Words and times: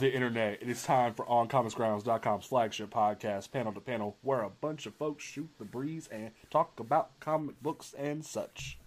The 0.00 0.12
internet? 0.12 0.62
It 0.62 0.68
is 0.70 0.82
time 0.82 1.12
for 1.12 1.26
OnComicsGrounds.com's 1.26 2.46
flagship 2.46 2.90
podcast, 2.90 3.52
Panel 3.52 3.74
to 3.74 3.80
Panel, 3.80 4.16
where 4.22 4.40
a 4.40 4.48
bunch 4.48 4.86
of 4.86 4.94
folks 4.94 5.22
shoot 5.22 5.50
the 5.58 5.66
breeze 5.66 6.08
and 6.10 6.30
talk 6.50 6.80
about 6.80 7.20
comic 7.20 7.62
books 7.62 7.94
and 7.98 8.24
such. 8.24 8.78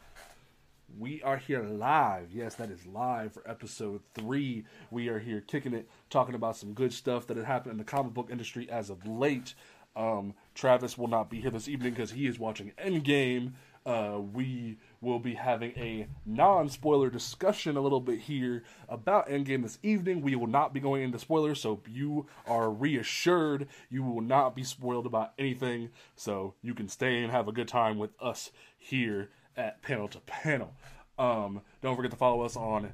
We 0.98 1.22
are 1.22 1.38
here 1.38 1.62
live. 1.62 2.32
Yes, 2.32 2.56
that 2.56 2.72
is 2.72 2.88
live 2.88 3.32
for 3.34 3.48
episode 3.48 4.02
three. 4.16 4.66
We 4.90 5.08
are 5.10 5.20
here 5.20 5.42
kicking 5.42 5.76
it, 5.76 5.88
talking 6.10 6.34
about 6.34 6.58
some 6.58 6.74
good 6.74 6.92
stuff 6.92 7.28
that 7.28 7.38
had 7.38 7.46
happened 7.46 7.74
in 7.74 7.78
the 7.78 7.84
comic 7.84 8.16
book 8.16 8.30
industry 8.32 8.68
as 8.72 8.90
of 8.90 9.06
late. 9.08 9.54
Um, 9.96 10.34
Travis 10.56 10.98
will 10.98 11.08
not 11.10 11.30
be 11.30 11.40
here 11.40 11.52
this 11.52 11.68
evening 11.68 11.94
because 11.94 12.12
he 12.12 12.26
is 12.26 12.40
watching 12.40 12.72
Endgame. 12.84 13.52
Uh, 13.86 14.20
we 14.34 14.78
will 15.04 15.20
be 15.20 15.36
having 15.36 15.72
a 15.78 16.08
non 16.26 16.70
spoiler 16.70 17.10
discussion 17.10 17.78
a 17.78 17.82
little 17.82 18.00
bit 18.00 18.20
here 18.20 18.64
about 18.90 19.28
Endgame 19.30 19.62
this 19.64 19.78
evening. 19.84 20.22
We 20.22 20.36
will 20.36 20.48
not 20.48 20.74
be 20.74 20.80
going 20.80 21.04
into 21.04 21.20
spoilers, 21.20 21.62
so 21.62 21.82
you 21.88 22.28
are 22.48 22.72
reassured 22.72 23.68
you 23.90 24.04
will 24.04 24.22
not 24.22 24.56
be 24.56 24.64
spoiled 24.64 25.06
about 25.06 25.34
anything. 25.38 25.90
So 26.16 26.56
you 26.62 26.74
can 26.74 26.88
stay 26.88 27.22
and 27.22 27.32
have 27.32 27.48
a 27.48 27.52
good 27.52 27.68
time 27.68 27.98
with 27.98 28.12
us 28.22 28.52
here 28.78 29.30
at 29.56 29.82
Panel 29.82 30.08
to 30.10 30.20
Panel. 30.22 30.74
Um, 31.18 31.62
don't 31.82 31.96
forget 31.96 32.12
to 32.12 32.18
follow 32.18 32.44
us 32.44 32.56
on 32.56 32.94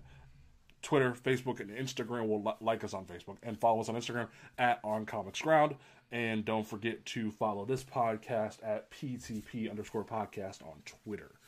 Twitter, 0.82 1.12
Facebook, 1.12 1.60
and 1.60 1.70
Instagram. 1.70 2.28
Will 2.28 2.44
li- 2.44 2.54
like 2.62 2.84
us 2.84 2.94
on 2.94 3.06
Facebook 3.06 3.38
and 3.44 3.60
follow 3.60 3.80
us 3.82 3.90
on 3.90 3.96
Instagram 3.96 4.28
at 4.58 4.80
On 4.84 5.06
Comics 5.06 5.42
Ground. 5.42 5.76
And 6.12 6.44
don't 6.44 6.68
forget 6.68 7.06
to 7.08 7.30
follow 7.32 7.66
this 7.66 7.84
podcast 7.84 8.58
at 8.64 8.90
PTP 8.92 9.70
underscore 9.70 10.04
podcast 10.04 10.64
on 10.64 10.82
Twitter. 10.86 11.39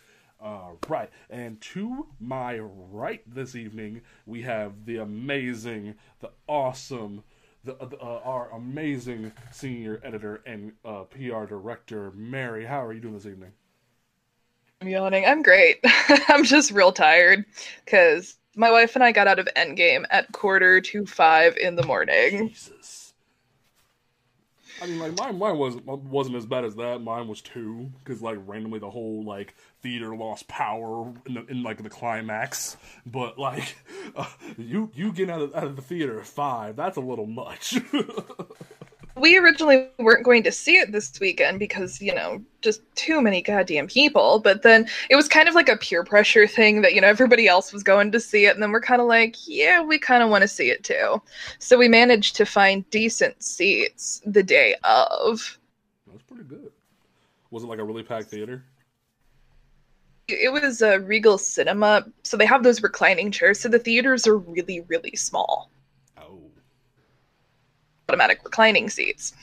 Uh, 0.42 0.72
right, 0.88 1.10
and 1.30 1.62
to 1.62 2.08
my 2.20 2.58
right 2.58 3.22
this 3.32 3.56
evening, 3.56 4.02
we 4.26 4.42
have 4.42 4.86
the 4.86 4.98
amazing, 4.98 5.94
the 6.20 6.32
awesome, 6.48 7.24
the, 7.64 7.76
uh, 7.76 8.22
our 8.24 8.50
amazing 8.52 9.32
senior 9.52 10.02
editor 10.04 10.42
and 10.48 10.72
uh, 10.84 11.04
PR 11.04 11.46
director, 11.46 12.12
Mary. 12.16 12.66
How 12.66 12.84
are 12.84 12.92
you 12.92 13.00
doing 13.00 13.14
this 13.14 13.28
evening? 13.28 13.52
I'm 14.82 14.88
yawning. 14.88 15.28
I'm 15.28 15.44
great. 15.44 15.80
I'm 16.28 16.44
just 16.44 16.72
real 16.72 16.92
tired 16.92 17.46
because 17.86 18.36
my 18.56 18.72
wife 18.72 18.96
and 18.96 19.04
I 19.04 19.12
got 19.12 19.28
out 19.28 19.38
of 19.38 19.48
Endgame 19.56 20.06
at 20.10 20.32
quarter 20.32 20.82
to 20.82 21.06
five 21.06 21.56
in 21.58 21.76
the 21.76 21.84
morning. 21.84 22.50
Jesus. 22.50 23.01
I 24.82 24.88
mean, 24.88 24.98
like 24.98 25.16
mine, 25.18 25.38
mine 25.38 25.58
wasn't 25.58 25.86
wasn't 25.86 26.36
as 26.38 26.46
bad 26.48 26.66
as 26.66 26.76
that. 26.76 27.02
Mine 27.02 27.28
was 27.28 27.40
two 27.42 27.92
because 28.04 28.22
like 28.22 28.40
randomly 28.48 28.80
the 28.80 28.90
whole 28.90 29.24
like 29.24 29.54
theater 29.82 30.16
lost 30.16 30.48
power 30.48 31.14
in, 31.28 31.36
the, 31.36 31.46
in 31.46 31.62
like 31.62 31.84
the 31.84 31.90
climax. 31.90 32.78
But 33.06 33.38
like 33.38 33.76
uh, 34.16 34.26
you 34.58 34.90
you 34.96 35.12
getting 35.14 35.34
out 35.34 35.42
of 35.42 35.56
out 35.56 35.66
of 35.66 35.76
the 35.76 35.84
theater 35.84 36.20
at 36.20 36.26
five, 36.26 36.76
that's 36.76 36.98
a 36.98 37.02
little 37.02 37.28
much. 37.28 37.78
we 39.22 39.38
originally 39.38 39.88
weren't 40.00 40.26
going 40.26 40.42
to 40.44 40.52
see 40.52 40.78
it 40.78 40.92
this 40.92 41.18
weekend 41.20 41.60
because 41.60 42.02
you 42.02 42.14
know 42.14 42.42
just 42.62 42.82
too 42.96 43.22
many 43.22 43.42
goddamn 43.42 43.88
people 43.88 44.40
but 44.40 44.64
then 44.64 44.88
it 45.10 45.16
was 45.16 45.28
kind 45.28 45.48
of 45.48 45.56
like 45.56 45.70
a 45.70 45.78
peer 45.78 46.04
pressure 46.04 46.48
thing 46.48 46.82
that 46.82 46.94
you 46.94 47.02
know 47.02 47.08
everybody 47.08 47.48
else 47.48 47.72
was 47.72 47.84
going 47.84 48.12
to 48.12 48.20
see 48.20 48.46
it 48.46 48.54
and 48.54 48.64
then 48.64 48.72
we're 48.72 48.82
kind 48.82 49.02
of 49.02 49.08
like 49.08 49.36
yeah 49.48 49.82
we 49.82 49.98
kind 49.98 50.24
of 50.24 50.30
want 50.30 50.42
to 50.42 50.48
see 50.48 50.70
it 50.70 50.84
too 50.84 51.22
so 51.60 51.78
we 51.78 51.88
managed 51.88 52.36
to 52.36 52.46
find 52.46 52.90
decent 52.90 53.42
seats 53.42 54.22
the 54.26 54.44
day 54.44 54.76
of 54.84 55.60
That's 56.08 56.24
pretty 56.24 56.44
good. 56.44 56.72
Was 57.52 57.64
it 57.64 57.68
like 57.68 57.80
a 57.80 57.84
really 57.84 58.04
packed 58.04 58.28
theater? 58.30 58.64
it 60.28 60.52
was 60.52 60.82
a 60.82 61.00
regal 61.02 61.38
cinema 61.38 62.06
so 62.24 62.38
they 62.38 62.46
have 62.46 62.64
those 62.64 62.82
reclining 62.82 63.32
chairs 63.32 63.60
so 63.60 63.68
the 63.68 63.80
theaters 63.80 64.26
are 64.26 64.38
really 64.38 64.82
really 64.82 65.16
small. 65.16 65.71
Automatic 68.12 68.42
reclining 68.44 68.90
seats 68.90 69.34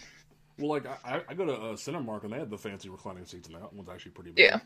Well, 0.59 0.69
like 0.69 0.87
I, 1.05 1.23
I 1.27 1.33
go 1.35 1.47
to 1.47 1.53
uh, 1.55 1.73
Cinemark 1.75 2.25
and 2.25 2.33
they 2.33 2.39
had 2.39 2.51
the 2.51 2.59
fancy 2.59 2.91
reclining 2.91 3.25
seats, 3.25 3.49
and 3.49 3.57
that 3.57 3.73
one's 3.73 3.89
actually 3.89 4.11
pretty 4.13 4.33
big. 4.33 4.45
Yeah. 4.45 4.59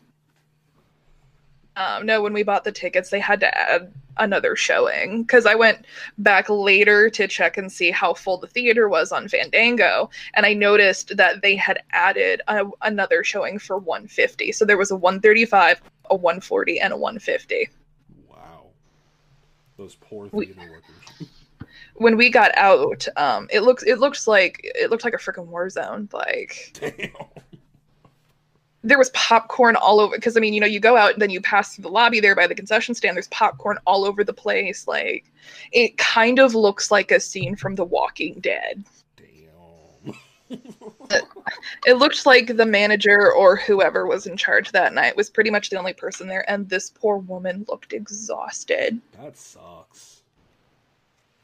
Um, 1.75 2.05
no, 2.05 2.21
when 2.21 2.33
we 2.33 2.43
bought 2.43 2.65
the 2.65 2.71
tickets, 2.71 3.09
they 3.09 3.19
had 3.19 3.39
to 3.39 3.57
add 3.57 3.91
another 4.17 4.55
showing 4.55 5.23
because 5.23 5.45
I 5.47 5.55
went 5.55 5.85
back 6.19 6.47
later 6.49 7.09
to 7.11 7.27
check 7.27 7.57
and 7.57 7.71
see 7.71 7.89
how 7.89 8.13
full 8.13 8.37
the 8.37 8.47
theater 8.47 8.89
was 8.89 9.11
on 9.11 9.27
Fandango, 9.27 10.09
and 10.35 10.45
I 10.45 10.53
noticed 10.53 11.15
that 11.17 11.41
they 11.41 11.55
had 11.55 11.79
added 11.91 12.41
a, 12.47 12.65
another 12.81 13.23
showing 13.23 13.57
for 13.57 13.77
150. 13.77 14.51
So 14.51 14.65
there 14.65 14.77
was 14.77 14.91
a 14.91 14.95
135, 14.95 15.81
a 16.11 16.15
140, 16.15 16.79
and 16.79 16.93
a 16.93 16.97
150. 16.97 17.69
Wow. 18.29 18.65
Those 19.77 19.95
poor 19.95 20.27
We- 20.31 20.47
theater 20.47 20.61
workers. 20.69 21.29
When 21.95 22.17
we 22.17 22.29
got 22.29 22.51
out, 22.57 23.07
um, 23.17 23.47
it 23.51 23.61
looks 23.61 23.83
it 23.83 23.99
looks 23.99 24.27
like 24.27 24.59
it 24.63 24.89
looked 24.89 25.03
like 25.03 25.13
a 25.13 25.17
freaking 25.17 25.45
war 25.47 25.69
zone. 25.69 26.09
Like 26.11 26.77
Damn. 26.79 27.11
there 28.83 28.97
was 28.97 29.09
popcorn 29.11 29.75
all 29.75 29.99
over 29.99 30.15
because 30.15 30.35
I 30.35 30.39
mean, 30.39 30.53
you 30.53 30.59
know, 30.59 30.67
you 30.67 30.79
go 30.79 30.97
out 30.97 31.13
and 31.13 31.21
then 31.21 31.29
you 31.29 31.39
pass 31.39 31.75
through 31.75 31.83
the 31.83 31.89
lobby 31.89 32.19
there 32.19 32.35
by 32.35 32.47
the 32.47 32.55
concession 32.55 32.95
stand. 32.95 33.15
There's 33.15 33.27
popcorn 33.27 33.77
all 33.85 34.05
over 34.05 34.23
the 34.23 34.33
place. 34.33 34.87
Like 34.87 35.31
it 35.71 35.97
kind 35.97 36.39
of 36.39 36.55
looks 36.55 36.89
like 36.91 37.11
a 37.11 37.19
scene 37.19 37.55
from 37.55 37.75
The 37.75 37.85
Walking 37.85 38.39
Dead. 38.39 38.83
Damn. 39.15 40.15
It 41.85 41.95
looked 41.95 42.25
like 42.25 42.55
the 42.55 42.65
manager 42.65 43.31
or 43.31 43.57
whoever 43.57 44.07
was 44.07 44.25
in 44.25 44.37
charge 44.37 44.71
that 44.71 44.93
night 44.93 45.17
was 45.17 45.29
pretty 45.29 45.49
much 45.49 45.69
the 45.69 45.77
only 45.77 45.93
person 45.93 46.27
there, 46.27 46.49
and 46.49 46.69
this 46.69 46.89
poor 46.89 47.17
woman 47.17 47.65
looked 47.67 47.91
exhausted. 47.93 49.01
that 49.21 49.37
sucks. 49.37 50.12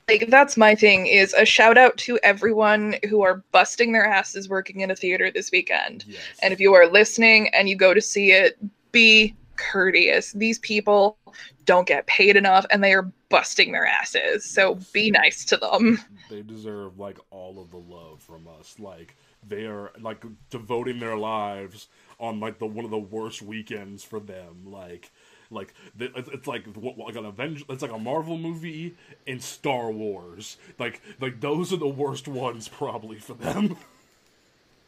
Like 0.10 0.28
that's 0.30 0.58
my 0.58 0.74
thing 0.74 1.06
is 1.06 1.34
a 1.34 1.46
shout 1.46 1.78
out 1.78 1.96
to 1.98 2.18
everyone 2.24 2.96
who 3.08 3.22
are 3.22 3.44
busting 3.52 3.92
their 3.92 4.06
asses 4.06 4.50
working 4.50 4.82
in 4.82 4.90
a 4.90 4.96
theater 4.96 5.30
this 5.30 5.52
weekend. 5.52 6.04
Yes. 6.08 6.20
And 6.42 6.52
if 6.52 6.60
you 6.60 6.74
are 6.74 6.88
listening 6.88 7.50
and 7.54 7.70
you 7.70 7.76
go 7.76 7.94
to 7.94 8.02
see 8.02 8.32
it, 8.32 8.58
be 8.92 9.36
courteous. 9.56 10.32
These 10.32 10.58
people 10.60 11.18
don't 11.66 11.88
get 11.88 12.08
paid 12.08 12.36
enough 12.36 12.66
and 12.72 12.84
they 12.84 12.94
are 12.94 13.12
busting 13.30 13.72
their 13.72 13.86
asses. 13.86 14.44
So 14.44 14.80
be 14.94 15.12
nice 15.12 15.46
to 15.46 15.58
them. 15.58 16.00
they 16.30 16.42
deserve 16.42 16.98
like 16.98 17.20
all 17.30 17.62
of 17.62 17.70
the 17.70 17.78
love 17.78 18.20
from 18.20 18.48
us. 18.60 18.78
Like 18.80 19.16
they 19.48 19.68
are 19.68 19.92
like 20.02 20.26
devoting 20.50 21.00
their 21.00 21.18
lives 21.18 21.88
on 22.20 22.40
like 22.40 22.58
the 22.58 22.66
one 22.66 22.84
of 22.84 22.92
the 22.92 22.98
worst 22.98 23.44
weekends 23.44 24.04
for 24.04 24.20
them. 24.20 24.66
Like 24.66 25.12
Like 25.52 25.74
it's, 26.00 26.48
like 26.48 26.66
what, 26.76 26.98
like 26.98 27.16
an 27.16 27.26
Avenger. 27.26 27.64
It's 27.70 27.82
like 27.82 27.92
a 27.92 27.98
Marvel 28.00 28.38
movie 28.38 28.96
and 29.28 29.42
Star 29.42 29.92
Wars. 29.92 30.58
Like 30.78 31.02
like 31.20 31.42
those 31.42 31.74
are 31.74 31.78
the 31.78 31.88
worst 31.88 32.28
ones 32.28 32.68
probably 32.68 33.18
for 33.20 33.34
them. 33.34 33.78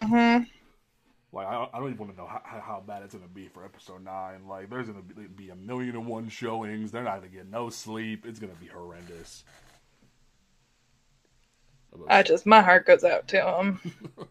hmm 0.01 0.43
Like 1.33 1.47
I, 1.47 1.67
I 1.73 1.79
don't 1.79 1.87
even 1.87 1.97
want 1.97 2.11
to 2.11 2.17
know 2.17 2.27
how, 2.27 2.41
how 2.43 2.83
bad 2.85 3.03
it's 3.03 3.13
gonna 3.13 3.27
be 3.27 3.47
for 3.47 3.63
episode 3.63 4.03
nine. 4.03 4.47
Like 4.47 4.69
there's 4.69 4.87
gonna 4.87 5.01
be, 5.01 5.27
be 5.27 5.49
a 5.49 5.55
million 5.55 5.95
and 5.95 6.05
one 6.05 6.27
showings. 6.29 6.91
They're 6.91 7.03
not 7.03 7.17
gonna 7.17 7.29
get 7.29 7.47
no 7.49 7.69
sleep. 7.69 8.25
It's 8.25 8.39
gonna 8.39 8.55
be 8.55 8.67
horrendous. 8.67 9.43
I 12.07 12.21
just 12.23 12.45
my 12.45 12.61
heart 12.61 12.85
goes 12.85 13.03
out 13.03 13.27
to 13.29 13.41
him. 13.57 13.79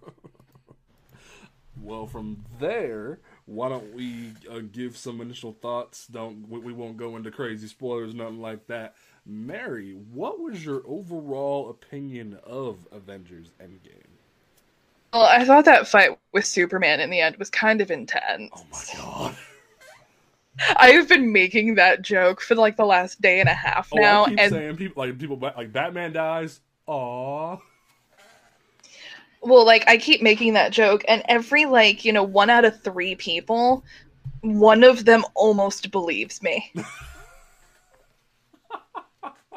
Well, 1.76 2.06
from 2.06 2.44
there, 2.58 3.20
why 3.50 3.68
don't 3.68 3.92
we 3.92 4.32
uh, 4.48 4.60
give 4.72 4.96
some 4.96 5.20
initial 5.20 5.52
thoughts? 5.52 6.06
Don't 6.06 6.48
we, 6.48 6.60
we 6.60 6.72
won't 6.72 6.96
go 6.96 7.16
into 7.16 7.32
crazy 7.32 7.66
spoilers, 7.66 8.14
nothing 8.14 8.40
like 8.40 8.66
that. 8.68 8.94
Mary, 9.26 9.96
what 10.12 10.38
was 10.38 10.64
your 10.64 10.82
overall 10.86 11.68
opinion 11.68 12.38
of 12.44 12.86
Avengers 12.92 13.50
Endgame? 13.60 14.06
Well, 15.12 15.22
I 15.22 15.44
thought 15.44 15.64
that 15.64 15.88
fight 15.88 16.16
with 16.32 16.46
Superman 16.46 17.00
in 17.00 17.10
the 17.10 17.20
end 17.20 17.36
was 17.38 17.50
kind 17.50 17.80
of 17.80 17.90
intense. 17.90 18.52
Oh 18.54 18.64
my 18.70 18.84
god! 18.96 19.36
I've 20.76 21.08
been 21.08 21.32
making 21.32 21.74
that 21.74 22.02
joke 22.02 22.40
for 22.40 22.54
like 22.54 22.76
the 22.76 22.86
last 22.86 23.20
day 23.20 23.40
and 23.40 23.48
a 23.48 23.54
half 23.54 23.88
Oh, 23.92 23.96
now, 23.96 24.26
and 24.26 24.52
saying 24.52 24.76
people 24.76 25.02
like 25.02 25.18
people 25.18 25.36
like 25.36 25.72
Batman 25.72 26.12
dies. 26.12 26.60
Aw. 26.86 27.56
Well, 29.42 29.64
like 29.64 29.84
I 29.88 29.96
keep 29.96 30.22
making 30.22 30.54
that 30.54 30.72
joke, 30.72 31.04
and 31.08 31.22
every 31.28 31.64
like 31.64 32.04
you 32.04 32.12
know 32.12 32.22
one 32.22 32.50
out 32.50 32.64
of 32.64 32.80
three 32.82 33.14
people, 33.14 33.84
one 34.42 34.84
of 34.84 35.04
them 35.04 35.24
almost 35.34 35.90
believes 35.90 36.42
me. 36.42 36.72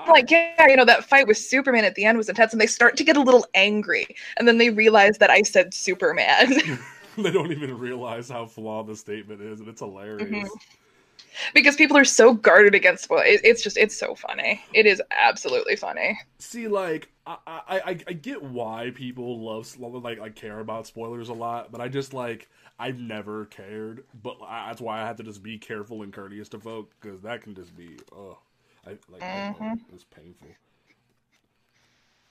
like 0.07 0.30
yeah, 0.31 0.68
you 0.68 0.75
know 0.75 0.85
that 0.85 1.06
fight 1.06 1.27
with 1.27 1.38
Superman 1.38 1.85
at 1.85 1.95
the 1.95 2.06
end 2.06 2.18
was 2.18 2.30
intense, 2.30 2.51
and 2.53 2.62
they 2.62 2.68
start 2.68 2.97
to 2.97 3.03
get 3.03 3.18
a 3.18 3.21
little 3.21 3.45
angry, 3.53 4.07
and 4.38 4.47
then 4.47 4.57
they 4.57 4.69
realize 4.69 5.18
that 5.18 5.30
I 5.30 5.41
said 5.41 5.74
Superman. 5.74 6.53
they 7.18 7.31
don't 7.31 7.51
even 7.51 7.77
realize 7.77 8.29
how 8.29 8.45
flawed 8.45 8.88
the 8.88 8.95
statement 8.95 9.41
is, 9.41 9.59
and 9.59 9.69
it's 9.69 9.81
hilarious. 9.81 10.29
Mhm. 10.29 10.50
Because 11.53 11.75
people 11.75 11.97
are 11.97 12.06
so 12.06 12.33
guarded 12.33 12.75
against 12.75 13.03
spoil. 13.06 13.21
It, 13.25 13.41
it's 13.44 13.63
just 13.63 13.77
it's 13.77 13.97
so 13.97 14.15
funny. 14.15 14.62
It 14.74 14.85
is 14.85 15.01
absolutely 15.12 15.75
funny. 15.75 16.19
See, 16.39 16.68
like 16.68 17.09
I, 17.25 17.38
I, 17.47 17.62
I, 17.80 17.89
I 18.07 18.13
get 18.13 18.41
why 18.44 18.91
people 18.94 19.39
love 19.39 19.75
like 20.03 20.19
like 20.19 20.35
care 20.35 20.59
about 20.59 20.88
spoilers 20.88 21.30
a 21.30 21.33
lot, 21.33 21.71
but 21.71 21.81
I 21.81 21.88
just 21.88 22.13
like 22.13 22.50
I've 22.80 23.00
never 23.00 23.45
cared. 23.45 24.03
But 24.21 24.38
I, 24.45 24.68
that's 24.68 24.81
why 24.81 25.01
I 25.01 25.06
have 25.06 25.18
to 25.18 25.24
just 25.24 25.44
be 25.44 25.57
careful 25.57 26.01
and 26.01 26.12
courteous 26.12 26.50
to 26.50 26.59
folk 26.59 26.91
because 27.00 27.21
that 27.21 27.41
can 27.41 27.56
just 27.56 27.75
be 27.75 27.97
oh, 28.12 28.38
I 28.86 28.91
like 29.09 29.24
I- 29.24 29.53
Mhm. 29.59 29.79
it's 29.94 30.03
painful. 30.03 30.50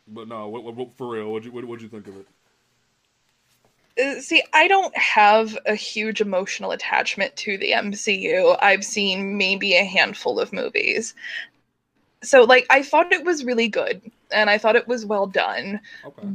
But 0.09 0.29
no, 0.29 0.49
what, 0.49 0.65
what, 0.65 0.97
for 0.97 1.15
real, 1.15 1.31
what 1.33 1.45
you 1.45 1.53
what 1.53 1.81
you 1.81 1.89
think 1.89 2.09
of 2.09 2.17
it? 2.17 2.27
Uh, 4.01 4.21
See, 4.21 4.43
I 4.53 4.69
don't 4.69 4.97
have 4.97 5.57
a 5.67 5.75
huge 5.75 6.21
emotional 6.21 6.73
attachment 6.73 7.37
to 7.37 7.59
the 7.59 7.73
MCU. 7.73 8.57
I've 8.63 8.85
seen 8.85 9.37
maybe 9.37 9.75
a 9.75 9.85
handful 9.85 10.41
of 10.41 10.53
movies. 10.53 11.15
So, 12.23 12.45
like, 12.45 12.67
I 12.71 12.83
thought 12.83 13.13
it 13.13 13.25
was 13.25 13.45
really 13.45 13.69
good 13.69 14.01
and 14.31 14.49
I 14.49 14.57
thought 14.59 14.77
it 14.77 14.89
was 14.89 15.05
well 15.05 15.27
done. 15.27 15.81
Okay, 16.05 16.29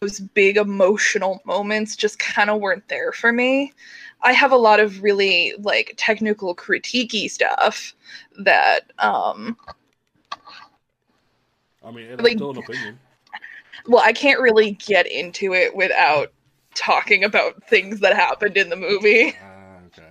Those 0.00 0.20
big 0.20 0.58
emotional 0.58 1.40
moments 1.44 1.96
just 1.96 2.18
kind 2.18 2.50
of 2.50 2.60
weren't 2.60 2.86
there 2.88 3.12
for 3.12 3.32
me. 3.32 3.72
I 4.22 4.32
have 4.32 4.52
a 4.52 4.56
lot 4.56 4.78
of 4.78 5.02
really, 5.02 5.54
like, 5.58 5.94
technical 5.96 6.54
critiquey 6.54 7.30
stuff 7.30 7.94
that, 8.38 8.92
um, 8.98 9.56
I 11.82 11.90
mean 11.90 12.06
it's 12.06 12.22
like- 12.22 12.36
still 12.36 12.50
an 12.50 12.58
opinion. 12.58 12.98
Well, 13.88 14.02
I 14.04 14.12
can't 14.12 14.40
really 14.40 14.72
get 14.72 15.06
into 15.06 15.54
it 15.54 15.74
without 15.74 16.32
talking 16.74 17.24
about 17.24 17.62
things 17.64 18.00
that 18.00 18.14
happened 18.14 18.56
in 18.56 18.68
the 18.68 18.76
movie. 18.76 19.34
Ah, 19.42 19.78
okay. 19.86 20.02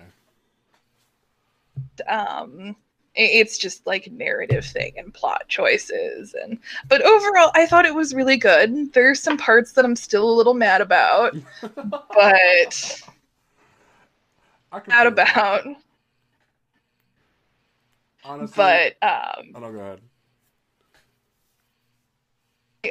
um 2.08 2.76
it's 3.18 3.56
just 3.56 3.86
like 3.86 4.10
narrative 4.12 4.64
thing 4.64 4.92
and 4.98 5.14
plot 5.14 5.44
choices 5.48 6.34
and 6.34 6.58
but 6.88 7.00
overall 7.02 7.50
i 7.54 7.64
thought 7.64 7.86
it 7.86 7.94
was 7.94 8.14
really 8.14 8.36
good 8.36 8.92
there's 8.92 9.22
some 9.22 9.38
parts 9.38 9.72
that 9.72 9.86
i'm 9.86 9.96
still 9.96 10.28
a 10.28 10.36
little 10.36 10.52
mad 10.52 10.82
about 10.82 11.34
but 12.14 13.02
not 14.86 15.06
about 15.06 15.66
honestly. 18.24 18.54
but 18.56 18.96
um 19.02 19.52
oh 19.54 19.60
no, 19.60 19.72
go 19.72 19.78
ahead. 19.78 20.00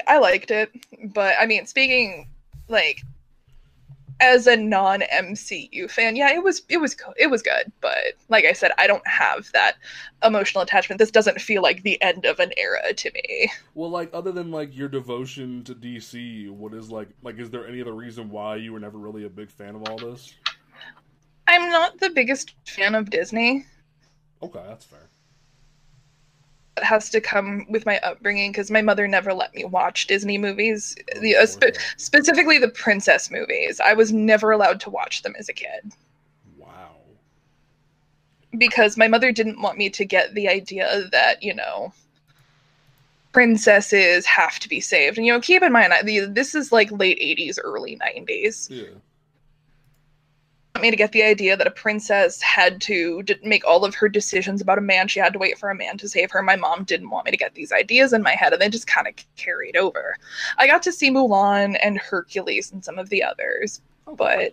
I 0.08 0.18
liked 0.18 0.52
it 0.52 0.72
but 1.14 1.34
i 1.40 1.46
mean 1.46 1.66
speaking 1.66 2.28
like 2.68 3.02
as 4.20 4.48
a 4.48 4.56
non 4.56 5.02
MCU 5.02 5.90
fan, 5.90 6.16
yeah, 6.16 6.32
it 6.32 6.44
was 6.44 6.62
it 6.70 6.78
was 6.78 6.96
it 7.18 7.30
was 7.30 7.42
good, 7.42 7.72
but 7.82 8.14
like 8.30 8.46
I 8.46 8.54
said, 8.54 8.72
I 8.78 8.88
don't 8.88 9.06
have 9.08 9.52
that 9.54 9.76
emotional 10.24 10.64
attachment. 10.64 11.00
This 11.00 11.12
doesn't 11.12 11.42
feel 11.42 11.62
like 11.62 11.84
the 11.84 12.02
end 12.02 12.26
of 12.26 12.40
an 12.40 12.52
era 12.58 12.94
to 12.94 13.12
me. 13.12 13.52
Well, 13.74 13.90
like 13.90 14.10
other 14.14 14.32
than 14.32 14.52
like 14.52 14.76
your 14.76 14.88
devotion 14.88 15.64
to 15.66 15.76
DC, 15.76 16.50
what 16.50 16.74
is 16.74 16.90
like 16.90 17.10
like 17.24 17.40
is 17.40 17.50
there 17.50 17.68
any 17.68 17.82
other 17.82 17.94
reason 17.94 18.30
why 18.30 18.56
you 18.56 18.72
were 18.74 18.80
never 18.80 18.98
really 18.98 19.26
a 19.26 19.30
big 19.30 19.52
fan 19.52 19.76
of 19.76 19.84
all 19.90 19.98
this? 19.98 20.34
I'm 21.48 21.70
not 21.70 22.00
the 22.00 22.10
biggest 22.10 22.56
fan 22.66 22.96
of 22.96 23.10
Disney. 23.10 23.66
Okay, 24.42 24.64
that's 24.68 24.86
fair. 24.86 25.10
Has 26.82 27.10
to 27.12 27.22
come 27.22 27.66
with 27.70 27.86
my 27.86 28.00
upbringing 28.00 28.52
because 28.52 28.70
my 28.70 28.82
mother 28.82 29.08
never 29.08 29.34
let 29.34 29.56
me 29.56 29.64
watch 29.64 30.08
Disney 30.08 30.38
movies, 30.38 30.96
Oh, 31.16 31.20
the, 31.22 31.36
uh, 31.38 31.46
spe- 31.46 31.78
specifically 31.98 32.58
the 32.58 32.68
princess 32.68 33.32
movies. 33.32 33.80
I 33.80 33.94
was 33.94 34.12
never 34.12 34.52
allowed 34.52 34.82
to 34.82 34.90
watch 34.90 35.22
them 35.22 35.36
as 35.40 35.48
a 35.48 35.54
kid. 35.54 35.94
Wow. 36.58 36.96
because 38.58 38.98
my 38.98 39.08
mother 39.08 39.32
didn't 39.32 39.62
want 39.62 39.78
me 39.78 39.90
to 39.92 40.04
get 40.06 40.34
the 40.34 40.48
idea 40.50 41.08
that 41.12 41.42
you 41.44 41.54
know 41.54 41.94
princesses 43.32 44.26
have 44.26 44.60
to 44.60 44.70
be 44.70 44.80
saved. 44.80 45.18
And 45.18 45.26
you 45.26 45.34
know, 45.34 45.42
keep 45.42 45.62
in 45.62 45.72
mind, 45.72 45.94
I- 45.94 46.04
the, 46.04 46.22
this 46.22 46.56
is 46.56 46.72
like 46.72 46.92
late 46.92 47.20
'80s, 47.20 47.58
early 47.64 47.98
'90s. 47.98 48.70
Yeah. 48.70 48.84
Want 50.76 50.84
me 50.84 50.92
to 50.92 50.98
get 50.98 51.14
the 51.14 51.24
idea 51.24 51.56
that 51.56 51.68
a 51.68 51.72
princess 51.72 52.42
had 52.42 52.82
to 52.82 53.24
make 53.44 53.66
all 53.66 53.86
of 53.86 53.96
her 53.96 54.10
decisions 54.10 54.60
about 54.62 54.78
a 54.78 54.82
man. 54.82 55.08
She 55.08 55.22
had 55.22 55.32
to 55.32 55.40
wait 55.40 55.58
for 55.58 55.70
a 55.70 55.76
man 55.76 55.98
to 56.00 56.10
save 56.10 56.32
her. 56.32 56.42
My 56.44 56.58
mom 56.58 56.84
didn't 56.84 57.10
want 57.12 57.24
me 57.26 57.32
to 57.32 57.38
get 57.38 57.54
these 57.56 57.72
ideas 57.72 58.12
in 58.12 58.22
my 58.22 58.32
head, 58.34 58.52
and 58.52 58.62
they 58.62 58.68
just 58.68 58.86
kind 58.86 59.08
of 59.08 59.14
carried 59.38 59.78
over. 59.78 60.18
I 60.58 60.68
got 60.68 60.84
to 60.84 60.92
see 60.92 61.10
Mulan 61.10 61.78
and 61.82 61.98
Hercules 61.98 62.74
and 62.74 62.84
some 62.84 63.00
of 63.00 63.08
the 63.08 63.24
others, 63.24 63.80
oh, 64.06 64.12
Okay. 64.14 64.52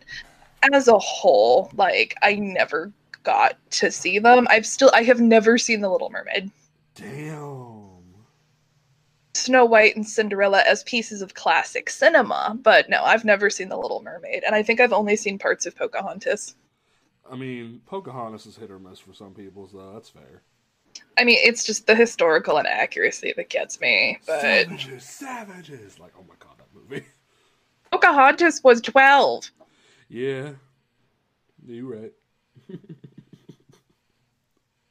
but 0.62 0.72
as 0.72 0.86
a 0.86 0.98
whole, 1.00 1.72
like 1.74 2.14
I 2.22 2.36
never 2.36 2.92
got 3.24 3.56
to 3.72 3.90
see 3.90 4.20
them. 4.20 4.46
I've 4.48 4.66
still 4.66 4.92
I 4.94 5.02
have 5.02 5.20
never 5.20 5.58
seen 5.58 5.80
The 5.80 5.90
Little 5.90 6.10
Mermaid. 6.10 6.52
damn. 6.94 7.71
Snow 9.34 9.64
White 9.64 9.96
and 9.96 10.06
Cinderella 10.06 10.62
as 10.68 10.82
pieces 10.84 11.22
of 11.22 11.34
classic 11.34 11.88
cinema, 11.88 12.56
but 12.60 12.88
no, 12.90 13.02
I've 13.02 13.24
never 13.24 13.48
seen 13.48 13.68
The 13.68 13.78
Little 13.78 14.02
Mermaid, 14.02 14.44
and 14.44 14.54
I 14.54 14.62
think 14.62 14.80
I've 14.80 14.92
only 14.92 15.16
seen 15.16 15.38
parts 15.38 15.64
of 15.66 15.74
Pocahontas. 15.74 16.54
I 17.30 17.36
mean, 17.36 17.80
Pocahontas 17.86 18.46
is 18.46 18.56
hit 18.56 18.70
or 18.70 18.78
miss 18.78 18.98
for 18.98 19.14
some 19.14 19.32
people, 19.32 19.68
so 19.68 19.92
that's 19.94 20.10
fair. 20.10 20.42
I 21.16 21.24
mean, 21.24 21.38
it's 21.40 21.64
just 21.64 21.86
the 21.86 21.94
historical 21.94 22.58
inaccuracy 22.58 23.32
that 23.36 23.48
gets 23.48 23.80
me. 23.80 24.18
But 24.26 24.40
Savages, 24.42 25.04
savages! 25.04 25.98
Like, 25.98 26.12
oh 26.18 26.24
my 26.28 26.34
god, 26.38 26.54
that 26.58 26.66
movie. 26.74 27.06
Pocahontas 27.90 28.60
was 28.62 28.80
12. 28.82 29.50
yeah, 30.08 30.50
you're 31.66 32.00
right. 32.00 32.12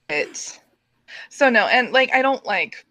It's 0.09 0.59
so 1.29 1.49
no, 1.49 1.67
and 1.67 1.91
like 1.93 2.13
I 2.13 2.21
don't 2.21 2.45
like. 2.45 2.85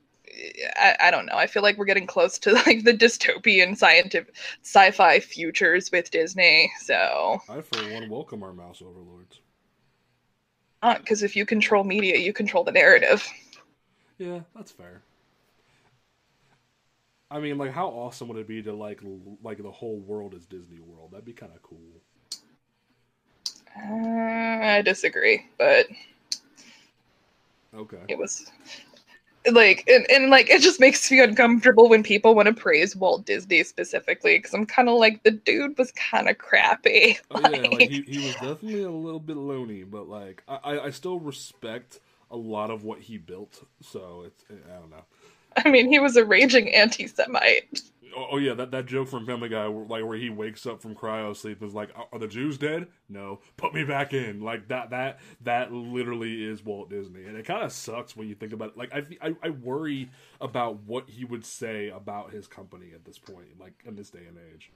I, 0.76 0.96
I 1.00 1.10
don't 1.10 1.26
know. 1.26 1.34
I 1.36 1.46
feel 1.46 1.62
like 1.62 1.76
we're 1.78 1.84
getting 1.84 2.06
close 2.06 2.38
to 2.40 2.52
like 2.66 2.84
the 2.84 2.94
dystopian 2.94 3.76
scientific 3.76 4.34
sci-fi 4.62 5.20
futures 5.20 5.90
with 5.92 6.10
Disney. 6.10 6.70
So, 6.82 7.40
I, 7.50 7.60
for 7.60 7.84
one, 7.84 8.08
welcome 8.08 8.42
our 8.42 8.54
mouse 8.54 8.80
overlords. 8.80 9.40
because 10.98 11.22
if 11.22 11.36
you 11.36 11.46
control 11.46 11.84
media, 11.84 12.16
you 12.18 12.32
control 12.32 12.64
the 12.64 12.72
narrative. 12.72 13.26
Yeah, 14.18 14.42
that's 14.54 14.70
fair. 14.70 15.02
I 17.30 17.38
mean, 17.40 17.58
like, 17.58 17.72
how 17.72 17.88
awesome 17.88 18.28
would 18.28 18.38
it 18.38 18.46
be 18.48 18.62
to 18.62 18.72
like, 18.72 19.02
l- 19.04 19.38
like 19.42 19.58
the 19.58 19.70
whole 19.70 19.98
world 20.00 20.34
is 20.34 20.46
Disney 20.46 20.80
World? 20.80 21.12
That'd 21.12 21.24
be 21.24 21.32
kind 21.32 21.52
of 21.54 21.62
cool. 21.62 22.02
Uh, 23.76 24.58
I 24.62 24.82
disagree, 24.82 25.46
but 25.58 25.86
Okay. 27.74 28.08
it 28.08 28.18
was 28.18 28.50
like 29.50 29.84
and, 29.88 30.06
and 30.10 30.30
like 30.30 30.50
it 30.50 30.60
just 30.60 30.80
makes 30.80 31.10
me 31.10 31.20
uncomfortable 31.20 31.88
when 31.88 32.02
people 32.02 32.34
want 32.34 32.46
to 32.46 32.54
praise 32.54 32.94
Walt 32.94 33.24
Disney 33.24 33.62
specifically 33.62 34.38
because 34.38 34.52
I'm 34.52 34.66
kind 34.66 34.88
of 34.88 34.98
like 34.98 35.22
the 35.22 35.30
dude 35.30 35.78
was 35.78 35.92
kind 35.92 36.28
of 36.28 36.38
crappy. 36.38 37.18
Oh, 37.30 37.40
yeah, 37.40 37.68
like 37.68 37.90
he, 37.90 38.02
he 38.02 38.18
was 38.18 38.34
definitely 38.34 38.82
a 38.82 38.90
little 38.90 39.20
bit 39.20 39.36
loony, 39.36 39.84
but 39.84 40.08
like 40.08 40.42
I, 40.48 40.80
I 40.80 40.90
still 40.90 41.18
respect 41.18 42.00
a 42.30 42.36
lot 42.36 42.70
of 42.70 42.84
what 42.84 43.00
he 43.00 43.18
built. 43.18 43.64
So 43.80 44.24
it's 44.26 44.44
I 44.50 44.78
don't 44.78 44.90
know. 44.90 45.04
I 45.56 45.68
mean, 45.70 45.90
he 45.90 45.98
was 45.98 46.16
a 46.16 46.24
raging 46.24 46.72
anti-Semite. 46.72 47.82
Oh, 48.16 48.28
oh, 48.32 48.36
yeah, 48.38 48.54
that, 48.54 48.70
that 48.70 48.86
joke 48.86 49.08
from 49.08 49.26
Family 49.26 49.48
Guy, 49.48 49.66
like 49.66 50.04
where 50.04 50.16
he 50.16 50.30
wakes 50.30 50.66
up 50.66 50.82
from 50.82 50.94
cryo 50.94 51.36
sleep, 51.36 51.62
is 51.62 51.74
like, 51.74 51.90
"Are 52.12 52.18
the 52.18 52.26
Jews 52.26 52.58
dead? 52.58 52.88
No, 53.08 53.40
put 53.56 53.72
me 53.74 53.84
back 53.84 54.12
in." 54.12 54.40
Like 54.40 54.68
that, 54.68 54.90
that, 54.90 55.20
that 55.42 55.72
literally 55.72 56.44
is 56.44 56.64
Walt 56.64 56.90
Disney, 56.90 57.24
and 57.24 57.36
it 57.36 57.44
kind 57.44 57.62
of 57.62 57.72
sucks 57.72 58.16
when 58.16 58.28
you 58.28 58.34
think 58.34 58.52
about 58.52 58.70
it. 58.70 58.76
Like 58.76 58.92
I, 58.94 59.04
I, 59.20 59.34
I 59.42 59.50
worry 59.50 60.10
about 60.40 60.82
what 60.84 61.08
he 61.08 61.24
would 61.24 61.44
say 61.44 61.88
about 61.88 62.32
his 62.32 62.46
company 62.46 62.92
at 62.94 63.04
this 63.04 63.18
point, 63.18 63.60
like 63.60 63.74
in 63.84 63.96
this 63.96 64.10
day 64.10 64.26
and 64.26 64.36
age. 64.52 64.70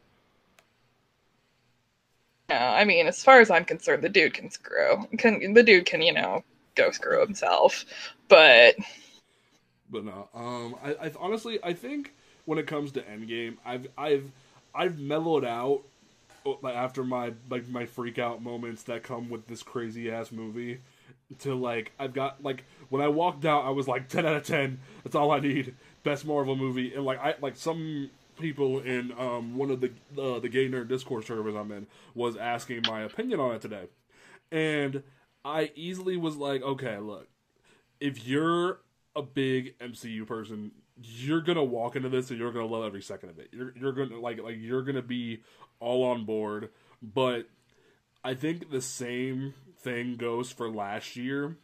No, 2.48 2.56
I 2.56 2.84
mean, 2.84 3.06
as 3.06 3.22
far 3.22 3.40
as 3.40 3.50
I'm 3.50 3.64
concerned, 3.64 4.02
the 4.02 4.08
dude 4.08 4.34
can 4.34 4.50
screw. 4.50 5.08
Can 5.18 5.54
the 5.54 5.62
dude 5.62 5.86
can 5.86 6.02
you 6.02 6.12
know 6.12 6.44
go 6.74 6.90
screw 6.90 7.20
himself? 7.20 7.84
But, 8.28 8.76
but 9.90 10.04
no. 10.04 10.28
Um, 10.34 10.76
I, 10.82 11.06
I 11.06 11.12
honestly, 11.18 11.58
I 11.62 11.72
think 11.72 12.14
when 12.44 12.58
it 12.58 12.66
comes 12.66 12.92
to 12.92 13.02
Endgame. 13.02 13.56
I've 13.64 13.88
I've 13.96 14.30
I've 14.74 14.98
mellowed 14.98 15.44
out 15.44 15.82
uh, 16.46 16.68
after 16.68 17.04
my 17.04 17.32
like 17.50 17.68
my 17.68 17.86
freak 17.86 18.18
out 18.18 18.42
moments 18.42 18.82
that 18.84 19.02
come 19.02 19.30
with 19.30 19.46
this 19.46 19.62
crazy 19.62 20.10
ass 20.10 20.32
movie 20.32 20.80
to 21.40 21.54
like 21.54 21.92
I've 21.98 22.12
got 22.12 22.42
like 22.42 22.64
when 22.88 23.02
I 23.02 23.08
walked 23.08 23.44
out 23.44 23.64
I 23.64 23.70
was 23.70 23.88
like 23.88 24.08
10 24.08 24.26
out 24.26 24.36
of 24.36 24.44
10 24.44 24.78
that's 25.02 25.16
all 25.16 25.30
I 25.30 25.40
need. 25.40 25.74
Best 26.02 26.26
Marvel 26.26 26.56
movie. 26.56 26.94
And 26.94 27.04
like 27.04 27.18
I 27.18 27.34
like 27.40 27.56
some 27.56 28.10
people 28.38 28.80
in 28.80 29.12
um 29.18 29.56
one 29.56 29.70
of 29.70 29.80
the 29.80 29.90
uh, 30.20 30.38
the 30.40 30.48
gay 30.48 30.68
nerd 30.68 30.88
discourse 30.88 31.26
servers 31.26 31.54
I'm 31.54 31.70
in 31.70 31.86
was 32.14 32.36
asking 32.36 32.82
my 32.86 33.02
opinion 33.02 33.40
on 33.40 33.54
it 33.54 33.62
today. 33.62 33.86
And 34.52 35.02
I 35.44 35.70
easily 35.74 36.16
was 36.16 36.36
like 36.36 36.62
okay 36.62 36.98
look 36.98 37.28
if 38.00 38.26
you're 38.26 38.80
a 39.16 39.22
big 39.22 39.78
MCU 39.78 40.26
person 40.26 40.72
you're 41.02 41.40
gonna 41.40 41.64
walk 41.64 41.96
into 41.96 42.08
this 42.08 42.30
and 42.30 42.38
you're 42.38 42.52
gonna 42.52 42.66
love 42.66 42.84
every 42.84 43.02
second 43.02 43.30
of 43.30 43.38
it. 43.38 43.48
You're 43.52 43.74
you're 43.76 43.92
gonna 43.92 44.20
like 44.20 44.40
like 44.40 44.56
you're 44.58 44.82
gonna 44.82 45.02
be 45.02 45.42
all 45.80 46.04
on 46.04 46.24
board. 46.24 46.70
But 47.02 47.48
I 48.22 48.34
think 48.34 48.70
the 48.70 48.80
same 48.80 49.54
thing 49.78 50.16
goes 50.16 50.50
for 50.50 50.70
last 50.70 51.16
year, 51.16 51.56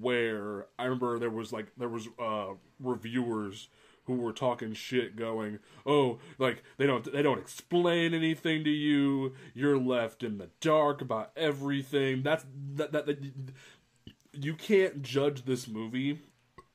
where 0.00 0.66
I 0.78 0.84
remember 0.84 1.18
there 1.18 1.30
was 1.30 1.52
like 1.52 1.66
there 1.76 1.88
was 1.88 2.08
uh 2.18 2.54
reviewers 2.80 3.68
who 4.06 4.14
were 4.14 4.32
talking 4.32 4.72
shit 4.72 5.14
going 5.14 5.60
oh 5.86 6.18
like 6.36 6.64
they 6.76 6.86
don't 6.86 7.12
they 7.12 7.22
don't 7.22 7.38
explain 7.38 8.12
anything 8.12 8.64
to 8.64 8.70
you 8.70 9.32
you're 9.54 9.78
left 9.78 10.24
in 10.24 10.38
the 10.38 10.50
dark 10.60 11.00
about 11.00 11.30
everything 11.36 12.20
that's 12.20 12.44
that, 12.74 12.90
that, 12.90 13.06
that 13.06 13.18
you 14.32 14.54
can't 14.54 15.02
judge 15.02 15.44
this 15.44 15.68
movie 15.68 16.18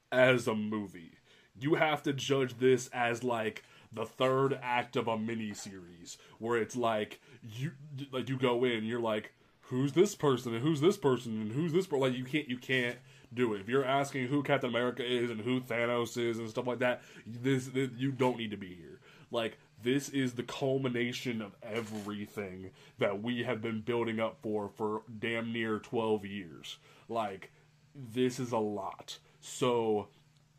as 0.09 0.47
a 0.47 0.55
movie 0.55 1.16
you 1.59 1.75
have 1.75 2.03
to 2.03 2.13
judge 2.13 2.57
this 2.57 2.89
as 2.93 3.23
like 3.23 3.63
the 3.91 4.05
third 4.05 4.59
act 4.61 4.95
of 4.95 5.07
a 5.07 5.17
mini 5.17 5.53
series 5.53 6.17
where 6.39 6.57
it's 6.57 6.75
like 6.75 7.19
you 7.41 7.71
like 8.11 8.29
you 8.29 8.37
go 8.37 8.63
in 8.63 8.83
you're 8.83 8.99
like 8.99 9.33
who's 9.61 9.93
this 9.93 10.15
person 10.15 10.53
and 10.53 10.61
who's 10.61 10.81
this 10.81 10.97
person 10.97 11.41
and 11.41 11.51
who's 11.51 11.73
this 11.73 11.87
person 11.87 12.01
like 12.01 12.17
you 12.17 12.23
can't 12.23 12.49
you 12.49 12.57
can't 12.57 12.97
do 13.33 13.53
it. 13.53 13.61
If 13.61 13.69
you're 13.69 13.85
asking 13.85 14.27
who 14.27 14.43
Captain 14.43 14.69
America 14.69 15.05
is 15.05 15.29
and 15.29 15.41
who 15.41 15.59
Thanos 15.59 16.17
is 16.17 16.37
and 16.39 16.49
stuff 16.49 16.67
like 16.67 16.79
that 16.79 17.01
this, 17.25 17.67
this 17.67 17.89
you 17.97 18.11
don't 18.11 18.37
need 18.37 18.51
to 18.51 18.57
be 18.57 18.73
here. 18.73 18.99
Like 19.31 19.57
this 19.83 20.09
is 20.09 20.33
the 20.33 20.43
culmination 20.43 21.41
of 21.41 21.55
everything 21.61 22.71
that 22.99 23.21
we 23.21 23.43
have 23.43 23.61
been 23.61 23.81
building 23.81 24.19
up 24.19 24.37
for 24.41 24.69
for 24.69 25.01
damn 25.19 25.51
near 25.51 25.79
12 25.79 26.25
years. 26.25 26.77
Like 27.09 27.51
this 27.93 28.39
is 28.39 28.51
a 28.51 28.57
lot. 28.57 29.19
So 29.41 30.07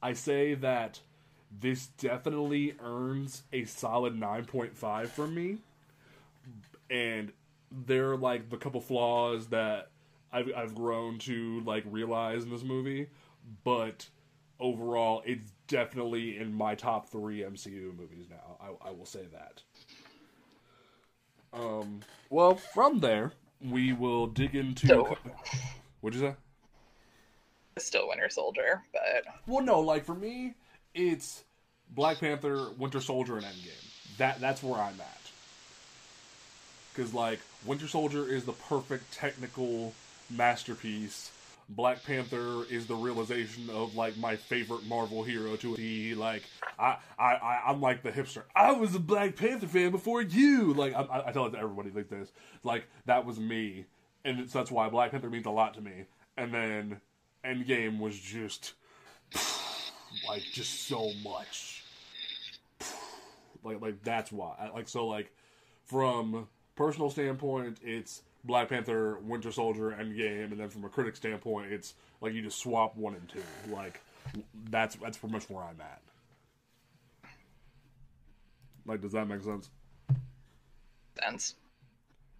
I 0.02 0.12
say 0.12 0.54
that 0.54 1.00
this 1.50 1.86
definitely 1.86 2.74
earns 2.80 3.42
a 3.52 3.64
solid 3.64 4.14
9.5 4.14 5.08
from 5.08 5.34
me. 5.34 5.58
And 6.90 7.32
there 7.70 8.12
are 8.12 8.16
like 8.16 8.50
the 8.50 8.56
couple 8.56 8.80
flaws 8.80 9.48
that 9.48 9.90
I've, 10.32 10.50
I've 10.56 10.74
grown 10.74 11.18
to 11.20 11.60
like 11.60 11.84
realize 11.86 12.44
in 12.44 12.50
this 12.50 12.62
movie, 12.62 13.08
but 13.64 14.08
overall, 14.60 15.22
it's 15.24 15.52
definitely 15.66 16.36
in 16.36 16.52
my 16.52 16.74
top 16.74 17.08
three 17.08 17.40
MCU 17.40 17.96
movies 17.96 18.26
now. 18.30 18.56
I, 18.60 18.88
I 18.88 18.90
will 18.90 19.06
say 19.06 19.26
that. 19.32 19.62
Um, 21.52 22.00
well, 22.30 22.54
from 22.54 23.00
there, 23.00 23.32
we 23.60 23.92
will 23.92 24.26
dig 24.26 24.54
into. 24.54 24.86
So, 24.86 25.16
what'd 26.00 26.20
you 26.20 26.28
say? 26.28 26.36
Still 27.84 28.08
Winter 28.08 28.28
Soldier, 28.28 28.82
but 28.92 29.24
well, 29.46 29.64
no, 29.64 29.80
like 29.80 30.04
for 30.04 30.14
me, 30.14 30.54
it's 30.94 31.44
Black 31.90 32.20
Panther, 32.20 32.70
Winter 32.78 33.00
Soldier, 33.00 33.36
and 33.36 33.44
Endgame. 33.46 34.16
That 34.18 34.40
that's 34.40 34.62
where 34.62 34.80
I'm 34.80 35.00
at. 35.00 35.30
Because 36.92 37.14
like 37.14 37.40
Winter 37.64 37.88
Soldier 37.88 38.28
is 38.28 38.44
the 38.44 38.52
perfect 38.52 39.12
technical 39.12 39.92
masterpiece. 40.30 41.30
Black 41.70 42.02
Panther 42.02 42.64
is 42.70 42.86
the 42.86 42.94
realization 42.94 43.68
of 43.70 43.94
like 43.94 44.16
my 44.16 44.36
favorite 44.36 44.86
Marvel 44.86 45.22
hero 45.22 45.54
to 45.56 45.76
be 45.76 46.14
like 46.14 46.42
I 46.78 46.96
I, 47.18 47.60
I'm 47.66 47.80
like 47.80 48.02
the 48.02 48.10
hipster. 48.10 48.42
I 48.56 48.72
was 48.72 48.94
a 48.94 48.98
Black 49.00 49.36
Panther 49.36 49.66
fan 49.66 49.90
before 49.90 50.22
you. 50.22 50.72
Like 50.72 50.94
I, 50.94 51.24
I 51.26 51.32
tell 51.32 51.46
it 51.46 51.50
to 51.50 51.58
everybody 51.58 51.90
like 51.90 52.08
this. 52.08 52.30
Like 52.64 52.86
that 53.06 53.26
was 53.26 53.38
me, 53.38 53.84
and 54.24 54.50
so 54.50 54.58
that's 54.58 54.70
why 54.70 54.88
Black 54.88 55.10
Panther 55.10 55.30
means 55.30 55.46
a 55.46 55.50
lot 55.50 55.74
to 55.74 55.80
me. 55.80 56.04
And 56.38 56.54
then 56.54 57.00
Endgame 57.44 57.98
was 57.98 58.18
just 58.18 58.74
like 60.28 60.42
just 60.52 60.86
so 60.86 61.12
much. 61.22 61.84
Like 63.62 63.80
like 63.80 64.02
that's 64.02 64.32
why. 64.32 64.70
Like 64.74 64.88
so 64.88 65.06
like 65.06 65.32
from 65.84 66.48
personal 66.76 67.10
standpoint, 67.10 67.78
it's 67.82 68.22
Black 68.44 68.68
Panther, 68.68 69.18
Winter 69.18 69.52
Soldier, 69.52 69.96
Endgame, 69.98 70.52
and 70.52 70.60
then 70.60 70.68
from 70.68 70.84
a 70.84 70.88
critic 70.88 71.16
standpoint, 71.16 71.72
it's 71.72 71.94
like 72.20 72.32
you 72.32 72.42
just 72.42 72.58
swap 72.58 72.96
one 72.96 73.14
and 73.14 73.28
two. 73.28 73.42
Like 73.72 74.00
that's 74.70 74.96
that's 74.96 75.18
pretty 75.18 75.32
much 75.32 75.50
where 75.50 75.62
I'm 75.62 75.80
at. 75.80 76.00
Like, 78.86 79.02
does 79.02 79.12
that 79.12 79.28
make 79.28 79.42
sense? 79.42 79.68
Sense. 81.22 81.54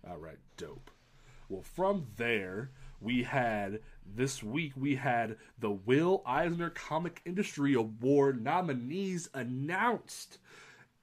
All 0.09 0.17
right, 0.17 0.38
dope. 0.57 0.90
Well, 1.50 1.62
from 1.62 2.07
there, 2.17 2.71
we 3.00 3.23
had 3.23 3.81
this 4.15 4.43
week 4.43 4.73
we 4.77 4.97
had 4.97 5.37
the 5.59 5.71
Will 5.71 6.23
Eisner 6.27 6.71
Comic 6.71 7.21
Industry 7.25 7.75
Award 7.75 8.43
nominees 8.43 9.29
announced, 9.35 10.38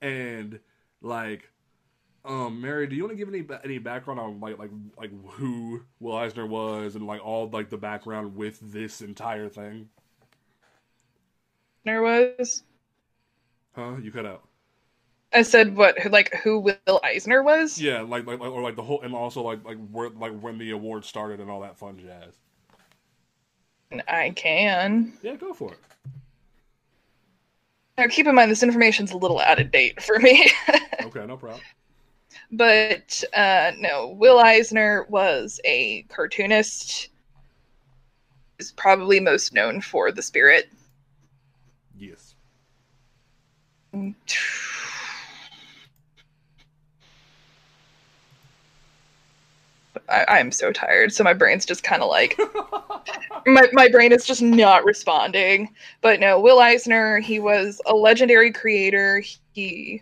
and 0.01 0.59
like, 1.01 1.51
um, 2.23 2.61
Mary, 2.61 2.87
do 2.87 2.95
you 2.95 3.03
want 3.03 3.17
to 3.17 3.17
give 3.17 3.33
any 3.33 3.45
any 3.63 3.77
background 3.77 4.19
on 4.19 4.39
like 4.39 4.57
like 4.57 4.71
like 4.97 5.11
who 5.31 5.83
Will 5.99 6.15
Eisner 6.15 6.45
was 6.45 6.95
and 6.95 7.05
like 7.07 7.23
all 7.25 7.49
like 7.49 7.69
the 7.69 7.77
background 7.77 8.35
with 8.35 8.59
this 8.61 9.01
entire 9.01 9.49
thing? 9.49 9.89
There 11.83 12.01
was. 12.01 12.63
Huh? 13.73 13.97
You 14.01 14.11
cut 14.11 14.25
out. 14.25 14.43
I 15.33 15.41
said 15.41 15.75
what 15.75 15.97
like 16.11 16.33
who 16.43 16.59
Will 16.59 16.99
Eisner 17.03 17.43
was? 17.43 17.79
Yeah, 17.79 18.01
like 18.01 18.25
like 18.25 18.39
or 18.39 18.61
like 18.61 18.75
the 18.75 18.83
whole 18.83 19.01
and 19.01 19.13
also 19.13 19.41
like 19.41 19.63
like 19.65 19.77
where 19.91 20.09
like 20.09 20.39
when 20.39 20.57
the 20.57 20.71
award 20.71 21.03
started 21.03 21.39
and 21.39 21.49
all 21.49 21.61
that 21.61 21.77
fun 21.77 21.99
jazz. 21.99 22.39
I 24.07 24.31
can. 24.31 25.13
Yeah, 25.21 25.35
go 25.35 25.53
for 25.53 25.73
it. 25.73 25.79
Now, 27.97 28.07
keep 28.07 28.27
in 28.27 28.35
mind 28.35 28.51
this 28.51 28.63
information's 28.63 29.11
a 29.11 29.17
little 29.17 29.39
out 29.39 29.59
of 29.59 29.71
date 29.71 30.01
for 30.01 30.19
me. 30.19 30.51
okay, 31.03 31.25
no 31.25 31.37
problem. 31.37 31.61
But 32.51 33.23
uh, 33.33 33.71
no, 33.77 34.09
Will 34.09 34.39
Eisner 34.39 35.05
was 35.09 35.59
a 35.63 36.03
cartoonist. 36.03 37.09
Is 38.57 38.71
probably 38.71 39.19
most 39.19 39.53
known 39.53 39.81
for 39.81 40.11
The 40.11 40.21
Spirit. 40.21 40.69
Yes. 41.97 42.35
I, 50.23 50.39
am 50.39 50.51
so 50.51 50.71
tired, 50.71 51.13
so 51.13 51.23
my 51.23 51.33
brain's 51.33 51.65
just 51.65 51.83
kind 51.83 52.01
of 52.01 52.09
like 52.09 52.37
my 53.45 53.67
my 53.73 53.87
brain 53.89 54.11
is 54.11 54.25
just 54.25 54.41
not 54.41 54.85
responding. 54.85 55.73
But 56.01 56.19
no, 56.19 56.39
Will 56.39 56.59
Eisner, 56.59 57.19
he 57.19 57.39
was 57.39 57.81
a 57.85 57.95
legendary 57.95 58.51
creator. 58.51 59.23
He 59.53 60.01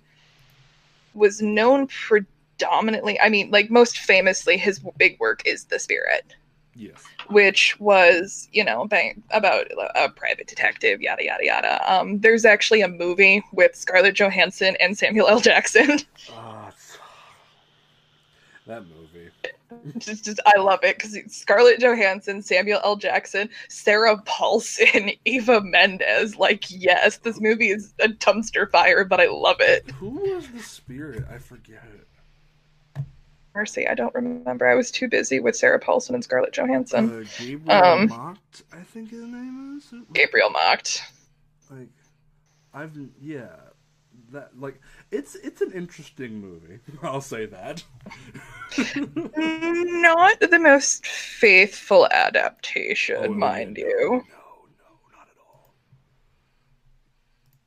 was 1.14 1.42
known 1.42 1.88
predominantly, 1.88 3.20
I 3.20 3.30
mean, 3.30 3.52
like 3.52 3.70
most 3.70 4.00
famously, 4.00 4.58
his 4.58 4.80
big 4.98 5.20
work 5.20 5.42
is 5.46 5.66
The 5.66 5.80
Spirit. 5.80 6.36
Yes. 6.76 7.04
which 7.30 7.80
was 7.80 8.50
you 8.52 8.64
know 8.64 8.88
about 9.30 9.68
a 9.96 10.10
private 10.10 10.48
detective 10.48 11.04
yada 11.04 11.24
yada 11.24 11.46
yada 11.46 11.94
um 11.94 12.20
there's 12.20 12.46
actually 12.46 12.82
a 12.82 12.88
movie 12.88 13.44
with 13.52 13.76
scarlett 13.76 14.16
johansson 14.16 14.76
and 14.80 14.98
samuel 14.98 15.28
l 15.28 15.40
jackson 15.40 16.00
Ah, 16.32 16.72
that 18.66 18.84
movie. 18.88 19.30
Just, 19.98 20.26
just 20.26 20.40
i 20.46 20.60
love 20.60 20.80
it 20.84 20.98
because 20.98 21.18
scarlett 21.34 21.80
johansson 21.80 22.42
samuel 22.42 22.80
l 22.84 22.96
jackson 22.96 23.50
sarah 23.70 24.18
paulson 24.26 25.12
eva 25.26 25.62
mendes 25.62 26.36
like 26.38 26.66
yes 26.70 27.18
this 27.18 27.40
movie 27.42 27.70
is 27.70 27.94
a 28.00 28.08
dumpster 28.10 28.70
fire 28.70 29.04
but 29.06 29.20
i 29.20 29.28
love 29.28 29.58
it 29.60 29.90
Who 30.00 30.10
was 30.10 30.48
the 30.50 30.62
spirit? 30.62 31.24
I 31.34 31.38
forget. 31.38 31.84
mercy 33.56 33.88
i 33.88 33.94
don't 33.94 34.14
remember 34.16 34.68
i 34.68 34.76
was 34.76 34.90
too 34.92 35.08
busy 35.08 35.40
with 35.40 35.56
sarah 35.56 35.80
paulson 35.80 36.16
and 36.16 36.24
scarlett 36.24 36.54
johansson 36.54 37.22
Uh, 37.22 37.24
Gabriel 37.38 37.72
Um, 37.84 38.08
Macht, 38.08 38.64
I 38.72 38.82
think 38.82 39.12
his 39.12 39.24
name 39.24 39.78
is. 39.78 39.94
gabriel 40.14 40.50
macht 40.50 41.02
Like, 41.70 41.90
I've 42.74 42.98
yeah, 43.22 43.50
that 44.32 44.60
like 44.60 44.80
it's 45.14 45.36
it's 45.36 45.62
an 45.62 45.72
interesting 45.72 46.40
movie. 46.42 46.80
I'll 47.04 47.22
say 47.22 47.46
that. 47.46 47.84
not 49.38 50.40
the 50.40 50.60
most 50.60 51.06
faithful 51.06 52.08
adaptation 52.12 53.18
Oh, 53.20 53.30
mind 53.30 53.78
no, 53.80 53.86
you 53.86 54.00
No, 54.00 54.10
no, 54.10 54.22
not 55.12 55.28
at 55.30 55.38
all. 55.40 55.74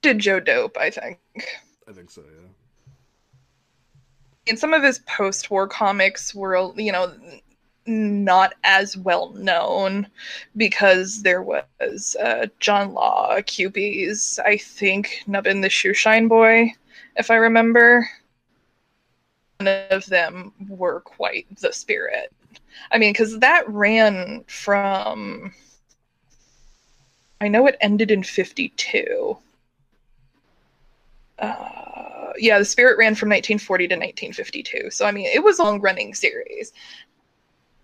did 0.02 0.18
Joe 0.18 0.40
Dope, 0.40 0.76
I 0.76 0.90
think. 0.90 1.20
I 1.88 1.92
think 1.92 2.10
so. 2.10 2.22
Yeah. 2.22 2.48
And 4.48 4.58
some 4.58 4.72
of 4.74 4.82
his 4.82 5.00
post-war 5.00 5.68
comics 5.68 6.34
were, 6.34 6.72
you 6.76 6.92
know, 6.92 7.12
not 7.86 8.54
as 8.64 8.96
well 8.96 9.30
known 9.34 10.08
because 10.56 11.22
there 11.22 11.42
was 11.42 12.16
uh, 12.20 12.46
John 12.58 12.92
Law, 12.94 13.36
Kewpies, 13.40 14.38
I 14.44 14.56
think, 14.56 15.22
Nubbin 15.26 15.60
the 15.60 15.68
Shoeshine 15.68 16.28
Boy, 16.28 16.72
if 17.16 17.30
I 17.30 17.36
remember. 17.36 18.08
None 19.60 19.86
of 19.90 20.04
them 20.06 20.52
were 20.68 21.00
quite 21.00 21.46
the 21.60 21.72
spirit. 21.72 22.32
I 22.90 22.98
mean, 22.98 23.12
because 23.12 23.38
that 23.38 23.68
ran 23.68 24.44
from. 24.48 25.52
I 27.40 27.48
know 27.48 27.66
it 27.66 27.76
ended 27.80 28.10
in 28.10 28.22
52. 28.22 29.36
Uh, 31.38 32.32
yeah, 32.38 32.58
the 32.58 32.64
Spirit 32.64 32.96
ran 32.98 33.14
from 33.14 33.28
1940 33.28 33.88
to 33.88 33.94
1952. 33.94 34.90
So, 34.90 35.04
I 35.04 35.12
mean, 35.12 35.26
it 35.26 35.42
was 35.42 35.58
a 35.58 35.64
long 35.64 35.80
running 35.80 36.14
series. 36.14 36.72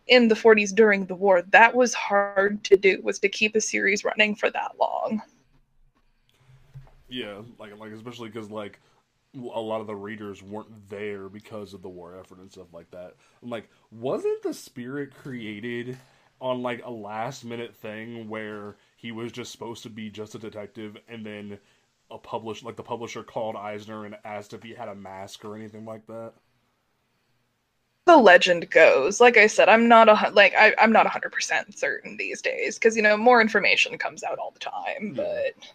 In 0.09 0.29
the 0.29 0.35
40s 0.35 0.75
during 0.75 1.07
the 1.07 1.15
war, 1.15 1.43
that 1.51 1.75
was 1.75 1.95
hard 1.95 2.65
to 2.65 2.77
do, 2.77 3.01
was 3.03 3.19
to 3.21 3.29
keep 3.29 3.55
a 3.55 3.61
series 3.61 4.05
running 4.05 4.35
for 4.35 4.51
that 4.51 4.73
long. 4.81 5.23
Yeah, 7.09 7.43
like 7.59 7.79
like 7.79 7.93
especially 7.93 8.31
because 8.31 8.51
like 8.51 8.81
a 9.35 9.61
lot 9.61 9.81
of 9.81 9.87
the 9.87 9.95
readers 9.95 10.43
weren't 10.43 10.91
there 10.91 11.29
because 11.29 11.73
of 11.73 11.83
the 11.83 11.89
war 11.89 12.19
effort 12.19 12.39
and 12.39 12.51
stuff 12.51 12.73
like 12.73 12.91
that. 12.91 13.15
I'm 13.43 13.51
like, 13.51 13.69
wasn't 13.91 14.43
the 14.43 14.55
spirit 14.55 15.15
created 15.15 15.97
on 16.41 16.61
like 16.61 16.85
a 16.85 16.91
last 16.91 17.45
minute 17.45 17.75
thing 17.75 18.29
where 18.29 18.77
he 18.97 19.13
was 19.13 19.33
just 19.33 19.53
supposed 19.53 19.85
to 19.85 19.91
be 19.91 20.11
just 20.11 20.35
a 20.35 20.39
detective 20.39 20.97
and 21.09 21.25
then 21.25 21.59
a 22.11 22.19
publish 22.19 22.63
like 22.63 22.77
the 22.77 22.83
publisher 22.83 23.23
called 23.23 23.57
Eisner 23.57 24.05
and 24.05 24.17
asked 24.25 24.53
if 24.53 24.63
he 24.63 24.75
had 24.75 24.89
a 24.89 24.95
mask 24.95 25.45
or 25.45 25.57
anything 25.57 25.87
like 25.87 26.07
that? 26.09 26.33
The 28.05 28.17
legend 28.17 28.69
goes, 28.69 29.21
like 29.21 29.37
I 29.37 29.47
said, 29.47 29.69
I'm 29.69 29.87
not 29.87 30.09
a 30.09 30.31
like 30.33 30.53
I, 30.59 30.75
I'm 30.79 30.93
not 30.93 31.05
100 31.05 31.31
percent 31.31 31.79
certain 31.79 32.17
these 32.17 32.43
days 32.43 32.77
because 32.77 32.97
you 32.97 33.03
know 33.03 33.17
more 33.17 33.41
information 33.41 33.97
comes 33.97 34.25
out 34.25 34.39
all 34.39 34.51
the 34.51 34.59
time. 34.59 35.15
Yeah. 35.15 35.23
But 35.23 35.69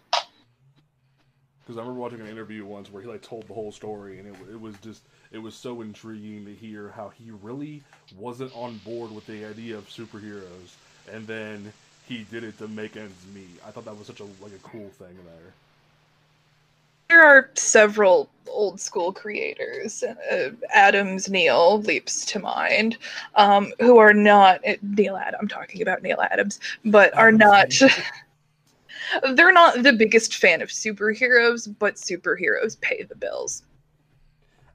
Because 1.68 1.76
I 1.76 1.82
remember 1.82 2.00
watching 2.00 2.22
an 2.22 2.28
interview 2.28 2.64
once 2.64 2.90
where 2.90 3.02
he 3.02 3.08
like 3.08 3.20
told 3.20 3.46
the 3.46 3.52
whole 3.52 3.70
story, 3.70 4.18
and 4.18 4.26
it, 4.26 4.34
it 4.52 4.58
was 4.58 4.74
just 4.82 5.02
it 5.30 5.36
was 5.36 5.54
so 5.54 5.82
intriguing 5.82 6.46
to 6.46 6.54
hear 6.54 6.94
how 6.96 7.10
he 7.10 7.30
really 7.42 7.82
wasn't 8.18 8.50
on 8.56 8.78
board 8.86 9.12
with 9.12 9.26
the 9.26 9.44
idea 9.44 9.76
of 9.76 9.86
superheroes, 9.86 10.76
and 11.12 11.26
then 11.26 11.70
he 12.08 12.24
did 12.30 12.42
it 12.42 12.56
to 12.56 12.68
make 12.68 12.96
ends 12.96 13.22
meet. 13.34 13.60
I 13.66 13.70
thought 13.70 13.84
that 13.84 13.98
was 13.98 14.06
such 14.06 14.20
a 14.20 14.24
like 14.24 14.52
a 14.54 14.66
cool 14.66 14.88
thing 14.98 15.14
there. 15.26 15.52
there 17.10 17.22
are 17.22 17.50
several 17.54 18.30
old 18.46 18.80
school 18.80 19.12
creators. 19.12 20.02
Uh, 20.02 20.52
Adams 20.72 21.28
Neil 21.28 21.82
leaps 21.82 22.24
to 22.24 22.38
mind, 22.38 22.96
um, 23.34 23.74
who 23.78 23.98
are 23.98 24.14
not 24.14 24.62
Neil 24.80 25.18
Adam. 25.18 25.40
I'm 25.42 25.48
talking 25.48 25.82
about 25.82 26.02
Neil 26.02 26.22
Adams, 26.30 26.60
but 26.86 27.14
are 27.14 27.30
not. 27.30 27.70
they're 29.34 29.52
not 29.52 29.82
the 29.82 29.92
biggest 29.92 30.36
fan 30.36 30.62
of 30.62 30.68
superheroes, 30.68 31.72
but 31.78 31.94
superheroes 31.96 32.80
pay 32.80 33.02
the 33.02 33.16
bills. 33.16 33.62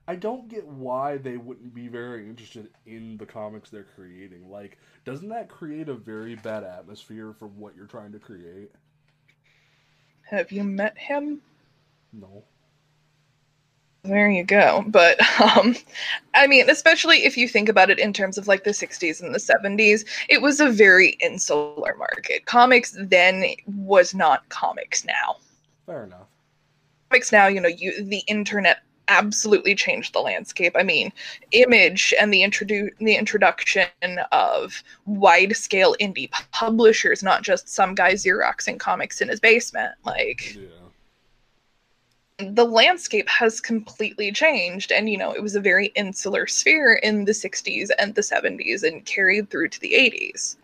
I 0.07 0.15
don't 0.15 0.49
get 0.49 0.67
why 0.67 1.17
they 1.17 1.37
wouldn't 1.37 1.73
be 1.73 1.87
very 1.87 2.27
interested 2.27 2.69
in 2.85 3.15
the 3.17 3.25
comics 3.25 3.69
they're 3.69 3.87
creating. 3.95 4.49
Like, 4.49 4.77
doesn't 5.05 5.29
that 5.29 5.47
create 5.47 5.87
a 5.87 5.93
very 5.93 6.35
bad 6.35 6.63
atmosphere 6.63 7.33
for 7.39 7.47
what 7.47 7.75
you're 7.75 7.85
trying 7.85 8.11
to 8.11 8.19
create? 8.19 8.71
Have 10.23 10.51
you 10.51 10.63
met 10.63 10.97
him? 10.97 11.41
No. 12.11 12.43
There 14.03 14.29
you 14.29 14.43
go. 14.43 14.83
But 14.87 15.19
um 15.57 15.75
I 16.35 16.47
mean, 16.47 16.69
especially 16.69 17.25
if 17.25 17.37
you 17.37 17.47
think 17.47 17.69
about 17.69 17.89
it 17.89 17.99
in 17.99 18.11
terms 18.13 18.37
of 18.37 18.47
like 18.47 18.63
the 18.63 18.71
60s 18.71 19.21
and 19.21 19.33
the 19.33 19.39
70s, 19.39 20.05
it 20.29 20.41
was 20.41 20.59
a 20.59 20.69
very 20.69 21.11
insular 21.21 21.95
market. 21.97 22.45
Comics 22.45 22.95
then 22.99 23.43
was 23.67 24.13
not 24.13 24.47
comics 24.49 25.05
now. 25.05 25.37
Fair 25.85 26.03
enough. 26.03 26.27
Comics 27.09 27.31
now, 27.31 27.47
you 27.47 27.61
know, 27.61 27.69
you 27.69 28.03
the 28.03 28.23
internet 28.27 28.79
absolutely 29.09 29.75
changed 29.75 30.13
the 30.13 30.19
landscape. 30.19 30.73
I 30.77 30.83
mean, 30.83 31.11
Image 31.51 32.13
and 32.19 32.33
the 32.33 32.41
introdu- 32.41 32.97
the 32.99 33.15
introduction 33.15 33.87
of 34.31 34.81
wide-scale 35.05 35.95
indie 35.99 36.31
publishers, 36.51 37.21
not 37.21 37.41
just 37.43 37.67
some 37.69 37.95
guy 37.95 38.13
xeroxing 38.13 38.79
comics 38.79 39.21
in 39.21 39.29
his 39.29 39.39
basement. 39.39 39.93
Like 40.05 40.55
Yeah. 40.55 40.82
The 42.51 42.65
landscape 42.65 43.27
has 43.29 43.59
completely 43.61 44.31
changed 44.31 44.91
and 44.91 45.09
you 45.09 45.17
know 45.17 45.31
it 45.31 45.41
was 45.41 45.55
a 45.55 45.61
very 45.61 45.87
insular 45.95 46.47
sphere 46.47 46.93
in 46.93 47.25
the 47.25 47.31
60s 47.31 47.89
and 47.97 48.15
the 48.15 48.21
70s 48.21 48.83
and 48.83 49.05
carried 49.05 49.49
through 49.49 49.69
to 49.69 49.79
the 49.79 49.93
80s 49.93 50.55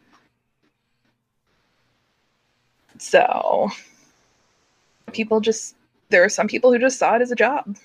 so 2.97 3.69
people 5.13 5.39
just 5.39 5.75
there 6.09 6.23
are 6.23 6.29
some 6.29 6.47
people 6.47 6.71
who 6.71 6.79
just 6.79 6.99
saw 6.99 7.15
it 7.15 7.21
as 7.21 7.31
a 7.31 7.35
job 7.35 7.75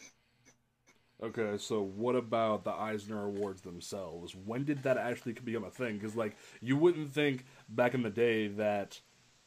Okay, 1.22 1.56
so 1.56 1.80
what 1.80 2.16
about 2.16 2.64
the 2.64 2.72
Eisner 2.72 3.24
Awards 3.24 3.62
themselves? 3.62 4.34
When 4.34 4.64
did 4.64 4.82
that 4.82 4.98
actually 4.98 5.32
become 5.32 5.64
a 5.64 5.70
thing? 5.70 5.96
Because 5.96 6.14
like 6.14 6.36
you 6.60 6.76
wouldn't 6.76 7.14
think 7.14 7.46
back 7.70 7.94
in 7.94 8.02
the 8.02 8.10
day 8.10 8.48
that, 8.48 9.00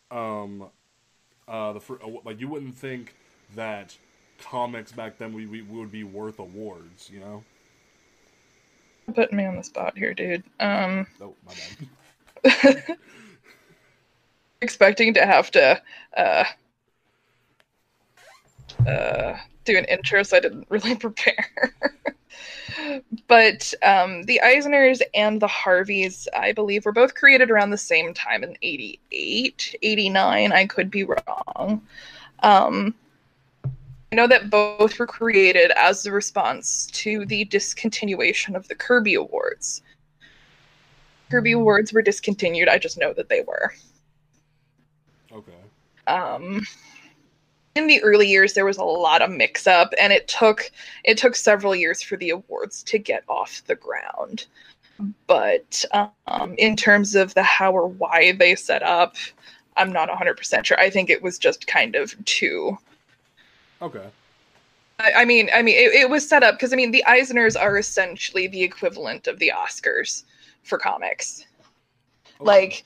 um, 0.09 0.71
uh, 1.47 1.73
the 1.73 1.79
uh, 2.03 2.19
like 2.25 2.39
you 2.39 2.47
wouldn't 2.47 2.75
think 2.75 3.13
that 3.55 3.95
comics 4.41 4.91
back 4.91 5.17
then 5.17 5.33
we, 5.33 5.45
we 5.45 5.61
would 5.61 5.91
be 5.91 6.03
worth 6.03 6.39
awards. 6.39 7.09
You 7.11 7.19
know? 7.19 7.43
putting 9.13 9.37
me 9.37 9.45
on 9.45 9.55
the 9.55 9.63
spot 9.63 9.97
here 9.97 10.13
dude 10.13 10.43
um 10.59 11.07
Oh 11.21 11.33
my 11.45 11.53
bad. 12.43 12.83
expecting 14.61 15.13
to 15.13 15.25
have 15.25 15.49
to 15.51 15.81
uh 16.15 16.43
uh 18.85 19.37
do 19.65 19.77
an 19.77 19.85
intro 19.85 20.23
so 20.23 20.37
i 20.37 20.39
didn't 20.39 20.67
really 20.69 20.95
prepare 20.95 21.73
but 23.27 23.73
um 23.81 24.23
the 24.23 24.41
eisners 24.43 25.01
and 25.13 25.41
the 25.41 25.47
harveys 25.47 26.27
i 26.35 26.51
believe 26.51 26.85
were 26.85 26.91
both 26.91 27.15
created 27.15 27.49
around 27.49 27.69
the 27.69 27.77
same 27.77 28.13
time 28.13 28.43
in 28.43 28.57
88 28.61 29.75
89 29.81 30.51
i 30.51 30.65
could 30.65 30.91
be 30.91 31.05
wrong 31.05 31.81
um 32.43 32.93
I 34.11 34.15
know 34.15 34.27
that 34.27 34.49
both 34.49 34.97
were 34.99 35.07
created 35.07 35.71
as 35.71 36.05
a 36.05 36.11
response 36.11 36.87
to 36.93 37.25
the 37.25 37.45
discontinuation 37.45 38.55
of 38.55 38.67
the 38.67 38.75
Kirby 38.75 39.15
Awards. 39.15 39.81
Kirby 41.29 41.51
Awards 41.51 41.91
were 41.91 42.01
discontinued. 42.01 42.69
I 42.69 42.77
just 42.77 42.97
know 42.97 43.13
that 43.13 43.29
they 43.29 43.41
were. 43.41 43.73
Okay. 45.31 45.51
um 46.07 46.65
in 47.75 47.85
the 47.87 48.01
early 48.01 48.27
years 48.27 48.53
there 48.53 48.65
was 48.65 48.77
a 48.77 48.83
lot 48.83 49.21
of 49.21 49.29
mix 49.29 49.67
up 49.67 49.93
and 49.99 50.11
it 50.13 50.27
took 50.27 50.71
it 51.03 51.17
took 51.17 51.35
several 51.35 51.75
years 51.75 52.01
for 52.01 52.15
the 52.17 52.29
awards 52.31 52.81
to 52.83 52.97
get 52.97 53.23
off 53.27 53.61
the 53.67 53.75
ground 53.75 54.45
but 55.27 55.83
um 56.27 56.55
in 56.57 56.75
terms 56.75 57.13
of 57.13 57.33
the 57.33 57.43
how 57.43 57.71
or 57.73 57.87
why 57.87 58.31
they 58.31 58.55
set 58.55 58.81
up 58.83 59.15
i'm 59.75 59.91
not 59.91 60.09
100% 60.09 60.65
sure 60.65 60.79
i 60.79 60.89
think 60.89 61.09
it 61.09 61.21
was 61.21 61.37
just 61.37 61.67
kind 61.67 61.95
of 61.95 62.15
too 62.25 62.77
Okay. 63.81 64.05
I, 64.99 65.11
I 65.17 65.25
mean, 65.25 65.49
I 65.53 65.61
mean, 65.61 65.75
it, 65.75 65.93
it 65.93 66.09
was 66.09 66.27
set 66.27 66.43
up 66.43 66.55
because 66.55 66.73
I 66.73 66.75
mean, 66.75 66.91
the 66.91 67.03
Eisners 67.07 67.59
are 67.59 67.77
essentially 67.77 68.47
the 68.47 68.63
equivalent 68.63 69.27
of 69.27 69.39
the 69.39 69.51
Oscars 69.55 70.23
for 70.63 70.77
comics. 70.77 71.45
Like 72.39 72.83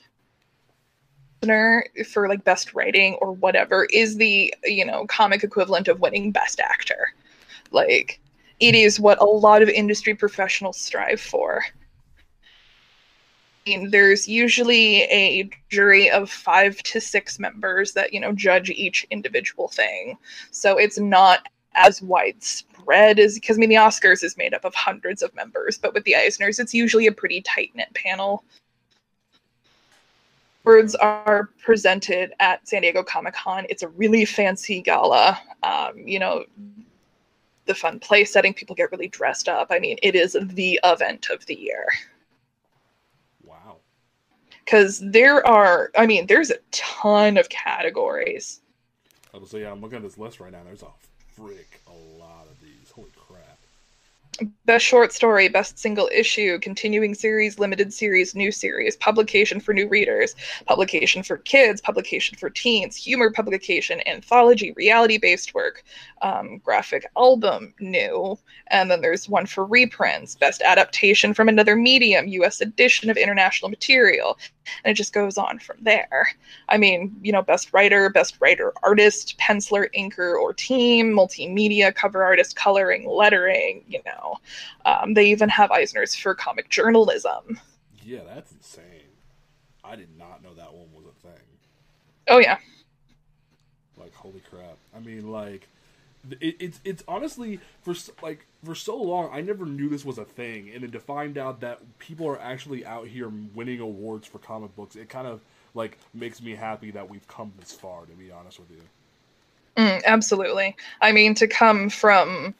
for 2.06 2.28
like 2.28 2.44
best 2.44 2.72
writing 2.72 3.14
or 3.14 3.32
whatever 3.32 3.86
is 3.92 4.16
the 4.16 4.54
you 4.64 4.84
know 4.84 5.04
comic 5.06 5.42
equivalent 5.42 5.88
of 5.88 6.00
winning 6.00 6.30
best 6.30 6.60
actor 6.60 7.12
like 7.72 8.20
it 8.60 8.76
is 8.76 9.00
what 9.00 9.20
a 9.20 9.24
lot 9.24 9.60
of 9.60 9.68
industry 9.68 10.14
professionals 10.14 10.78
strive 10.78 11.20
for 11.20 11.64
there's 13.90 14.28
usually 14.28 15.02
a 15.02 15.48
jury 15.68 16.10
of 16.10 16.30
five 16.30 16.76
to 16.82 17.00
six 17.00 17.38
members 17.38 17.92
that 17.92 18.12
you 18.12 18.20
know 18.20 18.32
judge 18.32 18.70
each 18.70 19.06
individual 19.10 19.68
thing 19.68 20.18
so 20.50 20.76
it's 20.76 20.98
not 20.98 21.46
as 21.74 22.02
widespread 22.02 23.18
as 23.18 23.34
because 23.34 23.56
i 23.56 23.60
mean 23.60 23.68
the 23.68 23.76
oscars 23.76 24.24
is 24.24 24.36
made 24.36 24.52
up 24.52 24.64
of 24.64 24.74
hundreds 24.74 25.22
of 25.22 25.34
members 25.34 25.78
but 25.78 25.94
with 25.94 26.04
the 26.04 26.14
eisners 26.18 26.58
it's 26.58 26.74
usually 26.74 27.06
a 27.06 27.12
pretty 27.12 27.40
tight 27.42 27.70
knit 27.74 27.92
panel 27.94 28.44
Words 30.64 30.94
are 30.94 31.50
presented 31.60 32.34
at 32.38 32.66
San 32.68 32.82
Diego 32.82 33.02
Comic 33.02 33.34
Con. 33.34 33.66
It's 33.68 33.82
a 33.82 33.88
really 33.88 34.24
fancy 34.24 34.80
gala. 34.80 35.40
Um, 35.64 35.98
you 35.98 36.20
know, 36.20 36.44
the 37.66 37.74
fun 37.74 37.98
place 37.98 38.32
setting, 38.32 38.54
people 38.54 38.76
get 38.76 38.92
really 38.92 39.08
dressed 39.08 39.48
up. 39.48 39.68
I 39.70 39.80
mean, 39.80 39.98
it 40.02 40.14
is 40.14 40.36
the 40.40 40.78
event 40.84 41.30
of 41.30 41.44
the 41.46 41.56
year. 41.56 41.86
Because 44.64 45.00
there 45.00 45.46
are, 45.46 45.90
I 45.96 46.06
mean, 46.06 46.26
there's 46.26 46.50
a 46.50 46.58
ton 46.70 47.36
of 47.36 47.48
categories. 47.48 48.60
Oh, 49.34 49.40
Was 49.40 49.50
say, 49.50 49.62
yeah, 49.62 49.72
I'm 49.72 49.80
looking 49.80 49.96
at 49.96 50.02
this 50.02 50.18
list 50.18 50.40
right 50.40 50.52
now. 50.52 50.62
There's 50.64 50.82
a 50.82 50.90
frick 51.34 51.80
a 51.86 52.20
lot 52.20 52.46
of 52.50 52.60
these. 52.60 52.90
Holy 52.90 53.10
Best 54.64 54.84
short 54.84 55.12
story, 55.12 55.48
best 55.48 55.78
single 55.78 56.08
issue, 56.12 56.58
continuing 56.60 57.14
series, 57.14 57.58
limited 57.58 57.92
series, 57.92 58.34
new 58.34 58.50
series, 58.50 58.96
publication 58.96 59.60
for 59.60 59.72
new 59.74 59.86
readers, 59.88 60.34
publication 60.66 61.22
for 61.22 61.36
kids, 61.36 61.80
publication 61.80 62.36
for 62.38 62.48
teens, 62.48 62.96
humor 62.96 63.30
publication, 63.30 64.00
anthology, 64.06 64.72
reality 64.72 65.18
based 65.18 65.54
work, 65.54 65.84
um, 66.22 66.58
graphic 66.58 67.06
album, 67.16 67.74
new. 67.78 68.38
And 68.68 68.90
then 68.90 69.00
there's 69.00 69.28
one 69.28 69.46
for 69.46 69.64
reprints, 69.64 70.34
best 70.34 70.62
adaptation 70.62 71.34
from 71.34 71.48
another 71.48 71.76
medium, 71.76 72.26
US 72.28 72.60
edition 72.60 73.10
of 73.10 73.16
international 73.16 73.68
material. 73.68 74.38
And 74.84 74.92
it 74.92 74.94
just 74.94 75.12
goes 75.12 75.36
on 75.36 75.58
from 75.58 75.76
there. 75.82 76.28
I 76.68 76.78
mean, 76.78 77.14
you 77.22 77.32
know, 77.32 77.42
best 77.42 77.72
writer, 77.72 78.08
best 78.10 78.38
writer 78.40 78.72
artist, 78.82 79.36
penciler, 79.38 79.88
inker, 79.96 80.34
or 80.36 80.52
team, 80.54 81.12
multimedia, 81.12 81.94
cover 81.94 82.24
artist, 82.24 82.56
coloring, 82.56 83.06
lettering, 83.08 83.84
you 83.88 84.00
know 84.06 84.31
now. 84.84 85.00
Um, 85.02 85.14
they 85.14 85.26
even 85.26 85.48
have 85.48 85.70
Eisner's 85.70 86.14
for 86.14 86.34
comic 86.34 86.68
journalism. 86.68 87.60
Yeah, 88.04 88.20
that's 88.26 88.52
insane. 88.52 88.84
I 89.84 89.96
did 89.96 90.08
not 90.18 90.42
know 90.42 90.54
that 90.54 90.72
one 90.72 90.88
was 90.94 91.04
a 91.06 91.26
thing. 91.26 91.42
Oh 92.28 92.38
yeah. 92.38 92.58
Like 93.98 94.14
holy 94.14 94.42
crap! 94.50 94.76
I 94.96 95.00
mean, 95.00 95.30
like 95.30 95.68
it, 96.40 96.56
it's 96.60 96.80
it's 96.84 97.04
honestly 97.08 97.60
for 97.82 97.94
like 98.22 98.46
for 98.64 98.74
so 98.74 98.96
long 98.96 99.30
I 99.32 99.40
never 99.40 99.66
knew 99.66 99.88
this 99.88 100.04
was 100.04 100.18
a 100.18 100.24
thing, 100.24 100.70
and 100.72 100.82
then 100.82 100.90
to 100.92 101.00
find 101.00 101.36
out 101.36 101.60
that 101.60 101.80
people 101.98 102.26
are 102.28 102.40
actually 102.40 102.86
out 102.86 103.06
here 103.06 103.30
winning 103.54 103.80
awards 103.80 104.26
for 104.26 104.38
comic 104.38 104.74
books, 104.76 104.96
it 104.96 105.08
kind 105.08 105.26
of 105.26 105.40
like 105.74 105.98
makes 106.14 106.40
me 106.40 106.54
happy 106.54 106.90
that 106.92 107.08
we've 107.08 107.26
come 107.28 107.52
this 107.58 107.72
far. 107.72 108.06
To 108.06 108.12
be 108.12 108.30
honest 108.30 108.58
with 108.58 108.70
you. 108.70 108.82
Mm, 109.76 110.04
absolutely. 110.04 110.76
I 111.00 111.12
mean, 111.12 111.34
to 111.34 111.46
come 111.46 111.88
from 111.88 112.54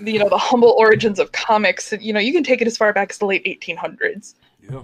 you 0.00 0.18
know 0.18 0.28
the 0.28 0.38
humble 0.38 0.74
origins 0.78 1.18
of 1.18 1.32
comics 1.32 1.92
you 2.00 2.12
know 2.12 2.20
you 2.20 2.32
can 2.32 2.44
take 2.44 2.60
it 2.60 2.66
as 2.66 2.76
far 2.76 2.92
back 2.92 3.10
as 3.10 3.18
the 3.18 3.26
late 3.26 3.44
1800s 3.44 4.34
yeah. 4.70 4.82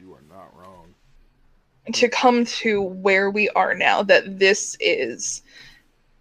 You 0.00 0.14
are 0.14 0.34
not 0.34 0.50
wrong. 0.56 0.94
To 1.92 2.08
come 2.08 2.44
to 2.46 2.82
where 2.82 3.30
we 3.30 3.48
are 3.50 3.74
now 3.74 4.02
that 4.02 4.38
this 4.38 4.76
is 4.80 5.42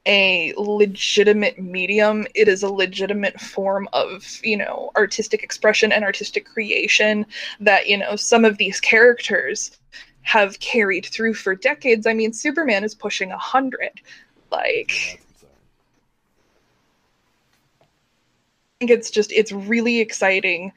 a 0.05 0.53
legitimate 0.57 1.57
medium 1.57 2.27
it 2.35 2.49
is 2.49 2.61
a 2.61 2.67
legitimate 2.69 3.39
form 3.39 3.87
of 3.93 4.37
you 4.43 4.57
know 4.57 4.91
artistic 4.97 5.43
expression 5.43 5.93
and 5.93 6.03
artistic 6.03 6.45
creation 6.45 7.25
that 7.61 7.87
you 7.87 7.97
know 7.97 8.17
some 8.17 8.43
of 8.43 8.57
these 8.57 8.81
characters 8.81 9.79
have 10.23 10.59
carried 10.59 11.05
through 11.05 11.33
for 11.33 11.55
decades. 11.55 12.05
I 12.05 12.13
mean 12.13 12.33
superman 12.33 12.83
is 12.83 12.95
pushing 12.95 13.31
a 13.31 13.37
hundred. 13.37 14.01
Like 14.51 15.22
think 18.83 18.99
it's 18.99 19.09
just 19.09 19.31
it's 19.31 19.53
really 19.53 19.99
exciting 20.01 20.73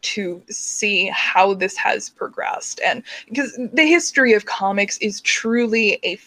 to 0.00 0.42
see 0.48 1.10
how 1.12 1.52
this 1.52 1.76
has 1.76 2.08
progressed 2.08 2.80
and 2.82 3.02
because 3.28 3.58
the 3.74 3.86
history 3.86 4.32
of 4.32 4.46
comics 4.46 4.96
is 4.98 5.20
truly 5.20 5.98
a 6.02 6.18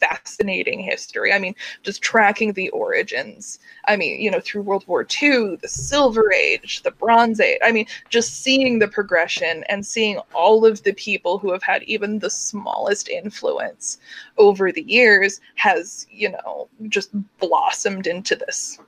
fascinating 0.00 0.78
history. 0.78 1.32
I 1.32 1.40
mean, 1.40 1.56
just 1.82 2.00
tracking 2.00 2.52
the 2.52 2.68
origins. 2.70 3.58
I 3.86 3.96
mean, 3.96 4.20
you 4.20 4.30
know, 4.30 4.38
through 4.38 4.62
World 4.62 4.84
War 4.86 5.04
II, 5.20 5.56
the 5.56 5.66
Silver 5.66 6.32
Age, 6.32 6.82
the 6.84 6.92
Bronze 6.92 7.40
Age. 7.40 7.58
I 7.64 7.72
mean, 7.72 7.86
just 8.08 8.42
seeing 8.44 8.78
the 8.78 8.86
progression 8.86 9.64
and 9.68 9.84
seeing 9.84 10.18
all 10.34 10.64
of 10.64 10.84
the 10.84 10.92
people 10.92 11.38
who 11.38 11.50
have 11.50 11.64
had 11.64 11.82
even 11.82 12.20
the 12.20 12.30
smallest 12.30 13.08
influence 13.08 13.98
over 14.38 14.70
the 14.70 14.84
years 14.84 15.40
has, 15.56 16.06
you 16.12 16.30
know, 16.30 16.68
just 16.88 17.10
blossomed 17.40 18.06
into 18.06 18.36
this 18.36 18.78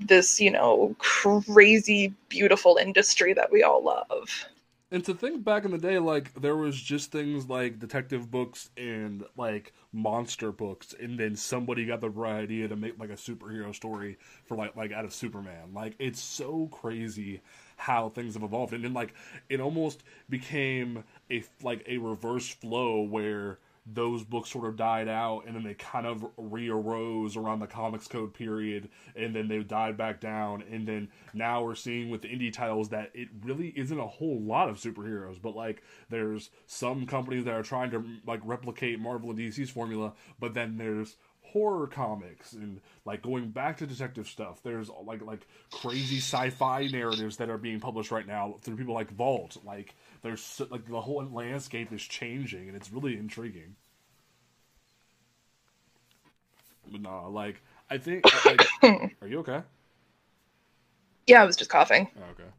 this, 0.00 0.40
you 0.40 0.50
know, 0.50 0.94
crazy 0.98 2.14
beautiful 2.28 2.78
industry 2.80 3.32
that 3.34 3.50
we 3.52 3.62
all 3.62 3.82
love. 3.82 4.46
And 4.90 5.04
to 5.04 5.12
think 5.12 5.44
back 5.44 5.66
in 5.66 5.70
the 5.70 5.78
day, 5.78 5.98
like 5.98 6.32
there 6.32 6.56
was 6.56 6.80
just 6.80 7.12
things 7.12 7.46
like 7.46 7.78
detective 7.78 8.30
books 8.30 8.70
and 8.76 9.22
like 9.36 9.74
monster 9.92 10.50
books, 10.50 10.94
and 10.98 11.18
then 11.18 11.36
somebody 11.36 11.84
got 11.84 12.00
the 12.00 12.08
right 12.08 12.40
idea 12.42 12.68
to 12.68 12.76
make 12.76 12.98
like 12.98 13.10
a 13.10 13.14
superhero 13.14 13.74
story 13.74 14.16
for 14.46 14.56
like 14.56 14.76
like 14.76 14.92
out 14.92 15.04
of 15.04 15.12
Superman. 15.12 15.74
Like 15.74 15.94
it's 15.98 16.20
so 16.20 16.68
crazy 16.72 17.42
how 17.76 18.08
things 18.08 18.32
have 18.32 18.42
evolved, 18.42 18.72
and 18.72 18.82
then 18.82 18.94
like 18.94 19.12
it 19.50 19.60
almost 19.60 20.04
became 20.30 21.04
a 21.30 21.44
like 21.62 21.84
a 21.86 21.98
reverse 21.98 22.48
flow 22.48 23.02
where 23.02 23.58
those 23.94 24.22
books 24.22 24.50
sort 24.50 24.66
of 24.66 24.76
died 24.76 25.08
out 25.08 25.44
and 25.46 25.56
then 25.56 25.62
they 25.62 25.74
kind 25.74 26.06
of 26.06 26.24
re-arose 26.36 27.36
around 27.36 27.60
the 27.60 27.66
comics 27.66 28.06
code 28.06 28.34
period 28.34 28.88
and 29.16 29.34
then 29.34 29.48
they 29.48 29.58
died 29.60 29.96
back 29.96 30.20
down 30.20 30.62
and 30.70 30.86
then 30.86 31.08
now 31.32 31.62
we're 31.62 31.74
seeing 31.74 32.10
with 32.10 32.22
the 32.22 32.28
indie 32.28 32.52
titles 32.52 32.90
that 32.90 33.10
it 33.14 33.28
really 33.42 33.68
isn't 33.76 33.98
a 33.98 34.06
whole 34.06 34.40
lot 34.40 34.68
of 34.68 34.76
superheroes 34.76 35.40
but 35.40 35.56
like 35.56 35.82
there's 36.10 36.50
some 36.66 37.06
companies 37.06 37.44
that 37.44 37.54
are 37.54 37.62
trying 37.62 37.90
to 37.90 38.04
like 38.26 38.40
replicate 38.44 39.00
marvel 39.00 39.30
and 39.30 39.38
dc's 39.38 39.70
formula 39.70 40.12
but 40.38 40.52
then 40.52 40.76
there's 40.76 41.16
horror 41.52 41.86
comics 41.86 42.52
and 42.52 42.80
like 43.04 43.22
going 43.22 43.50
back 43.50 43.78
to 43.78 43.86
detective 43.86 44.28
stuff. 44.28 44.62
There's 44.62 44.90
like 45.04 45.22
like 45.22 45.46
crazy 45.72 46.18
sci-fi 46.18 46.88
narratives 46.88 47.38
that 47.38 47.48
are 47.48 47.58
being 47.58 47.80
published 47.80 48.10
right 48.10 48.26
now 48.26 48.56
through 48.60 48.76
people 48.76 48.94
like 48.94 49.10
vault. 49.10 49.56
Like 49.64 49.94
there's 50.22 50.60
like 50.70 50.86
the 50.86 51.00
whole 51.00 51.24
landscape 51.24 51.92
is 51.92 52.02
changing 52.02 52.68
and 52.68 52.76
it's 52.76 52.92
really 52.92 53.16
intriguing. 53.16 53.76
But 56.90 57.00
no, 57.02 57.28
like 57.30 57.62
I 57.90 57.98
think 57.98 58.24
like 58.44 58.66
are 58.82 59.28
you 59.28 59.40
okay? 59.40 59.62
Yeah, 61.26 61.42
I 61.42 61.44
was 61.44 61.56
just 61.56 61.70
coughing. 61.70 62.08
Oh, 62.16 62.30
okay. 62.32 62.50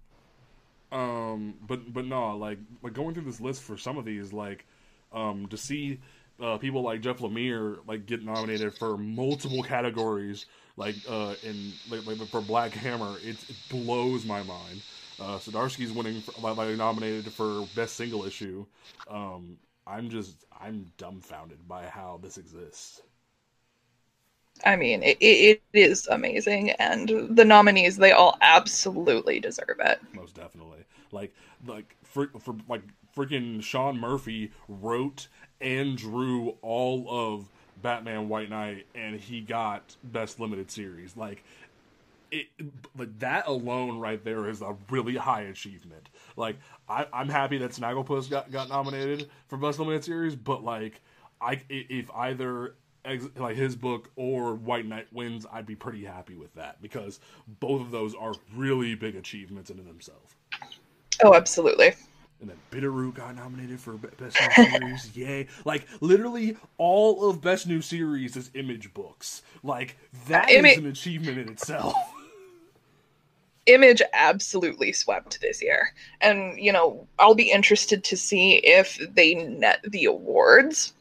Um, 0.91 1.55
but 1.67 1.91
but 1.93 2.05
no, 2.05 2.35
like 2.37 2.59
like 2.81 2.93
going 2.93 3.13
through 3.13 3.23
this 3.25 3.41
list 3.41 3.63
for 3.63 3.77
some 3.77 3.97
of 3.97 4.05
these, 4.05 4.33
like 4.33 4.65
um, 5.11 5.47
to 5.47 5.57
see 5.57 5.99
uh, 6.41 6.57
people 6.57 6.81
like 6.81 7.01
Jeff 7.01 7.17
Lemire 7.17 7.77
like 7.87 8.05
get 8.05 8.23
nominated 8.23 8.73
for 8.75 8.97
multiple 8.97 9.63
categories, 9.63 10.45
like 10.77 10.95
uh, 11.07 11.35
in 11.43 11.73
like, 11.89 12.05
like 12.05 12.27
for 12.29 12.41
Black 12.41 12.71
Hammer, 12.73 13.17
it, 13.23 13.37
it 13.49 13.55
blows 13.69 14.25
my 14.25 14.41
mind. 14.43 14.81
Uh, 15.21 15.37
Zdarsky's 15.37 15.91
winning, 15.91 16.21
for, 16.21 16.53
like, 16.53 16.77
nominated 16.77 17.31
for 17.33 17.65
best 17.75 17.95
single 17.95 18.25
issue. 18.25 18.65
Um, 19.09 19.57
I'm 19.85 20.09
just, 20.09 20.45
I'm 20.59 20.85
dumbfounded 20.97 21.67
by 21.67 21.85
how 21.85 22.19
this 22.21 22.37
exists. 22.37 23.01
I 24.65 24.75
mean, 24.75 25.03
it, 25.03 25.17
it 25.21 25.61
is 25.73 26.07
amazing, 26.07 26.71
and 26.71 27.09
the 27.29 27.45
nominees 27.45 27.97
they 27.97 28.11
all 28.11 28.37
absolutely 28.41 29.39
deserve 29.39 29.77
it. 29.79 30.01
Most 30.13 30.35
definitely, 30.35 30.79
like 31.11 31.33
like 31.65 31.95
for, 32.03 32.27
for 32.39 32.55
like 32.67 32.81
freaking 33.15 33.63
Sean 33.63 33.97
Murphy 33.97 34.51
wrote 34.67 35.27
and 35.61 35.97
drew 35.97 36.57
all 36.61 37.07
of 37.09 37.45
Batman 37.81 38.27
White 38.27 38.49
Knight, 38.49 38.85
and 38.93 39.17
he 39.19 39.39
got 39.39 39.95
best 40.03 40.39
limited 40.41 40.69
series. 40.69 41.15
Like 41.15 41.43
it, 42.31 42.47
but 42.95 43.19
that 43.19 43.47
alone 43.47 43.99
right 43.99 44.23
there 44.23 44.49
is 44.49 44.61
a 44.61 44.75
really 44.89 45.15
high 45.15 45.41
achievement. 45.41 46.09
Like 46.35 46.57
I, 46.87 47.05
am 47.13 47.29
happy 47.29 47.57
that 47.59 47.71
Snagglepuss 47.71 48.29
got, 48.29 48.51
got 48.51 48.69
nominated 48.69 49.29
for 49.47 49.57
best 49.57 49.79
limited 49.79 50.03
series, 50.03 50.35
but 50.35 50.63
like 50.63 51.01
I 51.41 51.61
if 51.69 52.09
either 52.15 52.75
like 53.37 53.55
his 53.55 53.75
book 53.75 54.11
or 54.15 54.55
White 54.55 54.85
Knight 54.85 55.07
wins, 55.11 55.45
I'd 55.51 55.65
be 55.65 55.75
pretty 55.75 56.03
happy 56.03 56.35
with 56.35 56.53
that 56.55 56.81
because 56.81 57.19
both 57.59 57.81
of 57.81 57.91
those 57.91 58.13
are 58.15 58.33
really 58.55 58.95
big 58.95 59.15
achievements 59.15 59.69
in 59.69 59.77
themselves. 59.77 60.35
Oh, 61.23 61.33
absolutely. 61.33 61.93
And 62.41 62.49
then 62.49 62.57
Bitterroot 62.71 63.15
got 63.15 63.35
nominated 63.35 63.81
for 63.81 63.93
Best 63.93 64.37
New 64.57 64.69
Series. 64.69 65.11
Yay. 65.15 65.47
Like, 65.65 65.85
literally, 65.99 66.55
all 66.77 67.29
of 67.29 67.41
Best 67.41 67.67
New 67.67 67.81
Series 67.81 68.37
is 68.37 68.49
image 68.53 68.93
books. 68.93 69.41
Like, 69.61 69.97
that 70.27 70.49
is 70.49 70.77
an 70.77 70.85
achievement 70.85 71.37
in 71.37 71.49
itself. 71.49 71.95
Image 73.65 74.01
absolutely 74.13 74.91
swept 74.91 75.41
this 75.41 75.61
year. 75.61 75.93
And, 76.21 76.59
you 76.59 76.71
know, 76.71 77.07
I'll 77.19 77.35
be 77.35 77.51
interested 77.51 78.03
to 78.05 78.17
see 78.17 78.55
if 78.57 78.99
they 79.13 79.35
net 79.35 79.79
the 79.87 80.05
awards 80.05 80.93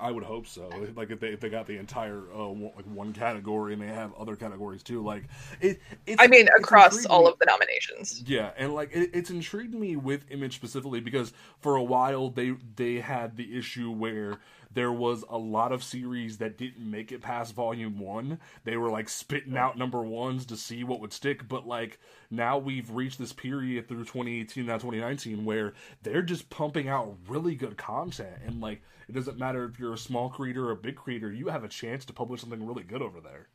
I 0.00 0.10
would 0.10 0.24
hope 0.24 0.46
so. 0.46 0.70
Like 0.96 1.10
if 1.10 1.20
they 1.20 1.28
if 1.28 1.40
they 1.40 1.48
got 1.48 1.66
the 1.66 1.76
entire 1.76 2.22
uh, 2.34 2.48
one, 2.48 2.72
like 2.76 2.84
one 2.86 3.12
category 3.12 3.72
and 3.72 3.82
they 3.82 3.86
have 3.86 4.12
other 4.14 4.36
categories 4.36 4.82
too. 4.82 5.02
Like 5.02 5.24
it. 5.60 5.80
I 6.18 6.26
mean, 6.26 6.48
across 6.56 7.04
all 7.06 7.26
of 7.26 7.38
the 7.38 7.46
nominations. 7.46 8.22
Yeah, 8.26 8.50
and 8.56 8.74
like 8.74 8.90
it, 8.92 9.10
it's 9.12 9.30
intrigued 9.30 9.74
me 9.74 9.96
with 9.96 10.24
Image 10.30 10.56
specifically 10.56 11.00
because 11.00 11.32
for 11.60 11.76
a 11.76 11.82
while 11.82 12.30
they 12.30 12.54
they 12.76 12.96
had 12.96 13.36
the 13.36 13.56
issue 13.56 13.90
where 13.90 14.38
there 14.74 14.92
was 14.92 15.24
a 15.28 15.38
lot 15.38 15.72
of 15.72 15.82
series 15.82 16.38
that 16.38 16.58
didn't 16.58 16.90
make 16.90 17.12
it 17.12 17.22
past 17.22 17.54
volume 17.54 17.98
one. 17.98 18.38
They 18.64 18.76
were 18.76 18.90
like 18.90 19.08
spitting 19.08 19.56
out 19.56 19.78
number 19.78 20.02
ones 20.02 20.46
to 20.46 20.56
see 20.56 20.84
what 20.84 21.00
would 21.00 21.12
stick, 21.12 21.48
but 21.48 21.66
like 21.66 21.98
now 22.30 22.58
we've 22.58 22.90
reached 22.90 23.18
this 23.18 23.32
period 23.32 23.88
through 23.88 24.04
2018 24.04 24.66
now 24.66 24.74
2019 24.74 25.44
where 25.44 25.74
they're 26.02 26.22
just 26.22 26.50
pumping 26.50 26.88
out 26.88 27.16
really 27.28 27.54
good 27.54 27.76
content 27.76 28.36
and 28.44 28.60
like 28.60 28.82
it 29.08 29.12
doesn't 29.12 29.38
matter 29.38 29.64
if 29.64 29.78
you're 29.78 29.94
a 29.94 29.98
small 29.98 30.28
creator 30.30 30.68
or 30.68 30.72
a 30.72 30.76
big 30.76 30.96
creator, 30.96 31.30
you 31.30 31.48
have 31.48 31.64
a 31.64 31.68
chance 31.68 32.04
to 32.06 32.12
publish 32.12 32.40
something 32.40 32.66
really 32.66 32.84
good 32.84 33.02
over 33.02 33.20
there. 33.20 33.48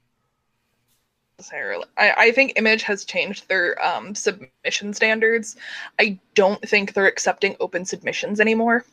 I, 1.97 2.13
I 2.17 2.31
think 2.31 2.53
Image 2.57 2.83
has 2.83 3.05
changed 3.05 3.47
their 3.47 3.83
um, 3.85 4.13
submission 4.13 4.93
standards. 4.93 5.55
I 5.97 6.19
don't 6.35 6.61
think 6.67 6.93
they're 6.93 7.07
accepting 7.07 7.55
open 7.59 7.85
submissions 7.85 8.39
anymore. 8.39 8.85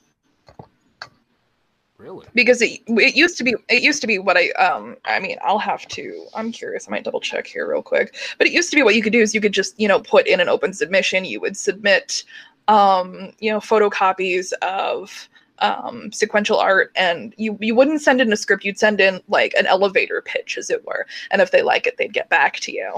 Really? 1.98 2.26
Because 2.35 2.61
it 2.61 2.82
it 2.88 3.16
used 3.16 3.38
to 3.38 3.44
be 3.44 3.54
it 3.68 3.82
used 3.82 4.00
to 4.02 4.06
be 4.06 4.18
what 4.18 4.37
I 4.37 4.50
um 4.50 4.96
I 5.06 5.18
mean 5.18 5.38
I'll 5.42 5.59
have 5.59 5.87
to 5.88 6.26
I'm 6.35 6.52
curious 6.52 6.87
I 6.87 6.90
might 6.90 7.04
double 7.04 7.20
check 7.20 7.46
here 7.46 7.70
real 7.70 7.82
quick. 7.82 8.14
But 8.37 8.46
it 8.46 8.52
used 8.52 8.70
to 8.70 8.76
be 8.76 8.82
what 8.82 8.94
you 8.94 9.02
could 9.02 9.12
do 9.12 9.20
is 9.20 9.35
you 9.35 9.40
could 9.40 9.52
just 9.52 9.78
you 9.80 9.88
know 9.88 10.00
put 10.00 10.26
in 10.26 10.40
an 10.40 10.48
open 10.48 10.74
submission. 10.74 11.24
You 11.24 11.40
would 11.40 11.56
submit 11.56 12.22
um 12.68 13.32
you 13.38 13.50
know 13.50 13.61
photocopies 13.61 14.52
of 14.62 15.28
um, 15.61 16.12
sequential 16.12 16.59
art 16.59 16.92
and 16.96 17.35
you 17.38 17.56
you 17.62 17.74
wouldn't 17.74 18.02
send 18.02 18.20
in 18.20 18.30
a 18.30 18.37
script. 18.37 18.64
You'd 18.64 18.78
send 18.78 19.00
in 19.00 19.22
like 19.28 19.54
an 19.54 19.64
elevator 19.64 20.20
pitch 20.20 20.59
as 20.59 20.68
it 20.68 20.85
were. 20.85 21.06
And 21.30 21.40
if 21.40 21.50
they 21.50 21.62
like 21.62 21.87
it 21.87 21.96
they'd 21.96 22.12
get 22.12 22.28
back 22.28 22.56
to 22.61 22.72
you. 22.72 22.92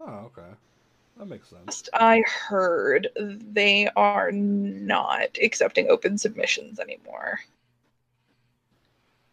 Oh 0.00 0.30
okay. 0.36 0.48
That 1.16 1.26
makes 1.26 1.48
sense. 1.48 1.88
I 1.94 2.22
heard 2.26 3.08
they 3.16 3.88
are 3.96 4.30
not 4.30 5.38
accepting 5.42 5.88
open 5.88 6.18
submissions 6.18 6.78
anymore 6.78 7.40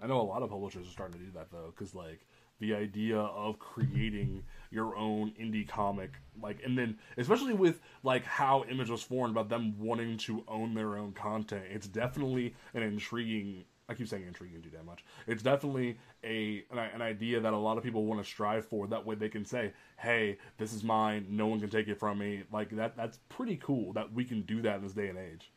i 0.02 0.08
know 0.08 0.20
a 0.20 0.24
lot 0.24 0.42
of 0.42 0.50
publishers 0.50 0.88
are 0.88 0.92
starting 0.92 1.20
to 1.20 1.26
do 1.26 1.32
that 1.32 1.52
though 1.52 1.74
because 1.76 1.96
like 1.96 2.26
the 2.60 2.76
idea 2.76 3.18
of 3.18 3.58
creating 3.58 4.44
your 4.70 4.96
own 4.96 5.32
indie 5.40 5.68
comic 5.68 6.12
like 6.42 6.60
and 6.66 6.78
then 6.78 6.98
especially 7.18 7.54
with 7.54 7.80
like 8.04 8.24
how 8.26 8.64
image 8.70 8.90
was 8.90 9.02
formed 9.02 9.32
about 9.32 9.50
them 9.50 9.76
wanting 9.80 10.18
to 10.18 10.44
own 10.48 10.74
their 10.74 10.98
own 10.98 11.14
content 11.14 11.64
it's 11.70 11.88
definitely 11.88 12.54
an 12.74 12.84
intriguing 12.84 13.64
i 13.90 13.94
keep 13.94 14.08
saying 14.08 14.24
intriguing 14.26 14.62
too 14.62 14.70
damn 14.70 14.86
much. 14.86 15.04
It's 15.28 15.42
definitely 15.42 15.98
a 16.24 16.64
an, 16.72 16.78
an 16.78 17.02
idea 17.02 17.40
that 17.40 17.54
a 17.54 17.58
lot 17.58 17.78
of 17.78 17.84
people 17.84 18.06
want 18.06 18.24
to 18.24 18.30
strive 18.30 18.66
for. 18.66 18.88
That 18.88 19.06
way 19.06 19.16
they 19.16 19.30
can 19.30 19.44
say 19.44 19.74
hey 19.98 20.38
this 20.58 20.74
is 20.74 20.84
mine. 20.84 21.26
No 21.30 21.48
one 21.48 21.60
can 21.60 21.70
take 21.70 21.88
it 21.88 22.00
from 22.00 22.20
me. 22.20 22.44
Like 22.54 22.70
that 22.76 22.96
that's 22.96 23.18
pretty 23.30 23.58
cool 23.58 23.92
that 23.94 24.14
we 24.14 24.24
can 24.24 24.44
do 24.44 24.62
that 24.62 24.78
in 24.78 24.84
this 24.84 24.94
day 24.94 25.10
and 25.10 25.18
age 25.18 25.52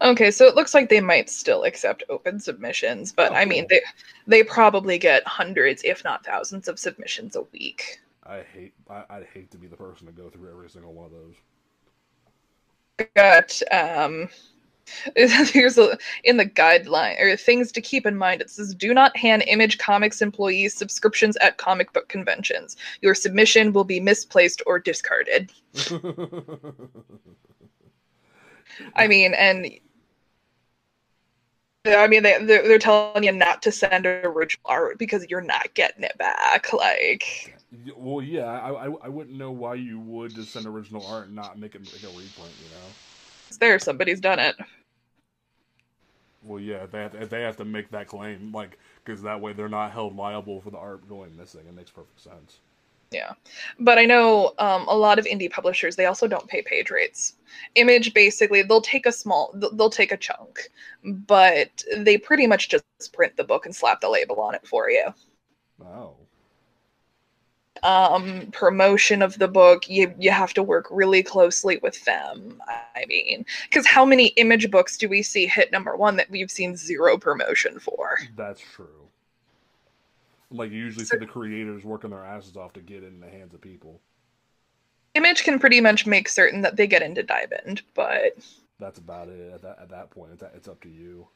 Okay, 0.00 0.30
so 0.30 0.46
it 0.46 0.54
looks 0.54 0.74
like 0.74 0.88
they 0.88 1.00
might 1.00 1.30
still 1.30 1.64
accept 1.64 2.02
open 2.08 2.40
submissions, 2.40 3.12
but 3.12 3.32
I 3.32 3.44
mean 3.44 3.66
they 3.68 3.80
they 4.26 4.42
probably 4.42 4.98
get 4.98 5.26
hundreds, 5.26 5.82
if 5.84 6.04
not 6.04 6.24
thousands, 6.24 6.68
of 6.68 6.78
submissions 6.78 7.36
a 7.36 7.42
week. 7.52 8.00
I 8.24 8.42
hate 8.52 8.74
I, 8.88 9.18
would 9.18 9.26
hate 9.32 9.50
to 9.50 9.58
be 9.58 9.66
the 9.66 9.76
person 9.76 10.06
to 10.06 10.12
go 10.12 10.28
through 10.30 10.50
every 10.50 10.70
single 10.70 10.92
one 10.92 11.06
of 11.06 11.12
those. 11.12 11.34
Got 13.16 13.60
um 13.72 14.28
here's 15.16 15.78
a, 15.78 15.96
in 16.24 16.36
the 16.36 16.46
guideline 16.46 17.20
or 17.20 17.36
things 17.36 17.72
to 17.72 17.80
keep 17.80 18.04
in 18.06 18.16
mind 18.16 18.40
it 18.40 18.50
says 18.50 18.74
do 18.74 18.92
not 18.92 19.16
hand 19.16 19.44
image 19.46 19.78
comics 19.78 20.20
employees 20.20 20.74
subscriptions 20.74 21.36
at 21.36 21.56
comic 21.56 21.92
book 21.92 22.08
conventions 22.08 22.76
your 23.00 23.14
submission 23.14 23.72
will 23.72 23.84
be 23.84 24.00
misplaced 24.00 24.60
or 24.66 24.78
discarded 24.78 25.52
I 28.96 29.06
mean, 29.06 29.34
and 29.34 29.66
I 31.86 32.06
mean, 32.06 32.22
they 32.22 32.38
they're, 32.44 32.66
they're 32.66 32.78
telling 32.78 33.24
you 33.24 33.32
not 33.32 33.62
to 33.62 33.72
send 33.72 34.06
original 34.06 34.62
art 34.66 34.98
because 34.98 35.26
you're 35.28 35.40
not 35.40 35.74
getting 35.74 36.04
it 36.04 36.16
back. 36.16 36.72
Like, 36.72 37.58
well, 37.96 38.22
yeah, 38.22 38.44
I 38.44 38.86
I, 38.86 38.94
I 39.04 39.08
wouldn't 39.08 39.36
know 39.36 39.50
why 39.50 39.74
you 39.74 39.98
would 39.98 40.34
just 40.34 40.52
send 40.52 40.66
original 40.66 41.04
art 41.06 41.26
and 41.26 41.34
not 41.34 41.58
make 41.58 41.74
it 41.74 41.82
like 41.92 42.02
a 42.04 42.16
reprint. 42.16 42.54
You 42.62 42.70
know, 42.70 42.94
it's 43.48 43.58
there. 43.58 43.78
Somebody's 43.78 44.20
done 44.20 44.38
it. 44.38 44.56
Well, 46.44 46.60
yeah, 46.60 46.86
they 46.86 46.98
have 47.00 47.12
to, 47.12 47.26
they 47.26 47.42
have 47.42 47.56
to 47.58 47.64
make 47.64 47.90
that 47.90 48.08
claim, 48.08 48.52
like, 48.52 48.78
because 49.04 49.22
that 49.22 49.40
way 49.40 49.52
they're 49.52 49.68
not 49.68 49.92
held 49.92 50.16
liable 50.16 50.60
for 50.60 50.70
the 50.70 50.78
art 50.78 51.08
going 51.08 51.36
missing. 51.36 51.62
It 51.68 51.74
makes 51.74 51.90
perfect 51.90 52.20
sense. 52.20 52.58
Yeah, 53.12 53.32
but 53.78 53.98
I 53.98 54.04
know 54.04 54.54
um, 54.58 54.86
a 54.88 54.96
lot 54.96 55.18
of 55.18 55.26
indie 55.26 55.50
publishers 55.50 55.96
they 55.96 56.06
also 56.06 56.26
don't 56.26 56.48
pay 56.48 56.62
page 56.62 56.90
rates. 56.90 57.34
Image 57.74 58.14
basically 58.14 58.62
they'll 58.62 58.80
take 58.80 59.06
a 59.06 59.12
small 59.12 59.54
they'll 59.74 59.90
take 59.90 60.12
a 60.12 60.16
chunk, 60.16 60.70
but 61.04 61.84
they 61.96 62.16
pretty 62.16 62.46
much 62.46 62.68
just 62.68 62.84
print 63.12 63.36
the 63.36 63.44
book 63.44 63.66
and 63.66 63.74
slap 63.74 64.00
the 64.00 64.08
label 64.08 64.40
on 64.40 64.54
it 64.54 64.66
for 64.66 64.90
you. 64.90 65.12
Wow. 65.78 66.16
Um, 67.82 68.48
promotion 68.52 69.22
of 69.22 69.38
the 69.38 69.48
book, 69.48 69.88
you 69.88 70.14
you 70.18 70.30
have 70.30 70.54
to 70.54 70.62
work 70.62 70.86
really 70.90 71.22
closely 71.22 71.78
with 71.82 72.04
them. 72.04 72.62
I 72.94 73.04
mean, 73.06 73.44
because 73.64 73.86
how 73.86 74.04
many 74.04 74.28
image 74.36 74.70
books 74.70 74.96
do 74.96 75.08
we 75.08 75.22
see 75.22 75.46
hit 75.46 75.72
number 75.72 75.96
one 75.96 76.16
that 76.16 76.30
we've 76.30 76.50
seen 76.50 76.76
zero 76.76 77.18
promotion 77.18 77.80
for? 77.80 78.18
That's 78.36 78.60
true. 78.60 79.01
Like 80.52 80.70
you 80.70 80.78
usually 80.78 81.04
so, 81.04 81.16
see 81.16 81.18
the 81.18 81.30
creators 81.30 81.84
working 81.84 82.10
their 82.10 82.24
asses 82.24 82.56
off 82.56 82.72
to 82.74 82.80
get 82.80 83.02
in 83.02 83.20
the 83.20 83.28
hands 83.28 83.54
of 83.54 83.60
people. 83.60 84.00
Image 85.14 85.44
can 85.44 85.58
pretty 85.58 85.80
much 85.80 86.06
make 86.06 86.28
certain 86.28 86.62
that 86.62 86.76
they 86.76 86.86
get 86.86 87.02
into 87.02 87.22
Diamond, 87.22 87.82
but 87.94 88.36
that's 88.78 88.98
about 88.98 89.28
it. 89.28 89.52
At 89.52 89.62
that 89.62 89.78
at 89.80 89.88
that 89.90 90.10
point, 90.10 90.30
it's, 90.32 90.42
it's 90.54 90.68
up 90.68 90.80
to 90.82 90.88
you. 90.88 91.26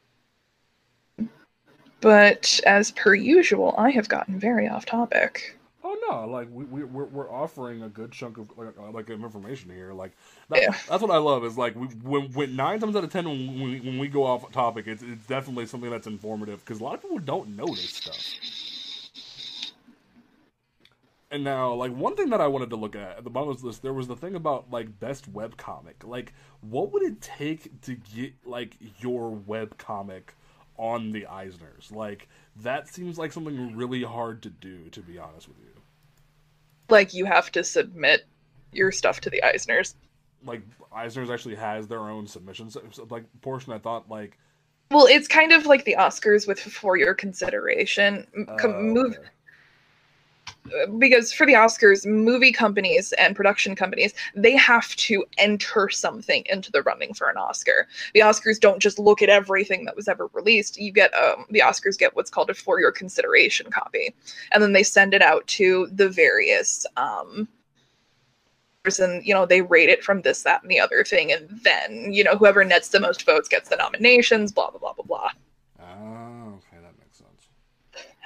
But 1.99 2.59
as 2.65 2.91
per 2.91 3.15
usual, 3.15 3.73
I 3.77 3.89
have 3.91 4.07
gotten 4.07 4.39
very 4.39 4.67
off 4.67 4.85
topic. 4.85 5.57
Oh 5.83 5.97
no! 6.09 6.27
Like 6.29 6.47
we 6.51 6.65
we 6.65 6.83
we're, 6.83 7.05
we're 7.05 7.31
offering 7.31 7.83
a 7.83 7.87
good 7.87 8.11
chunk 8.11 8.37
of 8.37 8.51
like, 8.57 8.77
uh, 8.77 8.91
like 8.91 9.09
information 9.09 9.69
here. 9.69 9.93
Like 9.93 10.11
that, 10.49 10.61
yeah. 10.61 10.75
that's 10.89 11.01
what 11.01 11.11
I 11.11 11.17
love. 11.17 11.45
Is 11.45 11.57
like 11.57 11.75
we 11.75 11.87
when, 11.87 12.31
when 12.33 12.55
nine 12.55 12.79
times 12.79 12.95
out 12.95 13.03
of 13.03 13.11
ten 13.11 13.25
when 13.25 13.61
we 13.61 13.79
when 13.79 13.97
we 13.97 14.07
go 14.07 14.23
off 14.23 14.51
topic, 14.51 14.87
it's 14.87 15.01
it's 15.01 15.25
definitely 15.25 15.65
something 15.65 15.89
that's 15.89 16.07
informative 16.07 16.63
because 16.65 16.81
a 16.81 16.83
lot 16.83 16.95
of 16.95 17.01
people 17.01 17.19
don't 17.19 17.55
know 17.55 17.67
this 17.67 17.93
stuff. 17.93 18.17
And 21.29 21.43
now, 21.43 21.73
like 21.73 21.91
one 21.93 22.15
thing 22.15 22.29
that 22.29 22.39
I 22.39 22.47
wanted 22.47 22.69
to 22.69 22.77
look 22.77 22.95
at 22.95 23.17
at 23.17 23.23
the 23.23 23.29
bottom 23.29 23.49
of 23.49 23.57
this 23.57 23.63
list, 23.63 23.81
there 23.81 23.93
was 23.93 24.07
the 24.07 24.15
thing 24.15 24.35
about 24.35 24.71
like 24.71 24.99
best 24.99 25.27
web 25.27 25.57
comic. 25.57 26.03
Like, 26.05 26.33
what 26.61 26.93
would 26.93 27.03
it 27.03 27.19
take 27.21 27.81
to 27.81 27.95
get 27.95 28.33
like 28.45 28.77
your 28.99 29.31
web 29.31 29.77
comic 29.77 30.35
on 30.77 31.11
the 31.11 31.27
Eisners? 31.29 31.91
Like, 31.91 32.29
that 32.63 32.87
seems 32.87 33.17
like 33.17 33.33
something 33.33 33.75
really 33.75 34.03
hard 34.03 34.41
to 34.43 34.49
do, 34.49 34.89
to 34.91 35.01
be 35.01 35.17
honest 35.17 35.49
with 35.49 35.57
you. 35.59 35.81
Like, 36.89 37.13
you 37.13 37.25
have 37.25 37.51
to 37.51 37.63
submit 37.63 38.25
your 38.71 38.93
stuff 38.93 39.19
to 39.21 39.29
the 39.29 39.41
Eisners. 39.43 39.95
Like, 40.45 40.61
Eisners 40.95 41.29
actually 41.29 41.55
has 41.55 41.89
their 41.89 42.07
own 42.09 42.27
submissions. 42.27 42.77
Like, 43.09 43.25
portion 43.41 43.73
I 43.73 43.79
thought 43.79 44.09
like. 44.09 44.37
Well, 44.91 45.07
it's 45.07 45.27
kind 45.27 45.51
of 45.51 45.65
like 45.65 45.83
the 45.83 45.97
Oscars 45.99 46.47
with 46.47 46.61
for 46.61 46.95
your 46.95 47.13
consideration. 47.13 48.25
Uh, 48.47 48.67
Move. 48.69 49.17
Because 50.97 51.31
for 51.31 51.45
the 51.45 51.53
Oscars, 51.53 52.05
movie 52.05 52.51
companies 52.51 53.13
and 53.13 53.35
production 53.35 53.75
companies, 53.75 54.13
they 54.35 54.55
have 54.55 54.95
to 54.97 55.25
enter 55.37 55.89
something 55.89 56.43
into 56.47 56.71
the 56.71 56.81
running 56.81 57.13
for 57.13 57.29
an 57.29 57.37
Oscar. 57.37 57.87
The 58.13 58.21
Oscars 58.21 58.59
don't 58.59 58.79
just 58.79 58.99
look 58.99 59.21
at 59.21 59.29
everything 59.29 59.85
that 59.85 59.95
was 59.95 60.07
ever 60.07 60.27
released. 60.33 60.77
You 60.77 60.91
get 60.91 61.13
um, 61.13 61.45
the 61.49 61.59
Oscars 61.59 61.97
get 61.97 62.15
what's 62.15 62.29
called 62.29 62.49
a 62.49 62.53
for 62.53 62.79
your 62.79 62.91
consideration 62.91 63.69
copy, 63.71 64.13
and 64.51 64.61
then 64.61 64.73
they 64.73 64.83
send 64.83 65.13
it 65.13 65.21
out 65.21 65.45
to 65.47 65.87
the 65.91 66.09
various 66.09 66.85
um, 66.97 67.47
and 68.97 69.25
you 69.25 69.33
know 69.33 69.45
they 69.45 69.61
rate 69.61 69.89
it 69.89 70.03
from 70.03 70.21
this, 70.21 70.43
that, 70.43 70.61
and 70.61 70.71
the 70.71 70.79
other 70.79 71.03
thing, 71.03 71.31
and 71.31 71.59
then 71.63 72.13
you 72.13 72.23
know 72.23 72.37
whoever 72.37 72.63
nets 72.63 72.89
the 72.89 72.99
most 72.99 73.25
votes 73.25 73.49
gets 73.49 73.69
the 73.69 73.75
nominations. 73.75 74.53
Blah 74.53 74.71
blah 74.71 74.79
blah 74.79 74.93
blah 74.93 75.05
blah. 75.05 75.31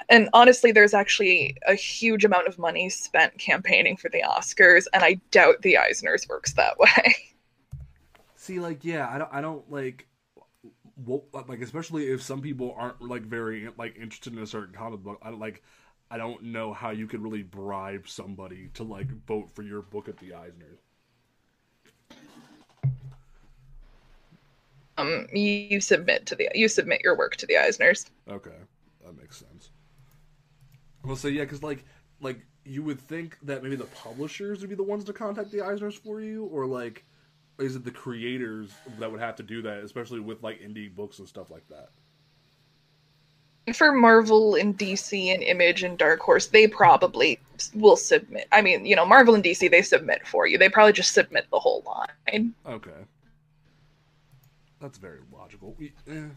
And 0.08 0.28
honestly, 0.32 0.72
there's 0.72 0.94
actually 0.94 1.56
a 1.66 1.74
huge 1.74 2.24
amount 2.24 2.46
of 2.46 2.58
money 2.58 2.88
spent 2.88 3.38
campaigning 3.38 3.96
for 3.96 4.08
the 4.08 4.22
Oscars, 4.22 4.86
and 4.92 5.02
I 5.02 5.20
doubt 5.30 5.62
the 5.62 5.74
Eisners 5.74 6.28
works 6.28 6.52
that 6.54 6.78
way. 6.78 7.14
See, 8.36 8.58
like, 8.58 8.84
yeah, 8.84 9.08
I 9.08 9.18
don't, 9.18 9.30
I 9.32 9.40
don't 9.40 9.70
like, 9.70 10.06
what, 11.04 11.48
like, 11.48 11.60
especially 11.60 12.10
if 12.10 12.22
some 12.22 12.40
people 12.40 12.74
aren't 12.76 13.00
like 13.00 13.22
very 13.22 13.68
like 13.78 13.96
interested 13.96 14.32
in 14.32 14.40
a 14.40 14.46
certain 14.46 14.74
comic 14.74 15.00
book. 15.00 15.18
I 15.22 15.30
don't 15.30 15.40
like, 15.40 15.62
I 16.10 16.18
don't 16.18 16.42
know 16.42 16.72
how 16.72 16.90
you 16.90 17.06
could 17.06 17.22
really 17.22 17.42
bribe 17.42 18.08
somebody 18.08 18.68
to 18.74 18.82
like 18.82 19.08
vote 19.26 19.50
for 19.54 19.62
your 19.62 19.82
book 19.82 20.08
at 20.08 20.18
the 20.18 20.30
Eisners. 20.30 20.78
Um, 24.98 25.26
you 25.32 25.80
submit 25.80 26.26
to 26.26 26.36
the 26.36 26.48
you 26.54 26.68
submit 26.68 27.00
your 27.02 27.16
work 27.16 27.36
to 27.36 27.46
the 27.46 27.54
Eisners. 27.54 28.10
Okay, 28.28 28.50
that 29.04 29.16
makes 29.16 29.38
sense. 29.38 29.70
Well, 31.04 31.16
so 31.16 31.28
yeah, 31.28 31.42
because 31.42 31.62
like, 31.62 31.84
like 32.20 32.40
you 32.64 32.82
would 32.82 33.00
think 33.00 33.38
that 33.42 33.62
maybe 33.62 33.76
the 33.76 33.84
publishers 33.86 34.60
would 34.60 34.70
be 34.70 34.76
the 34.76 34.82
ones 34.82 35.04
to 35.04 35.12
contact 35.12 35.50
the 35.50 35.58
Eisners 35.58 35.98
for 35.98 36.20
you, 36.20 36.44
or 36.46 36.66
like, 36.66 37.04
is 37.58 37.76
it 37.76 37.84
the 37.84 37.90
creators 37.90 38.70
that 38.98 39.10
would 39.10 39.20
have 39.20 39.36
to 39.36 39.42
do 39.42 39.62
that, 39.62 39.78
especially 39.84 40.20
with 40.20 40.42
like 40.42 40.60
indie 40.60 40.94
books 40.94 41.18
and 41.18 41.28
stuff 41.28 41.50
like 41.50 41.66
that? 41.68 41.90
For 43.74 43.92
Marvel 43.92 44.56
and 44.56 44.76
DC 44.76 45.32
and 45.32 45.42
Image 45.42 45.84
and 45.84 45.96
Dark 45.96 46.20
Horse, 46.20 46.46
they 46.48 46.66
probably 46.66 47.38
will 47.74 47.96
submit. 47.96 48.48
I 48.50 48.60
mean, 48.60 48.84
you 48.84 48.96
know, 48.96 49.06
Marvel 49.06 49.36
and 49.36 49.44
DC, 49.44 49.70
they 49.70 49.82
submit 49.82 50.26
for 50.26 50.48
you. 50.48 50.58
They 50.58 50.68
probably 50.68 50.92
just 50.92 51.14
submit 51.14 51.46
the 51.50 51.60
whole 51.60 51.84
line. 51.86 52.54
Okay. 52.66 52.90
That's 54.82 54.98
very 54.98 55.20
logical. 55.32 55.76
Eh. 55.80 55.88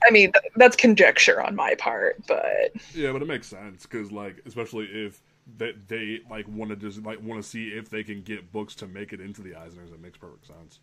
I 0.07 0.11
mean, 0.11 0.31
th- 0.31 0.53
that's 0.55 0.75
conjecture 0.75 1.41
on 1.41 1.55
my 1.55 1.73
part, 1.73 2.21
but 2.27 2.71
Yeah, 2.93 3.11
but 3.11 3.23
it 3.23 3.27
makes 3.27 3.47
sense 3.47 3.87
because, 3.87 4.11
like, 4.11 4.39
especially 4.45 4.85
if 4.85 5.19
they, 5.57 5.73
they 5.87 6.19
like 6.29 6.47
want 6.47 6.69
to 6.69 6.75
just 6.75 7.03
like 7.03 7.21
want 7.23 7.41
to 7.41 7.47
see 7.47 7.69
if 7.69 7.89
they 7.89 8.03
can 8.03 8.21
get 8.21 8.51
books 8.51 8.75
to 8.75 8.87
make 8.87 9.13
it 9.13 9.19
into 9.19 9.41
the 9.41 9.49
Eisners, 9.49 9.91
it 9.91 9.99
makes 9.99 10.19
perfect 10.19 10.45
sense. 10.45 10.79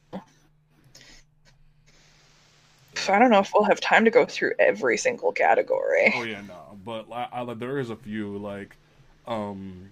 I 3.09 3.19
don't 3.21 3.31
know 3.31 3.39
if 3.39 3.53
we'll 3.55 3.65
have 3.65 3.81
time 3.81 4.05
to 4.05 4.11
go 4.11 4.25
through 4.25 4.53
every 4.59 4.99
single 4.99 5.31
category. 5.31 6.13
Oh 6.17 6.25
yeah, 6.25 6.41
no, 6.41 6.79
but 6.85 7.07
I, 7.13 7.29
I, 7.33 7.55
there 7.55 7.79
is 7.79 7.91
a 7.91 7.97
few 7.97 8.39
like, 8.39 8.77
um, 9.29 9.89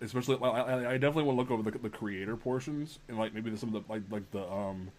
especially 0.00 0.36
like, 0.36 0.52
I, 0.52 0.94
I 0.94 0.98
definitely 0.98 1.24
want 1.24 1.36
to 1.36 1.42
look 1.42 1.50
over 1.52 1.70
the, 1.70 1.78
the 1.78 1.90
creator 1.90 2.36
portions 2.36 2.98
and 3.08 3.18
like 3.18 3.32
maybe 3.34 3.54
some 3.56 3.72
of 3.72 3.86
the 3.86 3.92
like 3.92 4.02
like 4.10 4.28
the 4.32 4.50
um, 4.50 4.90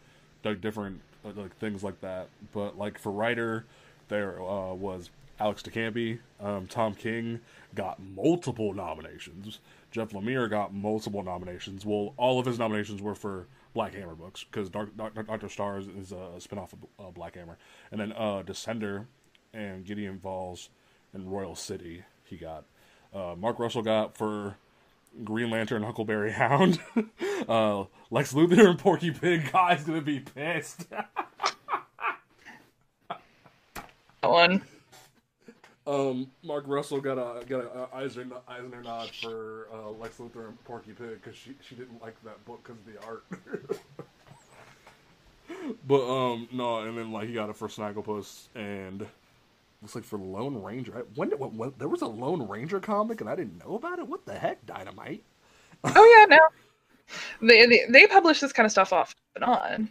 like 0.45 0.61
different 0.61 1.01
like 1.25 1.57
things 1.57 1.83
like 1.83 2.01
that. 2.01 2.29
But 2.53 2.77
like 2.77 2.97
for 2.99 3.11
writer, 3.11 3.65
there 4.07 4.39
uh, 4.41 4.73
was 4.73 5.09
Alex 5.39 5.61
de 5.63 5.71
Campi, 5.71 6.19
um, 6.39 6.67
Tom 6.67 6.93
King 6.93 7.41
got 7.73 7.99
multiple 8.01 8.73
nominations. 8.73 9.59
Jeff 9.91 10.09
Lemire 10.09 10.49
got 10.49 10.73
multiple 10.73 11.23
nominations. 11.23 11.85
Well, 11.85 12.13
all 12.17 12.39
of 12.39 12.45
his 12.45 12.59
nominations 12.59 13.01
were 13.01 13.15
for 13.15 13.47
Black 13.73 13.93
Hammer 13.93 14.15
books 14.15 14.45
because 14.45 14.69
Doctor 14.69 15.49
Stars 15.49 15.87
is 15.87 16.11
a 16.11 16.39
spinoff 16.39 16.73
of 16.73 16.85
uh, 16.99 17.11
Black 17.11 17.35
Hammer, 17.35 17.57
and 17.91 17.99
then 17.99 18.13
uh, 18.13 18.43
Descender 18.45 19.05
and 19.53 19.85
Gideon 19.85 20.19
Falls 20.19 20.69
and 21.13 21.31
Royal 21.31 21.55
City 21.55 22.03
he 22.23 22.37
got. 22.37 22.65
Uh, 23.13 23.35
Mark 23.37 23.59
Russell 23.59 23.81
got 23.81 24.17
for 24.17 24.57
Green 25.23 25.49
Lantern, 25.49 25.83
Huckleberry 25.83 26.31
Hound, 26.31 26.79
uh, 27.47 27.85
Lex 28.11 28.33
Luthor, 28.33 28.69
and 28.69 28.79
Porky 28.79 29.11
Pig. 29.11 29.49
Guy's 29.51 29.83
gonna 29.83 30.01
be 30.01 30.19
pissed. 30.19 30.87
That 34.21 34.31
one. 34.31 34.63
Um, 35.85 36.31
Mark 36.41 36.63
Russell 36.65 36.99
got 36.99 37.19
a 37.19 37.45
got 37.45 37.59
a 37.59 37.95
Eisner, 37.95 38.25
Eisner 38.47 38.81
nod 38.81 39.11
for 39.21 39.67
uh, 39.71 39.91
Lex 39.91 40.17
Luthor 40.17 40.47
and 40.47 40.63
Porky 40.63 40.93
Pig 40.93 41.21
because 41.21 41.37
she 41.37 41.53
she 41.61 41.75
didn't 41.75 42.01
like 42.01 42.15
that 42.23 42.43
book 42.43 42.63
because 42.63 42.79
of 42.79 42.85
the 42.91 43.05
art. 43.05 43.23
but 45.87 46.09
um 46.09 46.47
no, 46.51 46.79
and 46.79 46.97
then 46.97 47.11
like 47.11 47.27
he 47.27 47.35
got 47.35 47.51
it 47.51 47.55
for 47.55 47.67
Snagglepuss 47.67 48.47
and 48.55 49.05
looks 49.85 49.93
like 49.93 50.03
for 50.03 50.17
Lone 50.17 50.63
Ranger. 50.63 51.05
When, 51.13 51.29
did, 51.29 51.39
when, 51.39 51.55
when 51.57 51.73
there 51.77 51.87
was 51.87 52.01
a 52.01 52.07
Lone 52.07 52.47
Ranger 52.47 52.79
comic 52.79 53.21
and 53.21 53.29
I 53.29 53.35
didn't 53.35 53.63
know 53.63 53.75
about 53.75 53.99
it. 53.99 54.07
What 54.07 54.25
the 54.25 54.33
heck, 54.33 54.65
Dynamite? 54.65 55.23
oh 55.83 56.25
yeah, 56.29 56.35
no. 56.35 57.47
They, 57.47 57.67
they 57.67 57.81
they 57.89 58.07
publish 58.07 58.39
this 58.39 58.51
kind 58.51 58.65
of 58.65 58.71
stuff 58.71 58.91
off 58.91 59.13
and 59.35 59.43
on. 59.43 59.89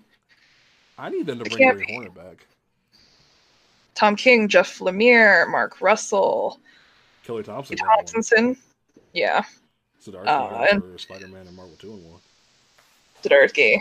I 0.98 1.10
need 1.10 1.26
them 1.26 1.38
to 1.38 1.48
bring 1.48 1.76
Green 1.76 1.88
Hornet 1.88 2.14
back. 2.14 2.44
Tom 3.94 4.16
King, 4.16 4.48
Jeff 4.48 4.80
Lemire, 4.80 5.48
Mark 5.48 5.80
Russell, 5.80 6.58
Kelly 7.24 7.44
Thompson, 7.44 7.76
Thompson, 7.76 8.56
yeah, 9.12 9.44
Zdarsky 10.04 10.26
uh, 10.26 10.66
and 10.72 10.82
for 10.82 10.98
Spider-Man 10.98 11.46
and 11.46 11.56
Marvel 11.56 11.76
Two-in-One. 11.78 12.20
Zdarsky. 13.22 13.80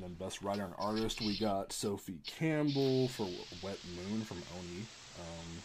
And 0.00 0.08
then 0.08 0.14
best 0.14 0.40
writer 0.40 0.64
and 0.64 0.72
artist, 0.78 1.20
we 1.20 1.36
got 1.36 1.74
Sophie 1.74 2.20
Campbell 2.26 3.08
for 3.08 3.28
Wet 3.62 3.76
Moon 3.96 4.22
from 4.22 4.38
Oni. 4.58 4.86
Um, 5.18 5.58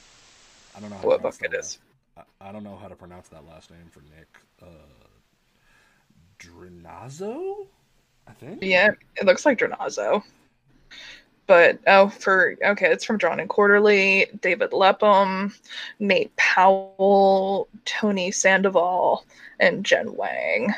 I 0.76 0.80
don't 0.82 0.89
know 0.89 0.98
how 0.98 1.08
what 1.08 1.21
book 1.21 1.36
it 1.41 1.54
is. 1.54 1.80
I, 2.17 2.24
I, 2.41 2.52
don't 2.52 2.63
know 2.63 2.76
how 2.76 2.89
to 2.89 2.95
pronounce 2.95 3.30
that 3.30 3.48
last 3.48 3.71
name 3.71 3.88
for 3.89 4.02
Nick. 4.02 4.28
Uh, 4.62 4.65
Drenazzo, 6.38 7.67
I 8.28 8.32
think. 8.34 8.62
Yeah, 8.62 8.89
it 9.15 9.26
looks 9.26 9.45
like 9.45 9.60
Drenazzo 9.60 10.21
but 11.48 11.80
oh, 11.88 12.10
for 12.10 12.56
okay, 12.63 12.91
it's 12.91 13.06
from 13.06 13.17
Drawn 13.17 13.39
and 13.39 13.50
Quarterly, 13.50 14.28
David 14.41 14.74
Lapham, 14.74 15.54
Nate 16.00 16.36
Powell, 16.36 17.67
Tony 17.86 18.32
Sandoval, 18.32 19.26
and 19.60 19.86
Jen 19.86 20.15
Wang. 20.15 20.74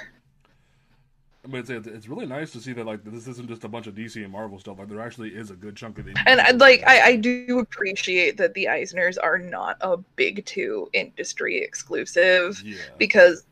Mean, 1.47 1.63
it's, 1.67 1.87
it's 1.87 2.07
really 2.07 2.25
nice 2.25 2.51
to 2.51 2.59
see 2.59 2.73
that 2.73 2.85
like 2.85 3.03
this 3.03 3.27
isn't 3.27 3.47
just 3.47 3.63
a 3.63 3.67
bunch 3.67 3.87
of 3.87 3.95
DC 3.95 4.21
and 4.21 4.31
Marvel 4.31 4.59
stuff. 4.59 4.79
Like 4.79 4.89
there 4.89 5.01
actually 5.01 5.29
is 5.29 5.49
a 5.49 5.55
good 5.55 5.75
chunk 5.75 5.97
of 5.99 6.07
it. 6.07 6.17
And 6.25 6.41
I, 6.41 6.51
like 6.51 6.83
I, 6.85 7.01
I 7.01 7.15
do 7.15 7.59
appreciate 7.59 8.37
that 8.37 8.53
the 8.53 8.65
Eisners 8.65 9.17
are 9.21 9.37
not 9.37 9.77
a 9.81 9.97
big 9.97 10.45
two 10.45 10.89
industry 10.93 11.61
exclusive 11.61 12.61
yeah. 12.63 12.77
because 12.97 13.45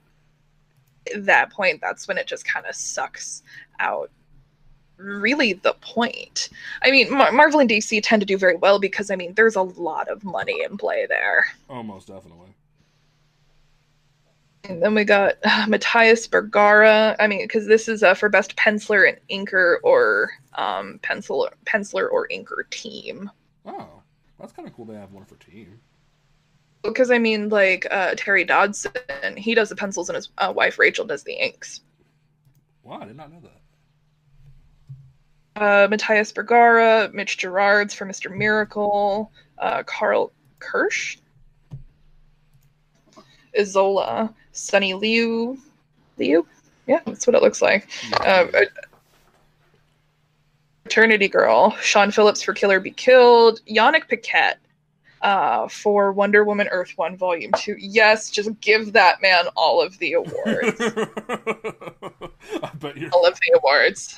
at 1.13 1.25
that 1.25 1.51
point 1.51 1.79
that's 1.81 2.08
when 2.08 2.17
it 2.17 2.27
just 2.27 2.45
kind 2.45 2.65
of 2.65 2.75
sucks 2.75 3.43
out 3.79 4.12
really 4.97 5.53
the 5.53 5.73
point. 5.81 6.49
I 6.81 6.91
mean, 6.91 7.12
Mar- 7.12 7.31
Marvel 7.31 7.60
and 7.60 7.69
DC 7.69 8.01
tend 8.03 8.21
to 8.21 8.25
do 8.25 8.38
very 8.38 8.55
well 8.55 8.79
because 8.79 9.12
I 9.12 9.15
mean, 9.15 9.34
there's 9.34 9.55
a 9.55 9.62
lot 9.62 10.08
of 10.08 10.23
money 10.23 10.63
in 10.63 10.77
play 10.77 11.05
there. 11.08 11.45
Oh, 11.69 11.75
Almost 11.75 12.08
definitely. 12.08 12.55
And 14.69 14.82
then 14.82 14.95
we 14.95 15.04
got 15.04 15.36
uh, 15.43 15.65
Matías 15.67 16.30
Bergara. 16.30 17.15
I 17.19 17.28
mean, 17.28 17.43
because 17.43 17.67
this 17.67 17.88
is 17.88 18.04
uh, 18.04 18.13
for 18.13 18.30
best 18.30 18.56
penciler 18.56 19.08
and 19.08 19.17
inker 19.30 19.78
or 19.84 20.32
um, 20.54 20.99
pencil 21.01 21.49
penciler 21.65 22.10
or 22.12 22.28
inker 22.30 22.69
team. 22.69 23.30
Oh, 23.65 24.01
that's 24.39 24.54
kind 24.54 24.67
of 24.67 24.75
cool. 24.75 24.86
They 24.86 24.95
have 24.95 25.12
one 25.12 25.25
for 25.25 25.36
team. 25.36 25.80
Because 26.84 27.10
I 27.12 27.17
mean, 27.17 27.49
like 27.49 27.88
uh, 27.89 28.13
Terry 28.15 28.43
Dodson, 28.43 28.91
he 29.38 29.56
does 29.56 29.69
the 29.69 29.75
pencils, 29.75 30.10
and 30.10 30.15
his 30.15 30.30
uh, 30.38 30.54
wife 30.56 30.78
Rachel 30.78 31.06
does 31.06 31.23
the 31.23 31.34
inks. 31.34 31.82
Wow, 32.84 32.99
I 33.01 33.06
did 33.06 33.17
not 33.17 33.32
know 33.32 33.39
that 33.41 33.62
uh, 35.56 35.88
Matías 35.88 36.34
Bergara, 36.34 37.10
Mitch 37.13 37.38
Gerads 37.38 37.93
for 37.93 38.06
Mr. 38.06 38.36
Miracle, 38.36 39.32
uh, 39.58 39.84
Kirsch, 39.84 40.32
Kersch, 40.60 41.17
Sonny 44.56 44.94
Liew, 44.94 45.60
Liu, 46.18 46.48
yeah, 46.88 47.00
that's 47.06 47.28
what 47.28 47.36
it 47.36 47.41
looks 47.41 47.62
like. 47.62 47.89
Uh, 48.22 48.48
Eternity 50.86 51.28
Girl, 51.28 51.72
Sean 51.82 52.12
Phillips 52.12 52.41
for 52.41 52.54
Killer 52.54 52.80
Be 52.80 52.91
Killed, 52.91 53.60
Yannick 53.68 54.08
Paquette 54.08 54.60
uh, 55.22 55.68
for 55.68 56.12
Wonder 56.12 56.44
Woman 56.44 56.68
Earth 56.70 56.94
One 56.96 57.18
Volume 57.18 57.52
Two. 57.58 57.76
Yes, 57.80 58.30
just 58.30 58.50
give 58.62 58.94
that 58.94 59.22
man 59.22 59.46
all 59.56 59.82
of 59.82 59.98
the 59.98 60.13
awards. 60.13 60.80
I 62.63 62.72
bet 62.76 62.98
you 62.98 63.10
all 63.12 63.26
of 63.26 63.34
the 63.34 63.58
awards. 63.58 64.18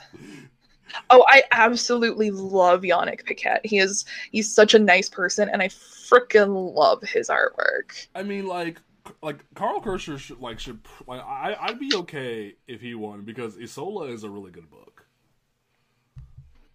Oh, 1.10 1.26
I 1.28 1.44
absolutely 1.52 2.32
love 2.32 2.82
Yannick 2.82 3.26
Paquette. 3.26 3.66
He 3.66 3.80
is 3.80 4.06
he's 4.32 4.54
such 4.54 4.74
a 4.74 4.80
nice 4.80 5.10
person, 5.10 5.50
and 5.50 5.62
I 5.62 5.70
freaking 5.70 6.76
love 6.76 7.02
his 7.02 7.30
artwork. 7.30 8.08
I 8.14 8.24
mean, 8.24 8.46
like 8.46 8.80
like 9.22 9.44
Karl 9.56 9.82
Kersch 9.82 10.20
should 10.20 10.40
like 10.40 10.60
should 10.60 10.80
like 11.08 11.22
I 11.22 11.56
I'd 11.60 11.80
be 11.80 11.92
okay 11.96 12.56
if 12.68 12.82
he 12.82 12.96
won 12.96 13.22
because 13.22 13.58
Isola 13.58 14.08
is 14.08 14.24
a 14.24 14.30
really 14.30 14.52
good 14.52 14.70
book. 14.70 15.06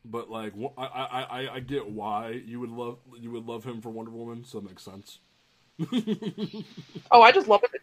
But 0.05 0.30
like 0.30 0.53
I 0.76 0.85
I 0.85 1.22
I, 1.22 1.55
I 1.55 1.61
get 1.61 1.89
why 1.89 2.43
you 2.45 2.61
would 2.61 2.70
love 2.70 2.99
you 3.18 3.30
would 3.30 3.47
love 3.47 3.64
him 3.64 3.80
for 3.80 3.91
Wonder 3.91 4.11
Woman, 4.11 4.45
so 4.45 4.59
it 4.59 4.64
makes 4.64 4.83
sense. 4.83 5.18
oh, 7.11 7.22
I 7.22 7.33
just 7.33 7.49
love 7.49 7.62
it 7.64 7.80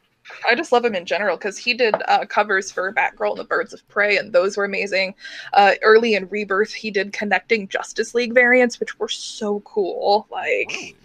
I 0.47 0.55
just 0.55 0.71
love 0.71 0.85
him 0.85 0.95
in 0.95 1.05
general 1.05 1.37
because 1.37 1.57
he 1.57 1.73
did 1.73 1.95
uh, 2.07 2.25
covers 2.25 2.71
for 2.71 2.93
Batgirl 2.93 3.31
and 3.31 3.39
the 3.39 3.43
Birds 3.43 3.73
of 3.73 3.87
Prey, 3.87 4.17
and 4.17 4.31
those 4.31 4.57
were 4.57 4.65
amazing. 4.65 5.15
Uh, 5.53 5.75
early 5.81 6.13
in 6.15 6.27
Rebirth, 6.29 6.73
he 6.73 6.91
did 6.91 7.13
connecting 7.13 7.67
Justice 7.67 8.13
League 8.13 8.33
variants, 8.33 8.79
which 8.79 8.99
were 8.99 9.09
so 9.09 9.61
cool. 9.61 10.27
Like, 10.31 10.95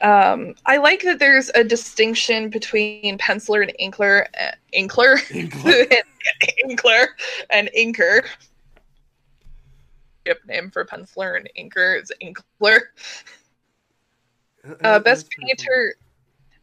Um, 0.00 0.54
I 0.66 0.76
like 0.78 1.02
that 1.02 1.18
there's 1.18 1.50
a 1.50 1.64
distinction 1.64 2.50
between 2.50 3.16
penciler 3.18 3.62
and 3.62 3.72
inkler, 3.80 4.26
uh, 4.40 4.52
inkler, 4.76 5.18
Inkler. 5.28 5.92
inkler, 6.64 7.06
and 7.50 7.70
inker. 7.76 8.24
Yep, 10.26 10.38
name 10.46 10.70
for 10.70 10.84
penciler 10.84 11.36
and 11.36 11.48
inker 11.58 12.00
is 12.02 12.10
inkler. 12.22 12.80
Uh, 14.82 14.98
best 14.98 15.28
painter 15.30 15.94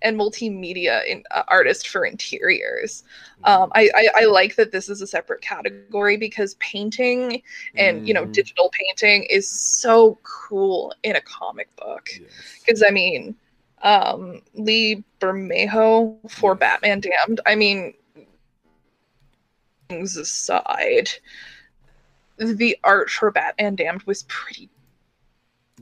and 0.01 0.17
multimedia 0.19 1.05
in, 1.05 1.23
uh, 1.31 1.43
artist 1.47 1.87
for 1.89 2.05
interiors. 2.05 3.03
Um, 3.43 3.71
I, 3.75 3.89
I, 3.95 4.07
I 4.21 4.25
like 4.25 4.55
that 4.55 4.71
this 4.71 4.89
is 4.89 5.01
a 5.01 5.07
separate 5.07 5.41
category 5.41 6.17
because 6.17 6.55
painting 6.55 7.41
and 7.75 8.07
you 8.07 8.13
know 8.13 8.25
Mhm. 8.25 8.33
digital 8.33 8.69
painting 8.71 9.23
is 9.29 9.47
so 9.49 10.17
cool 10.23 10.93
in 11.03 11.15
a 11.15 11.21
comic 11.21 11.73
book 11.75 12.09
Yes. 12.19 12.29
because 12.65 12.83
I 12.83 12.91
mean, 12.91 13.35
um, 13.83 14.41
Lee 14.53 15.03
Bermejo 15.19 16.17
for 16.29 16.53
Yes. 16.53 16.59
Batman 16.59 16.99
Damned. 17.01 17.41
I 17.45 17.55
mean, 17.55 17.93
things 19.89 20.17
aside, 20.17 21.09
the 22.37 22.77
art 22.83 23.09
for 23.09 23.31
Batman 23.31 23.75
Damned 23.75 24.03
was 24.03 24.23
pretty. 24.23 24.69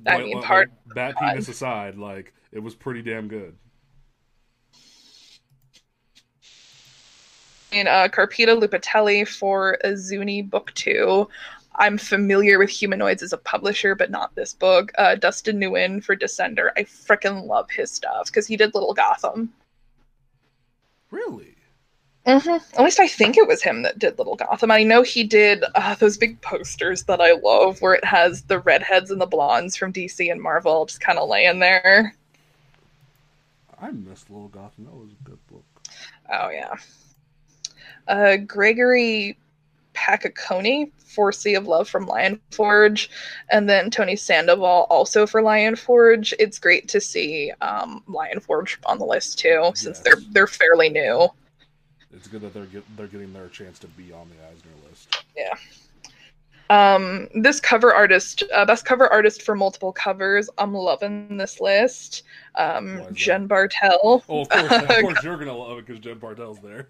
I 0.07 0.17
mean, 0.21 0.41
part- 0.41 0.71
like, 0.87 0.95
bat 0.95 1.15
penis 1.19 1.49
aside, 1.49 1.95
like 1.97 2.33
it 2.51 2.59
was 2.59 2.73
pretty 2.75 3.01
damn 3.01 3.27
good. 3.27 3.55
I 7.71 7.75
mean, 7.75 7.87
uh, 7.87 8.07
Carita 8.07 8.55
Lupattelli 8.55 9.27
for 9.27 9.77
Azuni 9.83 10.47
Book 10.47 10.71
Two. 10.75 11.27
I'm 11.75 11.97
familiar 11.97 12.59
with 12.59 12.69
Humanoids 12.69 13.23
as 13.23 13.31
a 13.31 13.37
publisher, 13.37 13.95
but 13.95 14.11
not 14.11 14.35
this 14.35 14.53
book. 14.53 14.91
Uh, 14.97 15.15
Dustin 15.15 15.59
Nguyen 15.59 16.03
for 16.03 16.15
Descender. 16.15 16.71
I 16.75 16.83
freaking 16.83 17.45
love 17.47 17.71
his 17.71 17.89
stuff 17.91 18.27
because 18.27 18.47
he 18.47 18.57
did 18.57 18.73
Little 18.73 18.93
Gotham. 18.93 19.53
Really? 21.11 21.55
hmm 22.25 22.57
At 22.77 22.83
least 22.83 22.99
I 22.99 23.07
think 23.07 23.37
it 23.37 23.47
was 23.47 23.63
him 23.63 23.83
that 23.83 23.97
did 23.99 24.17
Little 24.17 24.35
Gotham. 24.35 24.71
I 24.71 24.83
know 24.83 25.01
he 25.03 25.23
did 25.23 25.63
uh, 25.75 25.95
those 25.95 26.17
big 26.17 26.41
posters 26.41 27.03
that 27.03 27.21
I 27.21 27.33
love, 27.33 27.81
where 27.81 27.93
it 27.93 28.05
has 28.05 28.43
the 28.43 28.59
redheads 28.59 29.11
and 29.11 29.21
the 29.21 29.25
blondes 29.25 29.75
from 29.77 29.93
DC 29.93 30.31
and 30.31 30.41
Marvel 30.41 30.85
just 30.85 31.01
kind 31.01 31.17
of 31.19 31.29
laying 31.29 31.59
there. 31.59 32.15
I 33.81 33.91
missed 33.91 34.29
Little 34.29 34.49
Gotham. 34.49 34.85
That 34.85 34.93
was 34.95 35.11
a 35.11 35.23
good 35.23 35.39
book. 35.47 35.65
Oh 36.31 36.49
yeah. 36.49 36.75
Uh, 38.09 38.35
Gregory 38.37 39.37
Panaccione 39.93 40.91
for 41.05 41.31
Sea 41.31 41.55
of 41.55 41.67
Love 41.67 41.87
from 41.89 42.05
Lion 42.05 42.39
Forge, 42.51 43.09
and 43.49 43.67
then 43.69 43.89
Tony 43.89 44.15
Sandoval 44.15 44.85
also 44.89 45.25
for 45.25 45.41
Lion 45.41 45.75
Forge. 45.75 46.33
It's 46.39 46.59
great 46.59 46.87
to 46.89 46.99
see 46.99 47.51
um, 47.61 48.03
Lion 48.07 48.39
Forge 48.39 48.77
on 48.85 48.99
the 48.99 49.05
list 49.05 49.39
too, 49.39 49.71
since 49.75 49.97
Yes. 49.97 49.99
they're 50.03 50.21
they're 50.31 50.47
fairly 50.47 50.89
new. 50.89 51.29
It's 52.11 52.27
good 52.27 52.41
that 52.41 52.53
they're 52.53 52.65
get, 52.65 52.83
they're 52.97 53.07
getting 53.07 53.31
their 53.33 53.47
chance 53.47 53.79
to 53.79 53.87
be 53.87 54.11
on 54.11 54.27
the 54.29 54.35
Eisner 54.47 54.89
list. 54.89 55.23
Yeah. 55.37 55.53
Um, 56.71 57.27
this 57.33 57.59
cover 57.59 57.93
artist, 57.93 58.43
uh, 58.53 58.63
best 58.65 58.85
cover 58.85 59.07
artist 59.07 59.41
for 59.41 59.55
multiple 59.55 59.91
covers. 59.91 60.49
I'm 60.59 60.73
loving 60.73 61.37
this 61.37 61.59
list. 61.59 62.23
Um, 62.55 62.97
Why 62.97 63.01
is 63.01 63.07
that? 63.07 63.13
Jen 63.15 63.47
Bartel. 63.47 64.23
Oh, 64.29 64.41
of 64.41 64.49
course, 64.49 64.71
of 64.71 64.87
course 65.01 65.23
you're 65.23 65.37
gonna 65.37 65.55
love 65.55 65.79
it 65.79 65.87
because 65.87 65.99
Jen 65.99 66.19
Bartel's 66.19 66.59
there. 66.59 66.89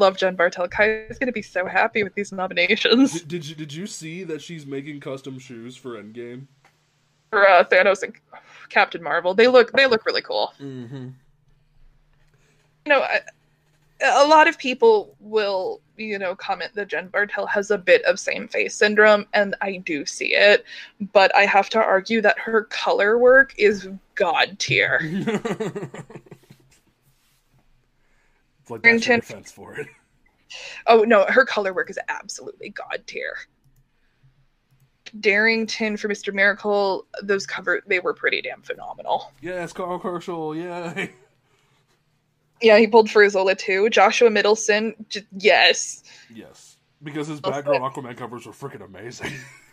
Love 0.00 0.16
Jen 0.16 0.34
Bartel. 0.34 0.66
Kai 0.68 1.04
is 1.08 1.18
gonna 1.18 1.32
be 1.32 1.42
so 1.42 1.66
happy 1.66 2.02
with 2.02 2.14
these 2.14 2.32
nominations 2.32 3.12
Did, 3.12 3.28
did 3.28 3.46
you 3.46 3.54
did 3.54 3.72
you 3.72 3.86
see 3.86 4.24
that 4.24 4.42
she's 4.42 4.66
making 4.66 5.00
custom 5.00 5.38
shoes 5.38 5.76
for 5.76 5.90
Endgame? 6.02 6.46
for 7.30 7.48
uh, 7.48 7.64
Thanos 7.64 8.02
and 8.02 8.12
Captain 8.68 9.02
Marvel. 9.02 9.32
They 9.34 9.48
look 9.48 9.72
they 9.72 9.86
look 9.86 10.04
really 10.04 10.22
cool. 10.22 10.52
Mm-hmm. 10.60 11.08
You 12.84 12.92
know, 12.92 13.00
I, 13.00 13.20
a 14.02 14.26
lot 14.26 14.48
of 14.48 14.58
people 14.58 15.14
will 15.20 15.80
you 15.96 16.18
know 16.18 16.34
comment 16.34 16.74
that 16.74 16.88
Jen 16.88 17.08
Bartel 17.08 17.46
has 17.46 17.70
a 17.70 17.78
bit 17.78 18.04
of 18.04 18.18
same 18.18 18.48
face 18.48 18.74
syndrome, 18.74 19.26
and 19.32 19.54
I 19.60 19.78
do 19.78 20.04
see 20.04 20.34
it. 20.34 20.64
But 21.12 21.34
I 21.34 21.46
have 21.46 21.70
to 21.70 21.78
argue 21.78 22.20
that 22.20 22.38
her 22.38 22.64
color 22.64 23.18
work 23.18 23.54
is 23.56 23.88
god 24.16 24.58
tier. 24.58 25.00
like 28.70 28.82
that's 28.82 29.04
defense 29.04 29.50
for 29.52 29.74
it. 29.74 29.88
Oh 30.88 31.02
no, 31.02 31.26
her 31.28 31.44
color 31.44 31.72
work 31.72 31.90
is 31.90 31.98
absolutely 32.08 32.70
god 32.70 33.04
tier. 33.06 33.36
Derington 35.20 35.96
for 35.96 36.08
Mr. 36.08 36.34
Miracle, 36.34 37.06
those 37.22 37.46
cover 37.46 37.82
they 37.86 38.00
were 38.00 38.14
pretty 38.14 38.42
damn 38.42 38.62
phenomenal. 38.62 39.32
Yes, 39.40 39.72
Karl 39.72 40.00
Kerschl. 40.00 40.60
Yeah. 40.60 41.06
Yeah, 42.62 42.78
he 42.78 42.86
pulled 42.86 43.10
for 43.10 43.26
Zola 43.26 43.54
too. 43.54 43.88
Joshua 43.88 44.28
Middleton, 44.28 44.94
j- 45.08 45.24
yes. 45.38 46.02
yes, 46.28 46.76
because 47.02 47.26
his 47.26 47.40
Batgirl 47.40 47.80
Aquaman 47.80 48.18
covers 48.18 48.44
were 48.44 48.52
freaking 48.52 48.84
amazing. 48.84 49.32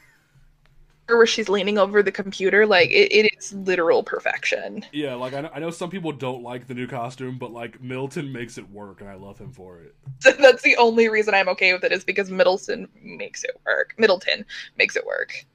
Where 1.07 1.25
she's 1.25 1.47
leaning 1.47 1.77
over 1.77 2.03
the 2.03 2.11
computer, 2.11 2.65
like 2.65 2.89
it, 2.89 3.11
it 3.13 3.33
is 3.37 3.53
literal 3.53 4.03
perfection. 4.03 4.85
yeah, 4.91 5.15
like 5.15 5.33
I 5.33 5.41
know, 5.41 5.49
I 5.53 5.59
know 5.59 5.69
some 5.69 5.89
people 5.89 6.11
don't 6.11 6.43
like 6.43 6.67
the 6.67 6.73
new 6.73 6.85
costume, 6.85 7.37
but 7.37 7.51
like 7.51 7.81
Middleton 7.81 8.33
makes 8.33 8.57
it 8.57 8.69
work, 8.69 8.99
and 8.99 9.09
I 9.09 9.13
love 9.15 9.37
him 9.39 9.53
for 9.53 9.79
it. 9.79 9.95
That's 10.39 10.63
the 10.63 10.75
only 10.75 11.07
reason 11.07 11.33
I'm 11.33 11.47
okay 11.49 11.71
with 11.73 11.85
it 11.85 11.93
is 11.93 12.03
because 12.03 12.29
Middleton 12.29 12.89
makes 13.01 13.45
it 13.45 13.57
work. 13.65 13.93
Middleton 13.97 14.45
makes 14.77 14.97
it 14.97 15.05
work. 15.05 15.45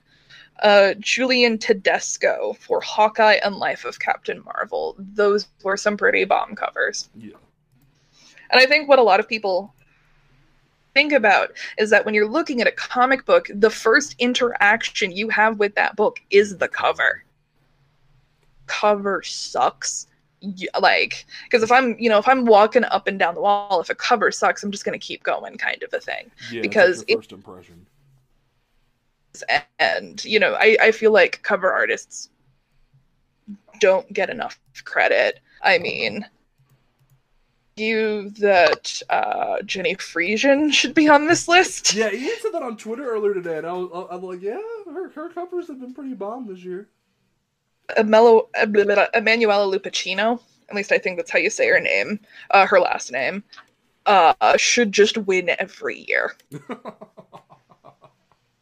Uh, 0.63 0.95
Julian 1.01 1.59
Tedesco 1.59 2.55
for 2.59 2.81
Hawkeye 2.81 3.41
and 3.45 3.57
Life 3.57 3.85
of 3.85 3.99
Captain 3.99 4.43
Marvel. 4.45 4.95
Those 4.99 5.49
were 5.63 5.77
some 5.77 5.97
pretty 5.97 6.25
bomb 6.25 6.55
covers. 6.55 7.11
Yeah. 7.17 7.37
And 8.51 8.61
I 8.61 8.67
think 8.67 8.89
what 8.89 8.99
a 8.99 9.03
lot 9.03 9.19
of 9.19 9.29
people 9.29 9.75
think 10.95 11.13
about 11.13 11.53
is 11.79 11.91
that 11.91 12.05
when 12.05 12.15
you're 12.15 12.29
looking 12.29 12.61
at 12.61 12.67
a 12.67 12.73
comic 12.73 13.25
book, 13.25 13.49
the 13.55 13.71
first 13.71 14.15
interaction 14.19 15.13
you 15.13 15.29
have 15.29 15.59
with 15.59 15.75
that 15.75 15.97
book 15.97 16.21
is 16.31 16.57
the 16.59 16.69
cover. 16.69 17.25
Cover 18.67 19.23
sucks. 19.23 20.07
Like, 20.81 21.25
because 21.45 21.63
if 21.63 21.71
I'm, 21.71 21.97
you 21.99 22.09
know, 22.09 22.19
if 22.19 22.27
I'm 22.27 22.45
walking 22.45 22.85
up 22.85 23.07
and 23.07 23.19
down 23.19 23.35
the 23.37 23.41
wall, 23.41 23.81
if 23.81 23.91
a 23.91 23.95
cover 23.95 24.33
sucks, 24.33 24.63
I'm 24.65 24.73
just 24.73 24.85
going 24.85 24.99
to 24.99 25.05
keep 25.05 25.23
going, 25.23 25.57
kind 25.57 25.83
of 25.83 25.93
a 25.95 26.01
thing. 26.01 26.31
Yeah, 26.51 26.63
Because 26.63 26.99
like 27.01 27.09
your 27.11 27.19
it- 27.19 27.21
first 27.21 27.33
impression. 27.33 27.87
And, 29.79 30.23
you 30.27 30.39
know, 30.39 30.55
I, 30.61 30.77
I 30.81 30.93
feel 30.93 31.11
like 31.11 31.43
cover 31.43 31.73
artists 31.73 32.29
don't 33.81 34.13
get 34.13 34.29
enough 34.29 34.61
credit. 34.85 35.41
I 35.63 35.79
mean, 35.79 36.27
you 37.77 38.31
that 38.31 39.03
uh, 39.11 39.63
Jenny 39.63 39.95
Frison 39.95 40.73
should 40.73 40.95
be 40.95 41.09
on 41.09 41.27
this 41.27 41.49
list. 41.49 41.95
Yeah, 42.03 42.11
he 42.11 42.29
said 42.37 42.53
that 42.53 42.63
on 42.63 42.77
Twitter 42.77 43.05
earlier 43.11 43.35
today, 43.35 43.59
and 43.59 43.67
I 43.67 43.73
was, 43.73 44.07
I'm 44.11 44.23
like, 44.23 44.43
yeah, 44.43 44.61
her, 44.87 45.11
her 45.11 45.29
covers 45.31 45.69
have 45.69 45.81
been 45.81 45.95
pretty 45.95 46.15
bomb 46.15 46.47
this 46.47 46.65
year. 46.65 46.89
Amelo, 47.97 48.49
blah, 48.53 48.85
blah, 48.85 48.95
blah, 48.95 49.07
Emanuela 49.15 49.71
Lupacchino, 49.71 50.41
at 50.69 50.75
least 50.75 50.93
I 50.93 50.99
think 50.99 51.17
that's 51.17 51.31
how 51.31 51.39
you 51.39 51.51
say 51.51 51.69
her 51.69 51.81
name, 51.81 52.21
uh, 52.51 52.67
her 52.67 52.81
last 52.81 53.13
name, 53.13 53.45
uh, 54.07 54.57
should 54.57 54.93
just 54.93 55.19
win 55.19 55.51
every 55.59 56.05
year. 56.09 56.35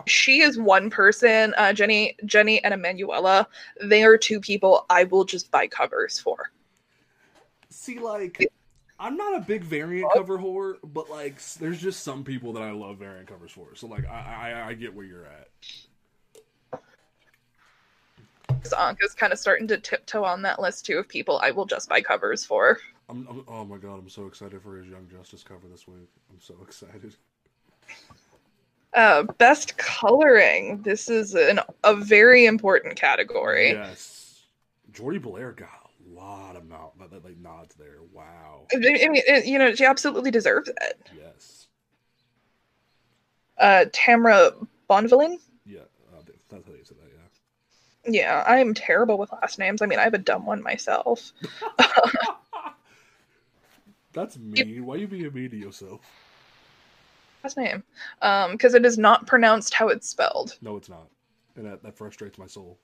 She 0.06 0.40
is 0.40 0.58
one 0.58 0.90
person, 0.90 1.54
uh, 1.56 1.72
Jenny, 1.72 2.16
Jenny 2.24 2.62
and 2.64 2.74
Emanuela. 2.74 3.46
They 3.82 4.02
are 4.02 4.16
two 4.16 4.40
people 4.40 4.86
I 4.90 5.04
will 5.04 5.24
just 5.24 5.50
buy 5.50 5.66
covers 5.66 6.18
for. 6.18 6.50
See, 7.68 7.98
like, 7.98 8.50
I'm 9.00 9.16
not 9.16 9.34
a 9.34 9.40
big 9.40 9.64
variant 9.64 10.12
cover 10.12 10.38
whore, 10.38 10.76
but 10.84 11.08
like, 11.08 11.42
there's 11.58 11.80
just 11.80 12.02
some 12.02 12.22
people 12.22 12.52
that 12.52 12.62
I 12.62 12.70
love 12.72 12.98
variant 12.98 13.28
covers 13.28 13.50
for. 13.50 13.74
So 13.74 13.86
like, 13.86 14.06
I 14.06 14.52
I, 14.52 14.68
I 14.68 14.74
get 14.74 14.94
where 14.94 15.06
you're 15.06 15.26
at. 15.26 15.48
Anka's 18.78 19.14
kind 19.14 19.32
of 19.32 19.38
starting 19.38 19.66
to 19.68 19.78
tiptoe 19.78 20.22
on 20.22 20.42
that 20.42 20.60
list 20.60 20.84
too 20.84 20.98
of 20.98 21.08
people 21.08 21.40
I 21.42 21.50
will 21.50 21.64
just 21.64 21.88
buy 21.88 22.02
covers 22.02 22.44
for. 22.44 22.78
I'm, 23.08 23.26
I'm 23.28 23.44
oh 23.48 23.64
my 23.64 23.78
god, 23.78 23.98
I'm 23.98 24.08
so 24.08 24.26
excited 24.26 24.62
for 24.62 24.76
his 24.76 24.86
Young 24.86 25.08
Justice 25.08 25.42
cover 25.42 25.66
this 25.70 25.88
week. 25.88 26.08
I'm 26.30 26.40
so 26.40 26.54
excited. 26.62 27.16
Uh, 28.94 29.22
best 29.38 29.76
coloring. 29.78 30.82
This 30.82 31.08
is 31.08 31.34
an, 31.34 31.60
a 31.84 31.94
very 31.96 32.44
important 32.46 32.96
category. 32.96 33.70
Yes, 33.70 34.42
Jordie 34.92 35.18
Bellaire 35.18 35.56
got 35.56 35.79
lot 36.20 36.56
of 36.56 36.68
nod, 36.68 36.90
like, 36.98 37.10
like 37.24 37.38
nods 37.38 37.74
there. 37.74 37.98
Wow. 38.12 38.66
I 38.72 38.76
mean, 38.76 39.16
you 39.44 39.58
know, 39.58 39.74
she 39.74 39.84
absolutely 39.84 40.30
deserves 40.30 40.68
it. 40.68 41.08
Yes. 41.16 41.66
Uh, 43.58 43.86
Tamara 43.92 44.52
Bonvillain. 44.88 45.38
Yeah. 45.66 45.80
Uh, 46.12 46.22
that's 46.48 46.66
how 46.66 46.72
you 46.72 46.84
say 46.84 46.94
that. 47.00 47.10
Yeah. 47.12 47.20
Yeah, 48.12 48.44
I 48.46 48.58
am 48.58 48.72
terrible 48.72 49.18
with 49.18 49.30
last 49.32 49.58
names. 49.58 49.82
I 49.82 49.86
mean, 49.86 49.98
I 49.98 50.04
have 50.04 50.14
a 50.14 50.18
dumb 50.18 50.46
one 50.46 50.62
myself. 50.62 51.32
That's 54.12 54.36
mean. 54.38 54.86
Why 54.86 54.94
are 54.94 54.98
you 54.98 55.08
being 55.08 55.32
mean 55.32 55.50
to 55.50 55.56
yourself? 55.56 56.00
Last 57.44 57.56
name, 57.56 57.82
um, 58.20 58.52
because 58.52 58.74
it 58.74 58.84
is 58.84 58.98
not 58.98 59.26
pronounced 59.26 59.72
how 59.72 59.88
it's 59.88 60.06
spelled. 60.08 60.58
No, 60.60 60.76
it's 60.76 60.90
not, 60.90 61.08
and 61.56 61.64
that, 61.64 61.82
that 61.82 61.96
frustrates 61.96 62.36
my 62.38 62.46
soul. 62.46 62.78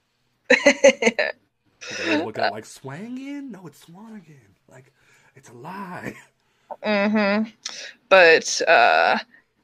Gotta 1.91 2.24
look 2.24 2.39
at 2.39 2.49
it 2.49 2.53
like 2.53 2.64
swangin. 2.64 3.51
No, 3.51 3.66
it's 3.66 3.84
swangin. 3.84 4.37
Like 4.68 4.93
it's 5.34 5.51
a 5.51 5.55
lie. 5.55 6.14
Mm-hmm. 6.82 7.51
But 8.09 8.62
uh, 8.68 9.18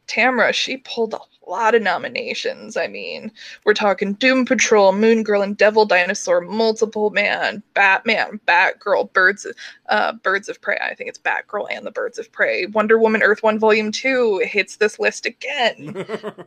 Tamra, 0.06 0.52
she 0.52 0.78
pulled 0.78 1.14
a 1.14 1.20
lot 1.50 1.74
of 1.74 1.82
nominations. 1.82 2.76
I 2.76 2.86
mean, 2.86 3.32
we're 3.64 3.74
talking 3.74 4.14
Doom 4.14 4.44
Patrol, 4.44 4.92
Moon 4.92 5.22
Girl, 5.22 5.42
and 5.42 5.56
Devil 5.56 5.84
Dinosaur, 5.84 6.40
Multiple 6.40 7.10
Man, 7.10 7.62
Batman, 7.74 8.40
Batgirl, 8.46 9.12
Birds, 9.12 9.46
uh, 9.88 10.12
Birds 10.12 10.48
of 10.48 10.60
Prey. 10.60 10.78
I 10.82 10.94
think 10.94 11.08
it's 11.08 11.18
Batgirl 11.18 11.66
and 11.70 11.86
the 11.86 11.90
Birds 11.90 12.18
of 12.18 12.30
Prey. 12.32 12.66
Wonder 12.66 12.98
Woman, 12.98 13.22
Earth 13.22 13.42
One, 13.42 13.58
Volume 13.58 13.92
Two 13.92 14.40
hits 14.44 14.76
this 14.76 14.98
list 14.98 15.26
again. 15.26 16.06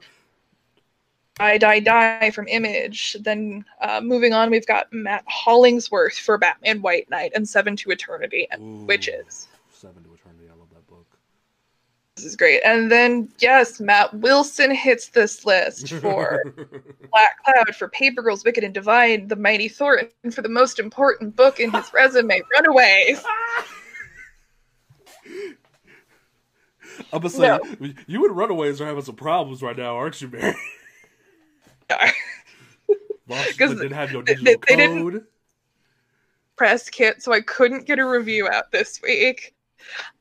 I 1.39 1.57
Die 1.57 1.79
Die 1.81 2.31
from 2.31 2.47
Image. 2.47 3.17
Then 3.19 3.65
uh, 3.81 3.99
moving 4.01 4.33
on, 4.33 4.49
we've 4.49 4.65
got 4.65 4.91
Matt 4.93 5.25
Hollingsworth 5.27 6.17
for 6.17 6.37
Batman 6.37 6.81
White 6.81 7.09
Knight 7.09 7.33
and 7.35 7.47
Seven 7.47 7.75
to 7.77 7.91
Eternity 7.91 8.47
and 8.51 8.61
Ooh. 8.61 8.85
Witches. 8.85 9.47
Seven 9.69 10.03
to 10.03 10.13
Eternity. 10.13 10.45
I 10.49 10.57
love 10.57 10.69
that 10.73 10.87
book. 10.87 11.05
This 12.15 12.23
is 12.23 12.37
great. 12.37 12.61
And 12.63 12.89
then, 12.89 13.27
yes, 13.39 13.81
Matt 13.81 14.13
Wilson 14.13 14.73
hits 14.73 15.09
this 15.09 15.45
list 15.45 15.89
for 16.01 16.41
Black 17.11 17.43
Cloud, 17.43 17.75
for 17.75 17.89
Paper 17.89 18.21
Girls, 18.21 18.45
Wicked 18.45 18.63
and 18.63 18.73
Divine, 18.73 19.27
The 19.27 19.35
Mighty 19.35 19.67
Thor, 19.67 20.03
and 20.23 20.33
for 20.33 20.41
the 20.41 20.47
most 20.47 20.79
important 20.79 21.35
book 21.35 21.59
in 21.59 21.69
his 21.71 21.91
resume, 21.93 22.41
Runaways. 22.57 23.21
I'm 27.11 27.19
gonna 27.19 27.29
say 27.29 27.59
you 28.07 28.25
and 28.25 28.37
Runaways 28.37 28.79
are 28.79 28.85
having 28.85 29.03
some 29.03 29.15
problems 29.15 29.61
right 29.61 29.75
now, 29.75 29.97
aren't 29.97 30.21
you, 30.21 30.29
Mary? 30.29 30.55
Lost, 33.27 33.57
'Cause 33.57 33.71
didn't 33.71 33.91
have 33.91 34.11
your 34.11 34.23
they- 34.23 34.35
digital 34.35 34.61
they 34.67 34.75
didn't- 34.75 35.27
Press 36.57 36.89
kit, 36.89 37.21
so 37.21 37.33
I 37.33 37.41
couldn't 37.41 37.85
get 37.85 37.99
a 37.99 38.05
review 38.05 38.47
out 38.47 38.71
this 38.71 39.01
week. 39.01 39.53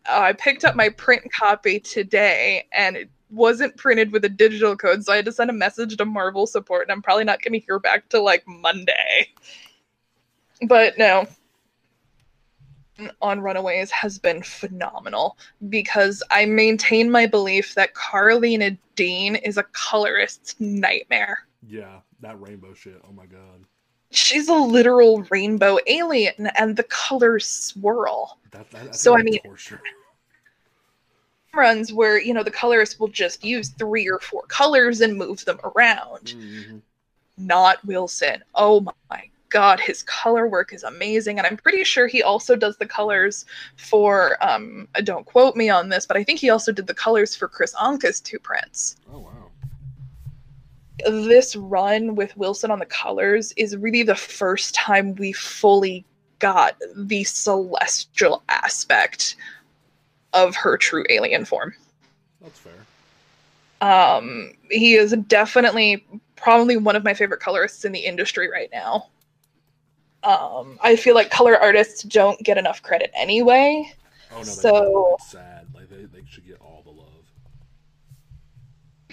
Uh, 0.09 0.19
I 0.21 0.33
picked 0.33 0.65
up 0.65 0.75
my 0.75 0.89
print 0.89 1.23
copy 1.33 1.79
today, 1.79 2.67
and 2.73 2.97
it 2.97 3.09
wasn't 3.31 3.77
printed 3.77 4.11
with 4.11 4.25
a 4.25 4.29
digital 4.29 4.77
code, 4.77 5.05
so 5.05 5.13
I 5.13 5.17
had 5.17 5.25
to 5.27 5.33
send 5.33 5.49
a 5.51 5.55
message 5.55 5.97
to 5.97 6.05
Marvel 6.05 6.47
support, 6.49 6.83
and 6.83 6.93
I'm 6.93 7.03
probably 7.03 7.23
not 7.25 7.41
going 7.41 7.53
to 7.53 7.65
hear 7.65 7.79
back 7.79 8.09
till 8.09 8.25
like 8.25 8.43
Monday. 8.49 9.29
But 10.67 10.99
no, 10.99 11.27
on 13.23 13.41
Runaways 13.41 13.91
has 13.93 14.19
been 14.19 14.43
phenomenal 14.43 15.37
because 15.69 16.23
I 16.31 16.47
maintain 16.47 17.11
my 17.11 17.27
belief 17.27 17.75
that 17.75 17.95
Karolina 17.95 18.77
Dean 18.97 19.37
is 19.37 19.57
a 19.57 19.63
colorist's 19.73 20.57
nightmare. 20.59 21.47
Yeah, 21.67 22.01
that 22.21 22.41
rainbow 22.41 22.75
shit. 22.75 23.01
Oh 23.09 23.13
my 23.13 23.27
god. 23.27 23.65
She's 24.11 24.49
a 24.49 24.55
literal 24.55 25.23
rainbow 25.31 25.79
alien, 25.87 26.49
and 26.59 26.77
the 26.77 26.85
colors 26.85 27.49
swirl. 27.49 28.39
That, 28.53 28.71
that, 28.71 28.95
So, 28.95 29.17
I 29.19 29.23
mean- 29.23 29.41
torture. 29.43 29.81
runs 31.55 31.93
where 31.93 32.21
you 32.21 32.35
know 32.35 32.43
the 32.43 32.51
colorist 32.51 32.99
will 32.99 33.09
just 33.09 33.45
use 33.45 33.69
three 33.71 34.09
or 34.09 34.19
four 34.19 34.43
colors 34.49 35.01
and 35.01 35.17
move 35.17 35.45
them 35.45 35.59
around 35.63 36.35
Mhm. 36.37 36.83
not 37.39 37.85
wilson 37.85 38.43
oh 38.57 38.85
my 39.09 39.31
god 39.51 39.79
his 39.79 40.03
color 40.03 40.49
work 40.49 40.73
is 40.73 40.83
amazing 40.83 41.39
and 41.39 41.47
i'm 41.47 41.57
pretty 41.57 41.85
sure 41.85 42.09
he 42.09 42.25
also 42.25 42.57
does 42.57 42.77
the 42.79 42.87
colors 42.87 43.47
for 43.77 44.37
um 44.45 44.89
don't 45.05 45.27
quote 45.27 45.55
me 45.55 45.71
on 45.71 45.89
this 45.89 46.07
but 46.07 46.17
i 46.17 46.25
think 46.25 46.41
he 46.41 46.51
also 46.51 46.73
did 46.73 46.89
the 46.89 46.95
colors 46.95 47.37
for 47.37 47.47
kris 47.47 47.73
anka's 47.77 48.21
two 48.21 48.41
prints 48.41 48.97
Oh 49.13 49.21
wow. 49.21 49.31
This 50.99 51.57
run 51.57 52.15
with 52.15 52.37
wilson 52.37 52.71
on 52.71 52.79
the 52.79 52.87
colors 52.87 53.53
is 53.57 53.77
really 53.77 54.03
the 54.03 54.15
first 54.15 54.75
time 54.75 55.15
we 55.17 55.33
fully 55.33 56.05
got 56.39 56.77
the 56.97 57.25
celestial 57.25 58.43
aspect 58.49 59.37
of 60.33 60.55
her 60.55 60.77
true 60.77 61.05
alien 61.11 61.45
form 61.45 61.75
That's 62.41 62.59
fair. 62.59 62.73
Um, 63.81 64.53
he 64.71 64.95
is 64.95 65.13
definitely 65.29 66.07
probably 66.37 66.77
one 66.77 66.97
of 66.97 67.05
my 67.05 67.13
favorite 67.13 67.41
colorists 67.41 67.85
in 67.85 67.93
the 67.93 67.99
industry 67.99 68.51
right 68.51 68.71
now. 68.73 69.09
Um, 70.23 70.79
I 70.83 70.97
feel 70.97 71.15
like 71.15 71.31
color 71.31 71.57
artists 71.59 72.03
don't 72.05 72.39
get 72.43 72.57
enough 72.57 72.83
credit 72.83 73.11
anyway. 73.15 73.93
Oh 74.33 74.39
no, 74.39 74.43
So- 74.45 74.71
don't. 74.73 75.15
It's 75.21 75.33
sad. 75.33 75.67
Like 75.75 75.91
they, 75.91 76.05
they 76.05 76.25
should 76.27 76.47
get 76.47 76.61
all 76.63 76.81
the 76.85 76.93
love. 76.93 77.09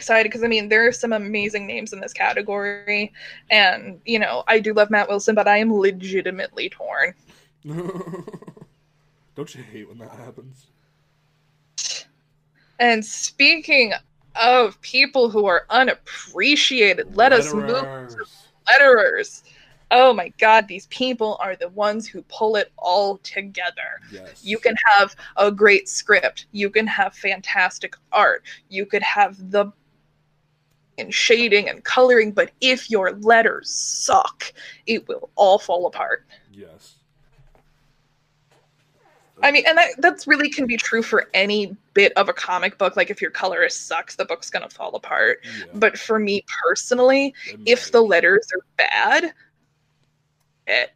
Excited 0.01 0.23
because 0.23 0.43
I 0.43 0.47
mean 0.47 0.67
there 0.67 0.87
are 0.87 0.91
some 0.91 1.13
amazing 1.13 1.67
names 1.67 1.93
in 1.93 1.99
this 1.99 2.11
category, 2.11 3.13
and 3.51 4.01
you 4.03 4.17
know 4.17 4.43
I 4.47 4.57
do 4.57 4.73
love 4.73 4.89
Matt 4.89 5.07
Wilson, 5.07 5.35
but 5.35 5.47
I 5.47 5.57
am 5.57 5.71
legitimately 5.71 6.69
torn. 6.69 7.13
don't 9.35 9.53
you 9.53 9.61
hate 9.61 9.87
when 9.87 9.99
that 9.99 10.09
happens? 10.09 10.65
And 12.79 13.05
speaking 13.05 13.93
of 14.35 14.81
people 14.81 15.29
who 15.29 15.45
are 15.45 15.67
unappreciated, 15.69 17.15
let 17.15 17.31
us 17.31 17.53
move 17.53 17.67
to 17.67 18.25
letterers. 18.67 19.43
Oh 19.91 20.13
my 20.13 20.29
god, 20.39 20.67
these 20.67 20.87
people 20.87 21.37
are 21.39 21.55
the 21.55 21.69
ones 21.69 22.07
who 22.07 22.23
pull 22.23 22.55
it 22.55 22.71
all 22.79 23.19
together. 23.19 24.01
Yes. 24.11 24.43
You 24.43 24.57
can 24.57 24.73
have 24.87 25.15
a 25.37 25.51
great 25.51 25.87
script, 25.87 26.47
you 26.53 26.71
can 26.71 26.87
have 26.87 27.13
fantastic 27.13 27.95
art, 28.11 28.43
you 28.69 28.87
could 28.87 29.03
have 29.03 29.51
the 29.51 29.71
and 30.97 31.13
shading 31.13 31.69
and 31.69 31.83
coloring, 31.83 32.31
but 32.31 32.51
if 32.61 32.89
your 32.89 33.13
letters 33.13 33.69
suck, 33.69 34.53
it 34.85 35.07
will 35.07 35.29
all 35.35 35.57
fall 35.59 35.87
apart. 35.87 36.25
Yes. 36.51 36.95
I 39.43 39.51
mean, 39.51 39.63
and 39.67 39.77
that 39.77 39.89
that's 39.97 40.27
really 40.27 40.49
can 40.49 40.67
be 40.67 40.77
true 40.77 41.01
for 41.01 41.27
any 41.33 41.75
bit 41.93 42.13
of 42.15 42.29
a 42.29 42.33
comic 42.33 42.77
book. 42.77 42.95
Like 42.95 43.09
if 43.09 43.21
your 43.21 43.31
colorist 43.31 43.87
sucks, 43.87 44.15
the 44.15 44.25
book's 44.25 44.49
gonna 44.49 44.69
fall 44.69 44.95
apart. 44.95 45.39
Yeah, 45.43 45.65
But 45.73 45.97
for 45.97 46.19
me 46.19 46.45
personally, 46.63 47.33
if 47.65 47.91
the 47.91 48.01
letters 48.01 48.47
are 48.53 48.65
bad, 48.77 49.33
it 50.67 50.91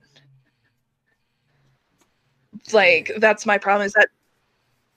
like 2.71 3.11
that's 3.17 3.45
my 3.45 3.57
problem 3.57 3.85
is 3.85 3.93
that 3.93 4.09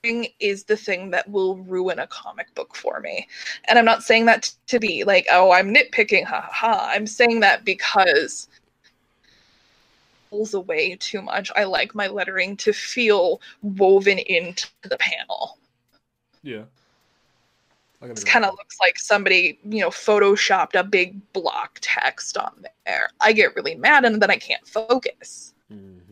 is 0.05 0.65
the 0.65 0.77
thing 0.77 1.11
that 1.11 1.29
will 1.29 1.57
ruin 1.57 1.99
a 1.99 2.07
comic 2.07 2.55
book 2.55 2.77
for 2.77 3.01
me. 3.01 3.27
And 3.65 3.79
I'm 3.79 3.85
not 3.85 4.05
saying 4.05 4.27
that 4.27 4.45
t- 4.45 4.51
to 4.69 4.79
be 4.79 5.03
like, 5.03 5.27
oh, 5.31 5.51
I'm 5.51 5.75
nitpicking, 5.75 6.25
ha 6.25 6.41
ha 6.41 6.51
ha. 6.53 6.91
I'm 6.93 7.07
saying 7.07 7.41
that 7.41 7.65
because 7.65 8.49
it 8.85 10.31
pulls 10.31 10.55
away 10.55 10.97
too 10.97 11.21
much. 11.21 11.51
I 11.57 11.65
like 11.65 11.97
my 11.97 12.07
lettering 12.07 12.57
to 12.59 12.73
feel 12.73 13.41
woven 13.63 14.19
into 14.19 14.69
the 14.83 14.99
panel. 14.99 15.59
yeah. 16.43 16.63
I 18.01 18.07
can 18.07 18.13
It 18.13 18.25
kind 18.25 18.45
of 18.45 18.53
looks 18.53 18.77
like 18.81 18.97
somebody, 19.01 19.59
you 19.69 19.81
know, 19.81 19.91
photoshopped 19.91 20.79
a 20.79 20.85
big 20.85 21.21
block 21.33 21.79
text 21.81 22.39
on 22.39 22.65
there. 22.87 23.11
I 23.21 23.33
get 23.33 23.57
really 23.57 23.75
mad 23.75 24.05
and 24.05 24.23
then 24.23 24.31
I 24.31 24.37
can't 24.37 24.65
focus. 24.65 25.55
that. 25.69 26.08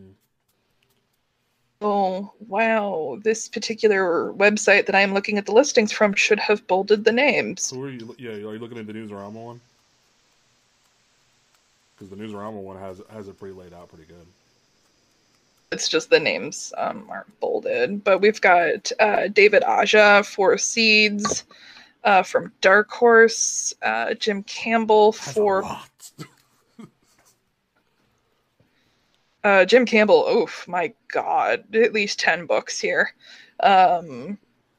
Oh, 1.81 2.33
wow. 2.41 3.19
This 3.23 3.49
particular 3.49 4.33
website 4.33 4.87
that 4.87 4.95
I'm 4.95 5.13
looking 5.13 5.37
at 5.39 5.47
the 5.47 5.53
listings 5.53 5.93
from 5.93 6.15
should 6.15 6.39
have 6.39 6.67
bolded 6.67 7.05
the 7.05 7.13
names. 7.13 7.63
So, 7.63 7.81
are 7.81 7.91
you? 7.91 8.15
Yeah, 8.19 8.31
are 8.31 8.55
you 8.55 8.59
looking 8.59 8.79
at 8.79 8.87
the 8.87 8.93
Newsarama 8.93 9.33
one? 9.33 9.61
Because 11.95 12.11
the 12.11 12.17
Newsarama 12.17 12.53
one 12.53 12.79
has 12.79 13.03
has 13.13 13.29
it 13.29 13.39
pretty 13.39 13.55
laid 13.55 13.73
out 13.73 13.89
pretty 13.89 14.05
good. 14.05 14.27
It's 15.73 15.89
just 15.89 16.11
the 16.11 16.21
names 16.21 16.73
um, 16.79 17.07
aren't 17.11 17.41
bolded. 17.41 18.05
But 18.05 18.21
we've 18.21 18.41
got 18.41 18.91
uh, 19.01 19.29
David 19.29 19.63
Aja 19.65 20.23
for 20.23 20.57
Seeds 20.57 21.45
uh, 22.05 22.23
from 22.23 22.53
Dark 22.61 22.91
Horse, 22.91 23.75
uh, 23.83 24.15
Jim 24.15 24.43
Campbell 24.45 25.13
for 25.13 25.63
lot. 25.63 26.11
Uh, 29.47 29.65
Jim 29.65 29.87
Campbell, 29.87 30.27
oof, 30.29 30.67
my 30.67 30.93
god, 31.07 31.77
at 31.77 31.93
least 31.93 32.19
10 32.19 32.47
books 32.47 32.81
here. 32.81 33.15
Um, 33.61 34.39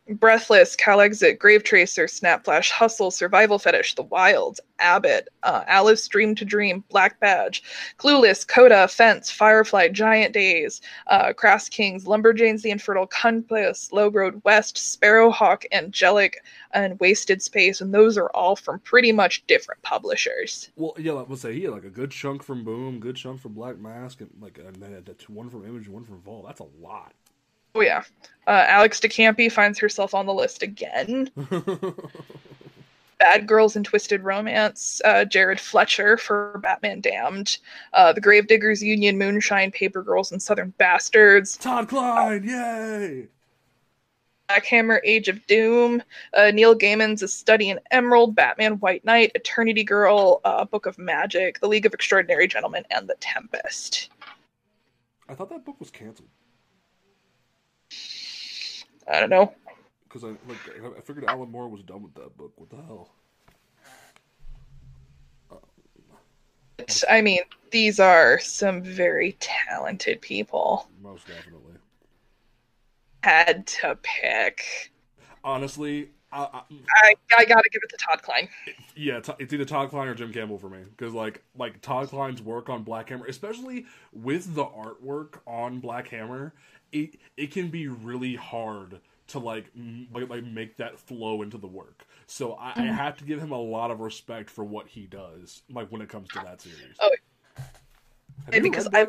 Breathless, 0.10 0.76
Calexit, 0.76 1.40
Grave 1.40 1.64
Tracer, 1.64 2.08
Snap 2.08 2.46
Flash, 2.46 2.72
Hustle, 2.72 3.12
Survival 3.12 3.60
Fetish, 3.60 3.96
The 3.96 4.04
Wild, 4.04 4.60
Abbott, 4.80 5.28
uh, 5.44 5.64
Alice 5.68 6.08
Dream 6.08 6.36
to 6.36 6.46
Dream, 6.46 6.84
Black 6.90 7.20
Badge, 7.20 7.64
Clueless, 7.98 8.48
Coda, 8.48 8.88
Fence, 8.88 9.30
Firefly, 9.32 9.90
Giant 9.90 10.34
Days, 10.34 10.82
uh, 11.08 11.34
Grass 11.34 11.68
Kings, 11.70 12.06
Lumberjanes, 12.06 12.62
The 12.62 12.72
Infertile, 12.72 13.08
Compass, 13.08 13.92
Low 13.92 14.10
Road 14.10 14.42
West, 14.46 14.78
Sparrowhawk, 14.78 15.66
Angelic, 15.72 16.38
and 16.72 17.00
Wasted 17.00 17.42
Space, 17.42 17.82
and 17.82 17.94
those 17.94 18.18
are 18.18 18.30
all 18.30 18.56
from 18.56 18.80
pretty 18.80 19.12
much 19.12 19.46
different 19.48 19.82
publishers. 19.82 20.70
Well, 20.76 20.94
yeah, 20.98 21.14
like, 21.14 21.30
let's 21.30 21.42
say 21.42 21.54
he 21.54 21.64
had 21.64 21.74
like 21.74 21.86
a 21.86 21.90
good 21.90 22.12
chunk 22.12 22.44
from 22.44 22.64
Boom, 22.64 23.00
good 23.00 23.16
chunk 23.16 23.42
from 23.42 23.54
Black 23.54 23.78
Mask, 23.80 24.22
and 24.22 24.30
like 24.42 24.58
and 24.58 24.76
then 24.76 25.04
one 25.28 25.50
from 25.50 25.66
Image, 25.66 25.88
one 25.88 26.04
from 26.04 26.20
Vault. 26.22 26.46
That's 26.46 26.60
a 26.60 26.68
lot. 26.82 27.14
Oh 27.78 27.82
yeah, 27.82 28.02
uh, 28.48 28.66
Alex 28.68 29.00
DeCampi 29.00 29.52
finds 29.52 29.78
herself 29.78 30.16
on 30.16 30.26
the 30.26 30.34
list 30.34 30.64
again. 30.64 31.30
Bad 33.20 33.46
Girls 33.46 33.76
and 33.76 33.86
Twisted 33.86 34.24
Romance, 34.24 35.00
uh, 35.06 35.26
Jared 35.26 35.60
Fletcher 35.60 36.18
for 36.18 36.60
Batman 36.64 37.02
Damned, 37.02 37.60
uh, 37.94 38.14
The 38.14 38.22
Gravediggers 38.22 38.82
Union, 38.82 39.20
Moonshine, 39.20 39.70
Paper 39.70 40.02
Girls, 40.02 40.32
and 40.32 40.42
Southern 40.42 40.74
Bastards. 40.80 41.56
Todd 41.56 41.88
Klein, 41.88 42.44
yay! 42.44 43.28
Black 44.48 44.66
Hammer, 44.66 45.00
Age 45.06 45.28
of 45.28 45.46
Doom, 45.46 46.02
uh, 46.34 46.50
Neil 46.50 46.76
Gaiman's 46.76 47.22
A 47.22 47.28
Study 47.28 47.70
in 47.70 47.80
Emerald, 47.92 48.34
Batman 48.34 48.80
White 48.80 49.06
Knight, 49.06 49.32
Eternity 49.36 49.84
Girl, 49.84 50.42
uh, 50.46 50.66
Book 50.66 50.88
of 50.88 50.98
Magic, 50.98 51.60
The 51.60 51.68
League 51.68 51.86
of 51.86 51.94
Extraordinary 51.94 52.48
Gentlemen, 52.48 52.86
and 52.90 53.08
The 53.08 53.18
Tempest. 53.20 54.10
I 55.30 55.36
thought 55.36 55.52
that 55.52 55.64
book 55.64 55.80
was 55.80 55.92
canceled 55.92 56.30
I 59.12 59.20
don't 59.20 59.30
know. 59.30 59.54
because 60.04 60.24
I 60.24 60.30
like 60.48 60.98
I 60.98 61.02
figured 61.02 61.26
Alan 61.26 61.50
Moore 61.52 61.70
was 61.70 61.82
done 61.84 62.04
with 62.04 62.14
that 62.16 62.36
book. 62.38 62.54
What 62.56 62.70
the 62.70 62.78
hell? 62.78 63.10
But, 66.78 67.04
I 67.10 67.22
mean, 67.22 67.40
these 67.72 68.00
are 68.00 68.40
some 68.40 68.82
very 68.84 69.34
talented 69.40 70.22
people. 70.22 70.90
Most 71.02 71.28
definitely. 71.28 71.74
Had 73.24 73.66
to 73.68 73.98
pick. 74.04 74.92
Honestly, 75.44 76.10
I, 76.32 76.40
I, 76.42 76.62
I, 77.04 77.14
I 77.40 77.46
gotta 77.46 77.70
give 77.72 77.82
it 77.84 77.90
to 77.90 77.98
Todd 77.98 78.22
Klein. 78.22 78.48
yeah, 78.96 79.20
it's 79.40 79.54
either 79.54 79.66
Todd 79.66 79.90
Klein 79.90 80.08
or 80.08 80.14
Jim 80.14 80.32
Campbell 80.32 80.58
for 80.58 80.70
me 80.70 80.80
because 80.96 81.14
like 81.14 81.42
like 81.58 81.82
Todd 81.82 82.10
Klein's 82.10 82.42
work 82.42 82.70
on 82.70 82.84
Black 82.84 83.10
Hammer, 83.10 83.26
especially 83.26 83.86
with 84.14 84.54
the 84.56 84.66
artwork 84.66 85.40
on 85.48 85.80
Black 85.80 86.10
Hammer, 86.10 86.54
it 86.92 87.16
it 87.36 87.52
can 87.52 87.70
be 87.70 87.88
really 87.88 88.36
hard 88.36 89.00
to 89.28 89.40
like 89.40 89.66
m- 89.76 90.08
like, 90.14 90.30
like 90.30 90.44
make 90.44 90.78
that 90.78 90.98
flow 91.00 91.42
into 91.42 91.58
the 91.58 91.68
work. 91.68 92.06
So 92.28 92.54
I, 92.54 92.70
I 92.70 92.74
mm-hmm. 92.76 92.94
have 92.94 93.18
to 93.18 93.24
give 93.24 93.40
him 93.40 93.52
a 93.52 93.60
lot 93.60 93.92
of 93.92 94.00
respect 94.00 94.50
for 94.50 94.64
what 94.64 94.88
he 94.88 95.06
does, 95.06 95.64
like 95.70 95.90
when 95.92 96.02
it 96.02 96.10
comes 96.10 96.30
to 96.30 96.40
that 96.40 96.62
series. 96.62 96.96
Oh, 97.00 97.12
Have 98.52 98.64
because 98.64 98.88
I-? 98.94 99.08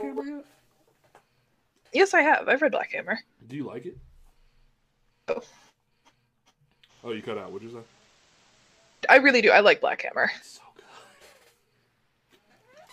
Yes, 1.92 2.14
I 2.14 2.22
have. 2.22 2.48
I've 2.48 2.60
read 2.60 2.72
Black 2.72 2.92
Hammer. 2.92 3.18
Do 3.46 3.56
you 3.56 3.64
like 3.64 3.86
it? 3.86 3.96
Oh. 5.28 5.42
Oh, 7.04 7.12
you 7.12 7.22
cut 7.22 7.38
out. 7.38 7.52
What'd 7.52 7.68
you 7.68 7.74
say? 7.74 7.84
I 9.08 9.16
really 9.16 9.40
do. 9.40 9.50
I 9.50 9.60
like 9.60 9.80
Black 9.80 10.02
Hammer. 10.02 10.30
So. 10.42 10.60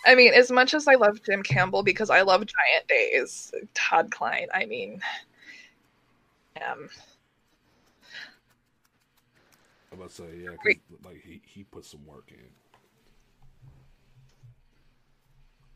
I 0.05 0.15
mean, 0.15 0.33
as 0.33 0.51
much 0.51 0.73
as 0.73 0.87
I 0.87 0.95
love 0.95 1.21
Jim 1.23 1.41
Campbell 1.43 1.83
because 1.83 2.09
I 2.09 2.21
love 2.21 2.41
Giant 2.41 2.87
Days, 2.87 3.51
Todd 3.73 4.11
Klein, 4.11 4.47
I 4.53 4.65
mean, 4.65 5.01
um, 6.57 6.89
I'm 9.91 9.99
about 9.99 10.09
to 10.09 10.15
say 10.15 10.23
yeah, 10.43 10.49
like 11.03 11.21
he 11.23 11.41
he 11.45 11.63
put 11.63 11.85
some 11.85 12.05
work 12.05 12.29
in. 12.29 12.37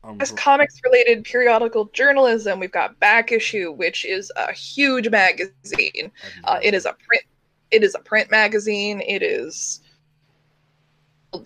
Um, 0.02 0.16
as 0.20 0.32
comics 0.32 0.80
related 0.84 1.24
periodical 1.24 1.86
journalism, 1.92 2.58
we've 2.58 2.72
got 2.72 2.98
Back 3.00 3.32
Issue, 3.32 3.72
which 3.72 4.04
is 4.04 4.32
a 4.36 4.52
huge 4.52 5.10
magazine. 5.10 6.10
Uh, 6.44 6.58
it 6.62 6.72
is 6.74 6.86
a 6.86 6.96
print. 7.06 7.24
It 7.70 7.82
is 7.82 7.94
a 7.94 7.98
print 7.98 8.30
magazine. 8.30 9.02
It 9.06 9.22
is. 9.22 9.80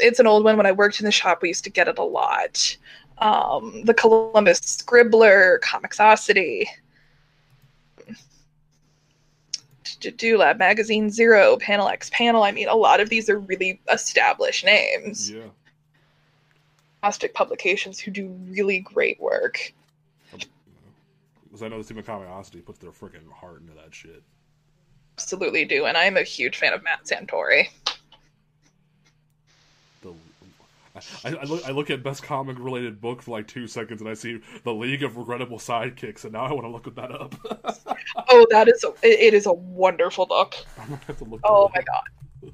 It's 0.00 0.18
an 0.18 0.26
old 0.26 0.44
one. 0.44 0.56
When 0.56 0.66
I 0.66 0.72
worked 0.72 1.00
in 1.00 1.04
the 1.04 1.12
shop, 1.12 1.42
we 1.42 1.48
used 1.48 1.64
to 1.64 1.70
get 1.70 1.88
it 1.88 1.98
a 1.98 2.02
lot. 2.02 2.76
Um, 3.18 3.82
the 3.84 3.94
Columbus 3.94 4.60
Scribbler, 4.60 5.60
Comicosity, 5.60 6.66
Do 10.00 10.38
Lab 10.38 10.58
Magazine 10.58 11.10
Zero, 11.10 11.56
Panel 11.56 11.88
X 11.88 12.10
Panel. 12.12 12.42
I 12.42 12.52
mean, 12.52 12.68
a 12.68 12.74
lot 12.74 13.00
of 13.00 13.08
these 13.08 13.28
are 13.30 13.38
really 13.38 13.80
established 13.92 14.64
names. 14.64 15.30
Yeah. 15.30 15.44
Agnostic 17.02 17.34
publications 17.34 17.98
who 18.00 18.10
do 18.10 18.28
really 18.48 18.80
great 18.80 19.20
work. 19.20 19.72
Because 21.44 21.62
I 21.62 21.68
know 21.68 21.80
the 21.80 21.84
team 21.84 21.98
of 21.98 22.06
Comicosity 22.06 22.64
puts 22.64 22.78
their 22.78 22.90
freaking 22.90 23.30
heart 23.30 23.60
into 23.60 23.74
that 23.74 23.94
shit. 23.94 24.22
Absolutely 25.18 25.64
do, 25.64 25.84
and 25.84 25.96
I'm 25.96 26.16
a 26.16 26.22
huge 26.22 26.56
fan 26.56 26.72
of 26.72 26.82
Matt 26.82 27.04
Santori. 27.04 27.68
I, 31.24 31.34
I, 31.34 31.44
look, 31.44 31.68
I 31.68 31.72
look 31.72 31.90
at 31.90 32.02
best 32.04 32.22
comic 32.22 32.56
related 32.58 33.00
book 33.00 33.22
for 33.22 33.32
like 33.32 33.48
two 33.48 33.66
seconds 33.66 34.00
and 34.00 34.08
I 34.08 34.14
see 34.14 34.40
the 34.62 34.72
League 34.72 35.02
of 35.02 35.16
Regrettable 35.16 35.58
Sidekicks, 35.58 36.22
and 36.24 36.32
now 36.32 36.44
I 36.44 36.52
want 36.52 36.64
to 36.64 36.68
look 36.68 36.94
that 36.94 37.10
up. 37.10 37.34
Oh, 38.28 38.46
that 38.50 38.68
is 38.68 38.84
a, 38.84 38.92
it 39.02 39.34
is 39.34 39.46
a 39.46 39.52
wonderful 39.52 40.26
book. 40.26 40.54
I'm 40.78 40.88
gonna 40.88 41.00
have 41.06 41.18
to 41.18 41.24
look. 41.24 41.40
Oh 41.44 41.70
my 41.74 41.82
god. 41.82 42.52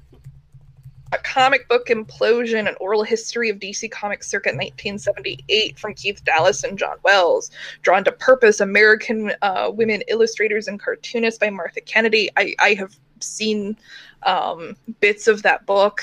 A 1.13 1.17
comic 1.17 1.67
book 1.67 1.87
implosion, 1.87 2.69
an 2.69 2.75
oral 2.79 3.03
history 3.03 3.49
of 3.49 3.57
DC 3.57 3.91
Comics 3.91 4.27
circa 4.29 4.49
1978 4.49 5.77
from 5.77 5.93
Keith 5.93 6.23
Dallas 6.23 6.63
and 6.63 6.79
John 6.79 6.97
Wells. 7.03 7.51
Drawn 7.81 8.05
to 8.05 8.11
Purpose, 8.13 8.61
American 8.61 9.33
uh, 9.41 9.71
Women 9.73 10.03
Illustrators 10.07 10.67
and 10.67 10.79
Cartoonists 10.79 11.37
by 11.37 11.49
Martha 11.49 11.81
Kennedy. 11.81 12.29
I, 12.37 12.55
I 12.59 12.73
have 12.75 12.97
seen 13.19 13.77
um, 14.23 14.77
bits 15.01 15.27
of 15.27 15.43
that 15.43 15.65
book, 15.65 16.01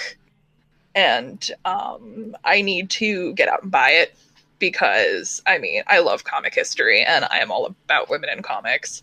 and 0.94 1.50
um, 1.64 2.36
I 2.44 2.62
need 2.62 2.90
to 2.90 3.32
get 3.34 3.48
out 3.48 3.62
and 3.62 3.70
buy 3.70 3.90
it 3.90 4.16
because, 4.58 5.42
I 5.46 5.58
mean, 5.58 5.82
I 5.86 6.00
love 6.00 6.24
comic 6.24 6.54
history 6.54 7.02
and 7.02 7.24
I 7.30 7.38
am 7.38 7.50
all 7.50 7.66
about 7.66 8.10
women 8.10 8.30
in 8.30 8.42
comics. 8.42 9.02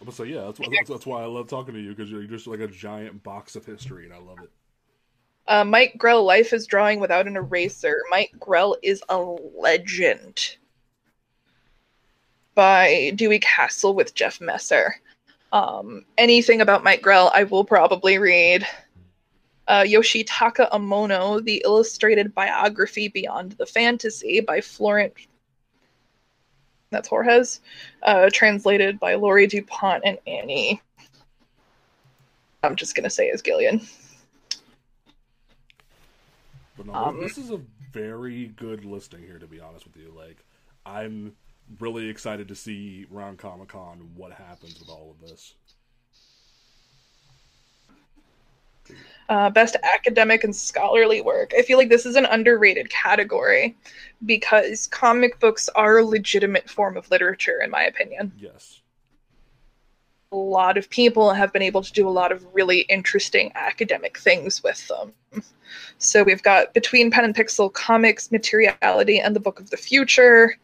I'm 0.00 0.06
gonna 0.06 0.16
say 0.16 0.34
yeah. 0.34 0.44
That's, 0.44 0.60
why- 0.60 0.66
that's, 0.70 0.90
that's 0.90 1.06
why 1.06 1.22
I 1.22 1.26
love 1.26 1.48
talking 1.48 1.74
to 1.74 1.80
you 1.80 1.94
because 1.94 2.10
you're 2.10 2.24
just 2.24 2.46
like 2.46 2.60
a 2.60 2.68
giant 2.68 3.22
box 3.22 3.56
of 3.56 3.64
history, 3.64 4.04
and 4.04 4.12
I 4.12 4.18
love 4.18 4.38
it. 4.42 4.50
Uh, 5.46 5.64
Mike 5.64 5.94
Grell, 5.98 6.24
Life 6.24 6.52
is 6.52 6.66
Drawing 6.66 7.00
Without 7.00 7.26
an 7.26 7.36
Eraser. 7.36 7.96
Mike 8.10 8.32
Grell 8.38 8.76
is 8.82 9.02
a 9.08 9.18
legend. 9.18 10.56
By 12.54 13.12
Dewey 13.14 13.40
Cassell 13.40 13.94
with 13.94 14.14
Jeff 14.14 14.40
Messer. 14.40 14.96
Um, 15.52 16.04
anything 16.18 16.60
about 16.60 16.84
Mike 16.84 17.02
Grell, 17.02 17.30
I 17.34 17.44
will 17.44 17.64
probably 17.64 18.18
read. 18.18 18.66
Uh, 19.66 19.82
Yoshitaka 19.82 20.70
Amano, 20.70 21.42
The 21.42 21.62
Illustrated 21.64 22.34
Biography 22.34 23.08
Beyond 23.08 23.52
the 23.52 23.66
Fantasy 23.66 24.40
by 24.40 24.60
Florent. 24.60 25.14
That's 26.90 27.08
Gorges. 27.08 27.60
Uh, 28.02 28.28
translated 28.32 29.00
by 29.00 29.14
Laurie 29.14 29.46
DuPont 29.46 30.02
and 30.04 30.18
Annie. 30.26 30.80
I'm 32.62 32.76
just 32.76 32.94
going 32.94 33.04
to 33.04 33.10
say 33.10 33.30
as 33.30 33.42
Gillian. 33.42 33.80
But 36.76 36.86
no, 36.86 36.94
Um, 36.94 37.20
this 37.20 37.38
is 37.38 37.50
a 37.50 37.60
very 37.92 38.48
good 38.56 38.84
listing 38.84 39.20
here. 39.20 39.38
To 39.38 39.46
be 39.46 39.60
honest 39.60 39.86
with 39.86 39.96
you, 39.96 40.12
like 40.16 40.44
I'm 40.86 41.34
really 41.80 42.08
excited 42.08 42.48
to 42.48 42.54
see 42.54 43.06
around 43.12 43.38
Comic 43.38 43.68
Con 43.68 44.10
what 44.14 44.32
happens 44.32 44.78
with 44.78 44.88
all 44.88 45.10
of 45.10 45.28
this. 45.28 45.54
Uh, 49.28 49.50
best 49.50 49.76
academic 49.82 50.44
and 50.44 50.54
scholarly 50.54 51.20
work. 51.20 51.52
I 51.56 51.62
feel 51.62 51.78
like 51.78 51.88
this 51.88 52.06
is 52.06 52.16
an 52.16 52.26
underrated 52.26 52.90
category 52.90 53.76
because 54.26 54.86
comic 54.88 55.40
books 55.40 55.68
are 55.74 55.98
a 55.98 56.04
legitimate 56.04 56.68
form 56.68 56.96
of 56.96 57.10
literature, 57.10 57.60
in 57.62 57.70
my 57.70 57.84
opinion. 57.84 58.32
Yes. 58.38 58.80
A 60.32 60.36
lot 60.36 60.76
of 60.76 60.90
people 60.90 61.32
have 61.32 61.52
been 61.52 61.62
able 61.62 61.82
to 61.82 61.92
do 61.92 62.08
a 62.08 62.10
lot 62.10 62.32
of 62.32 62.44
really 62.52 62.80
interesting 62.80 63.52
academic 63.54 64.18
things 64.18 64.62
with 64.62 64.86
them. 64.88 65.12
So 65.98 66.22
we've 66.22 66.42
got 66.42 66.74
Between 66.74 67.10
Pen 67.10 67.24
and 67.24 67.34
Pixel 67.34 67.72
Comics, 67.72 68.30
Materiality, 68.30 69.20
and 69.20 69.34
the 69.34 69.40
Book 69.40 69.60
of 69.60 69.70
the 69.70 69.76
Future. 69.76 70.56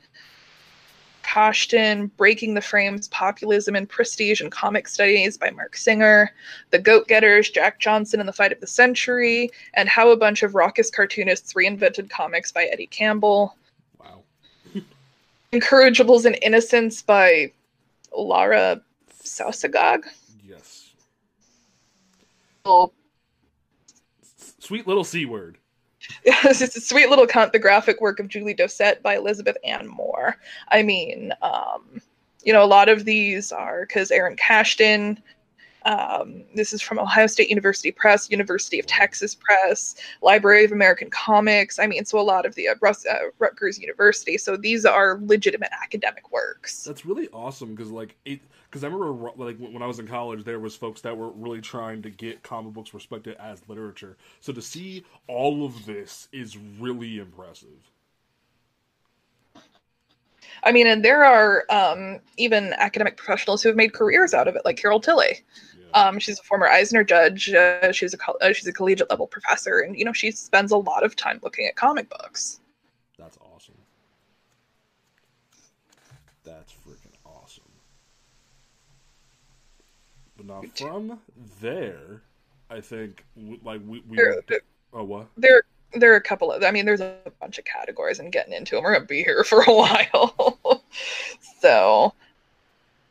Kashtan, 1.31 2.11
Breaking 2.17 2.55
the 2.55 2.61
Frames, 2.61 3.07
Populism 3.09 3.77
and 3.77 3.89
Prestige 3.89 4.41
and 4.41 4.51
Comic 4.51 4.89
Studies 4.89 5.39
by 5.39 5.51
Marc 5.51 5.77
Singer, 5.77 6.33
The 6.71 6.79
Goat 6.81 7.07
Getters, 7.07 7.51
Jack 7.51 7.79
Johnson 7.79 8.19
and 8.19 8.29
the 8.29 8.33
Fight 8.33 8.51
of 8.51 8.59
the 8.61 8.67
Century, 8.67 9.49
and 9.75 9.89
How 9.89 10.11
a 10.11 10.17
Bunch 10.17 10.43
of 10.43 10.57
Raucous 10.57 10.91
Cartoonists 10.91 11.53
Reinvented 11.55 12.11
Comics 12.11 12.51
by 12.51 12.65
Eddie 12.65 12.89
Campbell, 12.89 13.55
Wow. 14.01 14.23
Incorrigibles 15.53 16.25
and 16.25 16.37
Innocents 16.43 17.01
by 17.01 17.53
Lara 18.17 18.81
Saguisag. 19.23 20.03
Yes. 20.45 20.91
Oh, 22.65 22.93
Sweet 24.59 24.89
little 24.89 25.05
c 25.05 25.27
word. 25.27 25.59
It's 26.25 26.77
a 26.77 26.81
sweet 26.81 27.09
little 27.09 27.27
cunt, 27.27 27.53
the 27.53 27.59
graphic 27.59 28.01
work 28.01 28.21
of 28.21 28.29
Julie 28.29 28.55
Doucette 28.55 29.03
by 29.03 29.17
Elizabeth 29.17 29.57
Ann 29.65 29.87
Moore. 29.87 30.37
I 30.69 30.83
mean, 30.83 31.33
um, 31.43 32.01
you 32.45 32.53
know, 32.53 32.63
a 32.63 32.67
lot 32.67 32.89
of 32.89 33.05
these 33.05 33.53
are 33.53 33.87
because 33.87 34.11
Aaron 34.11 34.37
Kashtan 34.37 35.19
Um, 35.87 36.45
this 36.55 36.73
is 36.75 36.83
from 36.83 36.99
Ohio 36.99 37.27
State 37.27 37.49
University 37.49 37.91
Press, 37.91 38.31
University 38.31 38.79
of 38.79 38.87
Texas 38.87 39.35
Press, 39.35 39.95
Library 40.21 40.65
of 40.67 40.73
American 40.73 41.09
Comics. 41.09 41.79
I 41.79 41.87
mean, 41.87 42.05
so 42.05 42.19
a 42.19 42.23
lot 42.23 42.45
of 42.45 42.55
the 42.55 42.69
uh, 42.69 42.75
Rus- 42.83 43.07
uh, 43.07 43.31
Rutgers 43.39 43.79
University. 43.79 44.37
So 44.37 44.57
these 44.59 44.85
are 44.85 45.19
legitimate 45.23 45.71
academic 45.83 46.31
works. 46.33 46.85
That's 46.85 47.07
really 47.07 47.29
awesome 47.33 47.75
because 47.75 47.91
like 47.91 48.17
it 48.27 48.41
because 48.71 48.85
I 48.85 48.87
remember 48.87 49.31
like 49.37 49.59
when 49.59 49.83
I 49.83 49.87
was 49.87 49.99
in 49.99 50.07
college, 50.07 50.45
there 50.45 50.61
was 50.61 50.77
folks 50.77 51.01
that 51.01 51.17
were 51.17 51.31
really 51.31 51.61
trying 51.61 52.03
to 52.03 52.11
get 52.11 52.45
comic 52.45 52.73
books 52.73 52.95
respected 52.95 53.37
as 53.41 53.61
literature. 53.69 54.17
So 54.39 54.53
to 54.53 54.63
see 54.63 55.05
all 55.27 55.65
of 55.65 55.87
this 55.87 56.29
is 56.33 56.57
really 56.57 57.19
impressive. 57.19 57.91
I 60.63 60.73
mean, 60.73 60.87
and 60.87 61.05
there 61.05 61.25
are 61.25 61.65
um, 61.71 62.21
even 62.37 62.75
academic 62.75 63.17
professionals 63.17 63.63
who 63.63 63.71
have 63.71 63.77
made 63.77 63.93
careers 63.93 64.35
out 64.35 64.47
of 64.47 64.55
it, 64.55 64.63
like 64.65 64.77
Carol 64.77 65.01
Tilley. 65.01 65.43
Yeah. 65.79 66.03
Um, 66.03 66.19
she's 66.19 66.39
a 66.39 66.43
former 66.43 66.69
Eisner 66.69 67.03
judge. 67.03 67.53
Uh, 67.53 67.91
she's 67.91 68.15
a 68.15 68.19
uh, 68.41 68.53
she's 68.53 68.67
a 68.67 68.73
collegiate 68.73 69.11
level 69.11 69.27
professor, 69.27 69.81
and 69.81 69.97
you 69.97 70.05
know 70.05 70.13
she 70.13 70.31
spends 70.31 70.71
a 70.71 70.77
lot 70.77 71.03
of 71.03 71.17
time 71.17 71.41
looking 71.43 71.67
at 71.67 71.75
comic 71.75 72.09
books. 72.09 72.61
That's 73.19 73.37
awesome. 73.39 73.75
That's 76.45 76.73
freaking 76.73 77.15
awesome. 77.25 77.65
But 80.37 80.40
now 80.51 80.63
from 80.77 81.19
there, 81.61 82.23
I 82.69 82.81
think 82.81 83.25
like 83.63 83.81
we 83.87 84.03
we. 84.09 84.17
There, 84.17 84.43
there, 84.49 84.61
oh 84.93 85.05
what? 85.05 85.29
There 85.37 85.63
there 85.95 86.13
are 86.13 86.17
a 86.17 86.23
couple 86.23 86.53
of 86.53 86.63
i 86.63 86.71
mean 86.71 86.85
there's 86.85 87.01
a 87.01 87.17
bunch 87.41 87.59
of 87.59 87.65
categories 87.65 88.19
and 88.19 88.33
getting 88.33 88.53
into 88.53 88.75
them 88.75 88.85
we're 88.85 88.99
to 88.99 89.05
be 89.05 89.23
here 89.23 89.45
for 89.49 89.63
a 89.63 89.75
while 89.75 90.83
so 91.61 92.13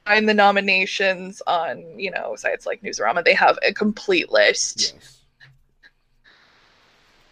find 0.05 0.29
the 0.29 0.33
nominations 0.33 1.41
on 1.47 1.83
you 1.99 2.11
know 2.11 2.35
sites 2.35 2.65
like 2.65 2.81
newsarama 2.81 3.23
they 3.23 3.33
have 3.33 3.57
a 3.65 3.73
complete 3.73 4.31
list 4.31 4.93
yes. 4.95 5.18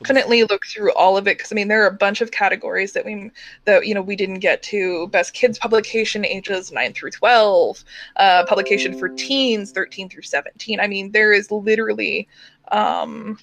Definitely 0.02 0.44
look 0.44 0.66
through 0.66 0.94
all 0.94 1.18
of 1.18 1.28
it 1.28 1.38
because 1.38 1.52
i 1.52 1.56
mean 1.56 1.68
there 1.68 1.84
are 1.84 1.88
a 1.88 1.94
bunch 1.94 2.22
of 2.22 2.32
categories 2.32 2.94
that 2.94 3.06
we 3.06 3.32
that 3.66 3.86
you 3.86 3.94
know 3.94 4.02
we 4.02 4.16
didn't 4.16 4.40
get 4.40 4.62
to. 4.64 5.08
Best 5.08 5.34
kids 5.34 5.58
publication 5.58 6.26
ages 6.26 6.72
9 6.72 6.94
through 6.94 7.12
12 7.12 7.84
uh, 8.18 8.46
publication 8.46 8.98
for 8.98 9.10
teens 9.10 9.72
13 9.72 10.10
through 10.10 10.22
17 10.22 10.80
i 10.80 10.88
mean 10.88 11.12
there 11.12 11.34
is 11.34 11.52
literally 11.52 12.28
um 12.72 13.38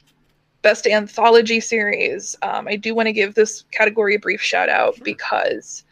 best 0.65 0.87
anthology 0.87 1.61
series. 1.61 2.35
Um, 2.43 2.67
I 2.67 2.75
do 2.75 2.95
want 2.95 3.07
to 3.07 3.13
give 3.13 3.35
this 3.35 3.65
category 3.71 4.17
a 4.17 4.19
brief 4.19 4.41
shout 4.41 4.71
out 4.71 4.99
because 5.05 5.85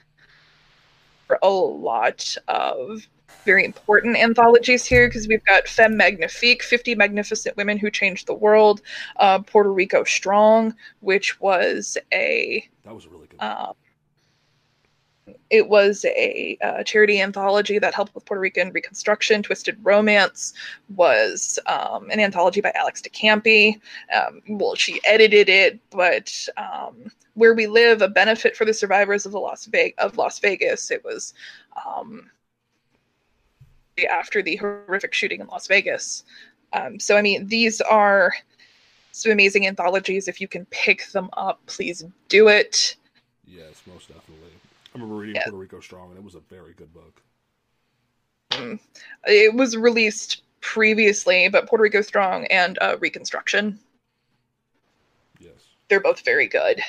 for 1.28 1.38
a 1.42 1.48
lot 1.48 2.34
of 2.48 3.06
very 3.44 3.64
important 3.64 4.16
anthologies 4.16 4.84
here 4.84 5.08
because 5.08 5.28
we've 5.28 5.44
got 5.44 5.68
Femme 5.68 5.96
Magnifique, 5.96 6.62
50 6.62 6.94
Magnificent 6.94 7.56
Women 7.56 7.78
Who 7.78 7.90
Changed 7.90 8.26
the 8.26 8.34
World, 8.34 8.82
uh, 9.16 9.40
Puerto 9.40 9.72
Rico 9.72 10.04
Strong, 10.04 10.74
which 11.00 11.40
was 11.40 11.98
a 12.12 12.68
that 12.84 12.94
was 12.94 13.06
really 13.06 13.26
good. 13.26 13.40
Um, 13.40 13.74
it 15.50 15.68
was 15.68 16.04
a 16.06 16.56
uh, 16.62 16.82
charity 16.82 17.20
anthology 17.20 17.78
that 17.78 17.94
helped 17.94 18.14
with 18.14 18.24
Puerto 18.24 18.40
Rican 18.40 18.70
Reconstruction. 18.70 19.42
Twisted 19.42 19.78
Romance 19.82 20.52
was 20.94 21.58
um, 21.66 22.10
an 22.10 22.20
anthology 22.20 22.60
by 22.60 22.72
Alex 22.74 23.00
de 23.02 23.10
Campi. 23.10 23.80
Um, 24.14 24.40
well, 24.48 24.74
she 24.74 25.00
edited 25.04 25.48
it, 25.48 25.78
but 25.90 26.48
um, 26.56 27.10
Where 27.34 27.54
We 27.54 27.66
Live, 27.66 28.02
a 28.02 28.08
benefit 28.08 28.56
for 28.56 28.64
the 28.64 28.74
survivors 28.74 29.26
of 29.26 29.32
the 29.32 29.38
Las 29.40 29.66
Vegas 29.66 29.94
of 29.98 30.16
Las 30.16 30.38
Vegas. 30.38 30.90
It 30.90 31.04
was 31.04 31.34
um, 31.86 32.30
after 34.10 34.42
the 34.42 34.56
horrific 34.56 35.14
shooting 35.14 35.40
in 35.40 35.46
Las 35.48 35.66
Vegas. 35.66 36.24
Um, 36.72 36.98
so, 36.98 37.16
I 37.16 37.22
mean, 37.22 37.46
these 37.46 37.80
are 37.82 38.32
some 39.12 39.32
amazing 39.32 39.66
anthologies. 39.66 40.28
If 40.28 40.40
you 40.40 40.48
can 40.48 40.64
pick 40.66 41.06
them 41.08 41.28
up, 41.34 41.60
please 41.66 42.04
do 42.28 42.48
it. 42.48 42.96
Yes, 43.46 43.82
most 43.86 44.08
definitely. 44.08 44.48
I 44.94 44.98
remember 44.98 45.16
reading 45.16 45.36
yeah. 45.36 45.44
Puerto 45.44 45.58
Rico 45.58 45.80
Strong, 45.80 46.10
and 46.10 46.18
it 46.18 46.24
was 46.24 46.34
a 46.34 46.40
very 46.40 46.72
good 46.74 46.92
book. 46.92 47.20
Mm. 48.50 48.78
It 49.26 49.54
was 49.54 49.76
released 49.76 50.42
previously, 50.60 51.48
but 51.48 51.66
Puerto 51.68 51.82
Rico 51.82 52.00
Strong 52.00 52.46
and 52.46 52.78
uh, 52.80 52.96
Reconstruction. 53.00 53.78
Yes. 55.38 55.52
They're 55.88 56.00
both 56.00 56.24
very 56.24 56.46
good. 56.46 56.80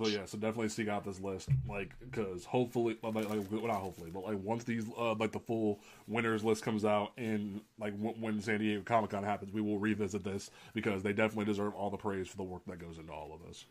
But 0.00 0.12
yeah, 0.12 0.24
so 0.24 0.38
definitely 0.38 0.70
seek 0.70 0.88
out 0.88 1.04
this 1.04 1.20
list, 1.20 1.50
like, 1.68 1.90
because 2.00 2.46
hopefully, 2.46 2.96
like, 3.02 3.14
like, 3.14 3.52
well, 3.52 3.66
not 3.66 3.76
hopefully, 3.76 4.10
but 4.10 4.24
like 4.24 4.38
once 4.42 4.64
these, 4.64 4.86
uh, 4.98 5.14
like, 5.16 5.30
the 5.30 5.38
full 5.38 5.78
winners 6.08 6.42
list 6.42 6.64
comes 6.64 6.86
out 6.86 7.12
and 7.18 7.60
like 7.78 7.92
w- 7.98 8.16
when 8.18 8.40
San 8.40 8.60
Diego 8.60 8.80
Comic 8.82 9.10
Con 9.10 9.22
happens, 9.22 9.52
we 9.52 9.60
will 9.60 9.78
revisit 9.78 10.24
this 10.24 10.50
because 10.72 11.02
they 11.02 11.12
definitely 11.12 11.44
deserve 11.44 11.74
all 11.74 11.90
the 11.90 11.98
praise 11.98 12.28
for 12.28 12.38
the 12.38 12.42
work 12.42 12.62
that 12.66 12.78
goes 12.78 12.96
into 12.96 13.12
all 13.12 13.30
of 13.34 13.46
this. 13.46 13.66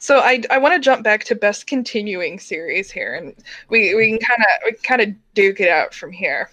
So 0.00 0.18
I, 0.18 0.42
I 0.50 0.58
want 0.58 0.74
to 0.74 0.80
jump 0.80 1.04
back 1.04 1.22
to 1.24 1.36
best 1.36 1.68
continuing 1.68 2.40
series 2.40 2.90
here, 2.90 3.14
and 3.14 3.32
we, 3.68 3.94
we 3.94 4.10
can 4.10 4.18
kind 4.18 4.40
of 4.40 4.46
we 4.64 4.72
kind 4.72 5.02
of 5.02 5.34
duke 5.34 5.60
it 5.60 5.68
out 5.68 5.94
from 5.94 6.10
here, 6.10 6.50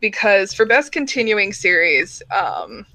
because 0.00 0.54
for 0.54 0.64
best 0.64 0.92
continuing 0.92 1.52
series, 1.52 2.22
um, 2.30 2.86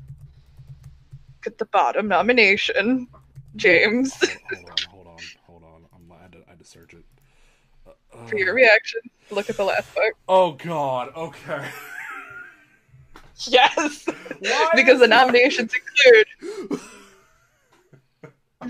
at 1.46 1.58
the 1.58 1.66
bottom 1.66 2.08
nomination, 2.08 3.08
James. 3.56 4.14
Hold 4.14 4.68
on, 4.68 4.78
hold 4.90 5.08
on, 5.08 5.18
hold 5.48 5.64
on. 5.64 5.86
I'm, 5.96 6.12
I, 6.12 6.22
had 6.22 6.32
to, 6.34 6.38
I 6.48 6.50
had 6.52 6.60
to 6.60 6.66
search 6.66 6.94
it. 6.94 7.06
Uh, 7.88 8.09
for 8.28 8.38
your 8.38 8.54
reaction, 8.54 9.02
look 9.32 9.50
at 9.50 9.58
the 9.58 9.64
last 9.64 9.94
book. 9.96 10.14
Oh 10.28 10.54
God. 10.54 11.12
Okay. 11.16 11.68
yes, 13.48 14.06
because 14.76 15.00
the 15.00 15.08
nominations 15.08 15.74
include. 15.74 16.82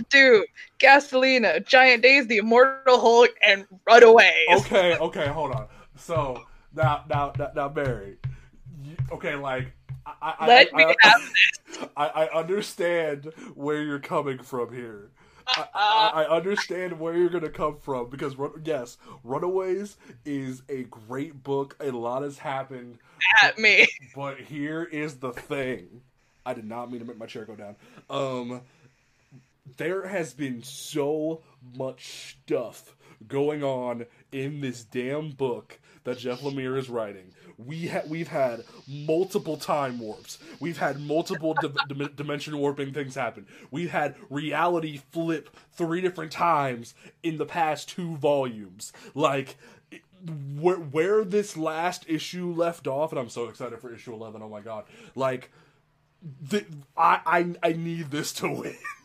Doom, 0.10 0.46
Gasolina, 0.80 1.66
Giant 1.66 2.04
Days, 2.04 2.28
The 2.28 2.38
Immortal 2.38 3.00
Hulk, 3.00 3.32
and 3.46 3.66
Runaways. 3.88 4.48
Okay, 4.52 4.96
okay, 4.98 5.28
hold 5.28 5.52
on. 5.52 5.68
So 5.96 6.44
now, 6.76 7.04
now, 7.10 7.34
now, 7.38 7.52
now 7.56 7.70
Barry. 7.70 8.18
Okay, 9.12 9.36
like 9.36 9.74
I, 10.22 10.48
Let 10.48 10.74
I, 10.74 10.78
me 10.78 10.84
I, 10.86 10.96
have 11.02 11.22
this. 11.22 11.90
I, 11.98 12.08
I 12.08 12.40
understand 12.40 13.32
where 13.56 13.82
you're 13.82 14.00
coming 14.00 14.40
from 14.40 14.74
here. 14.74 15.12
I, 15.56 15.68
I, 15.74 16.24
understand 16.36 17.00
where 17.00 17.16
you're 17.16 17.30
gonna 17.30 17.50
come 17.50 17.78
from 17.78 18.10
because 18.10 18.36
yes, 18.64 18.98
Runaways 19.24 19.98
is 20.26 20.62
a 20.70 20.84
great 20.84 21.44
book. 21.44 21.76
A 21.80 21.92
lot 21.92 22.24
has 22.24 22.38
happened. 22.38 23.00
At 23.42 23.56
but, 23.56 23.62
me. 23.62 23.88
But 24.16 24.40
here 24.40 24.84
is 24.84 25.16
the 25.16 25.32
thing. 25.32 26.02
I 26.46 26.54
did 26.54 26.66
not 26.66 26.92
mean 26.92 27.02
to 27.02 27.06
make 27.06 27.18
my 27.18 27.26
chair 27.26 27.46
go 27.46 27.56
down. 27.56 27.76
Um, 28.10 28.62
there 29.78 30.08
has 30.08 30.34
been 30.34 30.64
so 30.64 31.42
much 31.76 32.36
stuff 32.44 32.96
going 33.28 33.64
on 33.64 34.06
in 34.32 34.62
this 34.62 34.84
damn 34.84 35.32
book 35.32 35.80
that 36.04 36.18
Jeff 36.18 36.42
Lemire 36.42 36.78
is 36.78 36.90
writing. 36.90 37.34
We 37.66 37.88
ha- 37.88 38.04
we've 38.08 38.30
had 38.30 38.64
multiple 38.88 39.58
time 39.58 40.00
warps. 40.00 40.38
We've 40.60 40.78
had 40.78 41.00
multiple 41.02 41.56
di- 41.62 41.70
di- 41.94 42.10
dimension 42.16 42.58
warping 42.58 42.94
things 42.94 43.16
happen. 43.16 43.46
We've 43.70 43.92
had 43.92 44.16
reality 44.30 45.02
flip 45.12 45.50
three 45.74 46.02
different 46.02 46.32
times 46.32 46.94
in 47.22 47.38
the 47.38 47.46
past 47.46 47.90
two 47.90 48.16
volumes. 48.18 48.94
Like 49.14 49.58
where 50.56 50.78
where 50.78 51.24
this 51.24 51.56
last 51.58 52.06
issue 52.08 52.52
left 52.54 52.88
off, 52.88 53.12
and 53.12 53.20
I'm 53.20 53.30
so 53.30 53.46
excited 53.48 53.80
for 53.80 53.94
issue 53.94 54.14
eleven. 54.14 54.42
Oh 54.42 54.50
my 54.50 54.62
god! 54.62 54.86
Like, 55.16 55.52
the, 56.42 56.66
I 56.98 57.20
I 57.26 57.70
I 57.70 57.74
need 57.74 58.12
this 58.12 58.34
to 58.34 58.50
win. 58.52 58.76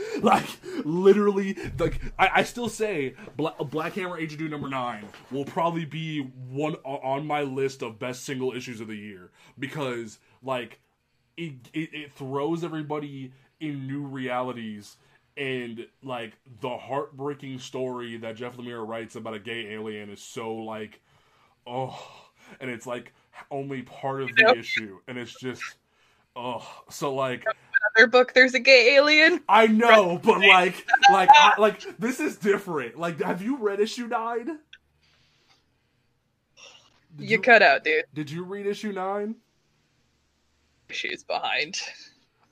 like 0.22 0.46
literally 0.84 1.56
like 1.78 2.00
I, 2.18 2.30
I 2.36 2.42
still 2.44 2.68
say 2.68 3.14
Black, 3.36 3.58
Black 3.58 3.94
Hammer 3.94 4.18
Age 4.18 4.32
of 4.32 4.38
Doom 4.38 4.50
number 4.50 4.68
nine 4.68 5.04
will 5.30 5.44
probably 5.44 5.84
be 5.84 6.20
one 6.20 6.74
on 6.84 7.26
my 7.26 7.42
list 7.42 7.82
of 7.82 7.98
best 7.98 8.24
single 8.24 8.52
issues 8.52 8.80
of 8.80 8.88
the 8.88 8.96
year 8.96 9.30
because 9.58 10.18
like 10.42 10.80
it, 11.36 11.54
it, 11.72 11.90
it 11.92 12.12
throws 12.12 12.64
everybody 12.64 13.32
in 13.60 13.86
new 13.86 14.02
realities 14.02 14.96
and 15.36 15.86
like 16.02 16.32
the 16.60 16.76
heartbreaking 16.76 17.58
story 17.58 18.16
that 18.18 18.36
Jeff 18.36 18.56
Lemire 18.56 18.86
writes 18.86 19.16
about 19.16 19.34
a 19.34 19.38
gay 19.38 19.72
alien 19.72 20.10
is 20.10 20.20
so 20.22 20.54
like 20.54 21.00
oh 21.66 21.98
and 22.60 22.70
it's 22.70 22.86
like 22.86 23.12
only 23.50 23.82
part 23.82 24.22
of 24.22 24.28
the 24.34 24.44
yep. 24.46 24.56
issue 24.56 24.98
and 25.08 25.16
it's 25.16 25.34
just 25.40 25.62
oh 26.36 26.66
so 26.90 27.14
like 27.14 27.44
other 27.96 28.06
book 28.06 28.32
there's 28.34 28.54
a 28.54 28.60
gay 28.60 28.94
alien. 28.94 29.40
I 29.48 29.66
know, 29.66 30.20
but 30.22 30.40
like, 30.40 30.86
like, 31.12 31.28
I, 31.32 31.54
like 31.58 31.98
this 31.98 32.20
is 32.20 32.36
different. 32.36 32.98
Like, 32.98 33.20
have 33.20 33.42
you 33.42 33.56
read 33.56 33.80
issue 33.80 34.06
nine? 34.06 34.58
You, 37.18 37.26
you, 37.26 37.40
cut 37.40 37.62
out, 37.62 37.84
dude. 37.84 38.04
Did 38.14 38.30
you 38.30 38.44
read 38.44 38.66
issue 38.66 38.92
nine? 38.92 39.34
Issues 40.88 41.24
behind. 41.24 41.80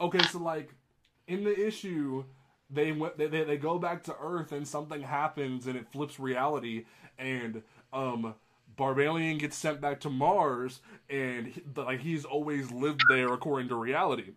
Okay, 0.01 0.23
so 0.31 0.39
like, 0.39 0.71
in 1.27 1.45
the 1.45 1.67
issue, 1.67 2.25
they 2.71 2.93
went, 2.93 3.17
they, 3.19 3.27
they, 3.27 3.45
they 3.45 3.57
go 3.57 3.79
back 3.79 4.03
to 4.05 4.17
Earth, 4.21 4.53
and 4.53 4.67
something 4.67 5.03
happens, 5.03 5.67
and 5.67 5.77
it 5.77 5.87
flips 5.91 6.19
reality, 6.19 6.85
and 7.19 7.63
um, 7.93 8.35
Barbalien 8.77 9.39
gets 9.39 9.57
sent 9.57 9.81
back 9.81 10.01
to 10.01 10.11
Mars, 10.11 10.81
and 11.11 11.47
he, 11.49 11.63
like 11.77 12.01
he's 12.01 12.25
always 12.25 12.71
lived 12.71 13.03
there 13.09 13.33
according 13.33 13.69
to 13.69 13.75
reality, 13.75 14.33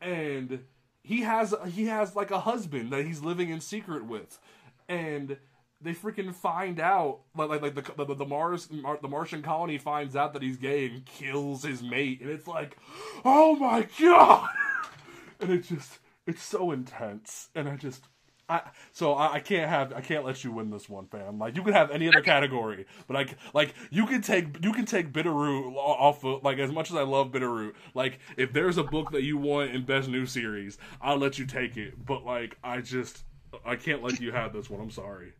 and 0.00 0.60
he 1.02 1.22
has 1.22 1.54
he 1.72 1.86
has 1.86 2.14
like 2.14 2.30
a 2.30 2.40
husband 2.40 2.92
that 2.92 3.06
he's 3.06 3.22
living 3.22 3.50
in 3.50 3.60
secret 3.60 4.04
with, 4.04 4.38
and 4.88 5.36
they 5.80 5.92
freaking 5.92 6.34
find 6.34 6.80
out 6.80 7.20
like 7.36 7.48
like, 7.48 7.62
like 7.62 7.74
the, 7.74 8.04
the 8.04 8.14
the 8.14 8.26
Mars 8.26 8.70
Mar, 8.70 8.98
the 9.00 9.08
Martian 9.08 9.42
colony 9.42 9.78
finds 9.78 10.16
out 10.16 10.32
that 10.32 10.42
he's 10.42 10.56
gay 10.56 10.86
and 10.86 11.04
kills 11.06 11.62
his 11.62 11.82
mate, 11.82 12.20
and 12.20 12.30
it's 12.30 12.46
like, 12.46 12.76
oh 13.24 13.56
my 13.56 13.86
god, 14.00 14.48
and 15.40 15.50
it 15.50 15.62
just 15.62 15.98
it's 16.26 16.42
so 16.42 16.72
intense, 16.72 17.48
and 17.54 17.68
I 17.68 17.76
just 17.76 18.04
I, 18.48 18.62
so 18.92 19.12
I, 19.12 19.34
I, 19.34 19.40
can't 19.40 19.68
have 19.68 19.92
I 19.92 20.00
can't 20.00 20.24
let 20.24 20.42
you 20.42 20.52
win 20.52 20.70
this 20.70 20.88
one, 20.88 21.06
fam. 21.06 21.38
Like 21.38 21.54
you 21.54 21.62
can 21.62 21.74
have 21.74 21.90
any 21.90 22.08
other 22.08 22.22
category, 22.22 22.86
but 23.06 23.14
like 23.14 23.36
like 23.52 23.74
you 23.90 24.06
can 24.06 24.22
take 24.22 24.64
you 24.64 24.72
can 24.72 24.86
take 24.86 25.12
Bitterroot 25.12 25.74
off 25.76 26.24
of 26.24 26.42
like 26.42 26.58
as 26.58 26.72
much 26.72 26.90
as 26.90 26.96
I 26.96 27.02
love 27.02 27.30
Bitterroot. 27.30 27.74
Like 27.94 28.20
if 28.38 28.52
there's 28.52 28.78
a 28.78 28.82
book 28.82 29.10
that 29.12 29.22
you 29.22 29.36
want 29.36 29.72
in 29.72 29.84
best 29.84 30.08
new 30.08 30.24
series, 30.24 30.78
I'll 31.02 31.18
let 31.18 31.38
you 31.38 31.44
take 31.44 31.76
it. 31.76 32.06
But 32.06 32.24
like 32.24 32.56
I 32.64 32.80
just 32.80 33.24
I 33.66 33.76
can't 33.76 34.02
let 34.02 34.18
you 34.18 34.32
have 34.32 34.54
this 34.54 34.70
one. 34.70 34.80
I'm 34.80 34.90
sorry. 34.90 35.34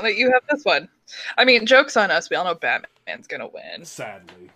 Let 0.00 0.16
you 0.16 0.30
have 0.32 0.42
this 0.50 0.64
one. 0.64 0.88
I 1.36 1.44
mean, 1.44 1.66
jokes 1.66 1.96
on 1.96 2.10
us. 2.10 2.30
We 2.30 2.36
all 2.36 2.44
know 2.44 2.54
Batman's 2.54 3.26
gonna 3.26 3.48
win. 3.48 3.84
Sadly 3.84 4.50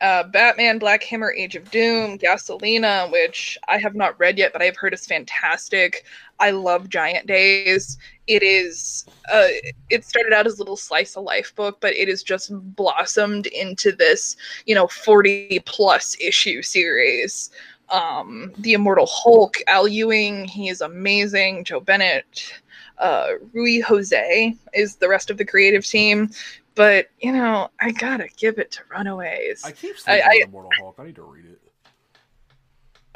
uh, 0.00 0.24
Batman, 0.24 0.78
Black 0.78 1.02
Hammer, 1.04 1.32
Age 1.32 1.56
of 1.56 1.70
Doom, 1.70 2.18
Gasolina, 2.18 3.10
which 3.10 3.58
I 3.68 3.78
have 3.78 3.94
not 3.94 4.18
read 4.18 4.38
yet, 4.38 4.52
but 4.52 4.62
I've 4.62 4.76
heard 4.76 4.94
is 4.94 5.06
fantastic. 5.06 6.04
I 6.40 6.50
love 6.50 6.88
Giant 6.88 7.26
Days. 7.26 7.98
It 8.26 8.42
is. 8.42 9.06
Uh, 9.32 9.48
it 9.90 10.04
started 10.04 10.32
out 10.32 10.46
as 10.46 10.54
a 10.54 10.58
little 10.58 10.76
slice 10.76 11.16
of 11.16 11.24
life 11.24 11.54
book, 11.54 11.78
but 11.80 11.94
it 11.94 12.08
has 12.08 12.22
just 12.22 12.50
blossomed 12.76 13.46
into 13.46 13.92
this, 13.92 14.36
you 14.66 14.74
know, 14.74 14.86
forty 14.86 15.60
plus 15.66 16.16
issue 16.20 16.62
series. 16.62 17.50
Um, 17.90 18.52
the 18.58 18.74
Immortal 18.74 19.06
Hulk, 19.10 19.56
Al 19.66 19.88
Ewing, 19.88 20.44
he 20.44 20.68
is 20.68 20.82
amazing. 20.82 21.64
Joe 21.64 21.80
Bennett, 21.80 22.52
uh, 22.98 23.28
Ruy 23.54 23.82
José 23.82 24.56
is 24.74 24.96
the 24.96 25.08
rest 25.08 25.30
of 25.30 25.38
the 25.38 25.44
creative 25.44 25.86
team. 25.86 26.30
But 26.78 27.08
you 27.18 27.32
know, 27.32 27.70
I 27.80 27.90
gotta 27.90 28.28
give 28.36 28.60
it 28.60 28.70
to 28.70 28.82
Runaways. 28.88 29.64
I 29.64 29.72
keep 29.72 29.98
saying 29.98 30.22
I, 30.24 30.44
Immortal 30.44 30.70
Hulk. 30.78 30.94
I 31.00 31.06
need 31.06 31.16
to 31.16 31.22
read 31.22 31.44
it. 31.44 31.60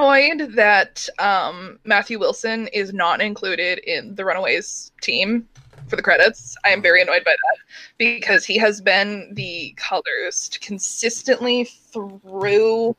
Annoyed 0.00 0.56
that 0.56 1.08
um, 1.20 1.78
Matthew 1.84 2.18
Wilson 2.18 2.66
is 2.72 2.92
not 2.92 3.20
included 3.20 3.78
in 3.78 4.16
the 4.16 4.24
Runaways 4.24 4.90
team 5.00 5.48
for 5.86 5.94
the 5.94 6.02
credits. 6.02 6.56
I 6.64 6.70
am 6.70 6.82
very 6.82 7.02
annoyed 7.02 7.22
by 7.24 7.30
that 7.30 7.58
because 7.98 8.44
he 8.44 8.58
has 8.58 8.80
been 8.80 9.32
the 9.34 9.72
colorist 9.76 10.60
consistently 10.60 11.62
through 11.62 12.96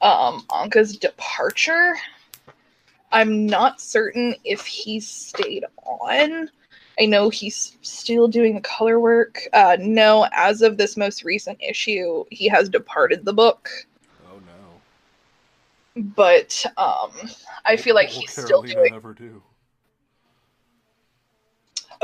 um, 0.00 0.46
Anka's 0.48 0.96
departure. 0.96 1.96
I'm 3.12 3.44
not 3.44 3.78
certain 3.78 4.36
if 4.42 4.64
he 4.64 5.00
stayed 5.00 5.66
on 5.84 6.48
I 7.00 7.06
know 7.06 7.30
he's 7.30 7.76
still 7.80 8.28
doing 8.28 8.54
the 8.54 8.60
color 8.60 9.00
work. 9.00 9.48
Uh, 9.52 9.76
no, 9.80 10.28
as 10.32 10.62
of 10.62 10.76
this 10.76 10.96
most 10.96 11.24
recent 11.24 11.58
issue, 11.62 12.24
he 12.30 12.48
has 12.48 12.68
departed 12.68 13.24
the 13.24 13.32
book. 13.32 13.68
Oh 14.30 14.38
no! 15.96 16.02
But 16.02 16.64
um, 16.76 17.10
I 17.64 17.76
feel 17.76 17.94
like 17.94 18.08
he's 18.08 18.32
still 18.32 18.62
doing. 18.62 18.94
Ever 18.94 19.14
do. 19.14 19.42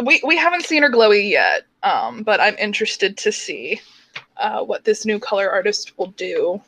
We 0.04 0.22
we 0.24 0.36
haven't 0.36 0.64
seen 0.64 0.82
her 0.82 0.90
glowy 0.90 1.28
yet, 1.30 1.66
um, 1.82 2.22
but 2.22 2.40
I'm 2.40 2.56
interested 2.56 3.16
to 3.18 3.32
see 3.32 3.80
uh, 4.36 4.64
what 4.64 4.84
this 4.84 5.04
new 5.04 5.18
color 5.18 5.50
artist 5.50 5.98
will 5.98 6.12
do. 6.12 6.62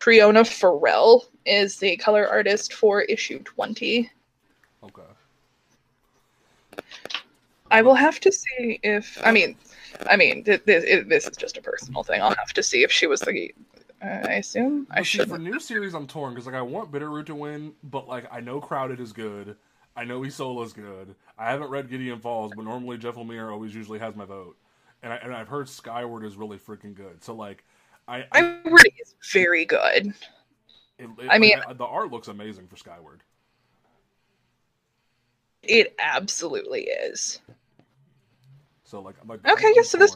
Triona 0.00 0.44
Farrell 0.44 1.26
is 1.46 1.76
the 1.76 1.96
color 1.98 2.26
artist 2.28 2.72
for 2.72 3.02
issue 3.02 3.38
twenty. 3.44 4.10
Okay. 4.82 5.02
I 7.72 7.80
will 7.80 7.94
have 7.94 8.20
to 8.20 8.30
see 8.30 8.78
if 8.82 9.18
I 9.24 9.32
mean, 9.32 9.56
I 10.06 10.16
mean, 10.16 10.44
th- 10.44 10.64
th- 10.66 11.06
this 11.08 11.26
is 11.26 11.36
just 11.36 11.56
a 11.56 11.62
personal 11.62 12.04
thing. 12.04 12.20
I'll 12.20 12.34
have 12.34 12.52
to 12.52 12.62
see 12.62 12.84
if 12.84 12.92
she 12.92 13.06
was 13.06 13.20
the. 13.20 13.52
Uh, 14.02 14.26
I 14.28 14.34
assume 14.34 14.86
I 14.90 15.02
should. 15.02 15.28
For 15.28 15.38
new 15.38 15.58
series, 15.58 15.94
I'm 15.94 16.06
torn 16.06 16.34
because 16.34 16.46
like 16.46 16.54
I 16.54 16.60
want 16.62 16.92
Bitterroot 16.92 17.26
to 17.26 17.34
win, 17.34 17.72
but 17.82 18.06
like 18.06 18.26
I 18.30 18.40
know 18.40 18.60
Crowded 18.60 19.00
is 19.00 19.12
good. 19.12 19.56
I 19.96 20.04
know 20.04 20.24
Isola 20.24 20.64
is 20.64 20.72
good. 20.72 21.14
I 21.38 21.50
haven't 21.50 21.70
read 21.70 21.88
Gideon 21.88 22.20
Falls, 22.20 22.52
but 22.54 22.64
normally 22.64 22.98
Jeff 22.98 23.14
Lemire 23.14 23.50
always 23.50 23.74
usually 23.74 23.98
has 23.98 24.14
my 24.16 24.26
vote, 24.26 24.56
and 25.02 25.12
I, 25.12 25.16
and 25.16 25.34
I've 25.34 25.48
heard 25.48 25.68
Skyward 25.68 26.24
is 26.24 26.36
really 26.36 26.58
freaking 26.58 26.94
good. 26.94 27.24
So 27.24 27.34
like, 27.34 27.64
I 28.06 28.18
I, 28.18 28.26
I 28.32 28.40
really 28.64 28.94
is 29.00 29.14
very 29.32 29.64
good. 29.64 30.12
It, 30.98 31.08
it, 31.18 31.28
I 31.30 31.38
mean, 31.38 31.58
the 31.74 31.84
art 31.84 32.10
looks 32.10 32.28
amazing 32.28 32.68
for 32.68 32.76
Skyward. 32.76 33.22
It 35.62 35.94
absolutely 35.98 36.82
is. 36.82 37.40
So 38.92 39.00
like, 39.00 39.14
like 39.26 39.40
okay, 39.48 39.72
yeah. 39.74 39.80
So 39.80 39.96
this. 39.96 40.14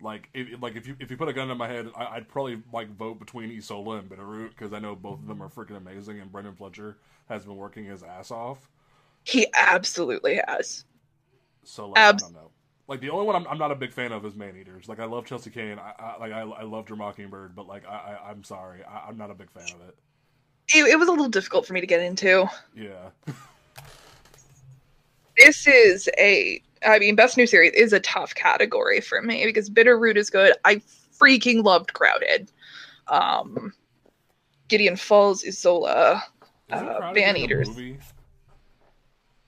Like 0.00 0.30
if 0.32 0.62
like 0.62 0.74
if 0.74 0.86
you 0.86 0.96
if 1.00 1.10
you 1.10 1.18
put 1.18 1.28
a 1.28 1.34
gun 1.34 1.50
in 1.50 1.58
my 1.58 1.68
head, 1.68 1.90
I, 1.94 2.14
would 2.14 2.30
probably 2.30 2.62
like 2.72 2.88
vote 2.96 3.18
between 3.18 3.54
Isola 3.54 3.98
and 3.98 4.08
Bitterroot 4.08 4.50
because 4.50 4.72
I 4.72 4.78
know 4.78 4.96
both 4.96 5.20
of 5.20 5.26
them 5.26 5.42
are 5.42 5.50
freaking 5.50 5.76
amazing, 5.76 6.18
and 6.18 6.32
Brenden 6.32 6.56
Fletcher 6.56 6.96
has 7.28 7.44
been 7.44 7.56
working 7.56 7.84
his 7.84 8.02
ass 8.02 8.30
off. 8.30 8.70
He 9.24 9.46
absolutely 9.54 10.40
has. 10.46 10.86
So 11.62 11.90
like, 11.90 11.98
Abs- 11.98 12.22
I 12.22 12.26
don't 12.28 12.34
know. 12.34 12.50
Like 12.86 13.02
the 13.02 13.10
only 13.10 13.26
one 13.26 13.36
I'm, 13.36 13.46
I'm 13.48 13.58
not 13.58 13.70
a 13.70 13.76
big 13.76 13.92
fan 13.92 14.12
of 14.12 14.24
is 14.24 14.34
Man 14.34 14.56
Eaters. 14.56 14.88
Like 14.88 14.98
I 14.98 15.04
love 15.04 15.26
Chelsea 15.26 15.50
Cain. 15.50 15.78
I, 15.78 15.92
I 15.98 16.16
like 16.18 16.32
I, 16.32 16.40
I 16.40 16.62
love 16.62 16.88
Your 16.88 16.96
Mockingbird, 16.96 17.54
but 17.54 17.66
like 17.66 17.86
I, 17.86 18.16
I 18.24 18.30
am 18.30 18.44
sorry, 18.44 18.82
I, 18.82 19.08
I'm 19.08 19.18
not 19.18 19.30
a 19.30 19.34
big 19.34 19.50
fan 19.50 19.64
of 19.74 19.88
it. 19.88 19.94
it. 20.74 20.86
It 20.86 20.98
was 20.98 21.08
a 21.08 21.10
little 21.10 21.28
difficult 21.28 21.66
for 21.66 21.74
me 21.74 21.82
to 21.82 21.86
get 21.86 22.00
into. 22.00 22.48
Yeah. 22.74 23.10
this 25.64 25.66
is 25.66 26.08
a 26.18 26.62
I 26.86 27.00
mean, 27.00 27.16
best 27.16 27.36
new 27.36 27.46
series 27.46 27.72
is 27.72 27.92
a 27.92 27.98
tough 28.00 28.34
category 28.36 29.00
for 29.00 29.20
me 29.20 29.44
because 29.46 29.68
Bitterroot 29.68 30.16
is 30.16 30.30
good. 30.30 30.54
I 30.64 30.76
freaking 31.18 31.64
loved 31.64 31.92
Crowded. 31.92 32.52
Um, 33.08 33.72
Gideon 34.68 34.94
Falls, 34.94 35.44
Isola, 35.44 36.22
uh, 36.70 37.12
Man 37.12 37.36
Eaters. 37.36 37.68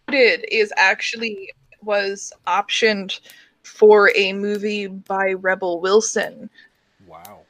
Crowded 0.09 0.45
is 0.53 0.73
actually 0.77 1.53
was 1.83 2.33
optioned 2.49 3.21
for 3.63 4.11
a 4.17 4.33
movie 4.33 4.89
by 4.89 5.35
Rebel 5.35 5.81
Wilson. 5.81 6.51
Wow. 7.07 7.43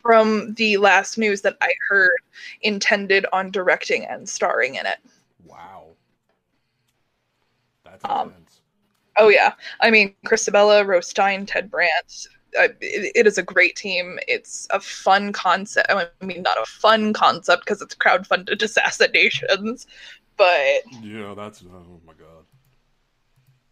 From 0.00 0.54
the 0.54 0.78
last 0.78 1.18
news 1.18 1.42
that 1.42 1.58
I 1.60 1.74
heard, 1.90 2.16
intended 2.62 3.26
on 3.32 3.50
directing 3.50 4.06
and 4.06 4.26
starring 4.26 4.76
in 4.76 4.86
it. 4.86 4.98
That's 5.44 5.75
um, 8.04 8.32
oh 9.18 9.28
yeah, 9.28 9.52
I 9.80 9.90
mean 9.90 10.14
Christabella, 10.26 10.86
Ro 10.86 11.00
Stein, 11.00 11.46
Ted 11.46 11.70
Brandt. 11.70 12.26
Uh, 12.58 12.68
it, 12.80 13.12
it 13.14 13.26
is 13.26 13.38
a 13.38 13.42
great 13.42 13.76
team. 13.76 14.18
It's 14.28 14.66
a 14.70 14.80
fun 14.80 15.32
concept. 15.32 15.90
I 15.90 16.06
mean, 16.24 16.42
not 16.42 16.58
a 16.58 16.64
fun 16.64 17.12
concept 17.12 17.64
because 17.64 17.82
it's 17.82 17.94
crowdfunded 17.94 18.62
assassinations, 18.62 19.86
but 20.36 20.82
yeah, 21.02 21.34
that's 21.36 21.62
oh 21.62 22.00
my 22.06 22.12
god. 22.14 22.44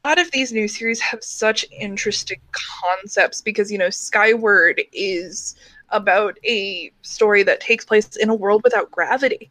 A 0.05 0.09
lot 0.09 0.19
of 0.19 0.31
these 0.33 0.53
new 0.53 0.69
series 0.69 1.01
have 1.01 1.25
such 1.25 1.65
interesting 1.81 2.41
concepts 2.53 3.41
because 3.41 3.73
you 3.73 3.79
know 3.79 3.91
Skyward 3.91 4.83
is 4.93 5.57
about 5.91 6.37
a 6.45 6.91
story 7.03 7.43
that 7.43 7.61
takes 7.61 7.85
place 7.85 8.17
in 8.17 8.29
a 8.29 8.35
world 8.35 8.63
without 8.65 8.91
gravity 8.91 9.51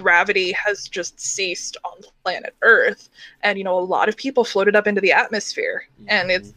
gravity 0.00 0.52
has 0.52 0.88
just 0.88 1.20
ceased 1.20 1.76
on 1.84 1.98
planet 2.24 2.54
Earth. 2.62 3.08
And, 3.42 3.58
you 3.58 3.64
know, 3.64 3.78
a 3.78 3.80
lot 3.80 4.08
of 4.08 4.16
people 4.16 4.44
floated 4.44 4.74
up 4.74 4.86
into 4.86 5.00
the 5.00 5.12
atmosphere. 5.12 5.86
Mm-hmm. 6.00 6.06
And 6.08 6.30
it's 6.30 6.54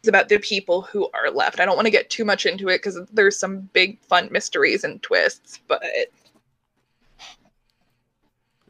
it's 0.00 0.08
about 0.08 0.30
the 0.30 0.38
people 0.38 0.80
who 0.80 1.10
are 1.12 1.30
left. 1.30 1.60
I 1.60 1.66
don't 1.66 1.76
want 1.76 1.84
to 1.84 1.90
get 1.90 2.08
too 2.08 2.24
much 2.24 2.46
into 2.46 2.68
it 2.68 2.78
because 2.78 2.98
there's 3.12 3.38
some 3.38 3.68
big 3.74 4.00
fun 4.00 4.30
mysteries 4.32 4.82
and 4.82 5.02
twists, 5.02 5.60
but 5.68 5.82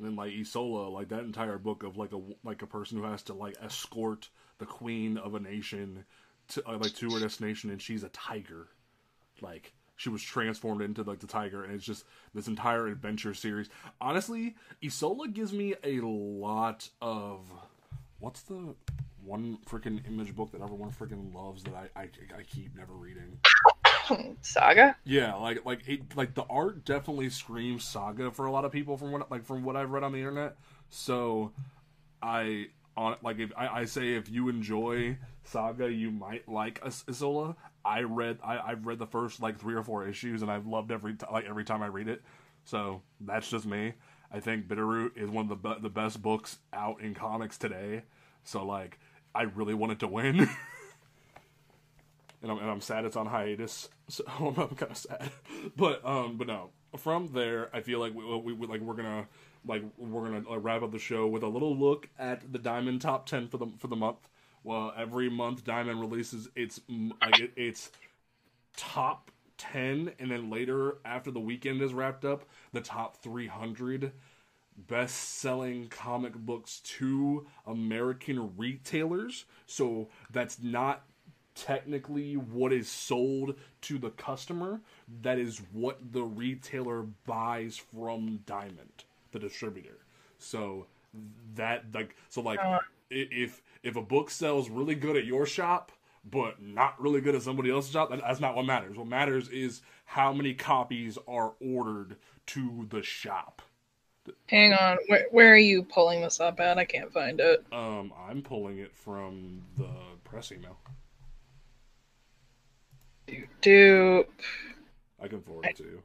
and 0.01 0.09
then 0.09 0.17
like 0.17 0.33
Isola, 0.33 0.89
like 0.89 1.11
that 1.11 1.21
entire 1.21 1.59
book 1.59 1.83
of 1.83 1.99
like 1.99 2.13
a 2.13 2.21
like 2.43 2.63
a 2.63 2.67
person 2.67 2.97
who 2.97 3.05
has 3.05 3.23
to 3.25 3.35
like 3.35 3.55
escort 3.63 4.31
the 4.59 4.65
queen 4.65 5.19
of 5.19 5.35
a 5.35 5.41
nation 5.41 6.05
to 6.49 6.67
uh, 6.67 6.79
like 6.79 6.95
to 6.95 7.11
her 7.11 7.21
destination, 7.21 7.71
and 7.71 7.83
she's 7.83 8.03
a 8.03 8.09
tiger. 8.09 8.69
Like 9.43 9.73
she 10.01 10.09
was 10.09 10.23
transformed 10.23 10.81
into 10.81 11.03
like 11.03 11.19
the 11.19 11.27
tiger, 11.27 11.63
and 11.63 11.75
it's 11.75 11.85
just 11.85 12.07
this 12.33 12.49
entire 12.49 12.87
adventure 12.87 13.35
series. 13.35 13.69
Honestly, 14.01 14.57
Isola 14.83 15.29
gives 15.29 15.53
me 15.53 15.75
a 15.85 16.01
lot 16.01 16.89
of 17.03 17.41
what's 18.19 18.41
the 18.41 18.75
one 19.23 19.59
freaking 19.69 20.01
image 20.09 20.35
book 20.35 20.53
that 20.53 20.63
everyone 20.63 20.91
freaking 20.91 21.35
loves 21.35 21.63
that 21.65 21.75
I, 21.75 22.01
I 22.01 22.09
I 22.39 22.43
keep 22.49 22.75
never 22.75 22.95
reading. 22.95 23.39
Saga. 24.41 24.97
Yeah, 25.05 25.35
like 25.35 25.67
like 25.67 25.87
it, 25.87 26.17
like 26.17 26.33
the 26.35 26.45
art 26.49 26.87
definitely 26.87 27.29
screams 27.29 27.85
saga 27.85 28.31
for 28.31 28.47
a 28.47 28.51
lot 28.51 28.65
of 28.65 28.73
people 28.73 28.97
from 28.97 29.13
what 29.13 29.31
like 29.31 29.45
from 29.45 29.65
what 29.65 29.77
I've 29.77 29.91
read 29.91 30.03
on 30.03 30.13
the 30.13 30.19
internet. 30.19 30.57
So 30.89 31.53
I 32.23 32.69
on 32.97 33.17
like 33.23 33.39
if 33.39 33.53
I, 33.55 33.69
I 33.81 33.85
say 33.85 34.15
if 34.15 34.31
you 34.31 34.49
enjoy 34.49 35.19
saga, 35.45 35.93
you 35.93 36.11
might 36.11 36.49
like 36.49 36.81
Is- 36.87 37.05
Isola. 37.07 37.55
I 37.85 38.03
read 38.03 38.39
I 38.43 38.59
I've 38.59 38.87
read 38.87 38.99
the 38.99 39.07
first 39.07 39.41
like 39.41 39.59
three 39.59 39.75
or 39.75 39.83
four 39.83 40.07
issues 40.07 40.43
and 40.43 40.51
I've 40.51 40.67
loved 40.67 40.91
every 40.91 41.15
t- 41.15 41.27
like 41.33 41.47
every 41.47 41.65
time 41.65 41.83
I 41.83 41.87
read 41.87 42.09
it. 42.09 42.23
So 42.65 43.03
that's 43.21 43.49
just 43.49 43.67
me. 43.67 43.95
I 44.33 44.41
think 44.41 44.69
Bitterroot 44.69 45.17
is 45.17 45.31
one 45.31 45.51
of 45.51 45.63
the 45.63 45.69
be- 45.69 45.81
the 45.81 45.91
best 45.91 46.23
books 46.23 46.59
out 46.73 47.01
in 47.01 47.15
comics 47.15 47.59
today. 47.59 48.03
So 48.45 48.65
like 48.65 48.99
I 49.35 49.43
really 49.43 49.75
want 49.75 49.93
it 49.93 49.99
to 50.01 50.09
win. 50.09 50.41
and 52.43 52.51
I'm, 52.51 52.59
and 52.59 52.71
I'm 52.71 52.81
sad 52.81 53.05
it's 53.05 53.17
on 53.17 53.27
hiatus. 53.27 53.89
So 54.11 54.25
I'm, 54.27 54.59
I'm 54.59 54.75
kind 54.75 54.91
of 54.91 54.97
sad, 54.97 55.31
but 55.77 56.05
um, 56.05 56.37
but 56.37 56.49
no. 56.49 56.71
From 56.97 57.29
there, 57.33 57.71
I 57.73 57.81
feel 57.81 58.01
like 58.01 58.13
we, 58.13 58.25
we, 58.25 58.53
we 58.53 58.67
like 58.67 58.81
we're 58.81 58.97
gonna 58.97 59.29
like 59.65 59.85
we're 59.97 60.29
gonna 60.29 60.43
uh, 60.51 60.59
wrap 60.59 60.83
up 60.83 60.91
the 60.91 60.99
show 60.99 61.29
with 61.29 61.45
a 61.45 61.47
little 61.47 61.77
look 61.77 62.09
at 62.19 62.53
the 62.53 62.59
Diamond 62.59 63.03
top 63.03 63.27
ten 63.27 63.47
for 63.47 63.59
the 63.59 63.69
for 63.79 63.87
the 63.87 63.95
month. 63.95 64.29
Well, 64.63 64.93
every 64.97 65.31
month 65.31 65.65
Diamond 65.65 66.01
releases 66.01 66.49
its 66.55 66.81
like 67.21 67.53
its 67.57 67.91
top 68.77 69.31
ten, 69.57 70.13
and 70.19 70.31
then 70.31 70.51
later 70.51 70.99
after 71.05 71.31
the 71.31 71.41
weekend 71.41 71.83
is 71.83 71.95
wrapped 71.95 72.25
up, 72.25 72.45
the 72.73 72.81
top 72.81 73.17
three 73.23 73.47
hundred 73.47 74.13
best 74.89 75.39
selling 75.41 75.89
comic 75.89 76.35
books 76.35 76.81
to 76.81 77.47
American 77.67 78.57
retailers. 78.57 79.45
So 79.67 80.09
that's 80.31 80.63
not 80.63 81.05
technically 81.55 82.35
what 82.35 82.73
is 82.73 82.89
sold 82.89 83.57
to 83.83 83.99
the 83.99 84.11
customer. 84.11 84.81
That 85.23 85.39
is 85.39 85.61
what 85.73 86.13
the 86.13 86.23
retailer 86.23 87.03
buys 87.27 87.77
from 87.77 88.41
Diamond, 88.47 89.05
the 89.33 89.39
distributor. 89.39 89.99
So 90.39 90.87
that 91.55 91.85
like 91.93 92.17
so 92.29 92.41
like 92.41 92.61
Uh. 92.63 92.79
if 93.11 93.63
if 93.83 93.97
a 93.97 94.03
book 94.03 94.31
sells 94.31 94.69
really 94.69 94.95
good 94.95 95.17
at 95.17 95.25
your 95.25 95.47
shop 95.47 95.93
but 96.23 96.61
not 96.63 97.01
really 97.01 97.21
good 97.21 97.35
at 97.35 97.43
somebody 97.43 97.71
else's 97.71 97.93
shop 97.93 98.11
that's 98.11 98.41
not 98.41 98.55
what 98.55 98.67
matters 98.67 98.97
what 98.97 99.07
matters 99.07 99.49
is 99.49 99.81
how 100.05 100.33
many 100.33 100.53
copies 100.55 101.17
are 101.27 101.55
ordered 101.61 102.17
to 102.47 102.87
the 102.91 103.03
shop 103.03 103.63
Hang 104.47 104.75
on, 104.75 104.99
where 105.09 105.27
where 105.31 105.53
are 105.53 105.59
you 105.59 105.83
pulling 105.83 106.21
this 106.21 106.41
up 106.41 106.61
at? 106.61 106.79
I 106.79 106.85
can't 106.85 107.13
find 107.13 107.41
it. 107.41 107.65
Um, 107.73 108.13
I'm 108.29 108.43
pulling 108.43 108.79
it 108.79 108.95
from 108.95 109.63
the 109.77 109.89
press 110.25 110.53
email. 110.53 110.77
Do 113.61 114.25
I 115.23 115.29
can 115.29 115.41
forward 115.41 115.67
it 115.67 115.77
to 115.77 115.85
you. 115.85 116.03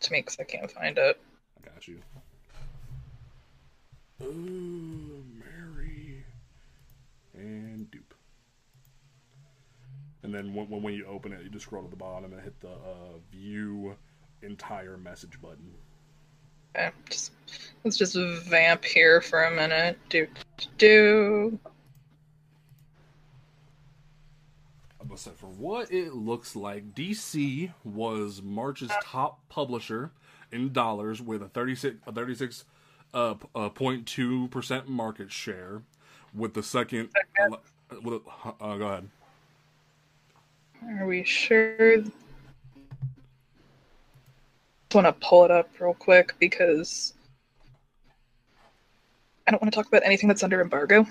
to 0.00 0.12
me 0.12 0.20
because 0.20 0.38
I 0.40 0.44
can't 0.44 0.70
find 0.70 0.98
it. 0.98 1.20
I 1.56 1.68
got 1.68 1.88
you. 1.88 1.98
Mary 4.20 5.41
and 7.42 7.90
Dupe. 7.90 8.14
And 10.22 10.32
then 10.32 10.54
when, 10.54 10.68
when 10.68 10.94
you 10.94 11.06
open 11.06 11.32
it, 11.32 11.42
you 11.42 11.50
just 11.50 11.66
scroll 11.66 11.82
to 11.82 11.90
the 11.90 11.96
bottom 11.96 12.32
and 12.32 12.42
hit 12.42 12.60
the 12.60 12.70
uh, 12.70 13.18
view 13.30 13.96
entire 14.42 14.96
message 14.96 15.40
button. 15.40 15.72
Okay, 16.76 16.90
just, 17.10 17.32
let's 17.84 17.96
just 17.96 18.16
vamp 18.46 18.84
here 18.84 19.20
for 19.20 19.44
a 19.44 19.50
minute. 19.50 19.98
Do 20.08 20.26
do. 20.78 21.58
I'm 25.00 25.08
gonna 25.08 25.18
say 25.18 25.32
for 25.36 25.46
what 25.46 25.92
it 25.92 26.14
looks 26.14 26.56
like, 26.56 26.94
DC 26.94 27.72
was 27.84 28.40
March's 28.42 28.92
top 29.02 29.40
publisher 29.48 30.12
in 30.50 30.72
dollars 30.72 31.20
with 31.20 31.42
a 31.42 31.48
36 31.48 31.96
a 32.06 32.12
36 32.12 32.64
uh, 33.12 33.34
uh, 33.54 33.68
0.2 33.68 34.50
percent 34.50 34.88
market 34.88 35.30
share, 35.30 35.82
with 36.34 36.54
the 36.54 36.62
second. 36.62 37.10
With 38.02 38.14
a, 38.14 38.44
uh, 38.64 38.76
go 38.76 38.86
ahead. 38.86 39.08
Are 40.98 41.06
we 41.06 41.24
sure? 41.24 41.98
Just 41.98 42.12
want 44.94 45.06
to 45.06 45.12
pull 45.26 45.44
it 45.44 45.50
up 45.50 45.68
real 45.78 45.94
quick 45.94 46.34
because 46.38 47.14
I 49.46 49.50
don't 49.50 49.60
want 49.60 49.72
to 49.72 49.76
talk 49.76 49.88
about 49.88 50.02
anything 50.04 50.28
that's 50.28 50.42
under 50.42 50.60
embargo. 50.60 51.06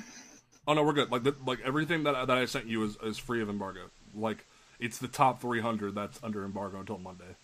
Oh 0.67 0.74
no, 0.74 0.84
we're 0.84 0.93
good. 0.93 1.11
Like 1.11 1.24
the, 1.24 1.36
like 1.45 1.59
everything 1.63 2.03
that 2.03 2.15
I- 2.15 2.26
that 2.26 2.38
I 2.38 2.45
sent 2.45 2.67
you 2.67 2.84
is, 2.84 2.97
is 3.03 3.17
free 3.17 3.41
of 3.41 3.49
embargo. 3.49 3.89
Like 4.15 4.45
it's 4.80 4.97
the 4.97 5.07
top 5.07 5.41
300 5.41 5.95
that's 5.95 6.19
under 6.24 6.45
embargo 6.45 6.80
until 6.80 6.97
Monday. 6.99 7.36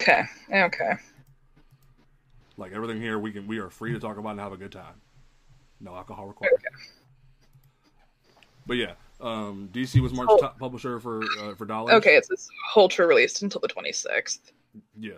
Okay, 0.00 0.22
okay. 0.52 0.92
Like 2.56 2.72
everything 2.72 3.00
here, 3.00 3.18
we 3.18 3.32
can 3.32 3.46
we 3.46 3.58
are 3.58 3.68
free 3.70 3.92
to 3.92 3.98
talk 3.98 4.18
about 4.18 4.30
and 4.30 4.40
have 4.40 4.52
a 4.52 4.56
good 4.56 4.72
time. 4.72 5.00
No 5.80 5.94
alcohol 5.94 6.26
required. 6.26 6.52
But 8.66 8.76
yeah, 8.78 8.92
um, 9.20 9.68
DC 9.72 10.00
was 10.00 10.12
March's 10.12 10.34
Oh. 10.34 10.38
top 10.38 10.58
publisher 10.58 10.98
for 11.00 11.22
uh, 11.40 11.54
for 11.54 11.64
dollars. 11.66 11.94
Okay, 11.94 12.16
it's 12.16 12.28
this 12.28 12.48
Ultra 12.76 13.06
released 13.06 13.42
until 13.42 13.60
the 13.60 13.68
26th. 13.68 14.38
Yeah. 14.98 15.12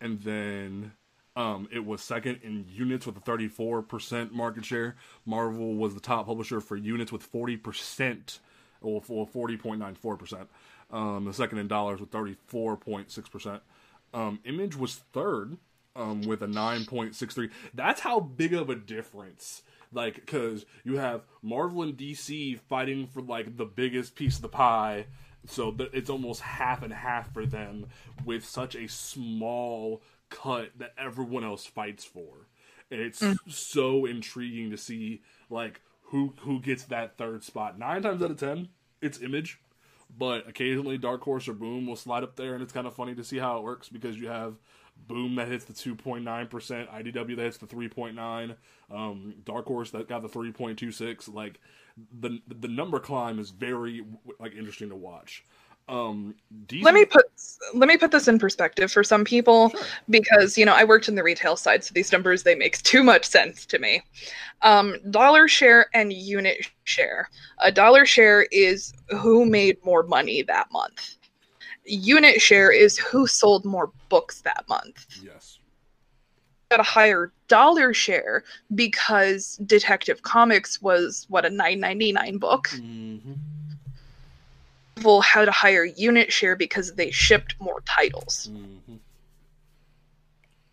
And 0.00 0.20
then 0.22 0.92
um, 1.36 1.68
it 1.70 1.84
was 1.84 2.00
second 2.02 2.40
in 2.42 2.64
units 2.68 3.06
with 3.06 3.16
a 3.16 3.20
34% 3.20 4.30
market 4.32 4.64
share. 4.64 4.96
Marvel 5.26 5.74
was 5.74 5.94
the 5.94 6.00
top 6.00 6.26
publisher 6.26 6.60
for 6.60 6.76
units 6.76 7.12
with 7.12 7.30
40%, 7.30 8.38
or 8.80 9.02
for 9.02 9.26
40.94%. 9.28 10.46
Um, 10.90 11.24
the 11.26 11.34
second 11.34 11.58
in 11.58 11.68
dollars 11.68 12.00
with 12.00 12.10
34.6%. 12.10 13.60
Um, 14.14 14.40
Image 14.44 14.74
was 14.76 14.96
third 15.12 15.58
um, 15.94 16.22
with 16.22 16.42
a 16.42 16.46
9.63. 16.46 17.50
That's 17.74 18.00
how 18.00 18.20
big 18.20 18.54
of 18.54 18.70
a 18.70 18.74
difference. 18.74 19.62
Like, 19.92 20.14
because 20.14 20.66
you 20.84 20.98
have 20.98 21.22
Marvel 21.42 21.82
and 21.82 21.96
DC 21.96 22.58
fighting 22.68 23.06
for, 23.06 23.22
like, 23.22 23.56
the 23.56 23.64
biggest 23.64 24.14
piece 24.14 24.36
of 24.36 24.42
the 24.42 24.48
pie 24.48 25.06
so 25.46 25.72
th- 25.72 25.90
it's 25.92 26.10
almost 26.10 26.42
half 26.42 26.82
and 26.82 26.92
half 26.92 27.32
for 27.32 27.46
them 27.46 27.86
with 28.24 28.44
such 28.44 28.74
a 28.74 28.88
small 28.88 30.02
cut 30.28 30.70
that 30.78 30.92
everyone 30.98 31.44
else 31.44 31.66
fights 31.66 32.04
for. 32.04 32.48
And 32.90 33.00
it's 33.00 33.20
mm. 33.20 33.36
so 33.48 34.04
intriguing 34.04 34.70
to 34.70 34.76
see 34.76 35.22
like 35.48 35.80
who 36.04 36.34
who 36.40 36.60
gets 36.60 36.84
that 36.84 37.16
third 37.16 37.44
spot. 37.44 37.78
Nine 37.78 38.02
times 38.02 38.22
out 38.22 38.30
of 38.30 38.38
ten, 38.38 38.68
it's 39.00 39.20
Image, 39.20 39.60
but 40.16 40.48
occasionally 40.48 40.98
Dark 40.98 41.22
Horse 41.22 41.48
or 41.48 41.54
Boom 41.54 41.86
will 41.86 41.96
slide 41.96 42.24
up 42.24 42.36
there, 42.36 42.54
and 42.54 42.62
it's 42.62 42.72
kind 42.72 42.86
of 42.86 42.94
funny 42.94 43.14
to 43.14 43.24
see 43.24 43.38
how 43.38 43.58
it 43.58 43.64
works 43.64 43.88
because 43.88 44.18
you 44.18 44.28
have 44.28 44.54
Boom 45.08 45.34
that 45.36 45.48
hits 45.48 45.64
the 45.64 45.72
2.9%, 45.72 46.22
IDW 46.24 47.36
that 47.36 47.42
hits 47.42 47.56
the 47.58 47.66
3.9, 47.66 48.54
um, 48.90 49.34
Dark 49.44 49.66
Horse 49.66 49.90
that 49.90 50.08
got 50.08 50.22
the 50.22 50.28
3.26. 50.28 51.32
Like 51.32 51.60
the 52.20 52.40
the 52.48 52.68
number 52.68 52.98
climb 53.00 53.38
is 53.38 53.50
very 53.50 54.04
like 54.38 54.54
interesting 54.54 54.88
to 54.90 54.96
watch. 54.96 55.44
Um, 55.88 56.36
Let 56.82 56.94
me 56.94 57.04
put 57.04 57.24
let 57.74 57.88
me 57.88 57.96
put 57.96 58.12
this 58.12 58.28
in 58.28 58.38
perspective 58.38 58.92
for 58.92 59.02
some 59.02 59.24
people 59.24 59.70
Sure. 59.70 59.80
because 60.08 60.56
you 60.56 60.64
know 60.64 60.74
I 60.74 60.84
worked 60.84 61.08
in 61.08 61.16
the 61.16 61.22
retail 61.22 61.56
side, 61.56 61.82
so 61.82 61.92
these 61.92 62.12
numbers 62.12 62.44
they 62.44 62.54
make 62.54 62.80
too 62.82 63.02
much 63.02 63.24
sense 63.24 63.66
to 63.66 63.78
me. 63.80 64.00
Um, 64.62 64.94
dollar 65.10 65.48
share 65.48 65.86
and 65.92 66.12
unit 66.12 66.70
share. 66.84 67.28
A 67.58 67.72
dollar 67.72 68.06
share 68.06 68.42
is 68.52 68.92
who 69.20 69.44
made 69.44 69.84
more 69.84 70.04
money 70.04 70.42
that 70.42 70.70
month. 70.70 71.16
Unit 71.90 72.40
share 72.40 72.70
is 72.70 72.96
who 72.98 73.26
sold 73.26 73.64
more 73.64 73.90
books 74.08 74.40
that 74.42 74.64
month. 74.68 75.06
yes, 75.22 75.58
Got 76.70 76.80
a 76.80 76.84
higher 76.84 77.32
dollar 77.48 77.92
share 77.92 78.44
because 78.74 79.56
Detective 79.66 80.22
Comics 80.22 80.80
was 80.80 81.26
what 81.28 81.44
a 81.44 81.50
nine 81.50 81.80
ninety 81.80 82.12
nine 82.12 82.38
book. 82.38 82.68
mm-hmm. 82.68 83.32
Marvel 84.96 85.20
had 85.22 85.48
a 85.48 85.52
higher 85.52 85.84
unit 85.84 86.30
share 86.32 86.54
because 86.56 86.92
they 86.94 87.10
shipped 87.10 87.54
more 87.58 87.80
titles. 87.86 88.50
Mm-hmm. 88.52 88.96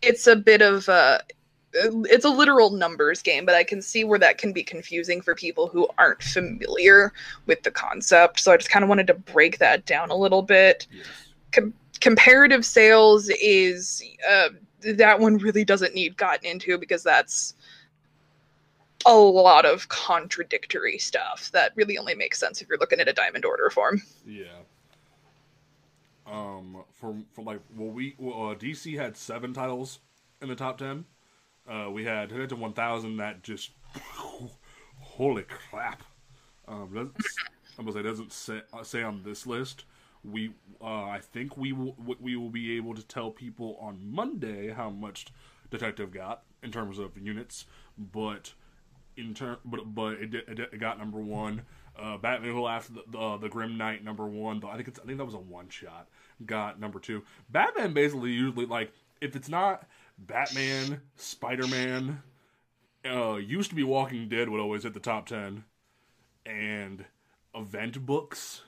it's 0.02 0.26
a 0.26 0.36
bit 0.36 0.60
of 0.62 0.88
a 0.88 1.20
it's 1.74 2.24
a 2.24 2.30
literal 2.30 2.70
numbers 2.70 3.22
game 3.22 3.44
but 3.44 3.54
i 3.54 3.62
can 3.62 3.82
see 3.82 4.04
where 4.04 4.18
that 4.18 4.38
can 4.38 4.52
be 4.52 4.62
confusing 4.62 5.20
for 5.20 5.34
people 5.34 5.66
who 5.66 5.88
aren't 5.98 6.22
familiar 6.22 7.12
with 7.46 7.62
the 7.62 7.70
concept 7.70 8.40
so 8.40 8.52
i 8.52 8.56
just 8.56 8.70
kind 8.70 8.82
of 8.82 8.88
wanted 8.88 9.06
to 9.06 9.14
break 9.14 9.58
that 9.58 9.84
down 9.84 10.10
a 10.10 10.16
little 10.16 10.42
bit 10.42 10.86
yes, 10.90 11.64
comparative 12.00 12.64
sales 12.64 13.28
is 13.40 14.02
uh, 14.30 14.48
that 14.94 15.18
one 15.18 15.36
really 15.38 15.64
doesn't 15.64 15.94
need 15.94 16.16
gotten 16.16 16.46
into 16.46 16.78
because 16.78 17.02
that's 17.02 17.54
a 19.06 19.14
lot 19.14 19.66
of 19.66 19.88
contradictory 19.88 20.98
stuff 20.98 21.50
that 21.52 21.72
really 21.74 21.98
only 21.98 22.14
makes 22.14 22.38
sense 22.38 22.62
if 22.62 22.68
you're 22.68 22.78
looking 22.78 23.00
at 23.00 23.08
a 23.08 23.12
diamond 23.12 23.44
order 23.44 23.68
form 23.68 24.00
yeah. 24.26 24.44
Um, 26.30 26.84
for 26.92 27.16
for 27.32 27.42
like 27.42 27.60
well, 27.74 27.88
we 27.88 28.14
well, 28.18 28.50
uh, 28.50 28.54
DC 28.54 28.98
had 28.98 29.16
seven 29.16 29.54
titles 29.54 30.00
in 30.42 30.48
the 30.48 30.54
top 30.54 30.76
ten. 30.76 31.06
Uh, 31.68 31.90
we 31.90 32.04
had 32.04 32.32
One 32.52 32.72
Thousand 32.72 33.18
that 33.18 33.42
just 33.42 33.70
holy 34.98 35.44
crap. 35.44 36.02
Um, 36.66 36.90
doesn't, 36.94 37.16
I 37.78 37.82
was 37.82 37.94
say 37.94 38.02
doesn't 38.02 38.32
say, 38.32 38.62
uh, 38.72 38.82
say 38.82 39.02
on 39.02 39.22
this 39.22 39.46
list, 39.46 39.84
we 40.24 40.52
uh, 40.80 41.04
I 41.04 41.20
think 41.20 41.56
we 41.56 41.72
will 41.72 41.94
we 42.20 42.36
will 42.36 42.50
be 42.50 42.76
able 42.76 42.94
to 42.94 43.02
tell 43.02 43.30
people 43.30 43.76
on 43.80 43.98
Monday 44.02 44.70
how 44.70 44.90
much 44.90 45.26
Detective 45.70 46.12
got 46.12 46.42
in 46.62 46.70
terms 46.70 46.98
of 46.98 47.16
units, 47.18 47.66
but 47.98 48.52
in 49.16 49.34
term 49.34 49.58
but 49.64 49.94
but 49.94 50.14
it, 50.14 50.34
it, 50.34 50.58
it 50.58 50.80
got 50.80 50.98
number 50.98 51.18
one. 51.18 51.62
Uh, 51.98 52.16
Batman 52.16 52.52
Who 52.52 52.62
Laughs 52.62 52.88
the, 52.88 53.02
the, 53.08 53.38
the 53.38 53.48
Grim 53.48 53.76
Knight 53.76 54.04
number 54.04 54.26
one. 54.26 54.62
I 54.64 54.76
think 54.76 54.88
it's 54.88 55.00
I 55.00 55.04
think 55.04 55.18
that 55.18 55.24
was 55.24 55.34
a 55.34 55.38
one 55.38 55.68
shot. 55.68 56.08
Got 56.46 56.78
number 56.80 57.00
two. 57.00 57.24
Batman 57.50 57.92
basically 57.92 58.30
usually 58.30 58.66
like 58.66 58.92
if 59.20 59.34
it's 59.34 59.48
not 59.48 59.86
Batman, 60.18 61.00
Spider 61.16 61.66
Man, 61.66 62.22
uh, 63.04 63.36
used 63.36 63.70
to 63.70 63.76
be 63.76 63.84
Walking 63.84 64.28
Dead 64.28 64.48
would 64.48 64.60
always 64.60 64.82
hit 64.82 64.94
the 64.94 65.00
top 65.00 65.26
ten, 65.26 65.64
and 66.44 67.04
event 67.54 68.04
books 68.04 68.62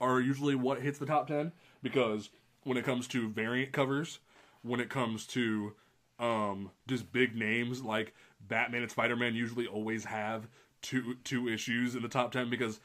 are 0.00 0.20
usually 0.20 0.54
what 0.54 0.80
hits 0.80 0.98
the 0.98 1.06
top 1.06 1.28
10 1.28 1.52
because 1.82 2.30
when 2.64 2.76
it 2.76 2.84
comes 2.84 3.06
to 3.08 3.28
variant 3.28 3.72
covers, 3.72 4.18
when 4.62 4.80
it 4.80 4.88
comes 4.88 5.26
to 5.26 5.74
um, 6.18 6.70
just 6.86 7.12
big 7.12 7.36
names 7.36 7.82
like 7.82 8.14
Batman 8.40 8.82
and 8.82 8.90
Spider-Man 8.90 9.34
usually 9.34 9.66
always 9.66 10.04
have 10.04 10.48
two 10.82 11.16
two 11.24 11.48
issues 11.48 11.94
in 11.94 12.02
the 12.02 12.08
top 12.08 12.32
10 12.32 12.50
because 12.50 12.80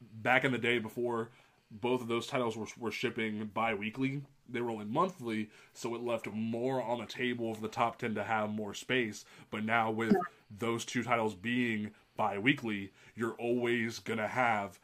back 0.00 0.44
in 0.44 0.52
the 0.52 0.58
day 0.58 0.78
before 0.78 1.30
both 1.70 2.00
of 2.00 2.08
those 2.08 2.26
titles 2.26 2.56
were, 2.56 2.66
were 2.78 2.90
shipping 2.90 3.50
bi-weekly 3.52 4.22
they 4.48 4.60
were 4.60 4.70
only 4.70 4.84
monthly 4.84 5.48
so 5.72 5.94
it 5.94 6.02
left 6.02 6.26
more 6.32 6.82
on 6.82 6.98
the 7.00 7.06
table 7.06 7.54
for 7.54 7.60
the 7.60 7.68
top 7.68 7.98
10 7.98 8.14
to 8.14 8.24
have 8.24 8.50
more 8.50 8.74
space. 8.74 9.24
But 9.50 9.64
now 9.64 9.90
with 9.90 10.14
those 10.50 10.84
two 10.84 11.02
titles 11.02 11.34
being 11.34 11.92
bi-weekly 12.16 12.92
you're 13.14 13.34
always 13.34 13.98
gonna 13.98 14.28
have 14.28 14.78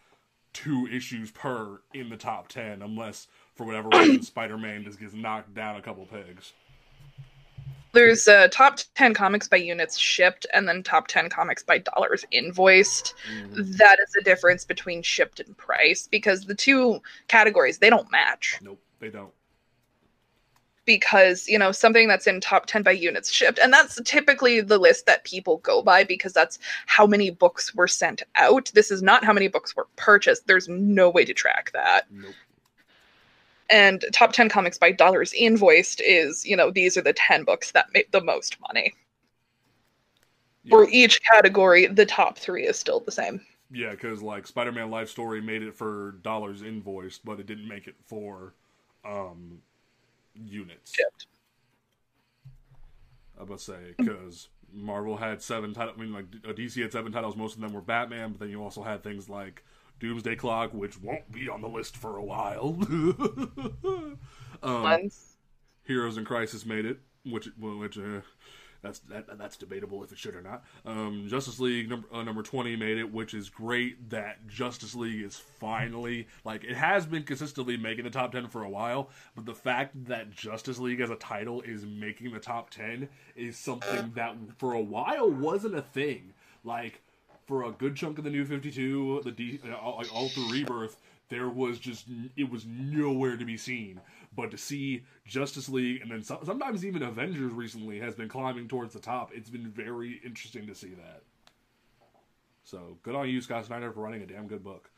two 0.52 0.88
issues 0.90 1.30
per 1.30 1.80
in 1.92 2.08
the 2.08 2.16
top 2.16 2.48
10 2.48 2.82
unless 2.82 3.28
for 3.54 3.64
whatever 3.66 3.88
reason 3.90 4.22
spider-man 4.22 4.84
just 4.84 4.98
gets 4.98 5.12
knocked 5.12 5.54
down 5.54 5.76
a 5.76 5.82
couple 5.82 6.06
pegs. 6.06 6.52
There's 7.92 8.28
uh, 8.28 8.48
top 8.50 8.78
10 8.96 9.14
comics 9.14 9.48
by 9.48 9.56
units 9.56 9.98
shipped 9.98 10.46
and 10.52 10.68
then 10.68 10.82
top 10.82 11.08
10 11.08 11.30
comics 11.30 11.62
by 11.62 11.78
dollars 11.78 12.24
invoiced. 12.30 13.14
Mhm. 13.30 13.76
that 13.78 13.98
is 13.98 14.12
the 14.12 14.22
difference 14.22 14.64
between 14.64 15.02
shipped 15.02 15.40
and 15.40 15.56
price 15.56 16.06
because 16.06 16.44
the 16.44 16.54
two 16.54 17.00
categories 17.28 17.78
they 17.78 17.90
don't 17.90 18.10
match. 18.10 18.58
Nope 18.62 18.80
they 19.00 19.10
don't 19.10 19.32
because 20.88 21.46
you 21.46 21.58
know 21.58 21.70
something 21.70 22.08
that's 22.08 22.26
in 22.26 22.40
top 22.40 22.64
10 22.64 22.82
by 22.82 22.90
units 22.90 23.30
shipped 23.30 23.58
and 23.58 23.70
that's 23.70 24.00
typically 24.06 24.62
the 24.62 24.78
list 24.78 25.04
that 25.04 25.22
people 25.22 25.58
go 25.58 25.82
by 25.82 26.02
because 26.02 26.32
that's 26.32 26.58
how 26.86 27.06
many 27.06 27.28
books 27.28 27.74
were 27.74 27.86
sent 27.86 28.22
out. 28.36 28.70
This 28.72 28.90
is 28.90 29.02
not 29.02 29.22
how 29.22 29.34
many 29.34 29.48
books 29.48 29.76
were 29.76 29.86
purchased. 29.96 30.46
There's 30.46 30.66
no 30.66 31.10
way 31.10 31.26
to 31.26 31.34
track 31.34 31.70
that. 31.74 32.06
Nope. 32.10 32.32
And 33.68 34.02
top 34.14 34.32
10 34.32 34.48
comics 34.48 34.78
by 34.78 34.90
dollars 34.90 35.34
invoiced 35.34 36.00
is 36.00 36.46
you 36.46 36.56
know 36.56 36.70
these 36.70 36.96
are 36.96 37.02
the 37.02 37.12
10 37.12 37.44
books 37.44 37.72
that 37.72 37.92
make 37.92 38.10
the 38.10 38.22
most 38.22 38.56
money. 38.62 38.94
For 40.70 40.88
each 40.88 41.20
category 41.30 41.84
the 41.84 42.06
top 42.06 42.38
three 42.38 42.66
is 42.66 42.78
still 42.78 43.00
the 43.00 43.12
same. 43.12 43.42
Yeah 43.70 43.90
because 43.90 44.22
like 44.22 44.46
spider-man 44.46 44.90
life 44.90 45.10
story 45.10 45.42
made 45.42 45.62
it 45.62 45.74
for 45.74 46.12
dollars 46.22 46.62
invoiced 46.62 47.26
but 47.26 47.40
it 47.40 47.46
didn't 47.46 47.68
make 47.68 47.86
it 47.86 47.96
for 48.06 48.54
um 49.04 49.60
units. 50.44 50.94
Shipped 50.94 51.26
i 53.40 53.44
must 53.44 53.64
say 53.64 53.94
because 53.96 54.48
marvel 54.72 55.16
had 55.16 55.40
seven 55.40 55.72
titles 55.72 55.96
i 55.96 56.02
mean 56.02 56.12
like 56.12 56.28
dc 56.56 56.82
had 56.82 56.90
seven 56.90 57.12
titles 57.12 57.36
most 57.36 57.54
of 57.54 57.60
them 57.60 57.72
were 57.72 57.80
batman 57.80 58.32
but 58.32 58.40
then 58.40 58.50
you 58.50 58.60
also 58.60 58.82
had 58.82 59.00
things 59.04 59.28
like 59.28 59.62
doomsday 60.00 60.36
clock 60.36 60.72
which 60.72 61.00
won't 61.00 61.30
be 61.30 61.48
on 61.48 61.60
the 61.60 61.68
list 61.68 61.96
for 61.96 62.16
a 62.16 62.24
while. 62.24 62.76
Um, 64.60 64.82
ones 64.82 65.36
Heroes 65.84 66.18
in 66.18 66.24
Crisis 66.24 66.66
made 66.66 66.84
it, 66.84 66.98
which 67.24 67.48
which 67.60 67.96
uh, 67.96 68.22
that's 68.82 69.00
that, 69.00 69.38
that's 69.38 69.56
debatable 69.56 70.02
if 70.04 70.12
it 70.12 70.18
should 70.18 70.34
or 70.34 70.42
not. 70.42 70.64
Um, 70.86 71.26
Justice 71.28 71.58
League 71.58 71.88
number 71.88 72.06
uh, 72.12 72.22
number 72.22 72.42
twenty 72.42 72.76
made 72.76 72.98
it, 72.98 73.12
which 73.12 73.34
is 73.34 73.48
great 73.48 74.10
that 74.10 74.46
Justice 74.46 74.94
League 74.94 75.22
is 75.22 75.36
finally 75.36 76.28
like 76.44 76.64
it 76.64 76.76
has 76.76 77.06
been 77.06 77.24
consistently 77.24 77.76
making 77.76 78.04
the 78.04 78.10
top 78.10 78.32
ten 78.32 78.48
for 78.48 78.62
a 78.62 78.70
while, 78.70 79.10
but 79.34 79.46
the 79.46 79.54
fact 79.54 80.06
that 80.06 80.30
Justice 80.30 80.78
League 80.78 81.00
as 81.00 81.10
a 81.10 81.16
title 81.16 81.62
is 81.62 81.84
making 81.84 82.32
the 82.32 82.40
top 82.40 82.70
ten 82.70 83.08
is 83.34 83.56
something 83.56 84.12
that 84.14 84.36
for 84.58 84.74
a 84.74 84.80
while 84.80 85.30
wasn't 85.30 85.74
a 85.74 85.82
thing. 85.82 86.32
Like 86.64 87.00
for 87.46 87.64
a 87.64 87.72
good 87.72 87.96
chunk 87.96 88.18
of 88.18 88.24
the 88.24 88.30
New 88.30 88.44
Fifty 88.44 88.70
Two, 88.70 89.20
the 89.24 89.32
D, 89.32 89.58
uh, 89.68 89.74
all, 89.74 89.96
like 89.96 90.14
all 90.14 90.28
through 90.28 90.50
Rebirth, 90.50 90.96
there 91.30 91.48
was 91.48 91.78
just 91.78 92.06
it 92.36 92.50
was 92.50 92.66
nowhere 92.66 93.36
to 93.36 93.44
be 93.44 93.56
seen. 93.56 94.00
But 94.34 94.50
to 94.52 94.58
see 94.58 95.04
Justice 95.26 95.68
League 95.68 96.00
and 96.02 96.10
then 96.10 96.22
some, 96.22 96.38
sometimes 96.44 96.84
even 96.84 97.02
Avengers 97.02 97.52
recently 97.52 97.98
has 98.00 98.14
been 98.14 98.28
climbing 98.28 98.68
towards 98.68 98.92
the 98.92 99.00
top, 99.00 99.30
it's 99.34 99.50
been 99.50 99.68
very 99.68 100.20
interesting 100.24 100.66
to 100.66 100.74
see 100.74 100.90
that. 100.90 101.22
So 102.62 102.98
good 103.02 103.14
on 103.14 103.28
you, 103.28 103.40
Scott 103.40 103.66
Snyder, 103.66 103.90
for 103.90 104.00
writing 104.00 104.22
a 104.22 104.26
damn 104.26 104.46
good 104.46 104.62
book. 104.62 104.90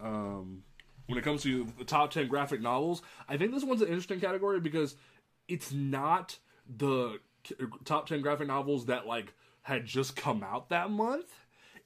Um, 0.00 0.64
when 1.06 1.18
it 1.18 1.24
comes 1.24 1.42
to 1.44 1.66
the 1.78 1.84
top 1.84 2.10
ten 2.10 2.28
graphic 2.28 2.60
novels, 2.60 3.02
I 3.28 3.36
think 3.36 3.52
this 3.52 3.64
one's 3.64 3.82
an 3.82 3.88
interesting 3.88 4.20
category 4.20 4.60
because 4.60 4.96
it's 5.48 5.72
not 5.72 6.38
the 6.76 7.18
top 7.84 8.08
ten 8.08 8.20
graphic 8.20 8.48
novels 8.48 8.86
that 8.86 9.06
like 9.06 9.32
had 9.62 9.86
just 9.86 10.16
come 10.16 10.42
out 10.42 10.68
that 10.70 10.90
month. 10.90 11.32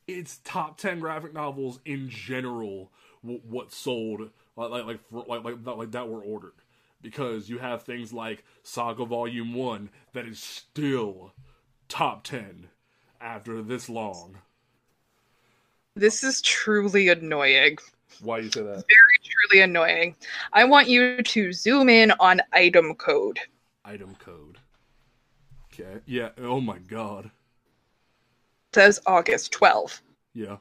It's 0.06 0.40
top 0.44 0.78
ten 0.78 1.00
graphic 1.00 1.34
novels 1.34 1.80
in 1.84 2.08
general. 2.08 2.90
What 3.22 3.72
sold 3.72 4.30
like 4.56 4.70
like 4.70 4.84
like 4.86 5.00
for, 5.10 5.24
like 5.28 5.44
like 5.44 5.64
that, 5.64 5.78
like 5.78 5.90
that 5.92 6.08
were 6.08 6.22
ordered 6.22 6.52
because 7.02 7.48
you 7.48 7.58
have 7.58 7.82
things 7.82 8.12
like 8.12 8.44
Saga 8.62 9.04
Volume 9.04 9.54
One 9.54 9.90
that 10.12 10.26
is 10.26 10.38
still 10.40 11.32
top 11.88 12.24
ten 12.24 12.68
after 13.20 13.62
this 13.62 13.88
long. 13.88 14.36
this 15.96 16.22
is 16.24 16.40
truly 16.42 17.08
annoying 17.08 17.78
Why 18.22 18.38
you 18.38 18.50
say 18.50 18.62
that? 18.62 18.84
very 18.86 19.18
truly 19.22 19.62
annoying 19.62 20.16
i 20.52 20.64
want 20.64 20.88
you 20.88 21.22
to 21.22 21.52
zoom 21.52 21.88
in 21.88 22.10
on 22.20 22.40
item 22.52 22.94
code 22.94 23.38
Item 23.86 24.16
code. 24.18 24.56
Okay. 25.66 26.00
Yeah. 26.06 26.30
Oh 26.38 26.58
my 26.60 26.78
god. 26.78 27.30
says 28.74 28.98
August 29.06 29.52
12. 29.52 30.00
Yeah. 30.32 30.56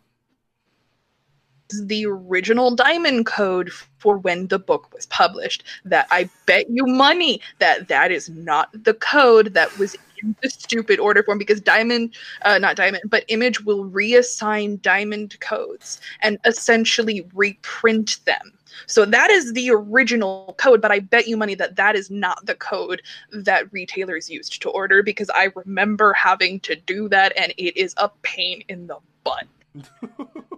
The 1.86 2.06
original 2.06 2.76
diamond 2.76 3.26
code 3.26 3.72
for 4.00 4.18
when 4.18 4.48
the 4.48 4.60
book 4.60 4.94
was 4.94 5.06
published. 5.08 5.64
That 5.86 6.08
I 6.12 6.30
bet 6.46 6.70
you 6.70 6.86
money 6.86 7.42
that 7.60 7.88
that 7.88 8.12
is 8.12 8.30
not 8.30 8.70
the 8.84 8.94
code 8.94 9.54
that 9.54 9.78
was 9.78 9.96
in 10.24 10.36
the 10.42 10.50
stupid 10.50 11.00
order 11.00 11.24
form 11.24 11.38
because 11.38 11.62
diamond, 11.62 12.16
uh, 12.44 12.58
not 12.58 12.76
diamond, 12.76 13.04
but 13.10 13.26
image 13.28 13.62
will 13.62 13.86
reassign 13.86 14.82
diamond 14.82 15.40
codes 15.40 16.00
and 16.22 16.38
essentially 16.46 17.28
reprint 17.34 18.20
them. 18.26 18.54
So 18.88 19.06
that 19.06 19.30
is 19.30 19.54
the 19.54 19.70
original 19.70 20.56
code, 20.58 20.82
but 20.82 20.92
I 20.92 21.00
bet 21.00 21.28
you 21.28 21.38
money 21.38 21.56
that 21.56 21.76
that 21.76 21.96
is 21.96 22.10
not 22.10 22.46
the 22.46 22.56
code 22.56 23.02
that 23.32 23.72
retailers 23.72 24.30
used 24.30 24.62
to 24.62 24.70
order 24.70 25.04
because 25.04 25.30
I 25.30 25.52
remember 25.56 26.14
having 26.14 26.60
to 26.62 26.76
do 26.76 27.08
that 27.10 27.34
and 27.38 27.54
it 27.58 27.78
is 27.78 27.94
a 27.98 28.10
pain 28.24 28.64
in 28.70 28.88
the 28.88 28.98
butt. 29.24 29.46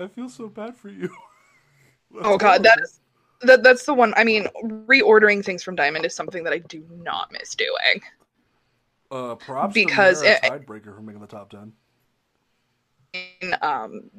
I 0.00 0.06
feel 0.08 0.28
so 0.28 0.48
bad 0.48 0.76
for 0.76 0.88
you. 0.88 1.10
Oh 2.22 2.36
god, 2.36 2.64
that 2.64 2.78
is 2.82 3.00
that 3.42 3.62
that's 3.62 3.86
the 3.86 3.94
one. 3.94 4.12
I 4.16 4.24
mean, 4.24 4.46
reordering 4.64 5.44
things 5.44 5.62
from 5.62 5.76
Diamond 5.76 6.04
is 6.04 6.14
something 6.14 6.42
that 6.44 6.52
I 6.52 6.58
do 6.58 6.84
not 6.90 7.30
miss 7.32 7.54
doing. 7.54 8.02
uh 9.10 9.36
props 9.36 9.74
because 9.74 10.20
to 10.22 10.26
Tidebreaker 10.40 10.94
for 10.94 11.02
making 11.02 11.20
the 11.20 11.26
top 11.28 11.50
ten. 11.50 11.72
And, 13.14 13.56
um 13.62 14.10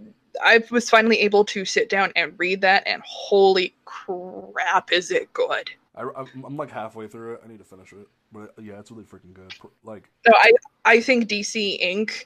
I 0.41 0.63
was 0.71 0.89
finally 0.89 1.19
able 1.19 1.43
to 1.45 1.65
sit 1.65 1.89
down 1.89 2.13
and 2.15 2.33
read 2.37 2.61
that 2.61 2.87
and 2.87 3.01
holy 3.05 3.75
crap 3.85 4.91
is 4.91 5.11
it 5.11 5.31
good. 5.33 5.69
I, 5.95 6.03
I'm, 6.15 6.45
I'm 6.45 6.55
like 6.55 6.71
halfway 6.71 7.07
through 7.07 7.33
it. 7.33 7.41
I 7.43 7.49
need 7.49 7.59
to 7.59 7.65
finish 7.65 7.91
it, 7.91 8.07
but 8.31 8.53
yeah, 8.61 8.79
it's 8.79 8.89
really 8.91 9.03
freaking 9.03 9.33
good. 9.33 9.53
Like, 9.83 10.09
No, 10.25 10.33
I 10.37 10.53
I 10.85 11.01
think 11.01 11.27
DC 11.27 11.77
Ink 11.81 12.25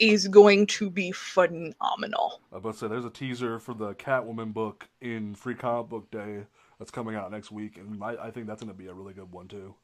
is 0.00 0.26
going 0.26 0.66
to 0.66 0.90
be 0.90 1.12
phenomenal. 1.12 2.40
I 2.50 2.56
was 2.56 2.60
about 2.60 2.72
to 2.72 2.78
say, 2.78 2.88
there's 2.88 3.04
a 3.04 3.10
teaser 3.10 3.58
for 3.58 3.74
the 3.74 3.94
Catwoman 3.94 4.52
book 4.52 4.88
in 5.00 5.34
Free 5.34 5.54
Comic 5.54 5.88
Book 5.88 6.10
Day 6.10 6.46
that's 6.78 6.90
coming 6.90 7.14
out 7.14 7.30
next 7.30 7.52
week, 7.52 7.76
and 7.76 8.02
I, 8.02 8.16
I 8.16 8.30
think 8.30 8.46
that's 8.46 8.62
going 8.62 8.72
to 8.72 8.78
be 8.78 8.86
a 8.86 8.94
really 8.94 9.12
good 9.12 9.30
one 9.30 9.46
too. 9.46 9.74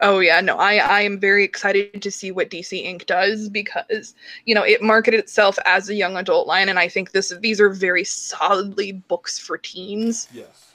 Oh 0.00 0.20
yeah, 0.20 0.40
no, 0.40 0.56
I 0.56 0.76
I 0.76 1.00
am 1.00 1.18
very 1.18 1.42
excited 1.42 2.02
to 2.02 2.10
see 2.10 2.30
what 2.30 2.50
DC 2.50 2.84
Ink 2.84 3.06
does 3.06 3.48
because 3.48 4.14
you 4.44 4.54
know 4.54 4.62
it 4.62 4.80
marketed 4.80 5.18
itself 5.18 5.58
as 5.64 5.88
a 5.88 5.94
young 5.94 6.16
adult 6.16 6.46
line, 6.46 6.68
and 6.68 6.78
I 6.78 6.88
think 6.88 7.10
this 7.10 7.32
these 7.40 7.60
are 7.60 7.70
very 7.70 8.04
solidly 8.04 8.92
books 8.92 9.40
for 9.40 9.58
teens. 9.58 10.28
Yes. 10.32 10.67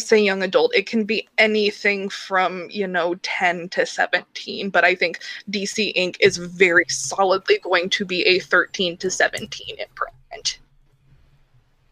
Say 0.00 0.20
young 0.20 0.42
adult 0.42 0.74
it 0.74 0.86
can 0.86 1.04
be 1.04 1.28
anything 1.38 2.08
from 2.08 2.68
you 2.70 2.86
know 2.86 3.14
10 3.22 3.68
to 3.70 3.86
17 3.86 4.70
but 4.70 4.84
i 4.84 4.94
think 4.94 5.20
dc 5.50 5.92
ink 5.94 6.16
is 6.20 6.36
very 6.36 6.86
solidly 6.88 7.58
going 7.58 7.88
to 7.90 8.04
be 8.04 8.22
a 8.26 8.38
13 8.40 8.96
to 8.96 9.10
17 9.10 9.76
imprint 9.78 10.58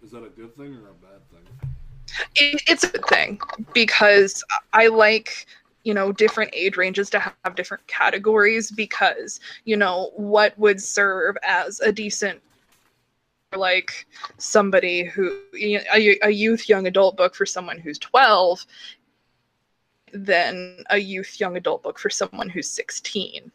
Is 0.09 0.12
that 0.12 0.24
a 0.24 0.30
good 0.30 0.56
thing 0.56 0.74
or 0.74 0.89
a 0.89 0.94
bad 0.94 1.20
thing? 1.30 1.68
It, 2.36 2.62
it's 2.66 2.82
a 2.82 2.89
good 2.89 3.05
thing 3.09 3.39
because 3.74 4.43
I 4.72 4.86
like 4.86 5.47
you 5.85 5.93
know 5.93 6.12
different 6.12 6.51
age 6.55 6.78
ranges 6.78 7.10
to 7.10 7.18
have 7.18 7.55
different 7.55 7.86
categories 7.89 8.70
because 8.70 9.39
you 9.66 9.76
know 9.76 10.10
what 10.16 10.59
would 10.59 10.82
serve 10.82 11.36
as 11.47 11.80
a 11.80 11.93
decent 11.93 12.40
like 13.57 14.07
somebody 14.37 15.05
who 15.05 15.39
a, 15.55 16.19
a 16.23 16.31
youth 16.31 16.69
young 16.69 16.87
adult 16.87 17.16
book 17.16 17.35
for 17.35 17.47
someone 17.47 17.79
who's 17.79 17.99
12 17.99 18.65
than 20.12 20.85
a 20.91 20.99
youth 20.99 21.41
young 21.41 21.57
adult 21.57 21.83
book 21.83 21.99
for 21.99 22.11
someone 22.11 22.49
who's 22.49 22.69
16 22.69 23.51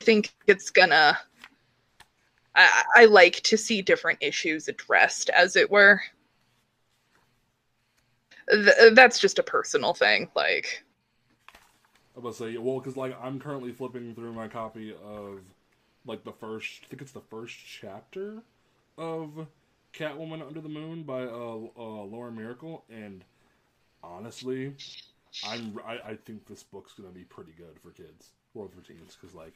i 0.00 0.04
think 0.04 0.32
it's 0.46 0.70
gonna 0.70 1.18
I, 2.54 2.82
I 2.96 3.04
like 3.06 3.40
to 3.42 3.56
see 3.56 3.82
different 3.82 4.18
issues 4.20 4.68
addressed 4.68 5.30
as 5.30 5.56
it 5.56 5.70
were. 5.70 6.02
Th- 8.50 8.92
that's 8.92 9.18
just 9.18 9.38
a 9.38 9.42
personal 9.42 9.94
thing 9.94 10.28
like 10.34 10.84
I'm 12.16 12.22
gonna 12.22 12.34
say 12.34 12.56
well 12.58 12.78
because 12.78 12.96
like 12.96 13.16
I'm 13.22 13.40
currently 13.40 13.72
flipping 13.72 14.14
through 14.14 14.32
my 14.32 14.48
copy 14.48 14.94
of 15.02 15.40
like 16.06 16.24
the 16.24 16.32
first 16.32 16.82
I 16.84 16.86
think 16.88 17.02
it's 17.02 17.12
the 17.12 17.20
first 17.20 17.56
chapter 17.80 18.42
of 18.98 19.46
Catwoman 19.92 20.46
Under 20.46 20.60
the 20.60 20.68
Moon 20.68 21.02
by 21.02 21.22
uh, 21.22 21.60
uh 21.76 22.04
Lauren 22.04 22.36
Myracle 22.36 22.82
and 22.90 23.24
honestly 24.02 24.74
I'm 25.46 25.78
I, 25.86 26.10
I 26.10 26.16
think 26.24 26.46
this 26.46 26.62
book's 26.62 26.92
gonna 26.94 27.10
be 27.10 27.24
pretty 27.24 27.52
good 27.56 27.78
for 27.82 27.90
kids 27.90 28.30
or 28.54 28.68
for 28.68 28.86
teens 28.86 29.16
because 29.20 29.34
like 29.34 29.54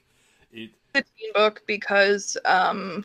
it 0.52 0.70
a 0.94 1.02
teen 1.02 1.32
book 1.34 1.62
because 1.66 2.36
um 2.44 3.04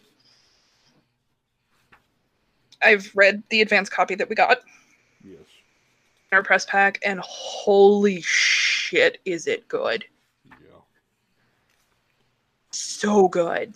I've 2.84 3.12
read 3.14 3.44
the 3.50 3.62
advanced 3.62 3.92
copy 3.92 4.16
that 4.16 4.30
we 4.30 4.36
got 4.36 4.60
yes 5.24 5.46
our 6.32 6.44
press 6.44 6.66
pack 6.66 7.00
and 7.04 7.20
holy 7.20 8.22
shit 8.22 9.20
is 9.26 9.48
it 9.48 9.68
good. 9.68 10.06
So 12.72 13.27
good. 13.27 13.73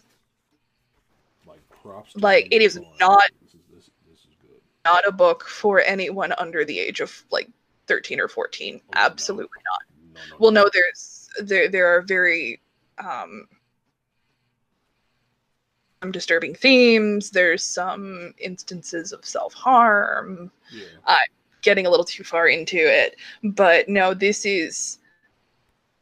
like 1.45 1.59
props 1.69 2.15
Like, 2.15 2.47
it 2.51 2.61
is 2.61 2.79
not- 2.99 3.29
this 3.41 3.53
is 3.53 3.59
this 3.73 3.89
this 4.09 4.19
is 4.19 4.35
good 4.41 4.61
Not 4.85 5.05
a 5.07 5.11
book 5.11 5.43
for 5.45 5.81
anyone 5.81 6.33
under 6.37 6.63
the 6.65 6.79
age 6.79 7.01
of 7.01 7.23
like 7.31 7.49
13 7.87 8.19
or 8.19 8.27
14. 8.27 8.81
Oh, 8.81 8.87
no. 8.93 9.01
Absolutely 9.01 9.61
not. 9.65 9.81
no, 10.13 10.21
no, 10.31 10.35
Well 10.39 10.51
no 10.51 10.69
there's 10.73 11.29
there 11.41 11.67
there 11.69 11.87
are 11.87 12.01
very 12.01 12.61
um 12.97 13.47
disturbing 16.11 16.53
themes, 16.53 17.31
there's 17.31 17.63
some 17.63 18.33
instances 18.37 19.11
of 19.11 19.25
self-harm, 19.25 20.51
yeah 20.71 20.85
I'm 21.07 21.17
getting 21.63 21.87
a 21.87 21.89
little 21.89 22.05
too 22.05 22.23
far 22.23 22.47
into 22.47 22.77
it. 22.77 23.15
But 23.43 23.89
no, 23.89 24.13
this 24.13 24.45
is 24.45 24.99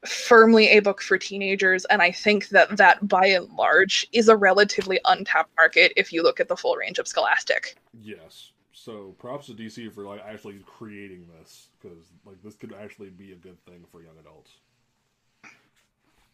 firmly 0.06 0.68
a 0.70 0.80
book 0.80 1.02
for 1.02 1.18
teenagers, 1.18 1.86
and 1.86 2.02
I 2.02 2.12
think 2.12 2.50
that 2.50 2.78
that 2.78 3.08
by 3.08 3.28
and 3.28 3.50
large 3.54 4.06
is 4.12 4.28
a 4.28 4.36
relatively 4.36 5.00
untapped 5.06 5.52
market 5.58 5.94
if 5.96 6.12
you 6.12 6.24
look 6.24 6.40
at 6.40 6.48
the 6.48 6.58
full 6.58 6.76
range 6.76 7.00
of 7.00 7.08
Scholastic. 7.08 7.76
Yes. 8.02 8.52
So 8.74 9.16
props 9.20 9.48
to 9.48 9.54
DC 9.54 9.94
for 9.94 10.04
like 10.04 10.22
actually 10.26 10.60
creating 10.66 11.28
this 11.40 11.68
because 11.82 12.06
like 12.26 12.42
this 12.44 12.56
could 12.56 12.74
actually 12.74 13.10
be 13.10 13.32
a 13.32 13.36
good 13.36 13.64
thing 13.66 13.86
for 13.92 14.02
young 14.02 14.18
adults. 14.20 14.52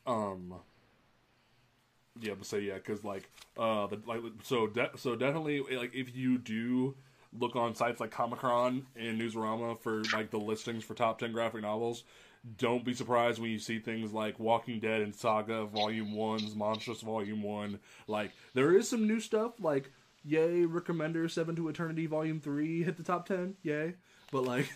Um. 0.08 0.56
Yeah, 2.22 2.34
but 2.38 2.46
say 2.46 2.62
yeah, 2.62 2.76
because 2.76 3.04
like 3.04 3.30
uh 3.58 3.88
the 3.88 4.02
like 4.06 4.22
so 4.44 4.68
de- 4.68 4.91
so 4.96 5.16
definitely 5.16 5.62
like 5.62 5.94
if 5.94 6.16
you 6.16 6.38
do 6.38 6.96
look 7.38 7.56
on 7.56 7.76
sites 7.76 8.00
like 8.00 8.12
Comichron 8.12 8.84
and 8.96 9.22
Newsarama 9.22 9.80
for 9.80 10.02
like 10.12 10.32
the 10.32 10.40
listings 10.40 10.84
for 10.84 10.96
top 10.96 11.20
ten 11.20 11.32
graphic 11.32 11.62
novels, 11.62 12.04
don't 12.57 12.86
be 12.86 12.94
surprised 12.94 13.40
when 13.40 13.52
you 13.52 13.60
see 13.60 13.80
things 13.80 14.14
like 14.14 14.40
Walking 14.40 14.80
Dead 14.80 15.02
and 15.02 15.14
Saga 15.14 15.66
Volume 15.66 16.14
One's 16.14 16.56
Monstress 16.56 17.02
Volume 17.02 17.44
One. 17.44 17.80
Like 18.07 18.32
there 18.53 18.76
is 18.76 18.88
some 18.90 19.07
new 19.07 19.20
stuff 19.20 19.60
like 19.60 19.91
yay 20.24 20.66
Remender 20.66 21.30
seven 21.30 21.56
to 21.56 21.70
eternity 21.70 22.06
volume 22.06 22.40
three 22.40 22.84
hit 22.84 22.98
the 22.98 23.03
top 23.03 23.26
10 23.28 23.56
yay 23.64 23.94
but 24.32 24.44
like 24.44 24.70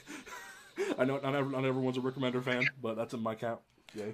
i 0.98 1.04
know 1.04 1.20
not, 1.20 1.52
not 1.52 1.66
everyone's 1.66 1.98
a 1.98 2.02
Remender 2.02 2.42
fan 2.44 2.64
but 2.82 2.96
that's 2.96 3.14
in 3.14 3.22
my 3.22 3.36
count 3.36 3.60
yay 3.94 4.14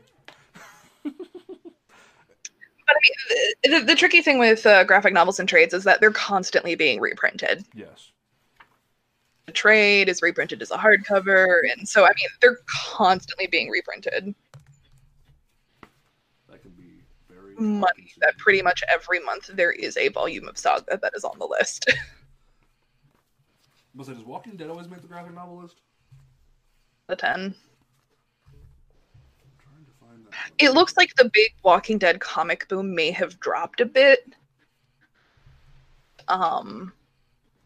But 1.04 2.96
I 2.96 3.70
mean, 3.70 3.80
the, 3.82 3.86
the 3.86 3.96
tricky 3.96 4.24
thing 4.24 4.40
with 4.40 4.66
uh, 4.66 4.84
graphic 4.84 5.14
novels 5.14 5.40
and 5.40 5.48
trades 5.48 5.76
is 5.76 5.84
that 5.84 6.00
they're 6.00 6.10
constantly 6.10 6.74
being 6.74 7.00
reprinted. 7.00 7.64
yes 7.76 8.12
The 9.50 9.54
trade 9.54 10.10
is 10.10 10.22
reprinted 10.22 10.62
as 10.62 10.70
a 10.70 10.78
hardcover, 10.78 11.62
and 11.76 11.90
so 11.90 12.06
I 12.06 12.10
mean, 12.10 12.30
they're 12.40 12.60
constantly 12.68 13.48
being 13.48 13.72
reprinted. 13.72 14.36
that 16.48 16.62
can 16.62 16.70
be 16.78 17.02
very 17.28 17.56
Money 17.56 18.12
that 18.20 18.38
pretty 18.38 18.62
much 18.62 18.84
every 18.94 19.20
month 19.22 19.50
there 19.56 19.72
is 19.72 19.98
a 19.98 20.10
volume 20.10 20.48
of 20.48 20.56
Saga 20.56 21.00
that 21.02 21.14
is 21.16 21.24
on 21.24 21.40
the 21.40 21.48
list. 21.48 21.92
but 23.96 24.06
say, 24.06 24.14
does 24.14 24.24
walking 24.24 24.56
dead 24.56 24.70
always 24.70 24.88
make 24.88 25.02
the 25.02 25.08
graphic 25.08 25.34
novel 25.34 25.58
list 25.58 25.78
the 27.08 27.16
10. 27.16 27.32
I'm 27.34 27.56
trying 29.58 29.84
to 29.84 29.92
find 30.00 30.28
that 30.28 30.52
It 30.60 30.76
looks 30.76 30.96
like 30.96 31.16
the 31.16 31.32
big 31.34 31.56
Walking 31.64 31.98
Dead 31.98 32.20
comic 32.20 32.68
boom 32.68 32.94
may 32.94 33.10
have 33.10 33.40
dropped 33.40 33.82
a 33.82 33.86
bit. 33.88 34.32
Um, 36.28 36.94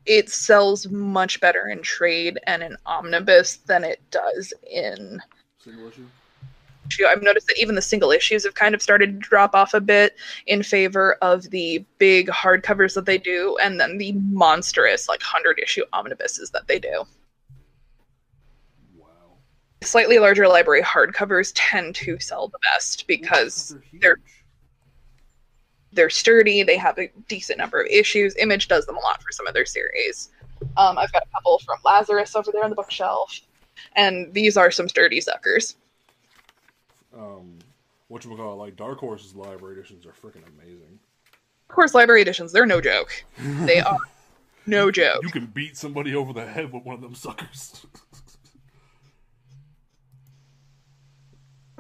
it 0.06 0.30
sells 0.30 0.88
much 0.90 1.40
better 1.40 1.68
in 1.68 1.82
trade 1.82 2.40
and 2.48 2.62
in 2.64 2.76
omnibus 2.86 3.58
than 3.58 3.84
it 3.84 4.02
does 4.12 4.54
in. 4.70 5.22
single 5.60 5.88
issue. 5.88 6.06
I've 7.08 7.24
noticed 7.24 7.48
that 7.48 7.60
even 7.60 7.76
the 7.76 7.82
single 7.82 8.12
issues 8.12 8.44
have 8.44 8.56
kind 8.56 8.76
of 8.76 8.82
started 8.82 9.14
to 9.14 9.30
drop 9.30 9.56
off 9.56 9.74
a 9.74 9.82
bit 9.82 10.16
in 10.48 10.64
favor 10.64 11.16
of 11.22 11.50
the 11.50 11.84
big 11.98 12.28
hardcovers 12.28 12.94
that 12.96 13.06
they 13.06 13.18
do, 13.18 13.58
and 13.62 13.80
then 13.80 13.98
the 13.98 14.12
monstrous 14.14 15.08
like 15.08 15.22
hundred 15.22 15.60
issue 15.60 15.84
omnibuses 15.94 16.50
that 16.52 16.68
they 16.68 16.80
do. 16.80 17.06
wow 18.98 19.08
Slightly 19.82 20.20
larger 20.20 20.48
library 20.48 20.82
hardcovers 20.84 21.54
tend 21.56 21.96
to 21.96 22.20
sell 22.20 22.50
the 22.50 22.60
best 22.74 23.08
because 23.08 23.76
they're 23.94 24.20
they're- 25.94 26.10
sturdy, 26.10 26.64
they 26.64 26.78
have 26.78 26.98
a 27.00 27.10
decent 27.28 27.58
number 27.60 27.82
of 27.82 27.88
issues. 27.88 28.36
Image 28.38 28.68
does 28.68 28.86
them 28.86 28.96
a 28.98 29.00
lot 29.00 29.22
for 29.22 29.32
some 29.32 29.48
of 29.48 29.54
their 29.54 29.66
series. 29.66 30.30
Um, 30.78 30.98
I've 30.98 31.12
got 31.12 31.24
a 31.24 31.30
couple 31.36 31.60
from 31.60 31.78
Lazarus 31.86 32.36
over 32.36 32.52
there 32.52 32.64
on 32.64 32.70
the 32.70 32.76
bookshelf, 32.76 33.40
and 33.96 34.34
these 34.34 34.56
are 34.58 34.72
some 34.72 34.88
sturdy 34.90 35.20
suckers. 35.22 35.76
um 37.16 37.60
what 38.08 38.24
you 38.26 38.36
call 38.36 38.58
like 38.58 38.76
dark 38.76 39.00
horse's 39.00 39.36
library 39.36 39.74
editions 39.78 40.06
are 40.06 40.12
freaking 40.12 40.44
amazing 40.60 41.00
Of 41.70 41.76
course, 41.76 41.94
library 41.94 42.22
editions, 42.22 42.52
they're 42.52 42.66
no 42.66 42.80
joke. 42.82 43.24
They 43.40 43.80
are 43.92 43.98
no 44.66 44.92
joke. 44.92 45.22
you 45.24 45.30
can 45.30 45.48
beat 45.48 45.76
somebody 45.78 46.16
over 46.16 46.32
the 46.34 46.46
head 46.46 46.72
with 46.72 46.84
one 46.84 46.96
of 46.96 47.02
them 47.02 47.16
suckers 47.16 47.86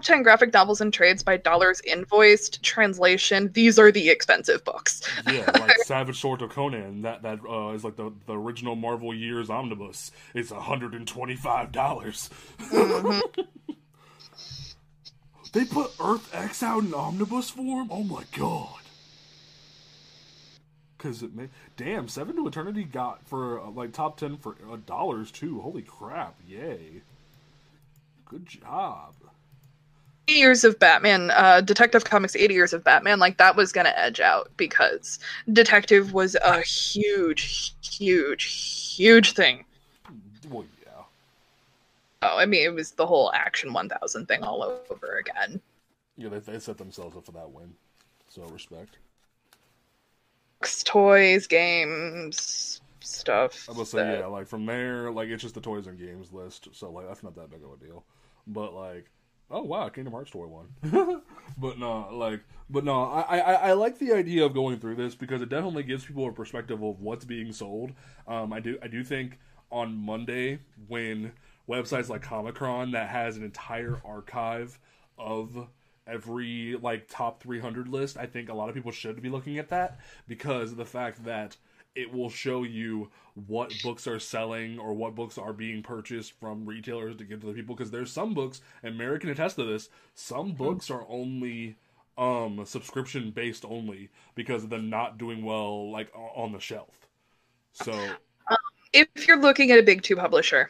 10 0.03 0.23
graphic 0.23 0.53
novels 0.53 0.81
and 0.81 0.93
trades 0.93 1.23
by 1.23 1.37
dollars 1.37 1.81
invoiced 1.81 2.61
translation 2.63 3.51
these 3.53 3.79
are 3.79 3.91
the 3.91 4.09
expensive 4.09 4.63
books 4.63 5.01
Yeah, 5.27 5.49
like 5.59 5.77
Savage 5.85 6.19
Sword 6.19 6.41
of 6.41 6.49
Conan. 6.49 7.01
That 7.01 7.21
that 7.23 7.39
uh, 7.47 7.69
is 7.69 7.83
like 7.83 7.95
the 7.95 8.11
the 8.25 8.33
original 8.37 8.75
Marvel 8.75 9.13
Years 9.13 9.49
omnibus. 9.49 10.11
It's 10.33 10.51
hundred 10.51 10.93
and 10.93 11.07
twenty 11.07 11.35
five 11.35 11.71
dollars. 11.71 12.29
they 15.53 15.65
put 15.65 15.91
Earth 15.99 16.29
X 16.33 16.63
out 16.63 16.83
in 16.83 16.93
omnibus 16.93 17.49
form. 17.49 17.89
Oh 17.91 18.03
my 18.03 18.23
god! 18.37 18.81
Because 20.97 21.21
it 21.23 21.35
may 21.35 21.49
damn 21.77 22.07
Seven 22.07 22.35
to 22.37 22.47
Eternity 22.47 22.83
got 22.83 23.27
for 23.27 23.59
uh, 23.59 23.69
like 23.69 23.93
top 23.93 24.17
ten 24.17 24.37
for 24.37 24.55
uh, 24.71 24.77
dollars 24.85 25.31
too. 25.31 25.59
Holy 25.61 25.81
crap! 25.81 26.35
Yay! 26.47 27.01
Good 28.25 28.45
job. 28.47 29.13
80 30.27 30.39
years 30.39 30.63
of 30.63 30.79
batman 30.79 31.31
uh 31.31 31.61
detective 31.61 32.05
comics 32.05 32.35
80 32.35 32.53
years 32.53 32.73
of 32.73 32.83
batman 32.83 33.19
like 33.19 33.37
that 33.37 33.55
was 33.55 33.71
gonna 33.71 33.93
edge 33.95 34.19
out 34.19 34.49
because 34.57 35.19
detective 35.51 36.13
was 36.13 36.35
a 36.43 36.61
huge 36.61 37.75
huge 37.81 38.95
huge 38.95 39.33
thing 39.33 39.65
Well, 40.49 40.65
yeah. 40.85 41.03
oh 42.21 42.37
i 42.37 42.45
mean 42.45 42.63
it 42.63 42.73
was 42.73 42.91
the 42.91 43.05
whole 43.05 43.31
action 43.33 43.73
1000 43.73 44.25
thing 44.27 44.43
all 44.43 44.63
over 44.89 45.17
again 45.17 45.59
Yeah, 46.17 46.29
they, 46.29 46.39
they 46.39 46.59
set 46.59 46.77
themselves 46.77 47.17
up 47.17 47.25
for 47.25 47.31
that 47.33 47.49
win. 47.51 47.73
So 48.29 48.43
respect. 48.45 48.97
Toys 50.85 51.45
games 51.47 52.81
stuff 53.01 53.67
I 53.69 53.73
will 53.73 53.83
say, 53.85 53.97
that- 53.97 54.19
yeah, 54.19 54.25
like 54.27 54.47
from 54.47 54.65
there, 54.65 55.11
like 55.11 55.27
it's 55.27 55.43
just 55.43 55.55
the 55.55 55.61
toys 55.61 55.87
and 55.87 55.99
games 55.99 56.31
list, 56.31 56.69
so 56.71 56.89
like 56.91 57.07
that's 57.07 57.21
not 57.23 57.35
that 57.35 57.49
big 57.51 57.61
of 57.63 57.73
a 57.73 57.85
deal. 57.85 58.05
But 58.47 58.73
like 58.73 59.09
Oh 59.51 59.61
wow, 59.61 59.89
Kingdom 59.89 60.13
Hearts 60.13 60.31
toy 60.31 60.47
one. 60.47 61.21
but 61.57 61.77
no, 61.77 62.09
like, 62.11 62.41
but 62.69 62.83
no, 62.83 63.03
I, 63.03 63.37
I 63.37 63.53
I 63.53 63.73
like 63.73 63.99
the 63.99 64.13
idea 64.13 64.45
of 64.45 64.53
going 64.53 64.79
through 64.79 64.95
this 64.95 65.15
because 65.15 65.41
it 65.41 65.49
definitely 65.49 65.83
gives 65.83 66.05
people 66.05 66.27
a 66.27 66.31
perspective 66.31 66.81
of 66.81 67.01
what's 67.01 67.25
being 67.25 67.51
sold. 67.53 67.91
Um, 68.27 68.51
I 68.51 68.59
do 68.59 68.77
I 68.81 68.87
do 68.87 69.03
think 69.03 69.37
on 69.71 69.95
Monday 69.95 70.59
when 70.87 71.33
websites 71.69 72.09
like 72.09 72.23
Comichron 72.23 72.91
that 72.93 73.09
has 73.09 73.37
an 73.37 73.43
entire 73.43 73.99
archive 74.05 74.79
of 75.17 75.67
every 76.07 76.75
like 76.81 77.07
top 77.09 77.41
300 77.41 77.87
list, 77.87 78.17
I 78.17 78.25
think 78.25 78.49
a 78.49 78.53
lot 78.53 78.69
of 78.69 78.75
people 78.75 78.91
should 78.91 79.21
be 79.21 79.29
looking 79.29 79.57
at 79.57 79.69
that 79.69 79.99
because 80.27 80.71
of 80.71 80.77
the 80.77 80.85
fact 80.85 81.23
that 81.25 81.57
it 81.95 82.11
will 82.11 82.29
show 82.29 82.63
you 82.63 83.09
what 83.47 83.73
books 83.83 84.07
are 84.07 84.19
selling 84.19 84.79
or 84.79 84.93
what 84.93 85.15
books 85.15 85.37
are 85.37 85.53
being 85.53 85.83
purchased 85.83 86.33
from 86.39 86.65
retailers 86.65 87.15
to 87.15 87.23
give 87.23 87.41
to 87.41 87.47
the 87.47 87.53
people 87.53 87.75
because 87.75 87.91
there's 87.91 88.11
some 88.11 88.33
books 88.33 88.61
and 88.81 88.97
Mary 88.97 89.19
can 89.19 89.29
attest 89.29 89.55
to 89.55 89.63
this 89.63 89.89
some 90.13 90.51
books 90.51 90.89
are 90.89 91.05
only 91.09 91.75
um 92.17 92.63
subscription 92.65 93.31
based 93.31 93.65
only 93.65 94.09
because 94.35 94.63
of 94.63 94.69
them 94.69 94.89
not 94.89 95.17
doing 95.17 95.43
well 95.43 95.91
like 95.91 96.11
on 96.15 96.51
the 96.51 96.59
shelf. 96.59 97.07
So 97.73 97.93
if 98.93 99.07
you're 99.27 99.39
looking 99.39 99.71
at 99.71 99.79
a 99.79 99.83
big 99.83 100.03
two 100.03 100.15
publisher 100.15 100.69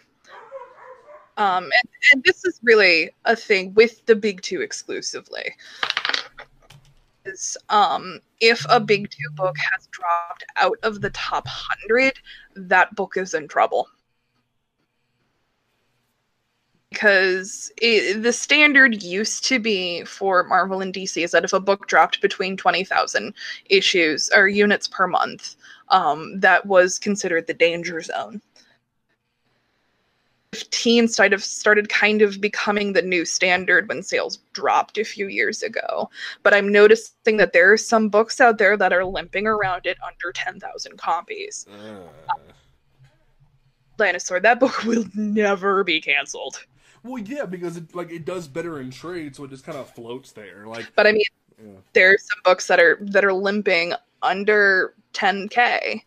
um 1.38 1.64
and, 1.64 1.90
and 2.14 2.24
this 2.24 2.46
is 2.46 2.60
really 2.64 3.10
a 3.26 3.36
thing 3.36 3.74
with 3.74 4.06
the 4.06 4.16
big 4.16 4.42
two 4.42 4.62
exclusively 4.62 5.54
is 7.34 7.58
um, 7.70 8.20
if 8.40 8.66
a 8.70 8.80
big 8.80 9.10
two 9.10 9.30
book 9.36 9.56
has 9.58 9.88
dropped 9.88 10.46
out 10.56 10.78
of 10.84 11.02
the 11.02 11.10
top 11.12 11.46
100, 11.46 12.20
that 12.56 12.96
book 12.96 13.18
is 13.18 13.34
in 13.34 13.48
trouble. 13.48 13.88
Because 16.90 17.72
it, 17.82 18.22
the 18.22 18.32
standard 18.32 19.02
used 19.02 19.44
to 19.46 19.60
be 19.60 20.04
for 20.04 20.44
Marvel 20.44 20.82
and 20.82 20.94
DC 20.94 21.24
is 21.24 21.32
that 21.32 21.44
if 21.44 21.52
a 21.52 21.60
book 21.60 21.88
dropped 21.88 22.22
between 22.22 22.56
20,000 22.56 23.34
issues 23.70 24.30
or 24.36 24.48
units 24.48 24.88
per 24.88 25.08
month, 25.08 25.56
um, 25.90 26.40
that 26.40 26.66
was 26.68 27.00
considered 27.00 27.48
the 27.48 27.54
danger 27.54 28.00
zone. 28.02 28.42
15 30.54 31.08
started 31.08 31.42
started 31.42 31.90
kind 31.90 32.22
of 32.22 32.40
becoming 32.40 32.94
the 32.94 33.02
new 33.02 33.26
standard 33.26 33.88
when 33.90 34.04
sales 34.04 34.38
dropped 34.54 34.98
a 34.98 35.04
few 35.04 35.28
years 35.28 35.64
ago. 35.64 36.10
But 36.44 36.54
I'm 36.54 36.72
noticing 36.72 37.38
that 37.38 37.54
there 37.54 37.72
are 37.72 37.78
some 37.78 38.10
books 38.10 38.40
out 38.40 38.58
there 38.58 38.78
that 38.78 38.94
are 38.94 39.06
limping 39.06 39.48
around 39.48 39.86
it 39.86 39.98
under 40.06 40.32
10,000 40.32 40.98
copies. 40.98 41.66
Uh. 41.72 42.36
Dinosaur, 43.98 44.40
that 44.40 44.60
book 44.60 44.84
will 44.86 45.06
never 45.16 45.84
be 45.84 46.00
canceled. 46.00 46.66
Well, 47.04 47.22
yeah, 47.22 47.46
because 47.46 47.78
it 47.78 47.94
like 47.96 48.12
it 48.12 48.26
does 48.26 48.48
better 48.48 48.80
in 48.80 48.90
trade, 48.90 49.36
so 49.36 49.44
it 49.44 49.50
just 49.50 49.66
kind 49.66 49.78
of 49.78 49.90
floats 49.90 50.32
there. 50.32 50.66
Like, 50.68 50.90
but 50.96 51.06
I 51.06 51.12
mean, 51.12 51.26
yeah. 51.96 52.04
are 52.04 52.18
some 52.18 52.40
books 52.46 52.68
that 52.68 52.80
are 52.80 52.98
that 53.02 53.26
are 53.26 53.34
limping 53.34 53.94
under 54.22 54.94
10k 55.14 56.02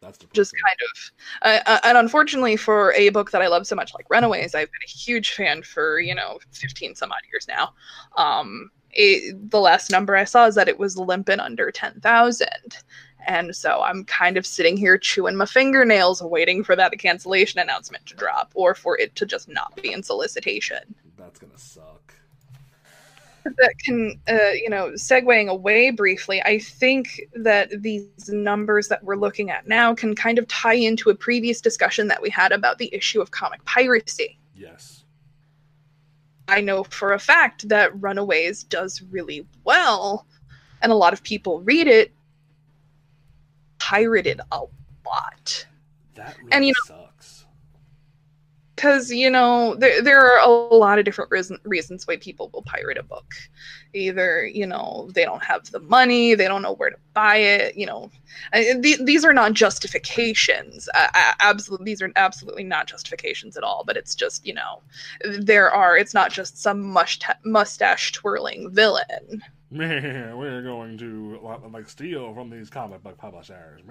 that's 0.00 0.18
the 0.18 0.26
just 0.32 0.52
kind 0.52 0.76
of, 0.82 1.62
uh, 1.66 1.80
and 1.84 1.98
unfortunately 1.98 2.56
for 2.56 2.92
a 2.92 3.08
book 3.10 3.30
that 3.32 3.42
I 3.42 3.48
love 3.48 3.66
so 3.66 3.76
much, 3.76 3.94
like 3.94 4.08
Runaways, 4.10 4.54
I've 4.54 4.70
been 4.70 4.80
a 4.86 4.90
huge 4.90 5.32
fan 5.32 5.62
for 5.62 6.00
you 6.00 6.14
know 6.14 6.38
fifteen 6.52 6.94
some 6.94 7.10
odd 7.10 7.22
years 7.32 7.46
now. 7.48 7.74
Um, 8.16 8.70
it, 8.92 9.50
the 9.50 9.60
last 9.60 9.90
number 9.90 10.16
I 10.16 10.24
saw 10.24 10.46
is 10.46 10.54
that 10.54 10.68
it 10.68 10.78
was 10.78 10.96
limping 10.96 11.40
under 11.40 11.70
ten 11.70 12.00
thousand, 12.00 12.78
and 13.26 13.54
so 13.54 13.82
I'm 13.82 14.04
kind 14.04 14.36
of 14.36 14.46
sitting 14.46 14.76
here 14.76 14.98
chewing 14.98 15.36
my 15.36 15.46
fingernails, 15.46 16.22
waiting 16.22 16.62
for 16.62 16.76
that 16.76 16.96
cancellation 16.98 17.60
announcement 17.60 18.06
to 18.06 18.14
drop, 18.14 18.52
or 18.54 18.74
for 18.74 18.98
it 18.98 19.16
to 19.16 19.26
just 19.26 19.48
not 19.48 19.74
be 19.82 19.92
in 19.92 20.02
solicitation. 20.02 20.94
That's 21.16 21.38
gonna 21.38 21.58
suck 21.58 22.07
that 23.44 23.74
can, 23.84 24.20
uh, 24.28 24.50
you 24.52 24.68
know, 24.68 24.90
segueing 24.90 25.48
away 25.48 25.90
briefly, 25.90 26.42
I 26.42 26.58
think 26.58 27.20
that 27.34 27.70
these 27.82 28.28
numbers 28.28 28.88
that 28.88 29.02
we're 29.02 29.16
looking 29.16 29.50
at 29.50 29.66
now 29.66 29.94
can 29.94 30.14
kind 30.14 30.38
of 30.38 30.46
tie 30.48 30.74
into 30.74 31.10
a 31.10 31.14
previous 31.14 31.60
discussion 31.60 32.08
that 32.08 32.20
we 32.22 32.30
had 32.30 32.52
about 32.52 32.78
the 32.78 32.94
issue 32.94 33.20
of 33.20 33.30
comic 33.30 33.64
piracy. 33.64 34.38
Yes. 34.54 35.04
I 36.48 36.60
know 36.60 36.84
for 36.84 37.12
a 37.12 37.18
fact 37.18 37.68
that 37.68 38.00
Runaways 38.00 38.64
does 38.64 39.02
really 39.10 39.46
well, 39.64 40.26
and 40.80 40.90
a 40.90 40.94
lot 40.94 41.12
of 41.12 41.22
people 41.22 41.60
read 41.60 41.86
it 41.86 42.12
pirated 43.78 44.40
a 44.52 44.60
lot. 45.06 45.66
That 46.14 46.36
really 46.38 46.52
and, 46.52 46.66
you 46.66 46.72
know, 46.72 46.80
sucks 46.86 47.07
because 48.78 49.10
you 49.10 49.28
know 49.28 49.74
there, 49.74 50.00
there 50.00 50.20
are 50.20 50.38
a 50.38 50.74
lot 50.76 51.00
of 51.00 51.04
different 51.04 51.32
reason, 51.32 51.58
reasons 51.64 52.06
why 52.06 52.16
people 52.16 52.48
will 52.52 52.62
pirate 52.62 52.96
a 52.96 53.02
book. 53.02 53.34
Either 53.92 54.46
you 54.46 54.66
know 54.66 55.10
they 55.14 55.24
don't 55.24 55.42
have 55.42 55.68
the 55.72 55.80
money 55.80 56.36
they 56.36 56.46
don't 56.46 56.62
know 56.62 56.74
where 56.74 56.90
to 56.90 56.96
buy 57.12 57.36
it 57.36 57.76
you 57.76 57.86
know. 57.86 58.08
Th- 58.54 59.00
these 59.00 59.24
are 59.24 59.32
not 59.32 59.52
justifications. 59.54 60.88
Uh, 60.94 61.32
absolutely 61.40 61.86
these 61.86 62.00
are 62.00 62.12
absolutely 62.14 62.62
not 62.62 62.86
justifications 62.86 63.56
at 63.56 63.64
all 63.64 63.82
but 63.84 63.96
it's 63.96 64.14
just 64.14 64.46
you 64.46 64.54
know 64.54 64.80
there 65.40 65.70
are 65.72 65.96
it's 65.96 66.14
not 66.14 66.30
just 66.30 66.62
some 66.62 66.94
mustache 67.44 68.12
twirling 68.12 68.70
villain. 68.72 69.42
We're 69.70 70.62
going 70.62 70.96
to 70.98 71.40
like 71.72 71.88
steal 71.88 72.32
from 72.32 72.48
these 72.48 72.70
comic 72.70 73.02
book 73.02 73.18
publishers 73.18 73.82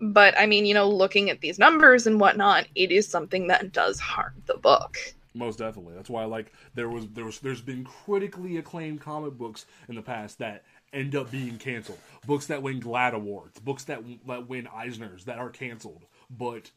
but 0.00 0.38
I 0.38 0.46
mean, 0.46 0.66
you 0.66 0.74
know, 0.74 0.88
looking 0.88 1.30
at 1.30 1.40
these 1.40 1.58
numbers 1.58 2.06
and 2.06 2.20
whatnot, 2.20 2.66
it 2.74 2.90
is 2.90 3.08
something 3.08 3.48
that 3.48 3.72
does 3.72 4.00
harm 4.00 4.42
the 4.46 4.56
book. 4.56 4.96
Most 5.34 5.58
definitely. 5.58 5.94
That's 5.94 6.10
why, 6.10 6.24
like, 6.24 6.52
there 6.74 6.88
was 6.88 7.08
there 7.08 7.24
was 7.24 7.38
there's 7.38 7.62
been 7.62 7.84
critically 7.84 8.58
acclaimed 8.58 9.00
comic 9.00 9.34
books 9.34 9.66
in 9.88 9.94
the 9.94 10.02
past 10.02 10.38
that 10.38 10.64
end 10.92 11.16
up 11.16 11.30
being 11.30 11.56
canceled. 11.58 11.98
Books 12.26 12.46
that 12.46 12.62
win 12.62 12.80
GLAAD 12.80 13.14
awards, 13.14 13.58
books 13.60 13.84
that 13.84 14.02
that 14.26 14.48
win 14.48 14.66
Eisners 14.66 15.24
that 15.24 15.38
are 15.38 15.50
canceled, 15.50 16.04
but 16.30 16.70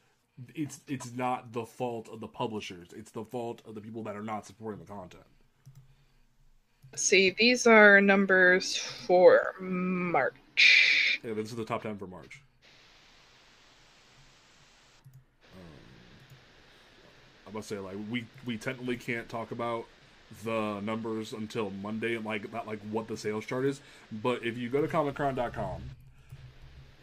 it's 0.53 0.79
it's 0.87 1.13
not 1.13 1.51
the 1.51 1.65
fault 1.65 2.09
of 2.09 2.19
the 2.19 2.27
publishers. 2.27 2.89
It's 2.95 3.11
the 3.11 3.25
fault 3.25 3.61
of 3.65 3.75
the 3.75 3.81
people 3.81 4.03
that 4.03 4.15
are 4.15 4.23
not 4.23 4.45
supporting 4.45 4.79
the 4.79 4.91
content. 4.91 5.23
See, 6.95 7.35
these 7.37 7.67
are 7.67 7.99
numbers 7.99 8.77
for 8.77 9.55
March. 9.59 11.19
Yeah, 11.23 11.33
this 11.33 11.49
is 11.49 11.55
the 11.55 11.65
top 11.65 11.83
ten 11.83 11.97
for 11.97 12.07
March. 12.07 12.41
Must 17.55 17.69
say 17.69 17.79
like 17.79 17.95
we 18.11 18.25
we 18.45 18.57
technically 18.57 18.97
can't 18.97 19.27
talk 19.27 19.51
about 19.51 19.85
the 20.43 20.79
numbers 20.81 21.33
until 21.33 21.69
Monday, 21.69 22.17
like 22.17 22.51
not 22.51 22.67
like 22.67 22.79
what 22.91 23.07
the 23.07 23.17
sales 23.17 23.45
chart 23.45 23.65
is. 23.65 23.81
But 24.11 24.43
if 24.43 24.57
you 24.57 24.69
go 24.69 24.81
to 24.81 24.87
comichron.com, 24.87 25.81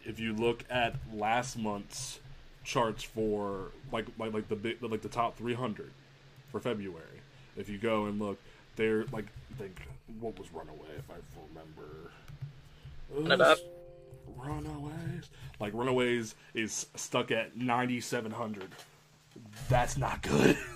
if 0.05 0.21
you 0.21 0.35
look 0.35 0.65
at 0.71 0.95
last 1.13 1.59
month's 1.59 2.21
charts 2.65 3.03
for 3.03 3.71
like 3.91 4.07
like 4.19 4.33
like 4.33 4.49
the 4.49 4.57
big 4.57 4.83
like 4.83 5.03
the 5.03 5.09
top 5.09 5.37
300 5.37 5.91
for 6.51 6.61
February, 6.61 7.21
if 7.57 7.69
you 7.69 7.79
go 7.79 8.07
and 8.07 8.21
look, 8.21 8.39
they're 8.77 9.05
like 9.13 9.27
think 9.59 9.81
what 10.21 10.39
was 10.39 10.53
Runaway 10.53 10.97
if 10.99 11.11
I 11.11 11.15
remember. 11.49 12.13
Up. 13.43 13.59
Runaways, 14.37 15.29
like 15.61 15.75
Runaways 15.75 16.35
is 16.55 16.87
stuck 16.97 17.31
at 17.31 17.57
9,700 17.57 18.69
that's 19.69 19.97
not 19.97 20.23
good. 20.23 20.57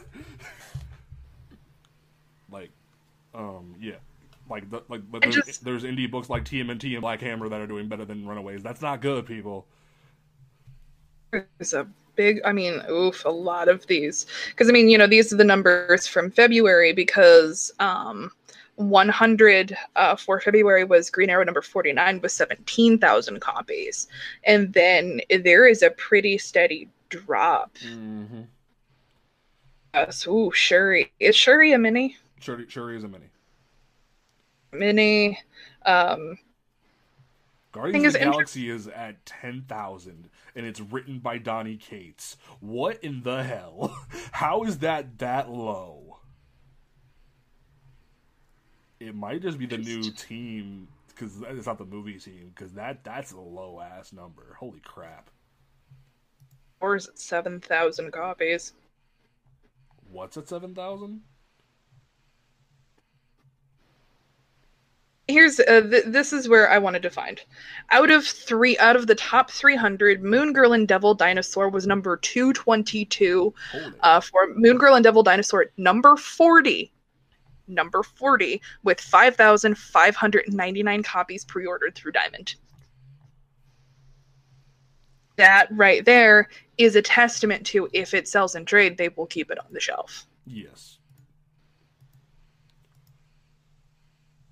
like, 2.50 2.70
um, 3.34 3.74
yeah, 3.80 3.96
like 4.48 4.68
the, 4.70 4.82
like 4.88 5.02
but 5.10 5.22
there's, 5.22 5.36
just, 5.36 5.64
there's 5.64 5.84
indie 5.84 6.10
books 6.10 6.30
like 6.30 6.44
TMNT 6.44 6.92
and 6.92 7.00
Black 7.00 7.20
Hammer 7.20 7.48
that 7.48 7.60
are 7.60 7.66
doing 7.66 7.88
better 7.88 8.04
than 8.04 8.26
Runaways. 8.26 8.62
That's 8.62 8.82
not 8.82 9.00
good, 9.00 9.26
people. 9.26 9.66
There's 11.32 11.74
a 11.74 11.86
big, 12.14 12.40
I 12.44 12.52
mean, 12.52 12.82
oof, 12.90 13.24
a 13.24 13.30
lot 13.30 13.68
of 13.68 13.86
these 13.86 14.26
because 14.50 14.68
I 14.68 14.72
mean, 14.72 14.88
you 14.88 14.98
know, 14.98 15.06
these 15.06 15.32
are 15.32 15.36
the 15.36 15.44
numbers 15.44 16.06
from 16.06 16.30
February 16.30 16.92
because 16.92 17.72
um. 17.78 18.30
100 18.76 19.74
uh, 19.96 20.16
for 20.16 20.38
February 20.38 20.84
was 20.84 21.08
Green 21.08 21.30
Arrow 21.30 21.44
number 21.44 21.62
49 21.62 22.20
with 22.20 22.30
17,000 22.30 23.40
copies. 23.40 24.06
And 24.44 24.70
then 24.74 25.22
there 25.30 25.66
is 25.66 25.82
a 25.82 25.88
pretty 25.92 26.36
steady 26.36 26.90
drop. 27.08 27.74
Mm-hmm. 27.78 28.42
Yes. 29.96 30.26
Ooh, 30.26 30.50
Shuri. 30.52 31.10
Is 31.18 31.34
Shuri 31.34 31.72
a 31.72 31.78
mini? 31.78 32.18
Shuri, 32.38 32.66
Shuri 32.68 32.98
is 32.98 33.04
a 33.04 33.08
mini. 33.08 33.30
Mini. 34.70 35.38
Um, 35.86 36.38
Guardians 37.72 38.06
of 38.06 38.12
the 38.12 38.18
Galaxy 38.18 38.68
is 38.68 38.88
at 38.88 39.24
10,000 39.24 40.28
and 40.54 40.66
it's 40.66 40.80
written 40.80 41.18
by 41.18 41.38
Donny 41.38 41.76
Cates. 41.76 42.36
What 42.60 43.02
in 43.02 43.22
the 43.22 43.42
hell? 43.42 43.96
How 44.32 44.64
is 44.64 44.78
that 44.78 45.18
that 45.18 45.50
low? 45.50 46.18
It 49.00 49.14
might 49.14 49.40
just 49.40 49.58
be 49.58 49.66
the 49.66 49.78
new 49.78 50.10
team 50.10 50.88
because 51.08 51.42
it's 51.48 51.66
not 51.66 51.78
the 51.78 51.84
movie 51.84 52.18
team 52.18 52.52
because 52.54 52.72
that 52.72 53.04
that's 53.04 53.32
a 53.32 53.40
low 53.40 53.80
ass 53.80 54.12
number. 54.12 54.56
Holy 54.58 54.80
crap! 54.80 55.28
Or 56.80 56.96
is 56.96 57.06
it 57.06 57.18
seven 57.18 57.60
thousand 57.60 58.12
copies? 58.12 58.72
what's 60.16 60.36
at 60.36 60.48
7,000? 60.48 61.22
here's 65.28 65.60
uh, 65.60 65.82
th- 65.82 66.06
this 66.06 66.32
is 66.32 66.48
where 66.48 66.70
I 66.70 66.78
wanted 66.78 67.02
to 67.02 67.10
find. 67.10 67.40
Out 67.90 68.10
of 68.10 68.26
three, 68.26 68.78
out 68.78 68.96
of 68.96 69.06
the 69.06 69.14
top 69.14 69.50
300, 69.50 70.22
Moon 70.22 70.52
Girl 70.52 70.72
and 70.72 70.88
Devil 70.88 71.14
Dinosaur 71.14 71.68
was 71.68 71.86
number 71.86 72.16
222. 72.16 73.52
Uh, 74.00 74.20
for 74.20 74.48
Moon 74.54 74.78
Girl 74.78 74.94
and 74.94 75.04
Devil 75.04 75.22
Dinosaur, 75.22 75.66
number 75.76 76.16
40, 76.16 76.90
number 77.68 78.02
40, 78.02 78.62
with 78.84 78.98
5,599 79.00 81.02
copies 81.02 81.44
pre-ordered 81.44 81.94
through 81.94 82.12
Diamond. 82.12 82.54
That 85.36 85.68
right 85.70 86.02
there 86.04 86.48
is 86.78 86.96
a 86.96 87.02
testament 87.02 87.66
to 87.66 87.88
if 87.92 88.14
it 88.14 88.28
sells 88.28 88.54
in 88.54 88.64
trade, 88.64 88.96
they 88.98 89.08
will 89.08 89.26
keep 89.26 89.50
it 89.50 89.58
on 89.58 89.66
the 89.72 89.80
shelf. 89.80 90.26
yes. 90.46 90.98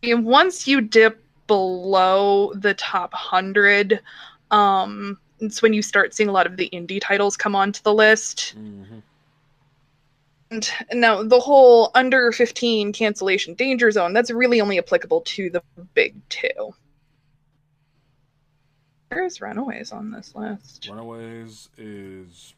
And 0.03 0.27
once 0.27 0.69
you 0.69 0.83
dip 0.83 1.25
below 1.47 2.53
the 2.55 2.75
top 2.75 3.13
100 3.13 4.01
um 4.51 5.19
it's 5.41 5.61
when 5.61 5.73
you 5.73 5.83
start 5.83 6.15
seeing 6.15 6.29
a 6.29 6.33
lot 6.33 6.47
of 6.47 6.57
the 6.57 6.71
indie 6.73 7.01
titles 7.01 7.37
come 7.37 7.55
onto 7.55 7.83
the 7.83 7.93
list 7.93 8.55
hmm 8.57 8.99
and 10.51 10.71
now 10.93 11.23
the 11.23 11.41
whole 11.41 11.91
under 11.95 12.31
15 12.31 12.93
cancellation 12.93 13.55
danger 13.55 13.91
zone 13.91 14.13
that's 14.13 14.31
really 14.31 14.61
only 14.61 14.79
applicable 14.79 15.23
to 15.23 15.51
the 15.51 15.63
big 15.95 16.15
two 16.29 16.75
where's 19.15 19.41
runaways 19.41 19.93
on 19.93 20.11
this 20.11 20.35
list 20.35 20.89
Runaways 20.91 21.69
is 21.79 22.55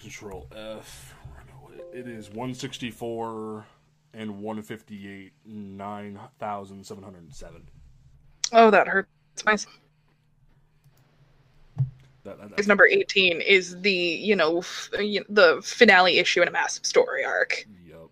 Control 0.00 0.46
F. 0.56 1.14
Runaway. 1.36 1.82
It 1.92 2.08
is 2.08 2.28
164 2.28 3.66
and 4.14 4.42
158, 4.42 5.32
9,707. 5.44 7.62
oh 8.52 8.70
that 8.70 8.88
hurts 8.88 9.08
my 9.44 9.52
That, 9.52 9.66
that, 12.24 12.38
is 12.44 12.50
that's, 12.56 12.66
number 12.66 12.86
18 12.86 13.40
is 13.42 13.78
the 13.82 13.92
you 13.92 14.34
know 14.34 14.58
f- 14.58 14.88
the 14.92 15.60
finale 15.62 16.18
issue 16.18 16.40
in 16.42 16.48
a 16.48 16.50
massive 16.50 16.84
story 16.86 17.24
arc 17.24 17.66
yep. 17.86 18.08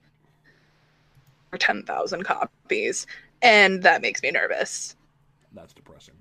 for 1.51 1.59
10,000 1.59 2.23
copies 2.23 3.07
and 3.41 3.83
that 3.83 4.03
makes 4.03 4.23
me 4.23 4.31
nervous 4.31 4.95
That's 5.53 5.73
depressing. 5.73 6.15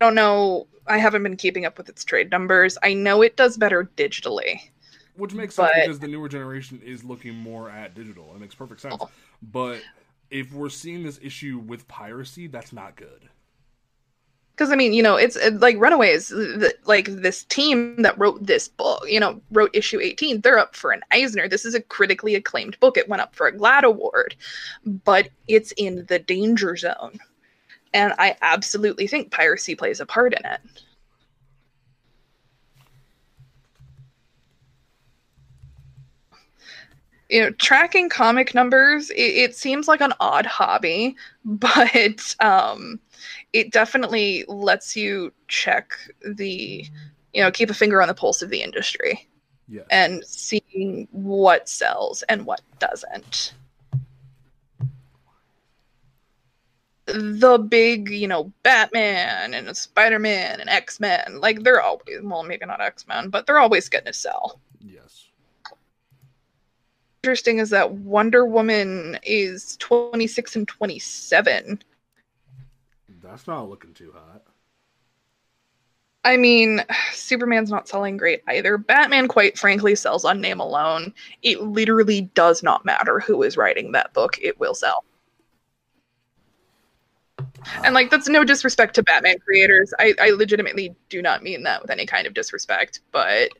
I 0.00 0.06
don't 0.06 0.14
know. 0.14 0.66
I 0.86 0.98
haven't 0.98 1.22
been 1.22 1.36
keeping 1.36 1.66
up 1.66 1.76
with 1.76 1.88
its 1.88 2.04
trade 2.04 2.30
numbers. 2.30 2.78
I 2.82 2.94
know 2.94 3.22
it 3.22 3.36
does 3.36 3.56
better 3.56 3.90
digitally. 3.96 4.60
Which 5.16 5.34
makes 5.34 5.56
sense 5.56 5.70
because 5.74 5.98
the 5.98 6.08
newer 6.08 6.28
generation 6.28 6.80
is 6.82 7.04
looking 7.04 7.34
more 7.34 7.68
at 7.68 7.94
digital. 7.94 8.32
It 8.34 8.40
makes 8.40 8.54
perfect 8.54 8.80
sense. 8.80 8.96
Oh. 8.98 9.10
But 9.42 9.82
if 10.30 10.52
we're 10.54 10.70
seeing 10.70 11.02
this 11.02 11.20
issue 11.22 11.58
with 11.58 11.86
piracy, 11.88 12.46
that's 12.46 12.72
not 12.72 12.96
good. 12.96 13.28
Because 14.52 14.72
I 14.72 14.76
mean, 14.76 14.92
you 14.92 15.02
know, 15.02 15.16
it's 15.16 15.36
it, 15.36 15.60
like 15.60 15.78
Runaways. 15.78 16.28
The, 16.28 16.74
like 16.84 17.06
this 17.06 17.44
team 17.44 18.02
that 18.02 18.18
wrote 18.18 18.46
this 18.46 18.68
book, 18.68 19.02
you 19.06 19.18
know, 19.18 19.40
wrote 19.50 19.70
issue 19.74 20.00
eighteen. 20.00 20.40
They're 20.40 20.58
up 20.58 20.76
for 20.76 20.92
an 20.92 21.02
Eisner. 21.10 21.48
This 21.48 21.64
is 21.64 21.74
a 21.74 21.80
critically 21.82 22.34
acclaimed 22.34 22.78
book. 22.80 22.96
It 22.96 23.08
went 23.08 23.22
up 23.22 23.34
for 23.34 23.46
a 23.46 23.52
GLAAD 23.52 23.82
award, 23.82 24.36
but 24.84 25.30
it's 25.48 25.72
in 25.72 26.06
the 26.08 26.18
danger 26.18 26.76
zone, 26.76 27.18
and 27.92 28.12
I 28.18 28.36
absolutely 28.42 29.06
think 29.06 29.30
piracy 29.30 29.74
plays 29.74 30.00
a 30.00 30.06
part 30.06 30.34
in 30.34 30.44
it. 30.44 30.60
you 37.30 37.40
know 37.40 37.50
tracking 37.52 38.08
comic 38.08 38.54
numbers 38.54 39.10
it, 39.10 39.14
it 39.22 39.56
seems 39.56 39.88
like 39.88 40.00
an 40.00 40.12
odd 40.20 40.44
hobby 40.44 41.16
but 41.44 42.34
um 42.40 43.00
it 43.52 43.72
definitely 43.72 44.44
lets 44.48 44.96
you 44.96 45.32
check 45.48 45.92
the 46.36 46.84
you 47.32 47.42
know 47.42 47.50
keep 47.50 47.70
a 47.70 47.74
finger 47.74 48.02
on 48.02 48.08
the 48.08 48.14
pulse 48.14 48.42
of 48.42 48.50
the 48.50 48.62
industry 48.62 49.26
Yes. 49.72 49.86
and 49.92 50.24
seeing 50.24 51.06
what 51.12 51.68
sells 51.68 52.22
and 52.22 52.44
what 52.44 52.60
doesn't 52.80 53.54
the 57.14 57.58
big 57.58 58.08
you 58.08 58.28
know 58.28 58.52
batman 58.62 59.54
and 59.54 59.76
spider-man 59.76 60.60
and 60.60 60.68
x-men 60.68 61.40
like 61.40 61.62
they're 61.62 61.82
always 61.82 62.20
well 62.22 62.42
maybe 62.42 62.66
not 62.66 62.80
x-men 62.80 63.28
but 63.28 63.46
they're 63.46 63.58
always 63.58 63.88
going 63.88 64.04
to 64.04 64.12
sell 64.12 64.60
yes. 64.80 65.28
interesting 67.22 67.58
is 67.58 67.70
that 67.70 67.92
Wonder 67.92 68.46
Woman 68.46 69.18
is 69.22 69.76
26 69.78 70.56
and 70.56 70.68
27. 70.68 71.82
That's 73.22 73.46
not 73.46 73.68
looking 73.68 73.92
too 73.92 74.12
hot. 74.12 74.42
I 76.24 76.36
mean, 76.36 76.84
Superman's 77.12 77.70
not 77.70 77.88
selling 77.88 78.16
great 78.16 78.42
either. 78.48 78.78
Batman, 78.78 79.28
quite 79.28 79.58
frankly, 79.58 79.94
sells 79.94 80.24
on 80.24 80.40
name 80.40 80.60
alone. 80.60 81.12
It 81.42 81.62
literally 81.62 82.22
does 82.34 82.62
not 82.62 82.84
matter 82.84 83.20
who 83.20 83.42
is 83.42 83.56
writing 83.56 83.92
that 83.92 84.12
book, 84.12 84.38
it 84.40 84.58
will 84.58 84.74
sell. 84.74 85.04
And 87.84 87.94
like 87.94 88.10
that's 88.10 88.28
no 88.28 88.44
disrespect 88.44 88.94
to 88.94 89.02
Batman 89.02 89.38
creators. 89.38 89.92
I, 89.98 90.14
I 90.20 90.30
legitimately 90.30 90.94
do 91.08 91.22
not 91.22 91.42
mean 91.42 91.62
that 91.64 91.82
with 91.82 91.90
any 91.90 92.06
kind 92.06 92.26
of 92.26 92.34
disrespect, 92.34 93.00
but 93.12 93.50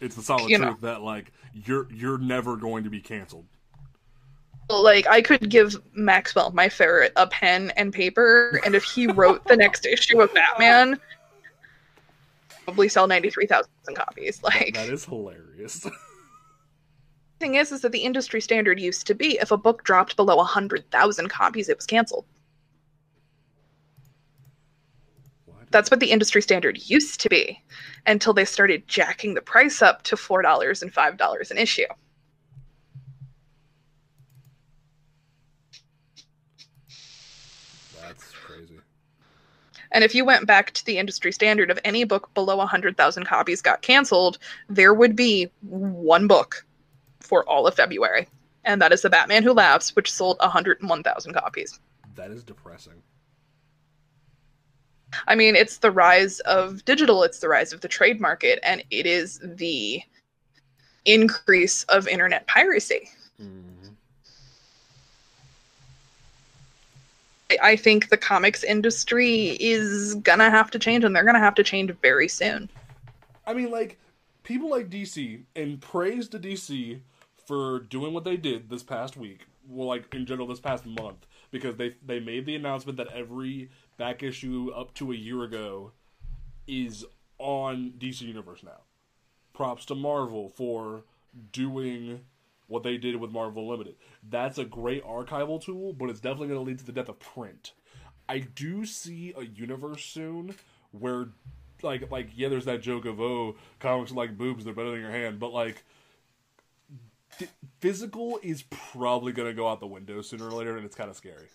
It's 0.00 0.16
the 0.16 0.22
solid 0.22 0.48
truth 0.54 0.80
that 0.82 1.02
like 1.02 1.32
you're 1.54 1.88
you're 1.92 2.18
never 2.18 2.56
going 2.56 2.84
to 2.84 2.90
be 2.90 3.00
canceled. 3.00 3.46
like 4.68 5.06
I 5.08 5.22
could 5.22 5.48
give 5.50 5.76
Maxwell, 5.94 6.50
my 6.52 6.68
ferret, 6.68 7.12
a 7.16 7.26
pen 7.26 7.72
and 7.76 7.92
paper, 7.92 8.60
and 8.64 8.74
if 8.74 8.84
he 8.84 9.06
wrote 9.06 9.44
the 9.46 9.56
next 9.56 9.86
issue 9.86 10.20
of 10.20 10.32
Batman, 10.34 10.98
probably 12.64 12.88
sell 12.88 13.06
ninety 13.06 13.30
three 13.30 13.46
thousand 13.46 13.70
copies. 13.94 14.42
Like 14.42 14.74
That 14.74 14.88
is 14.88 15.04
hilarious. 15.04 15.86
thing 17.40 17.56
is, 17.56 17.72
is 17.72 17.82
that 17.82 17.92
the 17.92 17.98
industry 17.98 18.40
standard 18.40 18.80
used 18.80 19.06
to 19.06 19.14
be 19.14 19.38
if 19.38 19.50
a 19.50 19.56
book 19.56 19.84
dropped 19.84 20.16
below 20.16 20.42
hundred 20.42 20.90
thousand 20.90 21.28
copies, 21.28 21.68
it 21.68 21.76
was 21.76 21.86
canceled. 21.86 22.24
Why 25.44 25.60
did- 25.60 25.63
That's 25.74 25.90
what 25.90 25.98
the 25.98 26.12
industry 26.12 26.40
standard 26.40 26.88
used 26.88 27.20
to 27.22 27.28
be, 27.28 27.60
until 28.06 28.32
they 28.32 28.44
started 28.44 28.86
jacking 28.86 29.34
the 29.34 29.42
price 29.42 29.82
up 29.82 30.02
to 30.02 30.16
four 30.16 30.40
dollars 30.40 30.82
and 30.82 30.94
five 30.94 31.16
dollars 31.16 31.50
an 31.50 31.58
issue. 31.58 31.88
That's 38.00 38.30
crazy. 38.30 38.78
And 39.90 40.04
if 40.04 40.14
you 40.14 40.24
went 40.24 40.46
back 40.46 40.70
to 40.74 40.86
the 40.86 40.96
industry 40.96 41.32
standard 41.32 41.72
of 41.72 41.80
any 41.84 42.04
book 42.04 42.32
below 42.34 42.54
100,000 42.58 43.24
copies 43.24 43.60
got 43.60 43.82
canceled, 43.82 44.38
there 44.68 44.94
would 44.94 45.16
be 45.16 45.50
one 45.62 46.28
book 46.28 46.64
for 47.18 47.44
all 47.48 47.66
of 47.66 47.74
February. 47.74 48.28
And 48.64 48.80
that 48.80 48.92
is 48.92 49.02
The 49.02 49.10
Batman 49.10 49.42
Who 49.42 49.52
Laughs, 49.52 49.96
which 49.96 50.12
sold 50.12 50.38
101,000 50.38 51.34
copies. 51.34 51.80
That 52.14 52.30
is 52.30 52.44
depressing. 52.44 53.02
I 55.26 55.34
mean, 55.34 55.56
it's 55.56 55.78
the 55.78 55.90
rise 55.90 56.40
of 56.40 56.84
digital, 56.84 57.22
it's 57.22 57.38
the 57.40 57.48
rise 57.48 57.72
of 57.72 57.80
the 57.80 57.88
trade 57.88 58.20
market, 58.20 58.58
and 58.62 58.82
it 58.90 59.06
is 59.06 59.40
the 59.42 60.02
increase 61.04 61.84
of 61.84 62.08
internet 62.08 62.46
piracy. 62.46 63.08
hmm 63.38 63.60
I- 67.50 67.58
I 67.72 67.76
think 67.76 68.08
the 68.08 68.16
comics 68.16 68.64
industry 68.64 69.56
is 69.60 70.14
gonna 70.16 70.50
have 70.50 70.70
to 70.72 70.78
change, 70.78 71.04
and 71.04 71.14
they're 71.14 71.24
gonna 71.24 71.38
have 71.38 71.54
to 71.56 71.62
change 71.64 71.90
very 72.02 72.28
soon. 72.28 72.70
I 73.46 73.52
mean, 73.52 73.70
like 73.70 73.98
people 74.42 74.70
like 74.70 74.88
DC 74.88 75.42
and 75.54 75.80
praise 75.80 76.28
to 76.28 76.38
DC 76.38 77.00
for 77.46 77.80
doing 77.80 78.14
what 78.14 78.24
they 78.24 78.36
did 78.36 78.70
this 78.70 78.82
past 78.82 79.16
week. 79.16 79.46
Well, 79.68 79.86
like 79.88 80.12
in 80.14 80.26
general, 80.26 80.46
this 80.46 80.60
past 80.60 80.86
month 80.86 81.26
because 81.50 81.76
they 81.76 81.94
they 82.04 82.20
made 82.20 82.46
the 82.46 82.56
announcement 82.56 82.96
that 82.98 83.08
every 83.08 83.70
back 83.96 84.22
issue 84.22 84.70
up 84.74 84.94
to 84.94 85.12
a 85.12 85.16
year 85.16 85.42
ago 85.42 85.92
is 86.66 87.04
on 87.38 87.94
DC 87.98 88.22
Universe 88.22 88.62
now. 88.62 88.82
Props 89.52 89.84
to 89.86 89.94
Marvel 89.94 90.48
for 90.48 91.04
doing 91.52 92.20
what 92.66 92.82
they 92.82 92.96
did 92.96 93.16
with 93.16 93.30
Marvel 93.30 93.68
Limited. 93.68 93.96
That's 94.28 94.58
a 94.58 94.64
great 94.64 95.04
archival 95.04 95.62
tool, 95.62 95.92
but 95.92 96.10
it's 96.10 96.20
definitely 96.20 96.48
going 96.48 96.60
to 96.60 96.66
lead 96.66 96.78
to 96.78 96.86
the 96.86 96.92
death 96.92 97.08
of 97.08 97.20
print. 97.20 97.72
I 98.28 98.38
do 98.38 98.86
see 98.86 99.34
a 99.36 99.44
universe 99.44 100.04
soon 100.04 100.54
where 100.92 101.28
like 101.82 102.10
like 102.10 102.30
yeah, 102.34 102.48
there's 102.48 102.64
that 102.64 102.80
joke 102.80 103.04
of 103.04 103.20
oh, 103.20 103.56
comics 103.78 104.10
are 104.10 104.14
like 104.14 104.38
boobs, 104.38 104.64
they're 104.64 104.74
better 104.74 104.92
than 104.92 105.00
your 105.00 105.10
hand, 105.10 105.38
but 105.38 105.52
like 105.52 105.84
th- 107.38 107.50
physical 107.80 108.40
is 108.42 108.64
probably 108.70 109.32
gonna 109.32 109.52
go 109.52 109.68
out 109.68 109.80
the 109.80 109.86
window 109.86 110.22
sooner 110.22 110.48
or 110.48 110.52
later, 110.52 110.76
and 110.76 110.86
it's 110.86 110.96
kind 110.96 111.10
of 111.10 111.16
scary. 111.16 111.48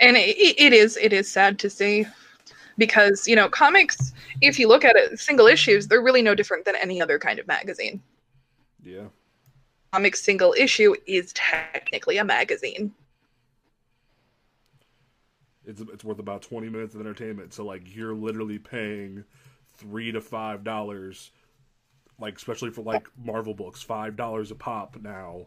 And 0.00 0.16
it, 0.16 0.36
it 0.58 0.72
is 0.72 0.96
it 0.98 1.12
is 1.12 1.30
sad 1.30 1.58
to 1.58 1.70
see 1.70 2.06
because 2.78 3.26
you 3.28 3.36
know 3.36 3.48
comics 3.48 4.12
if 4.40 4.58
you 4.58 4.68
look 4.68 4.84
at 4.84 4.96
it 4.96 5.18
single 5.18 5.46
issues 5.46 5.86
they're 5.88 6.02
really 6.02 6.22
no 6.22 6.34
different 6.34 6.64
than 6.64 6.76
any 6.76 7.00
other 7.00 7.18
kind 7.18 7.38
of 7.38 7.46
magazine 7.46 8.00
Yeah. 8.82 9.08
Comic 9.92 10.16
single 10.16 10.54
issue 10.58 10.94
is 11.06 11.32
technically 11.34 12.18
a 12.18 12.24
magazine. 12.24 12.92
It's 15.66 15.80
it's 15.80 16.04
worth 16.04 16.18
about 16.18 16.42
twenty 16.42 16.68
minutes 16.68 16.94
of 16.94 17.00
entertainment. 17.00 17.54
So 17.54 17.64
like 17.64 17.94
you're 17.94 18.14
literally 18.14 18.58
paying 18.58 19.24
three 19.76 20.12
to 20.12 20.20
five 20.20 20.62
dollars, 20.64 21.30
like 22.20 22.36
especially 22.36 22.70
for 22.70 22.82
like 22.82 23.08
Marvel 23.16 23.54
books, 23.54 23.82
five 23.82 24.16
dollars 24.16 24.50
a 24.50 24.54
pop 24.54 24.96
now 25.00 25.46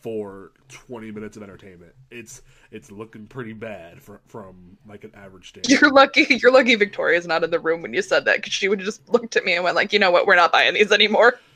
for 0.00 0.52
twenty 0.68 1.10
minutes 1.10 1.36
of 1.36 1.42
entertainment. 1.42 1.92
It's 2.10 2.42
it's 2.70 2.90
looking 2.90 3.26
pretty 3.26 3.52
bad 3.52 4.00
for, 4.00 4.20
from 4.26 4.78
like 4.86 5.04
an 5.04 5.12
average 5.14 5.48
standard. 5.50 5.70
You're 5.70 5.90
lucky. 5.90 6.26
You're 6.28 6.52
lucky 6.52 6.74
Victoria's 6.74 7.26
not 7.26 7.44
in 7.44 7.50
the 7.50 7.60
room 7.60 7.82
when 7.82 7.94
you 7.94 8.02
said 8.02 8.24
that 8.24 8.36
because 8.36 8.52
she 8.52 8.68
would 8.68 8.80
have 8.80 8.86
just 8.86 9.08
looked 9.08 9.36
at 9.36 9.44
me 9.44 9.54
and 9.54 9.64
went 9.64 9.76
like, 9.76 9.92
"You 9.92 9.98
know 9.98 10.10
what? 10.10 10.26
We're 10.26 10.36
not 10.36 10.52
buying 10.52 10.74
these 10.74 10.92
anymore." 10.92 11.38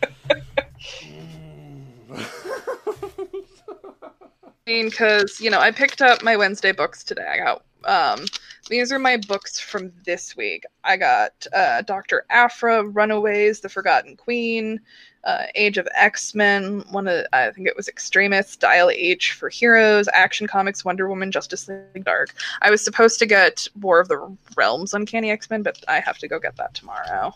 I 4.66 4.70
mean, 4.70 4.88
because 4.88 5.40
you 5.40 5.50
know, 5.50 5.60
I 5.60 5.70
picked 5.70 6.00
up 6.00 6.22
my 6.22 6.36
Wednesday 6.36 6.72
books 6.72 7.04
today. 7.04 7.26
I 7.26 7.38
got 7.38 7.64
um, 7.84 8.26
these 8.68 8.92
are 8.92 8.98
my 8.98 9.16
books 9.16 9.60
from 9.60 9.92
this 10.04 10.36
week. 10.36 10.64
I 10.84 10.96
got 10.96 11.46
uh, 11.52 11.82
Doctor 11.82 12.24
Aphra, 12.30 12.84
Runaways, 12.84 13.60
The 13.60 13.68
Forgotten 13.68 14.16
Queen, 14.16 14.80
uh, 15.24 15.44
Age 15.54 15.78
of 15.78 15.88
X 15.94 16.34
Men. 16.34 16.84
One 16.90 17.08
of 17.08 17.24
I 17.32 17.50
think 17.50 17.66
it 17.66 17.76
was 17.76 17.88
Extremist, 17.88 18.60
Dial 18.60 18.90
H 18.90 19.32
for 19.32 19.48
Heroes, 19.48 20.08
Action 20.12 20.46
Comics, 20.46 20.84
Wonder 20.84 21.08
Woman, 21.08 21.30
Justice 21.32 21.68
League 21.68 22.04
Dark. 22.04 22.34
I 22.62 22.70
was 22.70 22.84
supposed 22.84 23.18
to 23.20 23.26
get 23.26 23.66
War 23.80 24.00
of 24.00 24.08
the 24.08 24.36
Realms, 24.56 24.94
Uncanny 24.94 25.30
X 25.30 25.48
Men, 25.50 25.62
but 25.62 25.82
I 25.88 26.00
have 26.00 26.18
to 26.18 26.28
go 26.28 26.38
get 26.38 26.56
that 26.56 26.74
tomorrow. 26.74 27.34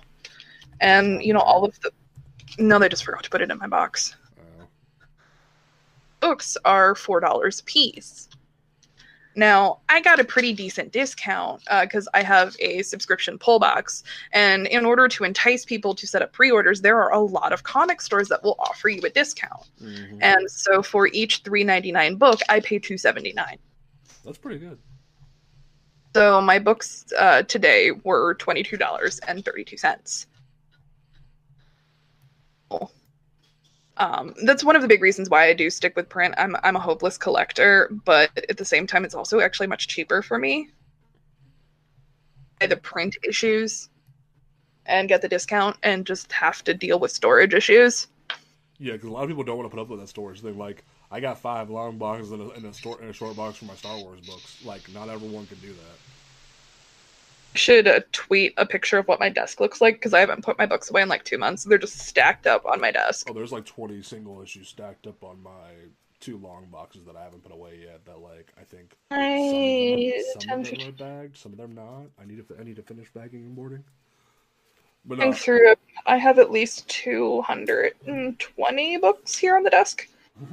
And 0.80 1.22
you 1.22 1.32
know, 1.32 1.40
all 1.40 1.64
of 1.64 1.78
the 1.80 1.90
no, 2.58 2.78
they 2.78 2.88
just 2.88 3.04
forgot 3.04 3.24
to 3.24 3.30
put 3.30 3.42
it 3.42 3.50
in 3.50 3.58
my 3.58 3.66
box 3.66 4.14
Oh. 4.38 4.66
books 6.20 6.56
are 6.64 6.94
four 6.94 7.20
dollars 7.20 7.60
a 7.60 7.64
piece. 7.64 8.28
Now, 9.38 9.78
I 9.88 10.00
got 10.00 10.18
a 10.18 10.24
pretty 10.24 10.52
decent 10.52 10.90
discount 10.90 11.62
because 11.82 12.08
I 12.12 12.24
have 12.24 12.56
a 12.58 12.82
subscription 12.82 13.38
pull 13.38 13.60
box. 13.60 14.02
And 14.32 14.66
in 14.66 14.84
order 14.84 15.06
to 15.06 15.22
entice 15.22 15.64
people 15.64 15.94
to 15.94 16.08
set 16.08 16.22
up 16.22 16.32
pre 16.32 16.50
orders, 16.50 16.80
there 16.80 17.00
are 17.00 17.12
a 17.12 17.20
lot 17.20 17.52
of 17.52 17.62
comic 17.62 18.00
stores 18.00 18.28
that 18.30 18.42
will 18.42 18.56
offer 18.58 18.88
you 18.88 19.00
a 19.02 19.10
discount. 19.10 19.70
Mhm. 19.80 20.18
And 20.20 20.50
so 20.50 20.82
for 20.82 21.06
each 21.06 21.44
$3.99 21.44 22.16
book, 22.18 22.40
I 22.48 22.58
pay 22.58 22.80
$2.79. 22.80 23.58
That's 24.24 24.38
pretty 24.38 24.58
good. 24.58 24.76
So 26.16 26.40
my 26.40 26.58
books 26.58 27.04
uh, 27.16 27.44
today 27.44 27.92
were 27.92 28.34
$22.32. 28.34 30.26
Um, 33.98 34.34
that's 34.44 34.64
one 34.64 34.76
of 34.76 34.82
the 34.82 34.88
big 34.88 35.02
reasons 35.02 35.28
why 35.28 35.48
I 35.48 35.54
do 35.54 35.70
stick 35.70 35.96
with 35.96 36.08
print. 36.08 36.34
I'm 36.38 36.56
I'm 36.62 36.76
a 36.76 36.80
hopeless 36.80 37.18
collector, 37.18 37.90
but 38.04 38.30
at 38.48 38.56
the 38.56 38.64
same 38.64 38.86
time, 38.86 39.04
it's 39.04 39.14
also 39.14 39.40
actually 39.40 39.66
much 39.66 39.88
cheaper 39.88 40.22
for 40.22 40.38
me. 40.38 40.70
The 42.60 42.76
print 42.76 43.16
issues 43.22 43.88
and 44.88 45.08
get 45.08 45.22
the 45.22 45.28
discount, 45.28 45.76
and 45.82 46.06
just 46.06 46.32
have 46.32 46.64
to 46.64 46.74
deal 46.74 46.98
with 46.98 47.12
storage 47.12 47.54
issues. 47.54 48.08
Yeah, 48.78 48.92
because 48.94 49.08
a 49.08 49.12
lot 49.12 49.24
of 49.24 49.28
people 49.28 49.44
don't 49.44 49.58
want 49.58 49.70
to 49.70 49.76
put 49.76 49.82
up 49.82 49.88
with 49.88 50.00
that 50.00 50.08
storage. 50.08 50.40
They're 50.40 50.52
like, 50.52 50.84
I 51.10 51.20
got 51.20 51.38
five 51.38 51.68
long 51.68 51.98
boxes 51.98 52.32
in 52.32 52.40
a, 52.40 52.48
in 52.50 52.64
a, 52.64 52.72
store, 52.72 53.00
in 53.02 53.08
a 53.08 53.12
short 53.12 53.36
box 53.36 53.58
for 53.58 53.66
my 53.66 53.74
Star 53.74 53.96
Wars 53.98 54.20
books. 54.20 54.64
Like, 54.64 54.90
not 54.92 55.08
everyone 55.08 55.46
can 55.46 55.58
do 55.58 55.68
that. 55.68 55.98
Should 57.54 57.88
uh, 57.88 58.00
tweet 58.12 58.54
a 58.56 58.66
picture 58.66 58.98
of 58.98 59.08
what 59.08 59.20
my 59.20 59.28
desk 59.28 59.60
looks 59.60 59.80
like 59.80 59.94
because 59.94 60.14
I 60.14 60.20
haven't 60.20 60.44
put 60.44 60.58
my 60.58 60.66
books 60.66 60.90
away 60.90 61.02
in 61.02 61.08
like 61.08 61.24
two 61.24 61.38
months. 61.38 61.64
They're 61.64 61.78
just 61.78 61.98
stacked 61.98 62.46
up 62.46 62.64
on 62.66 62.80
my 62.80 62.90
desk. 62.90 63.26
Oh, 63.28 63.32
there's 63.32 63.52
like 63.52 63.64
20 63.64 64.02
single 64.02 64.42
issues 64.42 64.68
stacked 64.68 65.06
up 65.06 65.24
on 65.24 65.42
my 65.42 65.70
two 66.20 66.36
long 66.38 66.66
boxes 66.70 67.04
that 67.06 67.16
I 67.16 67.24
haven't 67.24 67.42
put 67.42 67.52
away 67.52 67.80
yet. 67.82 68.04
That 68.04 68.20
like 68.20 68.52
I 68.60 68.64
think 68.64 68.94
some 69.10 69.18
of 69.20 70.24
them, 70.40 70.40
some 70.40 70.60
of 70.60 70.66
them 70.66 70.88
are 70.88 70.92
bagged, 70.92 71.36
some 71.36 71.52
of 71.52 71.58
them 71.58 71.74
not. 71.74 72.02
I 72.20 72.24
need 72.26 72.46
to 72.46 72.56
I 72.58 72.62
need 72.64 72.76
to 72.76 72.82
finish 72.82 73.08
bagging 73.12 73.40
and 73.40 73.56
boarding. 73.56 73.82
But 75.04 75.18
no, 75.18 75.32
through. 75.32 75.74
I 76.06 76.16
have 76.16 76.38
at 76.38 76.50
least 76.50 76.88
220 76.88 78.96
books 78.98 79.36
here 79.36 79.56
on 79.56 79.62
the 79.62 79.70
desk. 79.70 80.08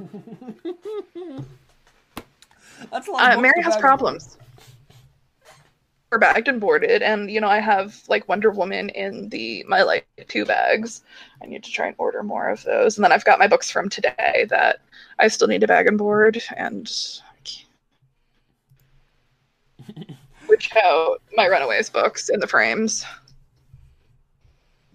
that's 2.90 3.08
a 3.08 3.12
Uh, 3.12 3.40
Mary 3.40 3.62
has 3.62 3.76
problems. 3.76 4.38
We're 6.10 6.18
bagged 6.18 6.46
and 6.46 6.60
boarded, 6.60 7.02
and 7.02 7.28
you 7.30 7.40
know 7.40 7.48
I 7.48 7.58
have 7.58 8.00
like 8.08 8.28
Wonder 8.28 8.50
Woman 8.50 8.90
in 8.90 9.28
the 9.28 9.64
my 9.68 9.82
like 9.82 10.06
two 10.28 10.44
bags. 10.44 11.02
I 11.42 11.46
need 11.46 11.64
to 11.64 11.70
try 11.72 11.88
and 11.88 11.96
order 11.98 12.22
more 12.22 12.48
of 12.48 12.62
those, 12.62 12.96
and 12.96 13.04
then 13.04 13.10
I've 13.10 13.24
got 13.24 13.40
my 13.40 13.48
books 13.48 13.70
from 13.72 13.88
today 13.88 14.46
that 14.48 14.80
I 15.18 15.26
still 15.26 15.48
need 15.48 15.62
to 15.62 15.66
bag 15.66 15.88
and 15.88 15.98
board, 15.98 16.40
and 16.56 16.88
which 20.46 20.70
out 20.84 21.22
my 21.36 21.46
Runaways 21.46 21.90
books 21.90 22.28
in 22.28 22.38
the 22.38 22.46
frames. 22.46 23.04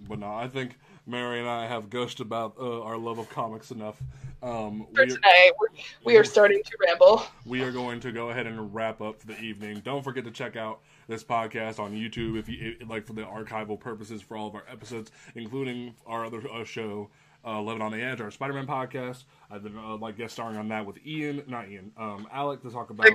But 0.08 0.20
no, 0.20 0.34
I 0.34 0.48
think 0.48 0.78
Mary 1.06 1.40
and 1.40 1.50
I 1.50 1.68
have 1.68 1.90
gushed 1.90 2.22
about 2.22 2.56
uh, 2.58 2.84
our 2.84 2.98
love 2.98 3.18
of 3.20 3.30
comics 3.30 3.72
enough. 3.72 4.02
Um, 4.42 4.88
For 4.96 5.04
we- 5.04 5.10
today, 5.10 5.52
we're, 5.60 5.68
we 6.06 6.18
are 6.18 6.24
starting 6.24 6.62
to 6.64 6.72
ramble. 6.88 7.24
we 7.46 7.62
are 7.64 7.72
going 7.72 8.00
to 8.00 8.14
go 8.14 8.30
ahead 8.30 8.48
and 8.48 8.74
wrap 8.74 9.02
up 9.02 9.20
for 9.20 9.28
the 9.28 9.40
evening. 9.40 9.82
Don't 9.84 10.04
forget 10.04 10.24
to 10.24 10.32
check 10.32 10.56
out 10.56 10.80
this 11.12 11.24
podcast 11.24 11.78
on 11.80 11.94
YouTube 11.94 12.40
if 12.40 12.48
you 12.50 12.76
it- 12.80 12.88
like 12.88 13.06
for 13.06 13.14
the 13.14 13.22
archival 13.24 13.80
purposes 13.80 14.22
for 14.22 14.36
all 14.38 14.48
of 14.48 14.56
our 14.56 14.64
episodes, 14.72 15.12
including 15.36 15.94
our 16.08 16.26
other 16.26 16.42
uh, 16.52 16.64
show, 16.64 17.10
uh, 17.46 17.62
Living 17.62 17.82
on 17.82 17.92
the 17.92 18.02
Edge, 18.02 18.22
our 18.22 18.32
Spider-Man 18.32 18.66
podcast. 18.66 19.26
I've 19.50 19.64
been 19.64 19.78
uh, 19.78 19.98
like 19.98 20.18
guest 20.18 20.34
starring 20.34 20.58
on 20.58 20.68
that 20.70 20.86
with 20.86 20.98
Ian, 21.06 21.44
not 21.48 21.70
Ian, 21.70 21.92
um, 21.98 22.28
Alec 22.32 22.62
to 22.62 22.72
talk 22.72 22.90
about 22.90 23.10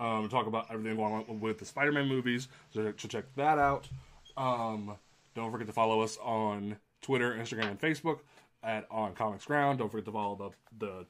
um, 0.00 0.28
talk 0.28 0.46
about 0.46 0.66
everything 0.70 0.96
going 0.96 1.12
on 1.28 1.40
with 1.40 1.58
the 1.58 1.64
Spider-Man 1.64 2.08
movies. 2.08 2.48
So 2.70 2.90
check 2.92 3.24
that 3.36 3.58
out. 3.58 3.88
Um, 4.36 4.96
don't 5.34 5.50
forget 5.52 5.66
to 5.66 5.72
follow 5.72 6.00
us 6.00 6.18
on 6.22 6.76
Twitter, 7.02 7.34
Instagram, 7.34 7.70
and 7.70 7.80
Facebook 7.80 8.20
at 8.62 8.86
On 8.90 9.14
Comics 9.14 9.44
Ground. 9.44 9.78
Don't 9.78 9.90
forget 9.90 10.06
to 10.06 10.12
follow 10.12 10.54
the 10.78 10.86
the 10.86 11.06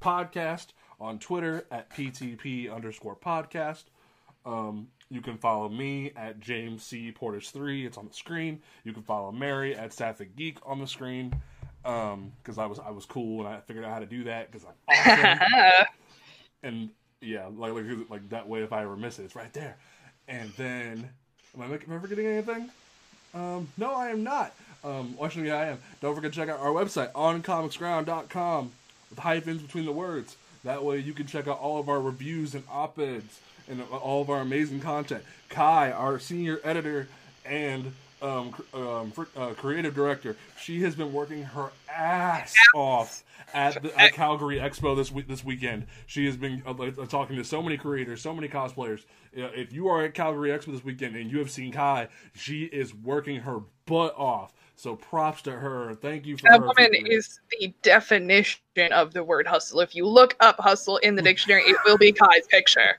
podcast 0.00 0.68
on 1.00 1.18
Twitter 1.18 1.66
at 1.70 1.90
PTP 1.90 2.72
underscore 2.72 3.16
podcast. 3.16 3.84
Um, 4.46 4.88
you 5.10 5.20
can 5.20 5.36
follow 5.36 5.68
me 5.68 6.12
at 6.16 6.40
James 6.40 6.82
C. 6.82 7.12
Portis 7.12 7.50
three. 7.50 7.84
It's 7.84 7.98
on 7.98 8.08
the 8.08 8.14
screen. 8.14 8.60
You 8.84 8.92
can 8.92 9.02
follow 9.02 9.32
Mary 9.32 9.74
at 9.76 9.92
Sapphic 9.92 10.36
Geek 10.36 10.58
on 10.64 10.78
the 10.78 10.86
screen. 10.86 11.34
Um, 11.84 12.32
because 12.42 12.58
I 12.58 12.66
was 12.66 12.78
I 12.78 12.90
was 12.90 13.04
cool 13.04 13.46
and 13.46 13.54
I 13.54 13.60
figured 13.60 13.84
out 13.84 13.92
how 13.92 13.98
to 14.00 14.06
do 14.06 14.24
that 14.24 14.50
because 14.50 14.66
I'm 14.66 15.38
awesome. 15.42 15.86
and 16.62 16.90
yeah, 17.20 17.46
like, 17.56 17.74
like 17.74 17.84
like 18.08 18.28
that 18.30 18.48
way 18.48 18.62
if 18.62 18.72
I 18.72 18.82
ever 18.82 18.96
miss 18.96 19.18
it, 19.18 19.24
it's 19.24 19.36
right 19.36 19.52
there. 19.52 19.76
And 20.28 20.50
then 20.56 21.10
am 21.54 21.62
I, 21.62 21.66
am 21.66 21.80
I 21.90 21.98
forgetting 21.98 22.26
anything? 22.26 22.70
Um, 23.34 23.68
no, 23.76 23.94
I 23.94 24.08
am 24.08 24.24
not. 24.24 24.54
Um, 24.82 25.16
actually, 25.22 25.48
yeah, 25.48 25.56
I 25.56 25.66
am. 25.66 25.78
Don't 26.00 26.14
forget 26.14 26.32
to 26.32 26.38
check 26.38 26.48
out 26.48 26.58
our 26.58 26.70
website, 26.70 27.12
oncomicsground.com, 27.12 28.72
with 29.10 29.18
hyphens 29.18 29.62
between 29.62 29.84
the 29.84 29.92
words. 29.92 30.36
That 30.64 30.84
way 30.84 30.98
you 30.98 31.12
can 31.12 31.26
check 31.26 31.46
out 31.46 31.60
all 31.60 31.78
of 31.78 31.88
our 31.88 32.00
reviews 32.00 32.54
and 32.54 32.64
op-eds 32.70 33.40
and 33.68 33.82
all 33.82 34.22
of 34.22 34.30
our 34.30 34.40
amazing 34.40 34.80
content. 34.80 35.24
Kai, 35.48 35.92
our 35.92 36.18
senior 36.18 36.60
editor 36.64 37.08
and 37.44 37.92
um, 38.22 38.54
um, 38.72 39.10
fr- 39.12 39.24
uh, 39.36 39.54
creative 39.54 39.94
director, 39.94 40.36
she 40.60 40.82
has 40.82 40.94
been 40.94 41.12
working 41.12 41.42
her 41.42 41.70
ass 41.88 42.54
off 42.74 43.22
at 43.54 43.82
the 43.82 44.00
at 44.00 44.12
Calgary 44.12 44.56
Expo 44.56 44.96
this 44.96 45.12
week 45.12 45.28
this 45.28 45.44
weekend. 45.44 45.86
She 46.06 46.26
has 46.26 46.36
been 46.36 46.62
uh, 46.66 46.72
uh, 46.72 47.06
talking 47.06 47.36
to 47.36 47.44
so 47.44 47.62
many 47.62 47.76
creators, 47.76 48.20
so 48.20 48.34
many 48.34 48.48
cosplayers. 48.48 49.02
If 49.32 49.72
you 49.72 49.88
are 49.88 50.04
at 50.04 50.14
Calgary 50.14 50.50
Expo 50.50 50.72
this 50.72 50.84
weekend 50.84 51.14
and 51.14 51.30
you 51.30 51.38
have 51.38 51.50
seen 51.50 51.72
Kai, 51.72 52.08
she 52.34 52.64
is 52.64 52.94
working 52.94 53.40
her 53.40 53.60
butt 53.84 54.14
off. 54.16 54.52
So 54.78 54.94
props 54.94 55.40
to 55.42 55.52
her. 55.52 55.94
Thank 55.94 56.26
you 56.26 56.36
for 56.36 56.42
That 56.50 56.60
her. 56.60 56.66
woman 56.66 56.90
for- 57.00 57.10
is 57.10 57.40
the 57.58 57.72
definition 57.80 58.60
of 58.92 59.14
the 59.14 59.24
word 59.24 59.46
hustle. 59.46 59.80
If 59.80 59.94
you 59.94 60.06
look 60.06 60.36
up 60.40 60.60
hustle 60.60 60.98
in 60.98 61.16
the 61.16 61.22
dictionary, 61.22 61.62
it 61.62 61.76
will 61.86 61.96
be 61.96 62.12
Kai's 62.12 62.46
picture. 62.46 62.98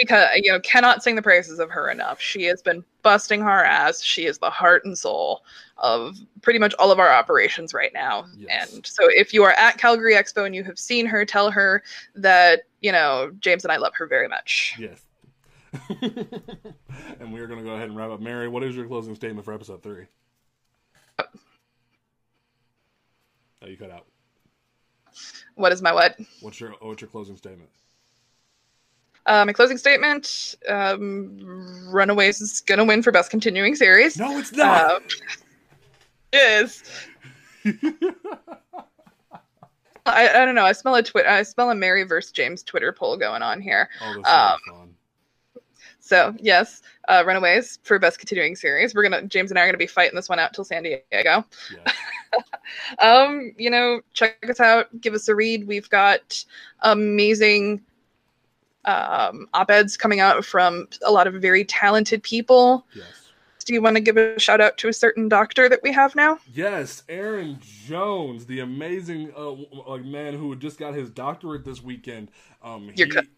Because 0.00 0.28
you 0.36 0.50
know, 0.50 0.58
cannot 0.60 1.02
sing 1.02 1.14
the 1.14 1.20
praises 1.20 1.58
of 1.58 1.68
her 1.70 1.90
enough. 1.90 2.22
She 2.22 2.44
has 2.44 2.62
been 2.62 2.82
busting 3.02 3.42
her 3.42 3.64
ass. 3.64 4.02
She 4.02 4.24
is 4.24 4.38
the 4.38 4.48
heart 4.48 4.86
and 4.86 4.96
soul 4.96 5.42
of 5.76 6.16
pretty 6.40 6.58
much 6.58 6.72
all 6.78 6.90
of 6.90 6.98
our 6.98 7.12
operations 7.12 7.74
right 7.74 7.92
now. 7.92 8.24
Yes. 8.34 8.72
And 8.72 8.86
so 8.86 9.06
if 9.10 9.34
you 9.34 9.44
are 9.44 9.52
at 9.52 9.76
Calgary 9.76 10.14
Expo 10.14 10.46
and 10.46 10.54
you 10.54 10.64
have 10.64 10.78
seen 10.78 11.04
her, 11.04 11.26
tell 11.26 11.50
her 11.50 11.82
that, 12.14 12.62
you 12.80 12.92
know, 12.92 13.30
James 13.40 13.62
and 13.62 13.72
I 13.72 13.76
love 13.76 13.92
her 13.96 14.06
very 14.06 14.26
much. 14.28 14.74
Yes. 14.78 15.02
and 17.20 17.30
we 17.30 17.40
are 17.40 17.46
going 17.46 17.58
to 17.58 17.64
go 17.64 17.74
ahead 17.74 17.88
and 17.90 17.96
wrap 17.96 18.10
up. 18.10 18.20
Mary, 18.20 18.48
what 18.48 18.62
is 18.64 18.74
your 18.74 18.86
closing 18.86 19.14
statement 19.14 19.44
for 19.44 19.52
episode 19.52 19.82
three? 19.82 20.06
Oh, 21.18 21.26
you 23.66 23.76
cut 23.76 23.90
out. 23.90 24.06
What 25.54 25.72
is 25.72 25.80
my 25.80 25.92
what? 25.92 26.16
What's 26.40 26.60
your 26.60 26.72
what's 26.80 27.00
your 27.00 27.08
closing 27.08 27.36
statement? 27.36 27.70
Uh, 29.26 29.44
my 29.46 29.52
closing 29.54 29.78
statement 29.78 30.54
um, 30.68 31.88
Runaways 31.90 32.42
is 32.42 32.60
going 32.60 32.78
to 32.78 32.84
win 32.84 33.02
for 33.02 33.10
best 33.10 33.30
continuing 33.30 33.74
series. 33.74 34.18
No, 34.18 34.36
it's 34.38 34.52
not. 34.52 34.90
Um, 34.90 35.02
is 36.34 36.82
I, 40.06 40.28
I 40.28 40.44
don't 40.44 40.54
know. 40.54 40.64
I 40.66 40.72
smell 40.72 40.96
a 40.96 41.02
twit. 41.02 41.24
I 41.26 41.42
smell 41.44 41.70
a 41.70 41.74
Mary 41.74 42.02
versus 42.02 42.32
James 42.32 42.62
Twitter 42.62 42.92
poll 42.92 43.16
going 43.16 43.40
on 43.40 43.62
here. 43.62 43.88
Oh, 44.02 44.16
Um, 44.16 44.58
fun. 44.68 44.93
So 46.04 46.34
yes, 46.38 46.82
uh, 47.08 47.24
Runaways 47.26 47.78
for 47.82 47.98
best 47.98 48.18
continuing 48.18 48.56
series. 48.56 48.94
We're 48.94 49.04
gonna 49.04 49.22
James 49.22 49.50
and 49.50 49.58
I 49.58 49.62
are 49.62 49.66
gonna 49.66 49.78
be 49.78 49.86
fighting 49.86 50.14
this 50.14 50.28
one 50.28 50.38
out 50.38 50.52
till 50.52 50.64
San 50.64 50.82
Diego. 50.82 51.00
Yes. 51.12 51.44
Um, 52.98 53.52
you 53.56 53.70
know, 53.70 54.00
check 54.12 54.44
us 54.50 54.58
out. 54.58 54.88
Give 55.00 55.14
us 55.14 55.28
a 55.28 55.36
read. 55.36 55.68
We've 55.68 55.88
got 55.88 56.44
amazing 56.80 57.80
um, 58.86 59.46
op-eds 59.54 59.96
coming 59.96 60.18
out 60.18 60.44
from 60.44 60.88
a 61.06 61.12
lot 61.12 61.28
of 61.28 61.34
very 61.34 61.64
talented 61.64 62.24
people. 62.24 62.84
Yes. 62.92 63.30
Do 63.64 63.72
you 63.72 63.80
want 63.80 63.94
to 63.96 64.00
give 64.00 64.16
a 64.16 64.36
shout 64.40 64.60
out 64.60 64.76
to 64.78 64.88
a 64.88 64.92
certain 64.92 65.28
doctor 65.28 65.68
that 65.68 65.78
we 65.84 65.92
have 65.92 66.16
now? 66.16 66.38
Yes, 66.52 67.04
Aaron 67.08 67.60
Jones, 67.60 68.46
the 68.46 68.58
amazing 68.60 69.32
uh, 69.36 69.52
like 69.86 70.04
man 70.04 70.34
who 70.34 70.56
just 70.56 70.76
got 70.76 70.94
his 70.94 71.10
doctorate 71.10 71.64
this 71.64 71.80
weekend. 71.80 72.32
Um, 72.64 72.90
You're 72.96 73.06
he, 73.06 73.28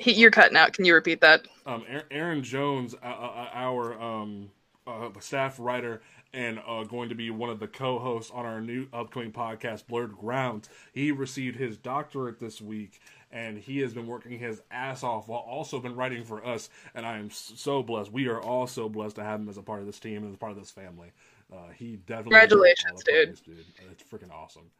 He, 0.00 0.12
you're 0.12 0.30
cutting 0.30 0.56
out. 0.56 0.72
Can 0.72 0.86
you 0.86 0.94
repeat 0.94 1.20
that? 1.20 1.46
um, 1.66 1.84
Aaron- 2.10 2.42
Jones, 2.42 2.94
uh, 3.02 3.06
uh, 3.06 3.48
our 3.52 4.00
um, 4.00 4.50
uh, 4.86 5.10
staff 5.20 5.60
writer 5.60 6.00
and 6.32 6.60
uh, 6.66 6.84
going 6.84 7.08
to 7.10 7.14
be 7.14 7.30
one 7.30 7.50
of 7.50 7.58
the 7.58 7.66
co-hosts 7.66 8.30
on 8.32 8.46
our 8.46 8.60
new 8.60 8.86
upcoming 8.92 9.32
podcast, 9.32 9.86
Blurred 9.86 10.16
Grounds. 10.16 10.68
He 10.92 11.10
received 11.12 11.56
his 11.56 11.76
doctorate 11.76 12.38
this 12.38 12.60
week, 12.62 13.00
and 13.30 13.58
he 13.58 13.80
has 13.80 13.92
been 13.92 14.06
working 14.06 14.38
his 14.38 14.62
ass 14.70 15.02
off 15.02 15.28
while 15.28 15.40
also 15.40 15.80
been 15.80 15.96
writing 15.96 16.24
for 16.24 16.44
us. 16.46 16.70
And 16.94 17.04
I 17.04 17.18
am 17.18 17.30
so 17.30 17.82
blessed. 17.82 18.12
We 18.12 18.28
are 18.28 18.40
all 18.40 18.66
so 18.66 18.88
blessed 18.88 19.16
to 19.16 19.24
have 19.24 19.40
him 19.40 19.48
as 19.48 19.58
a 19.58 19.62
part 19.62 19.80
of 19.80 19.86
this 19.86 19.98
team 20.00 20.22
and 20.22 20.32
as 20.32 20.38
part 20.38 20.52
of 20.52 20.58
this 20.58 20.70
family. 20.70 21.08
Uh, 21.52 21.56
he 21.76 21.96
definitely 21.96 22.30
Congratulations, 22.30 23.02
dude. 23.04 23.38
dude. 23.44 23.66
It's 23.90 24.04
freaking 24.04 24.32
awesome. 24.32 24.70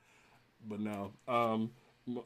But 0.68 0.80
no, 0.80 1.12
um, 1.26 1.70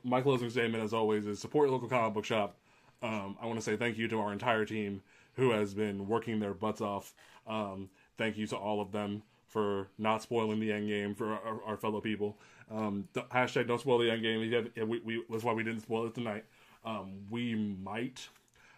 my 0.04 0.20
closing 0.20 0.50
statement, 0.50 0.84
as 0.84 0.92
always, 0.92 1.26
is 1.26 1.40
support 1.40 1.66
your 1.66 1.72
local 1.72 1.88
comic 1.88 2.14
book 2.14 2.24
shop. 2.24 2.56
Um, 3.05 3.36
I 3.40 3.47
want 3.47 3.59
to 3.59 3.64
say 3.64 3.76
thank 3.76 3.98
you 3.98 4.09
to 4.09 4.18
our 4.18 4.32
entire 4.32 4.64
team 4.64 5.02
who 5.35 5.51
has 5.51 5.74
been 5.74 6.09
working 6.09 6.40
their 6.40 6.55
butts 6.55 6.81
off. 6.81 7.12
Um, 7.47 7.90
thank 8.16 8.39
you 8.39 8.47
to 8.47 8.56
all 8.56 8.81
of 8.81 8.93
them 8.93 9.22
for 9.47 9.89
not 9.98 10.22
spoiling 10.22 10.59
the 10.59 10.72
end 10.72 10.89
game 10.89 11.14
for 11.14 11.32
our, 11.32 11.62
our 11.66 11.76
fellow 11.76 12.01
people. 12.01 12.39
Um, 12.70 13.06
hashtag 13.14 13.68
don't 13.68 13.81
spoil 13.81 13.98
the 13.98 14.10
end 14.10 14.22
game. 14.22 14.40
We, 14.89 15.01
we, 15.01 15.22
that's 15.28 15.44
why 15.44 15.52
we 15.52 15.62
didn't 15.62 15.81
spoil 15.81 16.06
it 16.06 16.14
tonight. 16.14 16.44
Um, 16.85 17.26
we 17.31 17.55
might, 17.55 18.26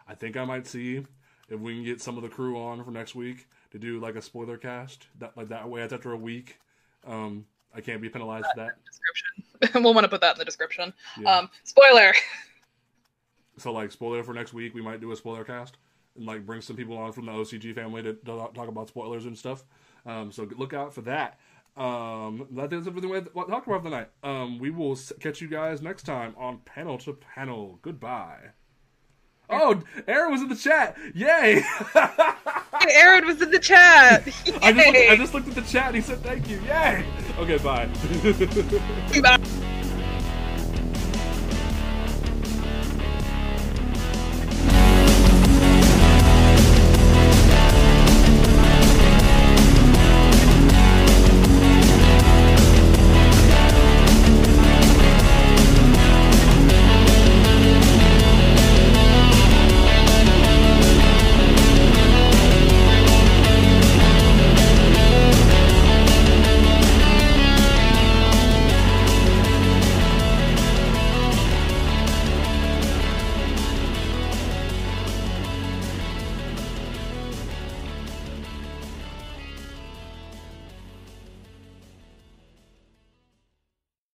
I 0.08 0.14
think 0.14 0.36
I 0.36 0.44
might 0.44 0.66
see 0.66 1.04
if 1.48 1.60
we 1.60 1.74
can 1.74 1.84
get 1.84 2.00
some 2.00 2.16
of 2.16 2.24
the 2.24 2.28
crew 2.28 2.58
on 2.58 2.82
for 2.84 2.90
next 2.90 3.14
week 3.14 3.46
to 3.70 3.78
do 3.78 4.00
like 4.00 4.16
a 4.16 4.22
spoiler 4.22 4.56
cast. 4.56 5.06
That 5.20 5.36
like 5.36 5.48
that 5.48 5.68
way, 5.68 5.82
it's 5.82 5.92
after 5.92 6.12
a 6.12 6.16
week. 6.16 6.58
Um, 7.06 7.46
I 7.74 7.80
can't 7.80 8.02
be 8.02 8.08
penalized 8.08 8.46
for 8.54 8.60
that. 8.60 8.78
Description. 8.84 9.82
we'll 9.84 9.94
want 9.94 10.04
to 10.04 10.08
put 10.08 10.20
that 10.22 10.34
in 10.34 10.38
the 10.38 10.44
description. 10.44 10.92
Yeah. 11.20 11.38
Um, 11.38 11.50
spoiler. 11.62 12.12
So 13.58 13.72
like 13.72 13.92
spoiler 13.92 14.22
for 14.22 14.34
next 14.34 14.52
week, 14.52 14.74
we 14.74 14.82
might 14.82 15.00
do 15.00 15.12
a 15.12 15.16
spoiler 15.16 15.44
cast 15.44 15.76
and 16.16 16.26
like 16.26 16.44
bring 16.44 16.60
some 16.60 16.76
people 16.76 16.96
on 16.96 17.12
from 17.12 17.26
the 17.26 17.32
OCG 17.32 17.74
family 17.74 18.02
to, 18.02 18.14
to 18.14 18.48
talk 18.54 18.68
about 18.68 18.88
spoilers 18.88 19.26
and 19.26 19.36
stuff. 19.36 19.64
Um, 20.04 20.30
so 20.32 20.48
look 20.56 20.74
out 20.74 20.94
for 20.94 21.02
that. 21.02 21.38
Um, 21.76 22.46
that 22.52 22.72
is 22.72 22.86
everything 22.86 23.10
we 23.10 23.20
talked 23.20 23.66
about 23.66 23.84
tonight. 23.84 24.08
Um, 24.22 24.58
we 24.58 24.70
will 24.70 24.98
catch 25.20 25.40
you 25.40 25.48
guys 25.48 25.82
next 25.82 26.04
time 26.04 26.34
on 26.38 26.58
panel 26.64 26.96
to 26.98 27.12
panel. 27.12 27.78
Goodbye. 27.82 28.52
Oh, 29.48 29.80
Aaron 30.08 30.32
was 30.32 30.42
in 30.42 30.48
the 30.48 30.56
chat. 30.56 30.96
Yay! 31.14 31.62
Aaron 32.90 33.26
was 33.26 33.40
in 33.40 33.50
the 33.50 33.60
chat. 33.60 34.22
I 34.62 34.72
just, 34.72 34.86
looked, 34.86 34.98
I 34.98 35.16
just 35.16 35.34
looked 35.34 35.48
at 35.48 35.54
the 35.54 35.62
chat 35.62 35.86
and 35.88 35.96
he 35.96 36.02
said 36.02 36.20
thank 36.20 36.48
you. 36.48 36.60
Yay! 36.62 37.04
Okay, 37.38 37.58
bye. 37.58 37.86
Bye. 39.22 39.62